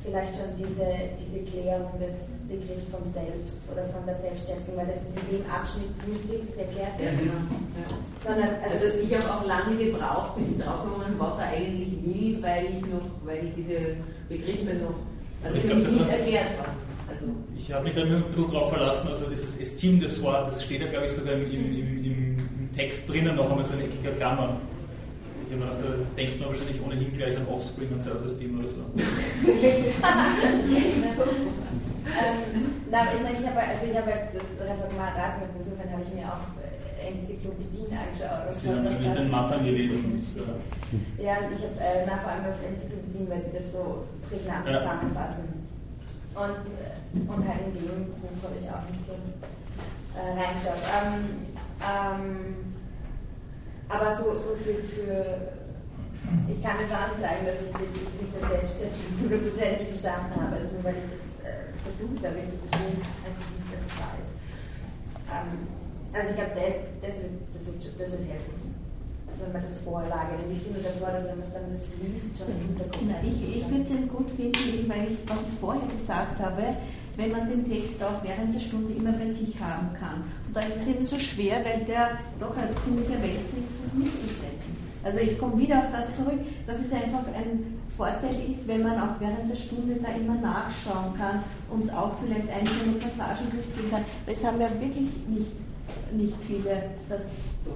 vielleicht 0.03 0.35
schon 0.35 0.51
diese, 0.59 0.85
diese 1.15 1.39
Klärung 1.47 1.95
des 1.99 2.43
Begriffs 2.47 2.91
vom 2.91 3.05
Selbst 3.07 3.63
oder 3.71 3.87
von 3.87 4.05
der 4.05 4.15
Selbstschätzung, 4.15 4.75
weil 4.75 4.87
das 4.87 4.97
ist 4.97 5.15
in 5.15 5.39
dem 5.39 5.45
Abschnitt 5.49 5.95
nicht 6.07 6.27
wirklich 6.27 6.57
erklärt 6.59 6.99
wird. 6.99 7.13
Ja, 7.13 7.19
genau. 7.19 7.41
Ja. 7.79 7.87
Sondern, 8.19 8.51
also, 8.59 8.85
also 8.85 8.99
ich 8.99 9.11
habe 9.15 9.27
auch 9.31 9.45
lange 9.47 9.75
gebraucht, 9.79 10.35
bis 10.35 10.51
ich 10.51 10.59
draufgekommen 10.59 11.15
was 11.17 11.39
er 11.39 11.49
eigentlich 11.55 11.95
will, 12.03 12.37
weil 12.43 12.65
ich 12.65 12.81
noch, 12.91 13.07
weil 13.23 13.47
ich 13.47 13.53
diese 13.55 13.95
Begriffe 14.27 14.75
noch 14.83 14.99
also 15.43 15.57
ich 15.57 15.63
glaub, 15.63 15.77
nicht 15.79 16.09
erklärt 16.09 16.57
war. 16.59 16.71
Also 17.09 17.25
ich 17.55 17.71
habe 17.71 17.83
mich 17.83 17.95
da 17.95 18.01
ein 18.01 18.23
bisschen 18.23 18.47
drauf 18.47 18.69
verlassen, 18.69 19.07
also 19.07 19.29
dieses 19.29 19.59
Estime 19.59 19.99
de 19.99 20.09
Soi, 20.09 20.31
das 20.45 20.63
steht 20.63 20.81
ja 20.81 20.87
glaube 20.87 21.05
ich 21.05 21.11
sogar 21.11 21.33
im, 21.33 21.51
im, 21.51 21.77
im, 21.77 22.05
im 22.05 22.69
Text 22.75 23.07
drinnen 23.07 23.35
noch 23.35 23.49
einmal 23.49 23.63
so 23.63 23.73
eine 23.73 23.83
eckige 23.83 24.11
Klammer. 24.11 24.57
Mir 25.53 25.65
gedacht, 25.65 25.81
da 25.81 25.93
denkt 26.17 26.39
man 26.39 26.49
wahrscheinlich 26.49 26.81
ohnehin 26.81 27.13
gleich 27.13 27.37
an 27.37 27.47
Offspring 27.47 27.93
und 27.93 28.01
Self-Esteem 28.01 28.57
oder 28.59 28.67
so. 28.67 28.81
ähm, 28.81 28.89
na, 32.89 32.97
ich 33.13 33.21
meine, 33.21 33.37
ich 33.37 33.45
habe 33.45 33.59
also 33.61 33.85
ich 33.85 33.95
habe 33.95 34.11
das 34.33 34.49
Referat 34.57 35.41
mit, 35.41 35.49
insofern 35.59 35.91
habe 35.93 36.01
ich 36.01 36.13
mir 36.13 36.25
auch 36.25 36.57
äh, 36.57 36.73
Enzyklopädien 37.05 37.93
angeschaut. 37.93 38.49
Sie 38.49 38.69
haben 38.69 38.85
wahrscheinlich 38.85 39.13
den 39.13 39.29
Mattern 39.29 39.63
gelesen. 39.63 40.05
Und, 40.05 40.25
ja, 41.21 41.37
und 41.37 41.53
ich 41.53 41.61
habe 41.61 41.77
äh, 41.77 42.05
nach 42.07 42.21
vor 42.21 42.31
allem 42.31 42.49
auf 42.49 42.57
Enzyklopädien, 42.57 43.29
weil 43.29 43.45
die 43.45 43.53
das 43.53 43.73
so 43.73 44.09
prägnant 44.29 44.65
ja. 44.65 44.81
zusammenfassen. 44.81 45.69
Und, 46.33 46.65
äh, 46.65 47.29
und 47.29 47.41
halt 47.45 47.61
in 47.69 47.73
dem 47.77 48.09
Buch 48.09 48.41
habe 48.41 48.57
ich 48.57 48.65
auch 48.73 48.89
nicht 48.89 49.05
so 49.05 49.13
äh, 50.17 50.33
reingeschaut. 50.33 50.81
Ähm, 50.89 51.53
ähm, 51.77 52.72
aber 53.89 54.13
so, 54.15 54.35
so 54.35 54.55
für, 54.55 54.81
für 54.83 55.53
ich 56.47 56.59
kann 56.63 56.79
jetzt 56.79 56.89
nicht 56.89 57.19
sagen, 57.19 57.43
dass 57.45 57.59
ich 57.59 57.71
die 57.73 57.89
Defizite 57.93 58.39
Selbstständigkeit 58.39 59.19
hundertprozentig 59.21 59.87
verstanden 59.93 60.33
habe. 60.39 60.55
Also 60.55 60.67
nur 60.75 60.83
weil 60.83 60.97
ich 60.97 61.09
jetzt 61.19 61.33
äh, 61.43 61.69
versucht 61.83 62.21
habe, 62.23 62.39
zu 62.47 62.57
verstehen, 62.63 62.97
heißt 63.03 63.37
es 63.37 63.49
nicht, 63.53 63.69
dass 63.69 63.83
es 63.83 63.93
wahr 63.99 64.15
ist. 64.23 64.33
Ähm, 65.29 65.51
also 66.15 66.27
ich 66.31 66.37
glaube, 66.39 66.55
das, 66.55 66.75
das, 67.03 67.15
wird, 67.21 67.35
das, 67.53 67.63
das 67.99 68.09
wird 68.17 68.25
helfen, 68.31 68.55
wenn 69.37 69.51
man 69.51 69.61
das 69.61 69.77
vorlage. 69.83 70.31
Denn 70.39 70.49
die 70.49 70.57
Stimme 70.57 70.79
davor, 70.79 71.11
dass 71.11 71.27
wenn 71.27 71.43
man 71.43 71.51
dann 71.51 71.69
das 71.75 71.91
liest, 71.99 72.33
schon 72.39 72.49
im 72.49 72.61
Hintergrund. 72.71 73.09
Ich 73.21 73.37
ich 73.43 73.65
würde 73.67 73.85
es 73.85 74.07
gut 74.09 74.29
finden, 74.31 74.87
weil 74.89 75.11
ich, 75.11 75.19
was 75.27 75.43
ich 75.43 75.55
vorher 75.59 75.87
gesagt 75.91 76.39
habe, 76.39 76.79
wenn 77.17 77.31
man 77.31 77.49
den 77.49 77.69
Text 77.69 78.01
auch 78.03 78.23
während 78.23 78.55
der 78.55 78.59
Stunde 78.59 78.93
immer 78.93 79.11
bei 79.11 79.27
sich 79.27 79.59
haben 79.61 79.93
kann. 79.99 80.23
Und 80.47 80.55
da 80.55 80.61
ist 80.61 80.77
es 80.81 80.87
eben 80.87 81.03
so 81.03 81.19
schwer, 81.19 81.63
weil 81.63 81.85
der 81.85 82.17
doch 82.39 82.55
ein 82.57 82.69
ziemlicher 82.83 83.21
Wälzer 83.21 83.57
ist, 83.57 83.73
das 83.83 83.93
mitzustellen. 83.93 84.83
Also 85.03 85.19
ich 85.19 85.37
komme 85.37 85.57
wieder 85.57 85.79
auf 85.79 85.91
das 85.91 86.15
zurück, 86.15 86.39
dass 86.65 86.79
es 86.79 86.93
einfach 86.93 87.27
ein 87.35 87.81
Vorteil 87.95 88.35
ist, 88.47 88.67
wenn 88.67 88.83
man 88.83 88.97
auch 88.97 89.19
während 89.19 89.51
der 89.51 89.55
Stunde 89.55 89.95
da 90.01 90.09
immer 90.09 90.35
nachschauen 90.35 91.13
kann 91.17 91.43
und 91.69 91.93
auch 91.93 92.13
vielleicht 92.23 92.49
einzelne 92.49 92.93
Passagen 92.93 93.51
durchgehen 93.51 93.91
kann. 93.91 94.05
Weil 94.25 94.33
es 94.33 94.43
haben 94.45 94.59
ja 94.59 94.69
wirklich 94.79 95.09
nicht, 95.27 95.51
nicht 96.13 96.35
viele 96.47 96.83
das 97.09 97.33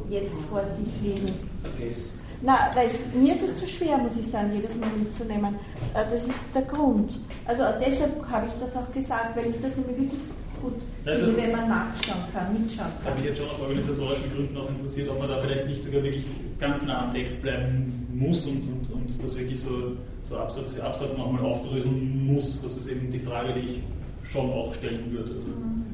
jetzt 0.10 0.36
vor 0.50 0.64
sich 0.66 0.88
liegen. 1.04 1.34
Vergiss. 1.62 2.17
Na, 2.42 2.72
weil 2.76 2.90
mir 3.20 3.34
ist 3.34 3.44
es 3.44 3.58
zu 3.58 3.68
schwer, 3.68 3.98
muss 3.98 4.14
ich 4.20 4.28
sagen, 4.28 4.52
jedes 4.54 4.76
Mal 4.76 4.90
mitzunehmen. 4.98 5.56
Äh, 5.94 6.06
das 6.12 6.28
ist 6.28 6.54
der 6.54 6.62
Grund. 6.64 7.12
Also 7.46 7.64
deshalb 7.84 8.14
habe 8.30 8.48
ich 8.48 8.54
das 8.60 8.76
auch 8.76 8.92
gesagt, 8.94 9.36
weil 9.36 9.48
ich 9.48 9.62
das 9.62 9.76
nämlich 9.76 9.98
wirklich 9.98 10.22
gut 10.62 10.74
also, 11.06 11.26
finde, 11.26 11.42
wenn 11.42 11.52
man 11.52 11.70
nachschauen 11.70 12.22
kann, 12.34 12.54
mitschauen 12.54 12.92
kann. 13.02 13.12
Habe 13.12 13.22
mich 13.22 13.30
jetzt 13.30 13.38
schon 13.38 13.50
aus 13.50 13.60
organisatorischen 13.60 14.34
Gründen 14.34 14.58
auch 14.58 14.70
interessiert, 14.70 15.10
ob 15.10 15.20
man 15.20 15.30
da 15.30 15.38
vielleicht 15.38 15.68
nicht 15.68 15.84
sogar 15.84 16.04
wirklich 16.04 16.26
ganz 16.60 16.84
nah 16.84 17.06
am 17.06 17.14
Text 17.14 17.42
bleiben 17.42 18.08
muss 18.14 18.46
und, 18.46 18.64
und, 18.64 18.92
und 18.94 19.24
das 19.24 19.38
wirklich 19.38 19.60
so, 19.60 19.94
so 20.24 20.38
Absatz 20.38 20.74
für 20.74 20.84
Absatz 20.84 21.18
nochmal 21.18 21.44
aufdröseln 21.44 22.26
muss. 22.26 22.62
Das 22.62 22.78
ist 22.78 22.88
eben 22.88 23.12
die 23.12 23.20
Frage, 23.20 23.54
die 23.54 23.68
ich 23.68 23.82
schon 24.24 24.52
auch 24.52 24.74
stellen 24.74 25.12
würde. 25.12 25.34
Also. 25.34 25.48
Mhm. 25.48 25.87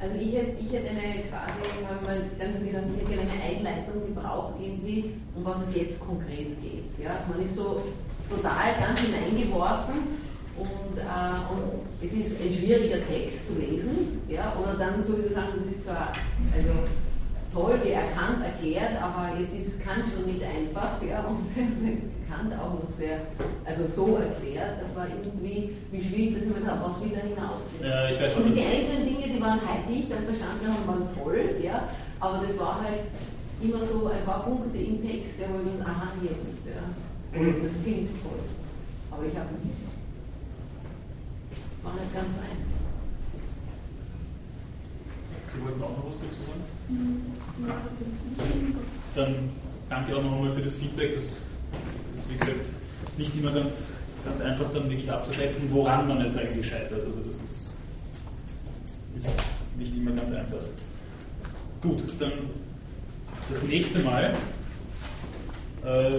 Also 0.00 0.14
ich 0.14 0.34
hätte, 0.34 0.56
ich 0.58 0.72
hätte 0.72 0.88
eine 0.88 1.28
quasi, 1.28 1.60
dann 2.38 2.66
wieder 2.66 2.78
eine 2.78 3.42
Einleitung 3.44 4.00
gebraucht 4.06 4.54
irgendwie, 4.58 5.12
um 5.36 5.44
was 5.44 5.68
es 5.68 5.76
jetzt 5.76 6.00
konkret 6.00 6.56
geht. 6.62 7.04
Ja? 7.04 7.20
Man 7.28 7.44
ist 7.44 7.54
so 7.54 7.82
total 8.30 8.80
ganz 8.80 9.00
hineingeworfen 9.00 10.16
und, 10.56 10.96
äh, 10.96 11.52
und 11.52 11.84
es 12.02 12.12
ist 12.12 12.40
ein 12.40 12.50
schwieriger 12.50 13.06
Text 13.08 13.46
zu 13.48 13.60
lesen, 13.60 14.22
ja? 14.26 14.56
oder 14.62 14.72
dann 14.78 15.02
sowieso 15.02 15.34
sagen, 15.34 15.52
das 15.58 15.66
ist 15.66 15.84
zwar 15.84 16.12
also 16.56 16.72
toll 17.52 17.78
erkannt 17.86 18.42
erklärt, 18.42 19.02
aber 19.02 19.38
jetzt 19.38 19.52
ist 19.52 19.84
Kant 19.84 20.04
schon 20.14 20.32
nicht 20.32 20.42
einfach 20.42 20.96
ja? 21.06 21.26
und 21.28 21.44
Kant 22.40 22.54
auch 22.54 22.74
noch 22.80 22.92
sehr, 22.96 23.20
also 23.64 23.86
so 23.86 24.16
erklärt, 24.16 24.80
das 24.80 24.96
war 24.96 25.06
irgendwie 25.08 25.76
wie 25.92 26.02
schwierig, 26.02 26.34
dass 26.34 26.42
ich 26.44 26.48
mir 26.48 26.60
gedacht 26.60 26.80
was 26.82 27.00
will 27.00 27.12
da 27.12 27.20
hinaus 27.20 27.62
ja, 27.82 28.08
ich 28.08 28.20
weiß 28.20 28.36
Und 28.36 28.54
die 28.54 28.64
einzelnen 28.64 29.04
Dinge, 29.04 29.34
die 29.34 29.40
waren 29.40 29.60
halt 29.60 29.88
nicht 29.88 30.10
dann 30.10 30.24
verstanden 30.24 30.66
haben, 30.66 30.86
waren 30.86 31.08
toll, 31.22 31.56
ja, 31.62 31.88
aber 32.18 32.42
das 32.46 32.58
war 32.58 32.80
halt 32.82 33.04
immer 33.60 33.84
so 33.84 34.06
ein 34.08 34.24
paar 34.24 34.44
Punkte 34.44 34.78
im 34.78 35.04
Text, 35.04 35.38
der 35.38 35.48
wo 35.50 35.60
ich 35.60 35.84
aha, 35.84 36.12
jetzt, 36.22 36.64
ja, 36.64 36.80
das 37.36 37.82
klingt 37.84 38.10
toll, 38.22 38.40
aber 39.10 39.22
ich 39.24 39.36
habe 39.36 39.52
nicht, 39.60 39.84
das 41.52 41.84
war 41.84 41.92
nicht 42.00 42.14
ganz 42.14 42.34
so 42.34 42.40
einfach. 42.40 42.70
Sie 45.50 45.64
wollten 45.64 45.82
auch 45.82 45.90
noch 45.90 46.06
was 46.06 46.16
dazu 46.22 46.38
sagen? 46.46 46.62
Ja. 47.66 47.74
Dann 49.16 49.50
danke 49.88 50.16
auch 50.16 50.22
nochmal 50.22 50.52
für 50.52 50.62
das 50.62 50.76
Feedback. 50.76 51.16
Das 51.16 51.50
ist, 52.14 52.30
wie 52.30 52.38
gesagt, 52.38 52.66
nicht 53.18 53.36
immer 53.36 53.52
ganz, 53.52 53.92
ganz 54.24 54.40
einfach 54.40 54.72
dann 54.72 54.88
wirklich 54.88 55.10
abzuschätzen, 55.10 55.68
woran 55.70 56.08
man 56.08 56.24
jetzt 56.24 56.38
eigentlich 56.38 56.68
scheitert. 56.68 57.04
Also 57.04 57.20
das 57.24 57.34
ist, 57.34 57.70
ist 59.16 59.30
nicht 59.78 59.96
immer 59.96 60.12
ganz 60.12 60.30
einfach. 60.32 60.62
Gut, 61.82 62.02
dann 62.18 62.32
das 63.50 63.62
nächste 63.64 64.00
Mal, 64.00 64.34
äh, 65.84 66.10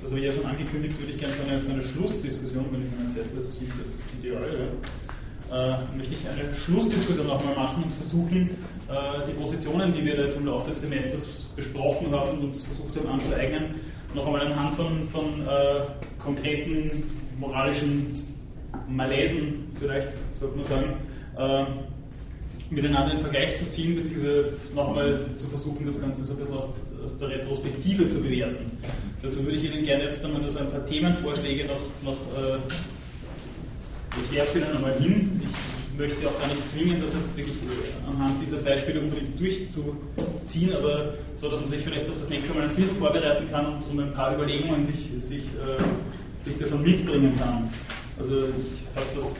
das 0.00 0.10
habe 0.10 0.20
ich 0.20 0.26
ja 0.26 0.32
schon 0.32 0.46
angekündigt, 0.46 1.00
würde 1.00 1.12
ich 1.12 1.18
gerne 1.18 1.34
so 1.34 1.42
eine, 1.50 1.60
so 1.60 1.72
eine 1.72 1.82
Schlussdiskussion, 1.82 2.66
wenn 2.70 2.82
ich 2.82 2.90
meinen 2.96 3.14
Zettel 3.14 3.38
jetzt 3.38 3.56
das 3.56 4.18
Ideal, 4.18 4.42
ja, 4.42 5.74
äh, 5.74 5.96
möchte 5.96 6.14
ich 6.14 6.20
eine 6.28 6.56
Schlussdiskussion 6.56 7.26
nochmal 7.26 7.54
machen 7.54 7.84
und 7.84 7.92
versuchen, 7.94 8.50
äh, 8.88 9.26
die 9.26 9.32
Positionen, 9.32 9.92
die 9.92 10.04
wir 10.04 10.16
da 10.16 10.24
jetzt 10.24 10.36
im 10.36 10.46
Laufe 10.46 10.70
des 10.70 10.80
Semesters 10.80 11.26
besprochen 11.56 12.10
haben 12.12 12.38
und 12.38 12.44
uns 12.44 12.62
versucht 12.62 12.96
haben 12.96 13.08
anzueignen, 13.08 13.74
noch 14.14 14.26
einmal 14.26 14.42
anhand 14.42 14.74
von, 14.74 15.04
von 15.06 15.24
äh, 15.42 15.80
konkreten 16.22 17.04
moralischen 17.38 18.12
Malaisen, 18.88 19.70
vielleicht 19.78 20.08
sollte 20.38 20.56
man 20.56 20.64
sagen, 20.64 20.94
äh, 21.38 21.64
miteinander 22.74 23.12
in 23.12 23.18
Vergleich 23.18 23.56
zu 23.58 23.70
ziehen, 23.70 23.96
beziehungsweise 23.96 24.56
noch 24.74 24.88
einmal 24.88 25.20
zu 25.36 25.46
versuchen, 25.46 25.84
das 25.86 26.00
Ganze 26.00 26.24
so 26.24 26.34
ein 26.34 26.38
bisschen 26.38 26.54
aus, 26.56 26.68
aus 27.04 27.18
der 27.18 27.28
Retrospektive 27.28 28.08
zu 28.08 28.20
bewerten. 28.20 28.78
Dazu 29.22 29.44
würde 29.44 29.56
ich 29.56 29.64
Ihnen 29.64 29.84
gerne 29.84 30.04
jetzt 30.04 30.24
einmal 30.24 30.40
nur 30.40 30.50
so 30.50 30.58
ein 30.58 30.70
paar 30.70 30.84
Themenvorschläge 30.86 31.66
noch, 31.66 31.80
noch 32.02 32.12
äh, 32.12 32.58
ich 34.24 34.36
werfe 34.36 34.58
Ihnen 34.58 34.76
einmal 34.76 34.94
hin. 34.98 35.41
Ich 36.02 36.08
möchte 36.08 36.26
auch 36.26 36.40
gar 36.40 36.48
nicht 36.48 36.68
zwingen, 36.68 37.00
das 37.00 37.12
jetzt 37.14 37.36
wirklich 37.36 37.54
äh, 37.54 38.10
anhand 38.10 38.42
dieser 38.42 38.56
Beispiele 38.56 39.02
unbedingt 39.02 39.38
durchzuziehen, 39.38 40.74
aber 40.74 41.14
so, 41.36 41.48
dass 41.48 41.60
man 41.60 41.68
sich 41.68 41.80
vielleicht 41.80 42.10
auf 42.10 42.18
das 42.18 42.28
nächste 42.28 42.52
Mal 42.54 42.64
ein 42.64 42.74
bisschen 42.74 42.96
vorbereiten 42.96 43.48
kann 43.52 43.66
und 43.66 43.84
so 43.84 44.00
ein 44.00 44.12
paar 44.12 44.34
Überlegungen 44.34 44.82
sich, 44.82 45.10
sich, 45.20 45.44
äh, 45.44 46.42
sich 46.42 46.58
da 46.58 46.66
schon 46.66 46.82
mitbringen 46.82 47.38
kann. 47.38 47.70
Also 48.18 48.46
ich 48.46 48.96
habe 48.96 49.06
das 49.14 49.38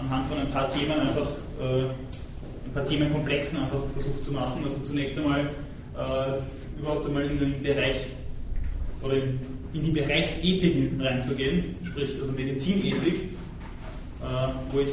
anhand 0.00 0.26
von 0.26 0.38
ein 0.38 0.50
paar 0.50 0.68
Themen 0.72 0.98
einfach, 0.98 1.28
äh, 1.60 1.82
ein 1.84 2.72
paar 2.74 2.84
Themenkomplexen 2.84 3.60
einfach 3.60 3.78
versucht 3.92 4.24
zu 4.24 4.32
machen. 4.32 4.64
Also 4.64 4.80
zunächst 4.80 5.16
einmal 5.16 5.42
äh, 5.42 6.80
überhaupt 6.80 7.06
einmal 7.06 7.30
in 7.30 7.38
den 7.38 7.62
Bereich 7.62 8.08
oder 9.02 9.14
in, 9.14 9.38
in 9.72 9.84
die 9.84 9.92
Bereichsethiken 9.92 11.00
reinzugehen, 11.00 11.76
sprich 11.84 12.10
also 12.20 12.32
Medizinethik 12.32 13.36
äh, 14.22 14.48
wo 14.72 14.80
ich 14.80 14.88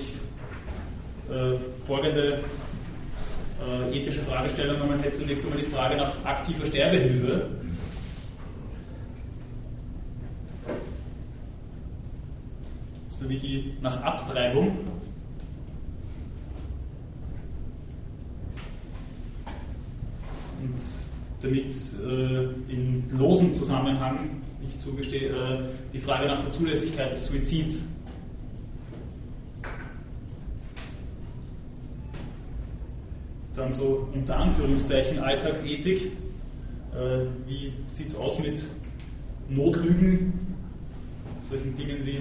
äh, 1.30 1.56
folgende 1.86 2.40
äh, 3.64 3.98
ethische 3.98 4.22
Fragestellungen. 4.22 4.88
Man 4.88 5.00
hätte 5.00 5.18
zunächst 5.18 5.44
einmal 5.46 5.60
die 5.60 5.66
Frage 5.66 5.96
nach 5.96 6.14
aktiver 6.26 6.66
Sterbehilfe. 6.66 7.48
Sowie 13.08 13.40
die 13.40 13.74
nach 13.82 14.02
Abtreibung. 14.02 14.80
Und 20.62 20.80
damit 21.42 21.74
äh, 22.06 22.74
in 22.74 23.04
losem 23.18 23.54
Zusammenhang, 23.54 24.42
ich 24.66 24.80
zugestehe, 24.80 25.30
äh, 25.30 25.60
die 25.92 26.00
Frage 26.00 26.28
nach 26.28 26.42
der 26.42 26.52
Zulässigkeit 26.52 27.14
des 27.14 27.26
Suizids. 27.26 27.84
Dann 33.56 33.72
so 33.72 34.08
unter 34.14 34.38
Anführungszeichen 34.38 35.20
Alltagsethik. 35.20 36.12
Äh, 36.94 37.26
wie 37.48 37.74
sieht 37.88 38.10
es 38.10 38.16
aus 38.16 38.40
mit 38.40 38.64
Notlügen, 39.50 40.34
solchen 41.50 41.76
Dingen 41.76 42.00
wie 42.06 42.20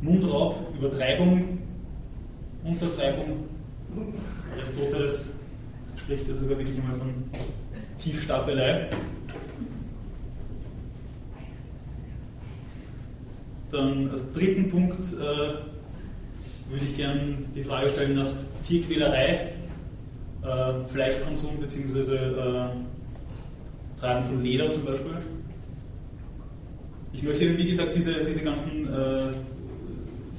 Mundraub, 0.00 0.56
Übertreibung, 0.76 1.58
Untertreibung? 2.64 3.48
Aristoteles 4.56 5.30
spricht 5.96 6.28
ja 6.28 6.34
sogar 6.34 6.58
wirklich 6.58 6.78
einmal 6.78 6.96
von 6.96 7.14
Tiefstapelei. 7.98 8.88
Dann 13.70 14.10
als 14.10 14.32
dritten 14.32 14.68
Punkt 14.68 15.00
äh, 15.00 15.18
würde 16.70 16.84
ich 16.84 16.96
gerne 16.96 17.38
die 17.54 17.62
Frage 17.62 17.88
stellen 17.88 18.16
nach 18.16 18.28
Tierquälerei, 18.66 19.53
äh, 20.44 20.84
Fleischkonsum 20.92 21.56
bzw. 21.58 22.14
Äh, 22.14 22.68
Tragen 23.98 24.24
von 24.24 24.42
Leder 24.42 24.70
zum 24.70 24.84
Beispiel. 24.84 25.12
Ich 27.12 27.22
möchte, 27.22 27.56
wie 27.56 27.68
gesagt, 27.68 27.94
diese, 27.94 28.24
diese 28.24 28.42
ganzen 28.42 28.86
äh, 28.92 29.18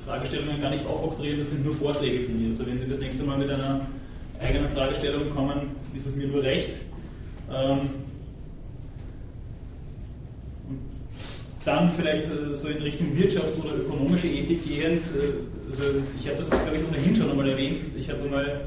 Fragestellungen 0.06 0.62
gar 0.62 0.70
nicht 0.70 0.86
aufoktroyieren, 0.86 1.40
das 1.40 1.52
sind 1.52 1.66
nur 1.66 1.74
Vorschläge 1.74 2.26
von 2.26 2.40
mir. 2.40 2.50
Also 2.50 2.68
wenn 2.68 2.80
Sie 2.80 2.88
das 2.88 3.00
nächste 3.00 3.24
Mal 3.24 3.38
mit 3.38 3.50
einer 3.50 3.82
eigenen 4.40 4.68
Fragestellung 4.68 5.30
kommen, 5.30 5.72
ist 5.96 6.06
es 6.06 6.16
mir 6.16 6.28
nur 6.28 6.44
recht. 6.44 6.70
Ähm, 7.52 7.90
dann 11.64 11.90
vielleicht 11.90 12.26
äh, 12.26 12.56
so 12.56 12.68
in 12.68 12.78
Richtung 12.84 13.08
Wirtschafts- 13.16 13.60
oder 13.64 13.78
ökonomische 13.78 14.28
Ethik 14.28 14.64
gehend. 14.64 15.04
Äh, 15.06 15.72
also 15.72 15.84
ich 16.20 16.28
habe 16.28 16.38
das, 16.38 16.50
glaube 16.50 16.76
ich, 16.76 16.88
ohnehin 16.88 17.16
schon 17.16 17.32
einmal 17.32 17.50
erwähnt. 17.50 17.80
Ich 17.98 18.10
habe 18.10 18.24
einmal 18.24 18.62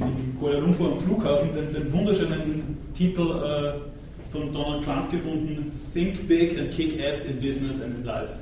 in 0.00 0.36
Kuala 0.38 0.58
Lumpur 0.58 0.92
am 0.92 0.98
Flughafen 0.98 1.54
den, 1.54 1.72
den 1.72 1.92
wunderschönen 1.92 2.76
Titel 2.94 3.22
äh, 3.22 4.32
von 4.32 4.52
Donald 4.52 4.84
Trump 4.84 5.10
gefunden: 5.10 5.70
Think 5.92 6.26
big 6.26 6.58
and 6.58 6.70
kick 6.70 7.00
ass 7.00 7.24
in 7.24 7.40
business 7.40 7.80
and 7.80 7.98
in 7.98 8.04
life. 8.04 8.32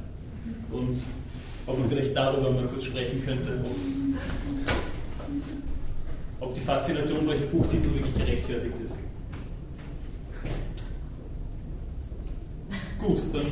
Und 0.71 0.99
ob 1.67 1.79
man 1.79 1.89
vielleicht 1.89 2.17
darüber 2.17 2.51
mal 2.51 2.67
kurz 2.67 2.85
sprechen 2.85 3.23
könnte, 3.25 3.61
ob 6.41 6.55
die 6.55 6.61
Faszination 6.61 7.25
solcher 7.25 7.47
Buchtitel 7.47 7.93
wirklich 7.95 8.15
gerechtfertigt 8.15 8.75
ist. 8.83 8.97
Gut, 12.99 13.21
dann 13.33 13.47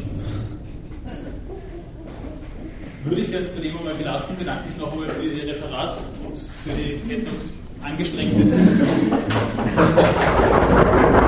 würde 3.09 3.23
ich 3.23 3.29
es 3.29 3.33
jetzt 3.33 3.55
bei 3.55 3.63
dem 3.63 3.77
einmal 3.79 3.95
belassen. 3.95 4.37
Bedanke 4.37 4.67
mich 4.69 4.77
noch 4.77 4.93
einmal 4.93 5.09
für 5.09 5.25
Ihr 5.25 5.55
Referat 5.55 5.99
und 6.27 6.39
für 6.39 6.71
die 6.71 7.15
etwas 7.15 7.45
angestrengte 7.83 8.45
Diskussion. 8.45 9.13